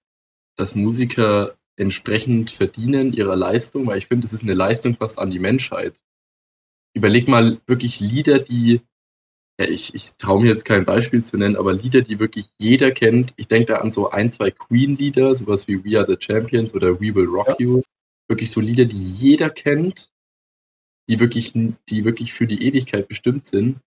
dass 0.56 0.76
Musiker 0.76 1.56
entsprechend 1.76 2.50
verdienen 2.50 3.12
ihrer 3.12 3.36
Leistung? 3.36 3.86
Weil 3.86 3.98
ich 3.98 4.06
finde, 4.06 4.22
das 4.22 4.32
ist 4.32 4.42
eine 4.42 4.54
Leistung 4.54 4.96
fast 4.96 5.18
an 5.18 5.30
die 5.30 5.40
Menschheit. 5.40 6.00
Überleg 6.94 7.26
mal 7.28 7.60
wirklich 7.66 8.00
Lieder, 8.00 8.38
die, 8.38 8.80
ja, 9.60 9.66
ich, 9.68 9.94
ich 9.94 10.12
traue 10.18 10.40
mir 10.42 10.48
jetzt 10.48 10.64
kein 10.64 10.84
Beispiel 10.84 11.24
zu 11.24 11.36
nennen, 11.36 11.56
aber 11.56 11.72
Lieder, 11.72 12.02
die 12.02 12.20
wirklich 12.20 12.50
jeder 12.58 12.92
kennt. 12.92 13.34
Ich 13.36 13.48
denke 13.48 13.72
da 13.72 13.78
an 13.78 13.90
so 13.90 14.10
ein, 14.10 14.30
zwei 14.30 14.50
Queen-Lieder, 14.52 15.34
sowas 15.34 15.66
wie 15.66 15.84
We 15.84 15.98
Are 15.98 16.06
the 16.08 16.16
Champions 16.18 16.74
oder 16.74 17.00
We 17.00 17.14
Will 17.14 17.26
Rock 17.26 17.48
ja. 17.48 17.56
You. 17.58 17.82
Wirklich 18.28 18.52
so 18.52 18.60
Lieder, 18.60 18.84
die 18.84 19.02
jeder 19.02 19.50
kennt, 19.50 20.12
die 21.08 21.18
wirklich, 21.18 21.52
die 21.54 22.04
wirklich 22.04 22.32
für 22.32 22.46
die 22.46 22.62
Ewigkeit 22.62 23.08
bestimmt 23.08 23.46
sind. 23.46 23.80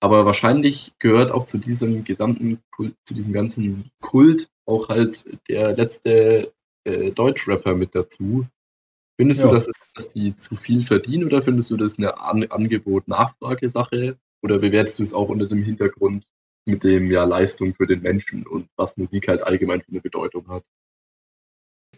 Aber 0.00 0.26
wahrscheinlich 0.26 0.92
gehört 0.98 1.30
auch 1.30 1.44
zu 1.44 1.58
diesem 1.58 2.04
gesamten 2.04 2.60
Kult, 2.70 2.94
zu 3.04 3.14
diesem 3.14 3.32
ganzen 3.32 3.90
Kult 4.00 4.48
auch 4.66 4.88
halt 4.88 5.24
der 5.48 5.74
letzte 5.74 6.52
äh, 6.84 7.12
Deutschrapper 7.12 7.74
mit 7.74 7.94
dazu. 7.94 8.46
Findest 9.18 9.40
ja. 9.40 9.48
du, 9.48 9.54
dass, 9.54 9.70
dass 9.94 10.08
die 10.10 10.36
zu 10.36 10.56
viel 10.56 10.84
verdienen 10.84 11.24
oder 11.24 11.40
findest 11.40 11.70
du 11.70 11.76
das 11.76 11.96
eine 11.96 12.18
An 12.18 12.44
Angebot-Nachfrage-Sache? 12.44 14.18
Oder 14.42 14.58
bewertest 14.58 14.98
du 14.98 15.02
es 15.02 15.14
auch 15.14 15.30
unter 15.30 15.46
dem 15.46 15.62
Hintergrund 15.62 16.28
mit 16.66 16.84
dem 16.84 17.10
ja 17.10 17.24
Leistung 17.24 17.74
für 17.74 17.86
den 17.86 18.02
Menschen 18.02 18.46
und 18.46 18.68
was 18.76 18.96
Musik 18.96 19.28
halt 19.28 19.42
allgemein 19.42 19.80
für 19.80 19.92
eine 19.92 20.00
Bedeutung 20.00 20.46
hat? 20.48 20.64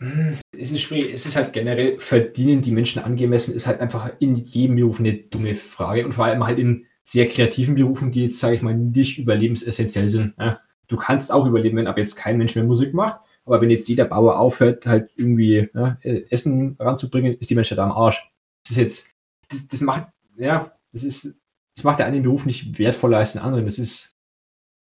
hm, 0.01 0.39
es 0.53 0.73
ist 0.73 0.83
schwierig. 0.83 1.13
Es 1.13 1.27
ist 1.27 1.37
halt 1.37 1.53
generell, 1.53 1.99
verdienen 1.99 2.63
die 2.63 2.73
Menschen 2.73 3.03
angemessen, 3.03 3.55
ist 3.55 3.67
halt 3.67 3.81
einfach 3.81 4.11
in 4.21 4.37
jedem 4.37 4.77
Beruf 4.77 5.01
eine 5.01 5.15
dumme 5.15 5.55
Frage. 5.55 6.05
Und 6.05 6.13
vor 6.13 6.27
allem 6.27 6.47
halt 6.47 6.59
in 6.59 6.87
sehr 7.09 7.27
kreativen 7.27 7.75
Berufen, 7.75 8.13
die 8.13 8.25
jetzt, 8.25 8.39
sage 8.39 8.55
ich 8.55 8.61
mal, 8.61 8.75
nicht 8.75 9.19
überlebensessentiell 9.19 10.11
sind. 10.11 10.35
Ja. 10.39 10.61
Du 10.89 10.99
kannst 10.99 11.33
auch 11.33 11.47
überleben, 11.47 11.79
wenn 11.79 11.87
ab 11.87 11.97
jetzt 11.97 12.17
kein 12.17 12.37
Mensch 12.37 12.55
mehr 12.55 12.65
Musik 12.65 12.93
macht. 12.93 13.21
Aber 13.47 13.63
wenn 13.63 13.71
jetzt 13.71 13.89
jeder 13.89 14.05
Bauer 14.05 14.39
aufhört, 14.39 14.85
halt 14.85 15.11
irgendwie 15.17 15.71
ja, 15.73 15.97
Essen 16.03 16.77
ranzubringen, 16.79 17.35
ist 17.39 17.49
die 17.49 17.55
Menschheit 17.55 17.79
am 17.79 17.93
Arsch. 17.93 18.31
Das 18.63 18.73
ist 18.73 18.77
jetzt, 18.77 19.17
das, 19.49 19.69
das 19.69 19.81
macht, 19.81 20.09
ja, 20.37 20.73
das 20.93 21.03
ist, 21.03 21.35
das 21.75 21.85
macht 21.85 21.99
der 21.99 22.07
einen 22.07 22.23
Beruf 22.23 22.45
nicht 22.45 22.79
wertvoller 22.79 23.17
als 23.17 23.33
den 23.33 23.41
anderen. 23.41 23.65
Das 23.65 23.79
ist, 23.79 24.15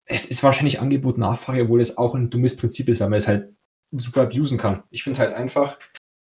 es 0.07 0.31
ist 0.31 0.43
wahrscheinlich 0.43 0.81
Angebot, 0.81 1.19
Nachfrage, 1.19 1.65
obwohl 1.65 1.83
es 1.83 1.99
auch 1.99 2.15
ein 2.15 2.31
dummes 2.31 2.57
Prinzip 2.57 2.89
ist, 2.89 3.01
weil 3.01 3.11
man 3.11 3.19
es 3.19 3.29
halt 3.29 3.53
super 3.91 4.23
abusen 4.23 4.57
kann. 4.57 4.83
Ich 4.89 5.03
finde 5.03 5.19
halt 5.19 5.35
einfach, 5.35 5.79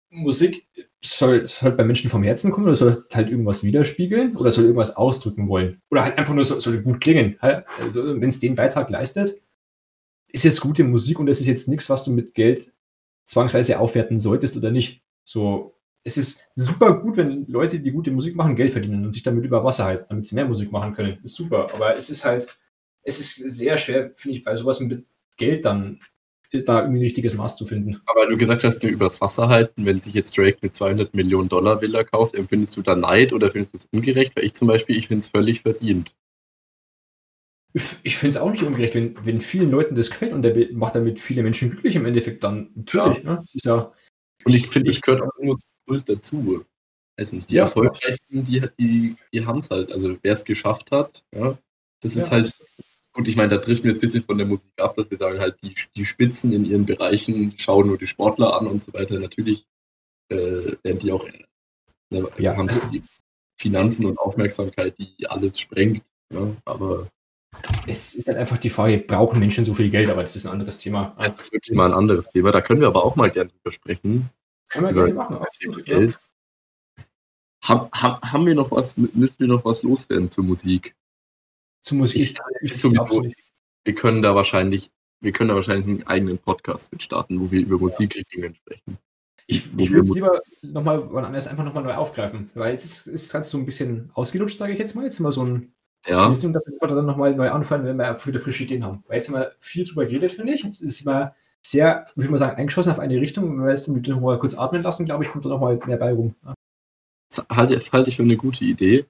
Musik 0.09 0.67
soll, 1.03 1.45
soll 1.45 1.71
bei 1.71 1.83
Menschen 1.83 2.09
vom 2.09 2.23
Herzen 2.23 2.51
kommen 2.51 2.67
oder 2.67 2.75
soll 2.75 3.03
halt 3.13 3.29
irgendwas 3.29 3.63
widerspiegeln 3.63 4.35
oder 4.35 4.51
soll 4.51 4.65
irgendwas 4.65 4.95
ausdrücken 4.95 5.47
wollen. 5.47 5.81
Oder 5.91 6.03
halt 6.03 6.17
einfach 6.17 6.33
nur 6.33 6.43
so, 6.43 6.59
soll 6.59 6.81
gut 6.81 7.01
klingen. 7.01 7.37
Also, 7.39 8.19
wenn 8.19 8.29
es 8.29 8.39
den 8.39 8.55
Beitrag 8.55 8.89
leistet, 8.89 9.41
ist 10.29 10.43
jetzt 10.43 10.61
gute 10.61 10.83
Musik 10.83 11.19
und 11.19 11.27
es 11.27 11.41
ist 11.41 11.47
jetzt 11.47 11.67
nichts, 11.67 11.89
was 11.89 12.03
du 12.03 12.11
mit 12.11 12.33
Geld 12.33 12.71
zwangsweise 13.23 13.79
aufwerten 13.79 14.19
solltest 14.19 14.57
oder 14.57 14.71
nicht. 14.71 15.01
So, 15.23 15.75
es 16.03 16.17
ist 16.17 16.47
super 16.55 16.99
gut, 16.99 17.17
wenn 17.17 17.45
Leute, 17.47 17.79
die 17.79 17.91
gute 17.91 18.11
Musik 18.11 18.35
machen, 18.35 18.55
Geld 18.55 18.71
verdienen 18.71 19.03
und 19.05 19.11
sich 19.11 19.23
damit 19.23 19.43
über 19.43 19.63
Wasser 19.63 19.85
halten, 19.85 20.05
damit 20.09 20.25
sie 20.25 20.35
mehr 20.35 20.45
Musik 20.45 20.71
machen 20.71 20.93
können. 20.93 21.19
Ist 21.23 21.35
super. 21.35 21.73
Aber 21.73 21.95
es 21.97 22.09
ist 22.09 22.23
halt, 22.23 22.47
es 23.03 23.19
ist 23.19 23.35
sehr 23.35 23.77
schwer, 23.77 24.11
finde 24.15 24.37
ich, 24.37 24.43
bei 24.43 24.55
sowas 24.55 24.79
mit 24.79 25.05
Geld 25.35 25.65
dann 25.65 25.99
da 26.51 26.81
irgendwie 26.81 26.99
ein 26.99 27.03
richtiges 27.03 27.35
Maß 27.35 27.57
zu 27.57 27.65
finden. 27.65 28.01
Aber 28.05 28.27
du 28.27 28.37
gesagt 28.37 28.63
hast, 28.63 28.83
nur 28.83 28.91
übers 28.91 29.21
Wasser 29.21 29.49
halten, 29.49 29.85
wenn 29.85 29.99
sich 29.99 30.13
jetzt 30.13 30.37
Drake 30.37 30.57
eine 30.61 30.71
200 30.71 31.13
Millionen 31.13 31.49
Dollar 31.49 31.81
Villa 31.81 32.03
kauft, 32.03 32.35
empfindest 32.35 32.75
du 32.77 32.81
da 32.81 32.95
Neid 32.95 33.33
oder 33.33 33.51
findest 33.51 33.73
du 33.73 33.77
es 33.77 33.87
ungerecht? 33.91 34.35
Weil 34.35 34.45
ich 34.45 34.53
zum 34.53 34.67
Beispiel, 34.67 34.97
ich 34.97 35.07
finde 35.07 35.19
es 35.19 35.27
völlig 35.27 35.61
verdient. 35.61 36.15
Ich 38.01 38.17
finde 38.17 38.35
es 38.35 38.41
auch 38.41 38.49
nicht 38.49 38.63
ungerecht, 38.63 38.95
wenn, 38.95 39.15
wenn 39.25 39.41
vielen 39.41 39.69
Leuten 39.69 39.95
das 39.95 40.09
gefällt 40.09 40.33
und 40.33 40.41
der 40.41 40.71
macht 40.71 40.95
damit 40.95 41.19
viele 41.19 41.43
Menschen 41.43 41.69
glücklich 41.69 41.95
im 41.95 42.05
Endeffekt, 42.05 42.43
dann 42.43 42.71
natürlich. 42.75 43.17
Ja. 43.19 43.31
Ne? 43.31 43.35
Das 43.41 43.53
ist 43.53 43.65
ja, 43.65 43.91
und 44.45 44.55
ich 44.55 44.67
finde, 44.67 44.91
ich 44.91 45.01
gehört 45.01 45.23
auch 45.23 45.37
nur 45.41 45.57
zu 45.57 45.65
Kult 45.85 46.09
dazu. 46.09 46.65
Weiß 47.17 47.31
nicht, 47.33 47.49
die 47.49 47.55
ja, 47.55 47.63
erfolgreichsten, 47.63 48.43
die, 48.43 48.63
die, 48.79 49.15
die 49.33 49.45
haben 49.45 49.59
es 49.59 49.69
halt. 49.69 49.91
Also 49.91 50.17
wer 50.21 50.33
es 50.33 50.45
geschafft 50.45 50.91
hat, 50.91 51.23
ja, 51.35 51.57
das 52.01 52.15
ist 52.15 52.27
ja. 52.27 52.31
halt 52.31 52.53
Gut, 53.17 53.27
ich 53.27 53.35
meine, 53.35 53.49
da 53.49 53.57
trifft 53.57 53.83
mir 53.83 53.89
jetzt 53.89 53.97
ein 53.97 54.01
bisschen 54.01 54.23
von 54.23 54.37
der 54.37 54.45
Musik 54.45 54.69
ab, 54.77 54.93
dass 54.93 55.09
wir 55.09 55.17
sagen, 55.17 55.39
halt 55.39 55.57
die, 55.63 55.73
die 55.95 56.05
Spitzen 56.05 56.53
in 56.53 56.65
ihren 56.65 56.85
Bereichen 56.85 57.55
schauen 57.57 57.87
nur 57.87 57.97
die 57.97 58.05
Sportler 58.05 58.55
an 58.55 58.67
und 58.67 58.79
so 58.79 58.93
weiter. 58.93 59.19
Natürlich 59.19 59.65
äh, 60.29 60.75
werden 60.83 60.99
die 60.99 61.11
auch 61.11 61.27
ne, 62.11 62.29
ja. 62.37 62.55
haben 62.55 62.69
so 62.69 62.79
die 62.91 63.01
Finanzen 63.59 64.05
und 64.05 64.19
Aufmerksamkeit, 64.19 64.99
die 64.99 65.27
alles 65.27 65.59
sprengt. 65.59 66.03
Ja, 66.31 66.47
aber 66.65 67.07
es 67.87 68.13
ist 68.13 68.27
halt 68.27 68.37
einfach 68.37 68.59
die 68.59 68.69
Frage, 68.69 68.99
brauchen 68.99 69.39
Menschen 69.39 69.63
so 69.63 69.73
viel 69.73 69.89
Geld, 69.89 70.11
aber 70.11 70.21
das 70.21 70.35
ist 70.35 70.45
ein 70.45 70.51
anderes 70.51 70.77
Thema. 70.77 71.15
Das 71.17 71.39
ist 71.39 71.51
wirklich 71.51 71.75
mal 71.75 71.87
ein 71.87 71.97
anderes 71.97 72.31
Thema. 72.31 72.51
Da 72.51 72.61
können 72.61 72.81
wir 72.81 72.87
aber 72.87 73.03
auch 73.03 73.15
mal 73.15 73.31
gerne 73.31 73.49
drüber 73.49 73.71
sprechen. 73.71 74.29
Können 74.69 74.85
wir 74.85 74.93
gerne 74.93 75.13
machen. 75.15 75.37
Absolut, 75.37 75.85
Geld. 75.85 76.11
Ja. 76.11 77.03
Haben, 77.63 77.89
haben, 77.91 78.31
haben 78.31 78.45
wir 78.45 78.53
noch 78.53 78.69
was, 78.69 78.95
müssen 78.95 79.39
wir 79.39 79.47
noch 79.47 79.65
was 79.65 79.81
loswerden 79.81 80.29
zur 80.29 80.43
Musik? 80.43 80.95
Zu 81.81 81.95
Musik. 81.95 82.37
Ich, 82.61 82.71
ich 82.71 82.77
sowieso, 82.77 83.25
wir 83.83 83.95
können 83.95 84.21
da 84.21 84.35
wahrscheinlich, 84.35 84.91
wir 85.21 85.31
können 85.31 85.49
da 85.49 85.55
wahrscheinlich 85.55 85.87
einen 85.87 86.07
eigenen 86.07 86.37
Podcast 86.37 86.91
mit 86.91 87.03
starten, 87.03 87.39
wo 87.39 87.51
wir 87.51 87.61
über 87.61 87.77
Musikrichtungen 87.77 88.55
sprechen. 88.55 88.97
Ich, 89.49 89.69
ich 89.77 89.91
würde 89.91 90.05
es 90.05 90.13
lieber 90.13 90.41
nochmal 90.61 91.01
wann 91.13 91.23
anders 91.23 91.47
einfach 91.47 91.63
nochmal 91.63 91.83
neu 91.83 91.93
aufgreifen, 91.93 92.49
weil 92.53 92.73
jetzt 92.73 93.07
ist 93.07 93.07
es 93.07 93.31
ganz 93.31 93.49
so 93.49 93.57
ein 93.57 93.65
bisschen 93.65 94.11
ausgelutscht, 94.13 94.57
sage 94.57 94.73
ich 94.73 94.79
jetzt 94.79 94.93
mal. 94.93 95.05
Jetzt 95.05 95.21
immer 95.21 95.31
so 95.31 95.45
ein 95.45 95.71
ja. 96.05 96.27
Richtung, 96.27 96.51
dass 96.51 96.65
wir 96.65 96.87
dann 96.87 97.05
nochmal 97.05 97.33
neu 97.33 97.49
anfangen, 97.49 97.85
wenn 97.85 97.97
wir 97.97 98.25
wieder 98.25 98.39
frische 98.39 98.65
Ideen 98.65 98.83
haben. 98.83 99.03
Weil 99.07 99.17
jetzt 99.17 99.29
haben 99.29 99.35
wir 99.35 99.53
viel 99.59 99.85
drüber 99.85 100.05
geredet, 100.05 100.33
finde 100.33 100.53
ich. 100.53 100.63
Jetzt 100.63 100.81
ist 100.81 100.91
es 100.91 101.01
immer 101.01 101.33
sehr, 101.61 102.07
würde 102.15 102.25
ich 102.25 102.31
mal 102.31 102.37
sagen, 102.37 102.57
eingeschossen 102.57 102.91
auf 102.91 102.99
eine 102.99 103.19
Richtung. 103.21 103.57
Wenn 103.57 103.65
wir 103.65 103.71
jetzt 103.71 103.87
nochmal 103.87 104.37
kurz 104.39 104.57
atmen 104.57 104.83
lassen, 104.83 105.05
glaube 105.05 105.23
ich, 105.23 105.29
kommt 105.29 105.45
da 105.45 105.49
nochmal 105.49 105.79
mehr 105.85 105.97
bei 105.97 106.11
rum. 106.11 106.35
Das 107.29 107.45
halte, 107.49 107.79
halte 107.91 108.09
ich 108.09 108.17
für 108.17 108.23
eine 108.23 108.37
gute 108.37 108.65
Idee. 108.65 109.05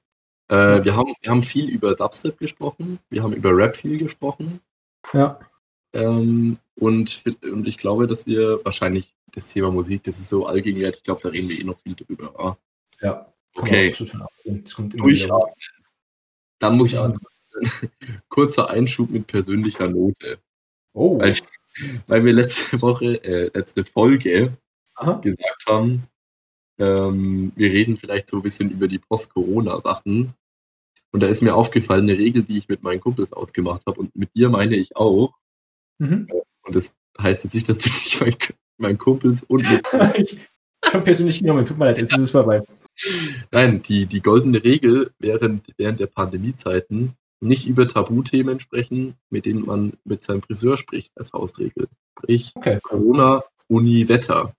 Äh, 0.49 0.83
wir, 0.83 0.95
haben, 0.95 1.13
wir 1.21 1.31
haben 1.31 1.43
viel 1.43 1.69
über 1.69 1.95
Dubstep 1.95 2.39
gesprochen, 2.39 2.99
wir 3.09 3.23
haben 3.23 3.33
über 3.33 3.55
Rap 3.55 3.75
viel 3.75 3.97
gesprochen. 3.97 4.61
Ja. 5.13 5.39
Ähm, 5.93 6.57
und, 6.75 7.23
und 7.43 7.67
ich 7.67 7.77
glaube, 7.77 8.07
dass 8.07 8.25
wir 8.25 8.63
wahrscheinlich 8.63 9.13
das 9.33 9.47
Thema 9.47 9.71
Musik, 9.71 10.03
das 10.03 10.19
ist 10.19 10.29
so 10.29 10.45
allgegenwärtig, 10.45 10.99
ich 10.99 11.03
glaube, 11.03 11.21
da 11.21 11.29
reden 11.29 11.49
wir 11.49 11.59
eh 11.59 11.63
noch 11.63 11.79
viel 11.79 11.95
drüber. 11.95 12.33
Ah. 12.39 12.57
Ja. 13.01 13.33
Okay. 13.55 13.91
Durchatmen. 13.91 15.53
Dann 16.59 16.77
muss 16.77 16.93
ich 16.93 16.99
kurzer 18.29 18.69
Einschub 18.69 19.09
mit 19.09 19.27
persönlicher 19.27 19.87
Note. 19.87 20.39
Oh. 20.93 21.19
Weil, 21.19 21.35
weil 22.07 22.25
wir 22.25 22.33
letzte 22.33 22.81
Woche, 22.81 23.23
äh, 23.23 23.51
letzte 23.53 23.83
Folge 23.83 24.57
Aha. 24.95 25.13
gesagt 25.13 25.65
haben, 25.67 26.07
ähm, 26.79 27.51
wir 27.55 27.71
reden 27.71 27.97
vielleicht 27.97 28.29
so 28.29 28.37
ein 28.37 28.43
bisschen 28.43 28.69
über 28.71 28.87
die 28.87 28.99
Post-Corona-Sachen. 28.99 30.33
Und 31.11 31.19
da 31.21 31.27
ist 31.27 31.41
mir 31.41 31.55
aufgefallen, 31.55 32.03
eine 32.03 32.17
Regel, 32.17 32.43
die 32.43 32.57
ich 32.57 32.67
mit 32.67 32.83
meinen 32.83 32.99
Kumpels 32.99 33.33
ausgemacht 33.33 33.83
habe, 33.87 33.99
und 33.99 34.15
mit 34.15 34.33
dir 34.35 34.49
meine 34.49 34.75
ich 34.75 34.95
auch. 34.95 35.33
Mhm. 35.99 36.27
Und 36.63 36.75
das 36.75 36.95
heißt 37.19 37.45
jetzt 37.45 37.53
nicht, 37.53 37.69
dass 37.69 37.77
du 37.77 37.89
nicht 37.89 38.21
mein, 38.21 38.35
mein 38.77 38.97
Kumpels 38.97 39.43
und 39.43 39.69
mit. 39.69 39.85
ich 40.17 40.37
habe 40.85 41.03
persönlich 41.03 41.39
genommen, 41.39 41.65
tut 41.65 41.77
mir 41.77 41.85
leid, 41.85 41.97
jetzt 41.97 42.13
ist 42.13 42.19
es 42.19 42.31
vorbei. 42.31 42.61
Nein, 43.51 43.81
die, 43.83 44.05
die 44.05 44.21
goldene 44.21 44.63
Regel 44.63 45.11
während, 45.19 45.73
während 45.77 45.99
der 45.99 46.07
Pandemiezeiten 46.07 47.13
nicht 47.39 47.67
über 47.67 47.87
Tabuthemen 47.87 48.59
sprechen, 48.59 49.15
mit 49.29 49.45
denen 49.45 49.65
man 49.65 49.93
mit 50.03 50.23
seinem 50.23 50.41
Friseur 50.41 50.77
spricht, 50.77 51.11
als 51.15 51.29
Faustregel. 51.29 51.87
Sprich, 52.17 52.51
okay. 52.55 52.79
Corona, 52.81 53.43
Uni, 53.67 54.07
Wetter. 54.07 54.53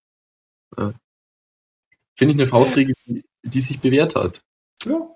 Finde 2.19 2.35
ich 2.35 2.41
eine 2.41 2.49
Faustregel, 2.49 2.97
die, 3.07 3.25
die, 3.45 3.61
sich 3.61 3.79
bewährt 3.79 4.17
hat. 4.17 4.43
Ja. 4.85 5.09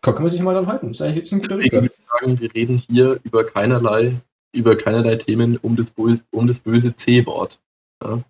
Kann, 0.00 0.14
man 0.14 0.30
sich 0.30 0.40
mal 0.40 0.54
dann 0.54 0.66
halten. 0.66 0.88
Das 0.88 0.96
ist 0.96 1.02
eigentlich 1.02 1.16
jetzt 1.18 1.32
ein 1.34 1.42
Deswegen 1.42 1.70
würde 1.70 1.90
ich 1.94 2.04
sagen, 2.04 2.40
wir 2.40 2.54
reden 2.54 2.78
hier 2.78 3.20
über 3.24 3.44
keinerlei, 3.44 4.16
über 4.52 4.74
keinerlei 4.74 5.16
Themen 5.16 5.58
um 5.58 5.76
das, 5.76 5.90
böse, 5.90 6.22
um 6.30 6.46
das 6.46 6.60
böse 6.60 6.94
C-Wort. 6.94 7.60
Ja. 8.02 8.24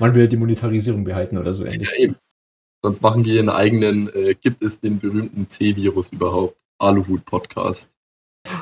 Man 0.00 0.16
will 0.16 0.26
die 0.26 0.36
Monetarisierung 0.36 1.04
behalten 1.04 1.38
oder 1.38 1.54
so 1.54 1.64
ähnlich. 1.64 1.88
Ja, 1.88 1.96
eben. 1.96 2.16
Sonst 2.82 3.02
machen 3.02 3.24
wir 3.24 3.38
einen 3.38 3.48
eigenen, 3.48 4.12
äh, 4.12 4.34
gibt 4.34 4.62
es 4.62 4.80
den 4.80 4.98
berühmten 4.98 5.48
C-Virus 5.48 6.10
überhaupt? 6.10 6.56
Aluhut-Podcast. 6.78 7.95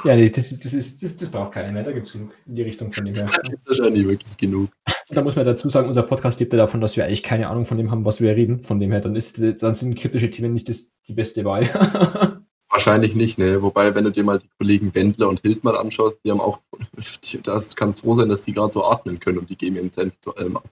Ja, 0.04 0.16
nee, 0.16 0.28
das, 0.28 0.58
das, 0.58 0.72
ist, 0.72 1.02
das, 1.02 1.16
das 1.16 1.30
braucht 1.30 1.52
keiner 1.52 1.72
mehr. 1.72 1.82
Da 1.82 1.92
gibt 1.92 2.06
es 2.06 2.12
genug 2.12 2.32
in 2.46 2.54
die 2.56 2.62
Richtung 2.62 2.92
von 2.92 3.04
dem 3.04 3.14
her. 3.14 3.24
Da 3.24 3.38
gibt 3.38 3.60
es 3.66 3.78
wahrscheinlich 3.78 4.06
wirklich 4.06 4.36
genug. 4.36 4.70
Da 5.08 5.22
muss 5.22 5.36
man 5.36 5.46
dazu 5.46 5.68
sagen, 5.68 5.88
unser 5.88 6.02
Podcast 6.02 6.40
lebt 6.40 6.52
ja 6.52 6.58
davon, 6.58 6.80
dass 6.80 6.96
wir 6.96 7.04
eigentlich 7.04 7.22
keine 7.22 7.48
Ahnung 7.48 7.64
von 7.64 7.76
dem 7.76 7.90
haben, 7.90 8.04
was 8.04 8.20
wir 8.20 8.34
reden. 8.34 8.64
Von 8.64 8.80
dem 8.80 8.92
her, 8.92 9.00
dann, 9.00 9.16
ist, 9.16 9.40
dann 9.40 9.74
sind 9.74 9.98
kritische 9.98 10.30
Themen 10.30 10.52
nicht 10.52 10.68
das, 10.68 10.94
die 11.06 11.14
beste 11.14 11.44
Wahl. 11.44 11.64
Wahrscheinlich 12.70 13.14
nicht, 13.14 13.38
ne? 13.38 13.62
Wobei, 13.62 13.94
wenn 13.94 14.04
du 14.04 14.10
dir 14.10 14.24
mal 14.24 14.40
die 14.40 14.48
Kollegen 14.58 14.94
Wendler 14.94 15.28
und 15.28 15.42
Hildmann 15.42 15.76
anschaust, 15.76 16.24
die 16.24 16.30
haben 16.30 16.40
auch, 16.40 16.60
das 17.44 17.76
kannst 17.76 18.00
froh 18.00 18.14
sein, 18.14 18.28
dass 18.28 18.42
die 18.42 18.52
gerade 18.52 18.72
so 18.72 18.84
atmen 18.84 19.20
können 19.20 19.38
und 19.38 19.48
die 19.48 19.56
geben 19.56 19.76
ihren 19.76 19.90
Senf 19.90 20.18
zu 20.18 20.34
allem 20.34 20.56
ab. 20.56 20.68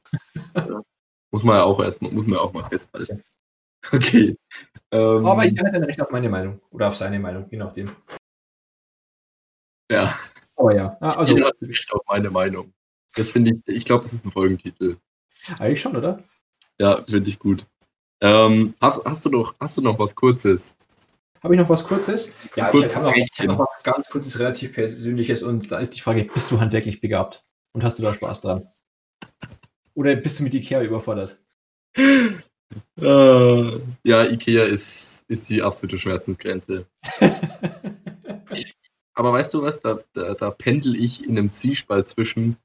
ja. 0.57 0.83
Muss 1.31 1.45
man 1.45 1.57
ja 1.57 1.63
auch 1.63 1.81
erstmal, 1.81 2.13
muss 2.13 2.27
man 2.27 2.39
ja 2.39 2.41
auch 2.41 2.53
mal 2.53 2.65
festhalten. 2.65 3.23
Okay. 3.91 4.37
Ähm, 4.91 5.27
Aber 5.27 5.47
ich 5.47 5.59
habe 5.59 5.73
dann 5.73 5.85
recht 5.85 6.01
auf 6.01 6.11
meine 6.11 6.29
Meinung 6.29 6.61
oder 6.71 6.89
auf 6.89 6.97
seine 6.97 7.19
Meinung, 7.19 7.47
je 7.51 7.59
nachdem. 7.59 7.91
Ja. 9.93 10.19
Oh 10.57 10.71
ja. 10.71 10.97
Ah, 11.01 11.13
also, 11.13 11.35
Jeder 11.35 11.49
hat 11.49 11.57
Recht 11.61 11.93
auf 11.93 12.03
meine 12.09 12.31
Meinung. 12.31 12.73
Das 13.15 13.31
finde 13.31 13.53
ich, 13.67 13.77
ich 13.77 13.85
glaube, 13.85 14.03
das 14.03 14.13
ist 14.13 14.25
ein 14.25 14.31
Folgentitel. 14.31 14.97
Eigentlich 15.59 15.81
schon, 15.81 15.97
oder? 15.97 16.23
Ja, 16.79 17.05
finde 17.05 17.29
ich 17.29 17.39
gut. 17.39 17.67
Ähm, 18.21 18.75
hast, 18.81 19.05
hast, 19.05 19.25
du 19.25 19.31
noch, 19.31 19.55
hast 19.61 19.77
du 19.77 19.83
noch 19.83 19.99
was 19.99 20.15
Kurzes? 20.15 20.79
Habe 21.43 21.55
ich 21.55 21.61
noch 21.61 21.69
was 21.69 21.85
Kurzes? 21.85 22.33
Ja, 22.55 22.71
Kurz 22.71 22.87
ich 22.87 22.95
habe 22.95 23.07
noch, 23.07 23.15
hab 23.15 23.47
noch 23.47 23.59
was 23.59 23.83
ganz 23.83 24.09
Kurzes, 24.09 24.39
relativ 24.39 24.73
Persönliches 24.73 25.43
und 25.43 25.71
da 25.71 25.79
ist 25.79 25.95
die 25.97 26.01
Frage, 26.01 26.25
bist 26.25 26.51
du 26.51 26.61
handwerklich 26.61 27.01
begabt? 27.01 27.45
Und 27.73 27.83
hast 27.85 27.99
du 27.99 28.03
da 28.03 28.15
Spaß 28.15 28.43
dran? 28.43 28.69
Oder 29.95 30.15
bist 30.15 30.39
du 30.39 30.45
mit 30.45 30.55
Ikea 30.55 30.83
überfordert? 30.83 31.39
Äh, 31.97 33.81
ja, 34.05 34.25
Ikea 34.25 34.65
ist, 34.65 35.25
ist 35.29 35.51
die 35.51 35.61
absolute 35.61 35.99
Schmerzensgrenze. 35.99 36.87
aber 39.15 39.33
weißt 39.33 39.53
du 39.55 39.63
was, 39.63 39.81
da, 39.81 40.01
da, 40.15 40.35
da 40.35 40.51
pendel 40.51 40.97
ich 40.97 41.25
in 41.25 41.39
einem 41.39 41.51
Zwiespalt 41.51 42.09
zwischen, 42.09 42.57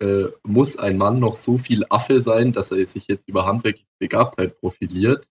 äh, 0.00 0.26
muss 0.42 0.78
ein 0.78 0.98
Mann 0.98 1.20
noch 1.20 1.36
so 1.36 1.58
viel 1.58 1.86
Affe 1.88 2.20
sein, 2.20 2.52
dass 2.52 2.70
er 2.70 2.84
sich 2.84 3.08
jetzt 3.08 3.28
über 3.28 3.46
handwerkliche 3.46 3.88
Begabtheit 3.98 4.60
profiliert? 4.60 5.28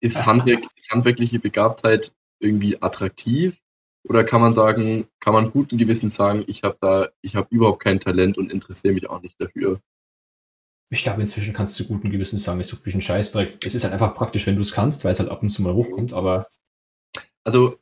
Ist, 0.00 0.16
Handwerk, 0.26 0.60
ist 0.76 0.90
handwerkliche 0.90 1.38
Begabtheit 1.38 2.12
irgendwie 2.40 2.80
attraktiv? 2.82 3.60
Oder 4.08 4.24
kann 4.24 4.40
man 4.40 4.54
sagen, 4.54 5.08
kann 5.20 5.34
man 5.34 5.50
guten 5.50 5.76
Gewissens 5.76 6.14
sagen, 6.14 6.44
ich 6.46 6.62
habe 6.62 6.78
da, 6.80 7.08
ich 7.20 7.36
habe 7.36 7.48
überhaupt 7.50 7.82
kein 7.82 8.00
Talent 8.00 8.38
und 8.38 8.52
interessiere 8.52 8.94
mich 8.94 9.10
auch 9.10 9.20
nicht 9.20 9.40
dafür? 9.40 9.80
Ich 10.90 11.02
glaube, 11.02 11.20
inzwischen 11.20 11.52
kannst 11.52 11.78
du 11.78 11.84
guten 11.84 12.10
Gewissens 12.10 12.44
sagen, 12.44 12.60
ist 12.60 12.72
wirklich 12.72 12.94
ein 12.94 13.02
Scheißdreck. 13.02 13.64
Es 13.64 13.74
ist 13.74 13.84
halt 13.84 13.92
einfach 13.92 14.14
praktisch, 14.14 14.46
wenn 14.46 14.54
du 14.54 14.62
es 14.62 14.72
kannst, 14.72 15.04
weil 15.04 15.12
es 15.12 15.20
halt 15.20 15.28
ab 15.28 15.42
und 15.42 15.50
zu 15.50 15.62
mal 15.62 15.74
hochkommt, 15.74 16.12
aber. 16.12 16.48
Also, 17.44 17.78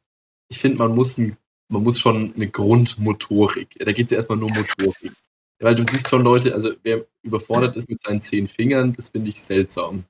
ich 0.48 0.58
finde, 0.58 0.78
man 0.78 0.94
muss, 0.94 1.16
ein, 1.18 1.36
man 1.68 1.82
muss 1.82 1.98
schon 1.98 2.34
eine 2.34 2.48
Grundmotorik. 2.48 3.76
Da 3.78 3.92
geht 3.92 4.06
es 4.06 4.10
ja 4.12 4.16
erstmal 4.16 4.38
nur 4.38 4.50
um 4.50 4.56
Motorik. 4.56 5.12
Weil 5.58 5.74
du 5.74 5.84
siehst 5.84 6.08
schon 6.08 6.22
Leute, 6.22 6.52
also 6.54 6.72
wer 6.82 7.06
überfordert 7.22 7.76
ist 7.76 7.88
mit 7.88 8.02
seinen 8.02 8.20
zehn 8.20 8.46
Fingern, 8.46 8.92
das 8.92 9.08
finde 9.08 9.30
ich 9.30 9.42
seltsam. 9.42 10.04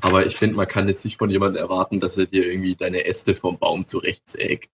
Aber 0.00 0.26
ich 0.26 0.36
finde, 0.36 0.56
man 0.56 0.68
kann 0.68 0.88
jetzt 0.88 1.04
nicht 1.04 1.16
von 1.16 1.30
jemandem 1.30 1.60
erwarten, 1.60 2.00
dass 2.00 2.16
er 2.18 2.26
dir 2.26 2.46
irgendwie 2.46 2.76
deine 2.76 3.04
Äste 3.04 3.34
vom 3.34 3.58
Baum 3.58 3.86
zurechtsägt. 3.86 4.70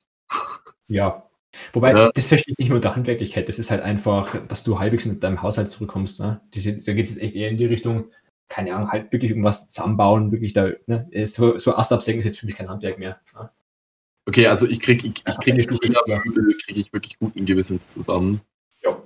Ja. 0.88 1.28
Wobei, 1.72 1.92
ja. 1.92 2.10
das 2.12 2.26
verstehe 2.26 2.52
ich 2.52 2.58
nicht 2.58 2.70
nur 2.70 2.80
der 2.80 2.96
Handwerklichkeit, 2.96 3.48
das 3.48 3.58
ist 3.58 3.70
halt 3.70 3.82
einfach, 3.82 4.36
dass 4.48 4.64
du 4.64 4.78
halbwegs 4.78 5.06
mit 5.06 5.22
deinem 5.22 5.42
Haushalt 5.42 5.70
zurückkommst. 5.70 6.20
Ne? 6.20 6.40
Da 6.50 6.60
geht 6.60 6.78
es 6.78 6.86
jetzt 6.86 7.22
echt 7.22 7.34
eher 7.34 7.50
in 7.50 7.56
die 7.56 7.66
Richtung, 7.66 8.10
keine 8.48 8.74
Ahnung, 8.74 8.90
halt 8.90 9.12
wirklich 9.12 9.30
irgendwas 9.30 9.68
zusammenbauen, 9.68 10.32
wirklich 10.32 10.52
da, 10.52 10.70
ne? 10.86 11.08
So, 11.26 11.58
so 11.58 11.74
Ast 11.74 11.92
absenken 11.92 12.20
ist 12.20 12.26
jetzt 12.26 12.40
für 12.40 12.46
mich 12.46 12.56
kein 12.56 12.68
Handwerk 12.68 12.98
mehr. 12.98 13.20
Ne? 13.34 13.50
Okay, 14.26 14.46
also 14.46 14.66
ich 14.66 14.80
kriege 14.80 15.08
ich, 15.08 15.14
ich 15.26 15.38
krieg, 15.40 15.68
krieg 15.68 16.76
ich 16.76 16.92
wirklich 16.92 17.18
guten 17.18 17.44
Gewissens 17.44 17.88
zusammen. 17.88 18.40
Ja. 18.82 19.02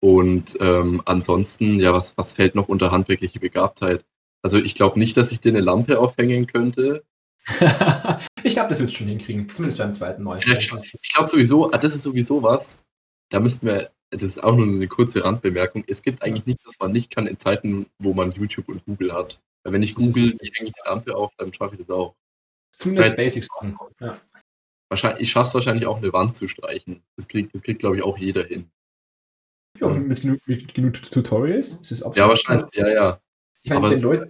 Und 0.00 0.56
ähm, 0.60 1.02
ansonsten, 1.04 1.80
ja, 1.80 1.92
was, 1.92 2.16
was 2.16 2.32
fällt 2.32 2.54
noch 2.54 2.68
unter 2.68 2.90
handwerkliche 2.90 3.40
Begabtheit? 3.40 4.04
Also 4.42 4.58
ich 4.58 4.74
glaube 4.74 4.98
nicht, 4.98 5.16
dass 5.16 5.32
ich 5.32 5.40
dir 5.40 5.50
eine 5.50 5.60
Lampe 5.60 5.98
aufhängen 5.98 6.46
könnte. 6.46 7.04
ich 8.42 8.54
glaube, 8.54 8.68
das 8.68 8.80
wird 8.80 8.92
schon 8.92 9.08
hinkriegen. 9.08 9.48
Zumindest 9.48 9.78
beim 9.78 9.92
zweiten 9.92 10.22
Mal. 10.22 10.40
Ich 10.44 10.68
glaube 11.12 11.28
sowieso, 11.28 11.72
ah, 11.72 11.78
das 11.78 11.94
ist 11.94 12.02
sowieso 12.02 12.42
was. 12.42 12.78
Da 13.30 13.40
müssten 13.40 13.66
wir, 13.66 13.90
das 14.10 14.22
ist 14.22 14.42
auch 14.42 14.54
nur 14.54 14.66
eine 14.66 14.88
kurze 14.88 15.24
Randbemerkung. 15.24 15.84
Es 15.86 16.02
gibt 16.02 16.22
eigentlich 16.22 16.46
nichts, 16.46 16.66
was 16.66 16.78
man 16.78 16.92
nicht 16.92 17.10
kann 17.10 17.26
in 17.26 17.38
Zeiten, 17.38 17.86
wo 17.98 18.12
man 18.12 18.32
YouTube 18.32 18.68
und 18.68 18.84
Google 18.84 19.12
hat. 19.12 19.40
Weil 19.64 19.72
wenn 19.72 19.82
ich 19.82 19.94
Google, 19.94 20.36
wie 20.40 20.50
hänge 20.54 20.68
ich 20.68 20.74
die 20.74 20.88
Lampe 20.88 21.16
auf, 21.16 21.32
dann 21.36 21.52
schaffe 21.52 21.74
ich 21.74 21.80
das 21.80 21.90
auch. 21.90 22.14
Zumindest 22.72 23.16
Basics. 23.16 23.48
Ja. 24.00 24.20
Wahrscheinlich, 24.92 25.22
ich 25.22 25.30
schaffe 25.30 25.48
es 25.48 25.54
wahrscheinlich 25.54 25.86
auch, 25.86 25.96
eine 25.96 26.12
Wand 26.12 26.36
zu 26.36 26.48
streichen. 26.48 27.02
Das 27.16 27.26
kriegt, 27.26 27.54
das 27.54 27.62
kriegt 27.62 27.78
glaube 27.78 27.96
ich, 27.96 28.02
auch 28.02 28.18
jeder 28.18 28.44
hin. 28.44 28.70
Ja, 29.80 29.88
mit 29.88 30.20
genug, 30.20 30.40
mit 30.44 30.74
genug 30.74 31.02
Tutorials. 31.02 31.78
Das 31.78 31.92
ist 31.92 32.04
ja, 32.14 32.28
wahrscheinlich, 32.28 32.68
ja, 32.74 32.90
ja. 32.90 33.20
Ich 33.62 33.70
meine, 33.70 33.88
wenn 33.88 34.02
Leute, 34.02 34.28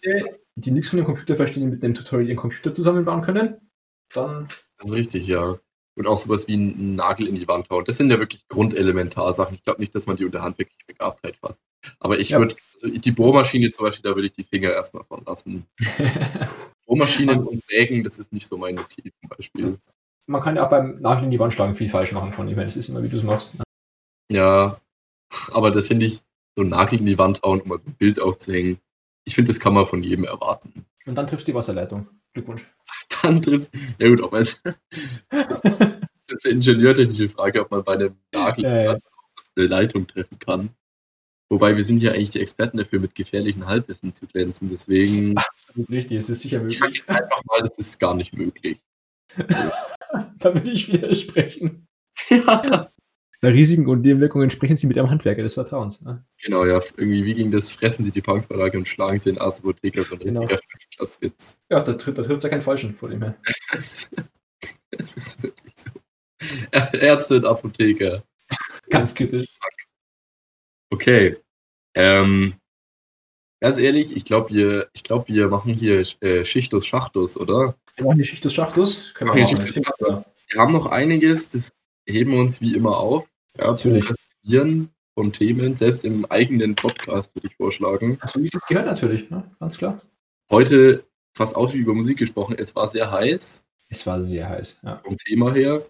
die 0.55 0.71
nichts 0.71 0.91
von 0.91 0.99
dem 0.99 1.07
Computer 1.07 1.35
verstehen, 1.35 1.69
mit 1.69 1.83
dem 1.83 1.95
Tutorial 1.95 2.29
ihren 2.29 2.37
Computer 2.37 2.73
zusammenbauen 2.73 3.23
können, 3.23 3.57
dann. 4.15 4.47
Das 4.79 4.87
ist 4.87 4.93
richtig, 4.93 5.27
ja. 5.27 5.59
Und 5.97 6.07
auch 6.07 6.17
sowas 6.17 6.47
wie 6.47 6.55
einen 6.55 6.95
Nagel 6.95 7.27
in 7.27 7.35
die 7.35 7.49
Wand 7.49 7.69
hauen. 7.69 7.85
Das 7.85 7.97
sind 7.97 8.13
ja 8.13 8.21
wirklich 8.21 8.47
Grundelementarsachen. 8.47 9.57
Ich 9.57 9.65
glaube 9.65 9.81
nicht, 9.81 9.97
dass 9.97 10.07
man 10.07 10.17
die 10.17 10.25
unter 10.25 10.43
Hand 10.43 10.61
wirklich 10.61 10.87
Begabtheit 10.87 11.39
fasst. 11.39 11.65
Aber 11.99 12.21
ich 12.21 12.29
ja. 12.29 12.39
würde, 12.39 12.55
also 12.75 12.89
die 12.89 13.11
Bohrmaschine 13.11 13.71
zum 13.71 13.87
Beispiel, 13.87 14.09
da 14.09 14.15
würde 14.15 14.27
ich 14.27 14.33
die 14.33 14.45
Finger 14.45 14.71
erstmal 14.71 15.03
von 15.03 15.25
lassen. 15.27 15.67
Bohrmaschinen 16.87 17.45
und 17.49 17.65
Sägen, 17.65 18.05
das 18.05 18.21
ist 18.21 18.33
nicht 18.33 18.47
so 18.47 18.57
mein 18.57 18.77
Motiv 18.77 19.13
zum 19.21 19.29
Beispiel. 19.29 19.79
Man 20.27 20.41
kann 20.41 20.57
ja 20.57 20.65
auch 20.65 20.71
beim 20.71 21.01
Nagel 21.01 21.25
in 21.25 21.31
die 21.31 21.39
Wand 21.39 21.53
schlagen 21.53 21.75
viel 21.75 21.89
falsch 21.89 22.13
machen 22.13 22.33
von 22.33 22.49
ihm. 22.49 22.57
Das 22.57 22.77
ist 22.77 22.89
immer, 22.89 23.03
wie 23.03 23.09
du 23.09 23.19
es 23.19 23.23
machst. 23.23 23.59
Ne? 23.59 23.65
Ja, 24.31 24.79
aber 25.51 25.71
da 25.71 25.81
finde 25.83 26.07
ich, 26.07 26.23
so 26.55 26.63
einen 26.63 26.71
Nagel 26.71 27.01
in 27.01 27.07
die 27.07 27.19
Wand 27.19 27.43
hauen, 27.43 27.61
um 27.61 27.69
mal 27.69 27.81
so 27.81 27.87
ein 27.87 27.95
Bild 27.95 28.21
aufzuhängen, 28.21 28.79
ich 29.25 29.35
finde, 29.35 29.51
das 29.51 29.61
kann 29.61 29.75
man 29.75 29.87
von 29.87 30.03
jedem 30.03 30.25
erwarten. 30.25 30.85
Und 31.07 31.15
dann 31.15 31.27
triffst 31.27 31.47
du 31.47 31.53
die 31.53 31.57
Wasserleitung. 31.57 32.09
Glückwunsch. 32.33 32.67
Dann 33.23 33.43
triffst 33.43 33.71
Ja 33.99 34.09
gut, 34.09 34.33
jetzt, 34.33 34.61
das 34.65 35.61
ist 35.63 36.31
jetzt 36.31 36.47
eine 36.47 36.55
ingenieurtechnische 36.55 37.29
Frage, 37.29 37.61
ob 37.61 37.71
man 37.71 37.85
bei 37.85 37.95
einem 37.95 38.17
Nagel 38.35 38.65
ja, 38.65 38.83
ja. 38.83 38.99
eine 39.57 39.67
Leitung 39.67 40.07
treffen 40.07 40.39
kann. 40.39 40.71
Wobei 41.51 41.77
wir 41.77 41.85
sind 41.85 42.03
ja 42.03 42.13
eigentlich 42.13 42.31
die 42.31 42.41
Experten 42.41 42.79
dafür, 42.79 42.99
mit 42.99 43.15
gefährlichen 43.15 43.67
Halbwissen 43.67 44.15
zu 44.15 44.27
glänzen. 44.27 44.69
Deswegen. 44.69 45.37
Absolut 45.37 45.89
richtig, 45.91 46.17
es 46.17 46.31
ist 46.31 46.41
sicher 46.41 46.59
möglich. 46.59 46.81
Ich 46.83 47.05
sage 47.07 47.23
einfach 47.23 47.45
mal, 47.45 47.61
das 47.61 47.77
ist 47.79 47.99
gar 47.99 48.15
nicht 48.15 48.33
möglich. 48.33 48.81
da 50.39 50.55
will 50.55 50.73
ich 50.73 50.93
widersprechen. 50.93 51.87
Ja 52.31 52.93
der 53.43 53.53
Risiken 53.53 53.89
und 53.89 54.03
Nebenwirkungen 54.03 54.51
sprechen 54.51 54.77
Sie 54.77 54.87
mit 54.87 54.97
Ihrem 54.97 55.11
Handwerker 55.11 55.43
des 55.43 55.55
Vertrauens. 55.55 56.03
Ne? 56.03 56.25
Genau, 56.43 56.65
ja. 56.65 56.81
Irgendwie, 56.97 57.25
wie 57.25 57.35
ging 57.35 57.51
das? 57.51 57.73
Fressen 57.73 58.05
Sie 58.05 58.13
die 58.13 58.23
Pankungsverlage 58.23 58.79
und 58.79 58.87
schlagen 58.87 59.19
Sie 59.19 59.33
den 59.33 59.41
Arztapotheker 59.41 60.05
von 60.05 60.21
genau. 60.21 60.49
das 60.99 61.21
Witz. 61.21 61.59
Ja, 61.69 61.81
da, 61.81 61.95
tritt, 61.95 62.17
da 62.17 62.23
trifft 62.23 62.45
ja 62.45 62.51
keinen 62.51 62.63
Falschen 62.63 62.95
vor 62.95 63.09
dem 63.11 63.21
her. 63.21 63.37
Es 63.73 64.09
ist 64.91 65.43
wirklich 65.43 65.75
so. 65.75 65.91
Ärzte 66.71 67.37
und 67.37 67.47
Apotheker. 67.47 68.23
Ganz 68.89 69.13
kritisch. 69.13 69.49
Okay. 70.91 71.37
Ähm, 71.95 72.55
ganz 73.61 73.79
ehrlich, 73.79 74.15
ich 74.15 74.25
glaube, 74.25 74.51
wir, 74.51 74.89
glaub, 75.03 75.27
wir 75.27 75.49
machen 75.49 75.75
hier 75.75 76.05
äh, 76.21 76.45
Schichtus 76.45 76.87
Schachtus, 76.87 77.37
oder? 77.37 77.77
Wir 77.97 78.07
machen 78.07 78.19
die 78.19 78.25
Schichtus 78.25 78.55
Schachtus. 78.55 79.15
Können 79.15 79.35
wir, 79.35 79.47
wir, 79.47 80.25
wir 80.49 80.61
haben 80.61 80.73
noch 80.73 80.87
einiges, 80.87 81.49
das 81.51 81.71
heben 82.07 82.33
wir 82.33 82.41
uns 82.41 82.61
wie 82.61 82.75
immer 82.75 82.99
auf. 82.99 83.29
Ja, 83.59 83.75
prokrastinieren 83.75 84.91
von 85.15 85.33
Themen, 85.33 85.77
selbst 85.77 86.05
im 86.05 86.25
eigenen 86.27 86.75
Podcast 86.75 87.35
würde 87.35 87.49
ich 87.49 87.57
vorschlagen. 87.57 88.17
Achso, 88.21 88.43
wie 88.43 88.49
das 88.49 88.67
gehört 88.67 88.87
natürlich, 88.87 89.31
ne? 89.31 89.45
ganz 89.61 89.77
klar. 89.77 90.01
Heute 90.51 91.05
fast 91.35 91.55
auch 91.57 91.73
wie 91.73 91.79
über 91.79 91.95
Musik 91.95 92.19
gesprochen. 92.19 92.57
Es 92.59 92.75
war 92.75 92.89
sehr 92.89 93.11
heiß. 93.11 93.65
Es 93.89 94.07
war 94.07 94.23
sehr 94.23 94.49
heiß, 94.49 94.81
ja. 94.83 95.03
Vom 95.05 95.17
Thema 95.19 95.53
her. 95.53 95.83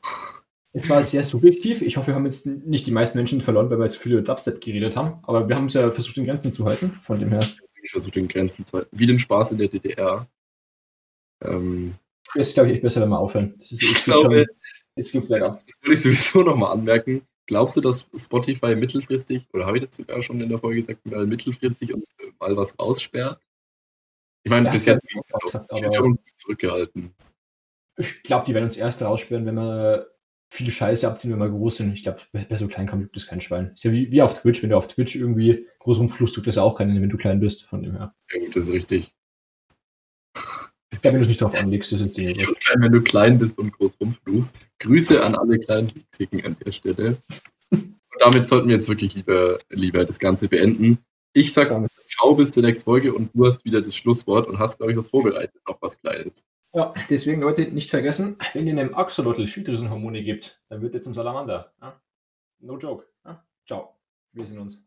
Es 0.72 0.88
war 0.88 1.02
sehr 1.02 1.22
subjektiv. 1.22 1.82
Ich 1.82 1.96
hoffe, 1.96 2.08
wir 2.08 2.14
haben 2.14 2.24
jetzt 2.24 2.46
nicht 2.46 2.86
die 2.86 2.90
meisten 2.90 3.18
Menschen 3.18 3.42
verloren, 3.42 3.70
weil 3.70 3.78
wir 3.78 3.84
jetzt 3.84 3.98
viel 3.98 4.12
über 4.12 4.22
Dubstep 4.22 4.60
geredet 4.60 4.96
haben. 4.96 5.22
Aber 5.24 5.48
wir 5.48 5.54
haben 5.54 5.66
es 5.66 5.74
ja 5.74 5.90
versucht, 5.92 6.16
in 6.16 6.24
Grenzen 6.24 6.50
zu 6.50 6.64
halten, 6.64 6.98
von 7.04 7.20
dem 7.20 7.28
her. 7.28 7.46
Ich 7.82 7.90
versuche, 7.90 8.18
in 8.18 8.28
Grenzen 8.28 8.64
zu 8.64 8.78
halten. 8.78 8.88
Wie 8.92 9.06
den 9.06 9.18
Spaß 9.18 9.52
in 9.52 9.58
der 9.58 9.68
DDR. 9.68 10.26
Ähm, 11.44 11.94
das 12.34 12.48
ist, 12.48 12.54
glaube 12.54 12.68
ich, 12.68 12.74
echt 12.74 12.82
besser, 12.82 13.02
wenn 13.02 13.10
wir 13.10 13.18
aufhören. 13.18 13.54
Ist, 13.58 13.72
ich 13.72 14.04
glaube, 14.04 14.44
schon, 14.46 14.46
Jetzt 14.96 15.12
geht's 15.12 15.30
weiter. 15.30 15.46
Das, 15.46 15.66
das 15.66 15.82
würde 15.82 15.94
ich 15.94 16.00
sowieso 16.00 16.42
nochmal 16.42 16.72
anmerken. 16.72 17.22
Glaubst 17.46 17.76
du, 17.76 17.80
dass 17.80 18.08
Spotify 18.16 18.74
mittelfristig, 18.76 19.48
oder 19.52 19.66
habe 19.66 19.78
ich 19.78 19.84
das 19.84 19.94
sogar 19.94 20.22
schon 20.22 20.40
in 20.40 20.48
der 20.48 20.58
Folge 20.58 20.76
gesagt, 20.76 21.04
mal 21.06 21.26
mittelfristig 21.26 21.92
und 21.92 22.04
mal 22.38 22.56
was 22.56 22.78
aussperrt? 22.78 23.40
Ich 24.44 24.50
meine, 24.50 24.70
bis 24.70 24.86
jetzt 24.86 25.04
uns 25.14 26.18
zurückgehalten. 26.34 27.14
Ich 27.96 28.22
glaube, 28.22 28.46
die 28.46 28.54
werden 28.54 28.64
uns 28.64 28.76
erst 28.76 29.02
raussperren, 29.02 29.46
wenn 29.46 29.54
wir 29.54 30.08
viele 30.50 30.70
Scheiße 30.70 31.08
abziehen, 31.08 31.32
wenn 31.32 31.38
wir 31.38 31.48
groß 31.48 31.78
sind. 31.78 31.94
Ich 31.94 32.02
glaube, 32.02 32.20
bei 32.32 32.56
so 32.56 32.68
klein 32.68 32.86
kann 32.86 33.08
das 33.12 33.26
kein 33.26 33.40
Schwein. 33.40 33.72
Ist 33.74 33.84
ja 33.84 33.92
wie, 33.92 34.10
wie 34.10 34.22
auf 34.22 34.40
Twitch, 34.40 34.62
wenn 34.62 34.70
du 34.70 34.76
auf 34.76 34.88
Twitch 34.88 35.16
irgendwie 35.16 35.66
groß 35.80 35.98
rumfluchst, 35.98 36.34
tut 36.34 36.46
das 36.46 36.58
auch 36.58 36.76
keinen, 36.76 37.00
wenn 37.00 37.08
du 37.08 37.16
klein 37.16 37.40
bist, 37.40 37.64
von 37.64 37.82
dem 37.82 37.96
her. 37.96 38.14
Ja, 38.30 38.40
gut, 38.40 38.56
das 38.56 38.64
ist 38.64 38.72
richtig. 38.72 39.14
Ja, 41.02 41.12
wenn 41.12 41.16
du 41.16 41.22
es 41.22 41.28
nicht 41.28 41.40
drauf 41.40 41.54
anlegst, 41.54 41.90
das 41.90 41.98
sind 41.98 42.16
Dinge. 42.16 42.32
Wenn 42.76 42.92
du 42.92 43.02
klein 43.02 43.38
bist 43.38 43.58
und 43.58 43.72
groß 43.72 43.98
rumfluchst. 44.00 44.56
Grüße 44.78 45.22
an 45.22 45.34
alle 45.34 45.58
kleinen 45.58 45.88
Lexiken 45.88 46.44
an 46.44 46.56
der 46.64 46.70
Stelle. 46.70 47.16
Und 47.70 47.96
damit 48.20 48.46
sollten 48.48 48.68
wir 48.68 48.76
jetzt 48.76 48.88
wirklich 48.88 49.14
lieber, 49.14 49.58
lieber 49.70 50.04
das 50.04 50.18
Ganze 50.18 50.48
beenden. 50.48 50.98
Ich 51.32 51.52
sag 51.52 51.70
Danke. 51.70 51.88
ciao 52.08 52.34
bis 52.34 52.52
zur 52.52 52.62
nächsten 52.62 52.84
Folge 52.84 53.12
und 53.12 53.30
du 53.34 53.46
hast 53.46 53.64
wieder 53.64 53.80
das 53.80 53.96
Schlusswort 53.96 54.46
und 54.46 54.58
hast, 54.58 54.76
glaube 54.76 54.92
ich, 54.92 54.98
was 54.98 55.08
vorbereitet, 55.08 55.60
noch 55.66 55.80
was 55.80 55.98
Kleines. 55.98 56.48
Ja, 56.74 56.94
deswegen, 57.10 57.40
Leute, 57.40 57.62
nicht 57.62 57.90
vergessen, 57.90 58.36
wenn 58.54 58.66
ihr 58.66 58.72
einem 58.72 58.94
Axolotl 58.94 59.46
Schilddrüsenhormone 59.46 60.22
gibt, 60.22 60.60
dann 60.68 60.82
wird 60.82 60.94
er 60.94 61.02
zum 61.02 61.14
Salamander. 61.14 61.72
No 62.60 62.78
joke. 62.78 63.06
Ciao. 63.66 63.96
Wir 64.32 64.46
sehen 64.46 64.58
uns. 64.58 64.82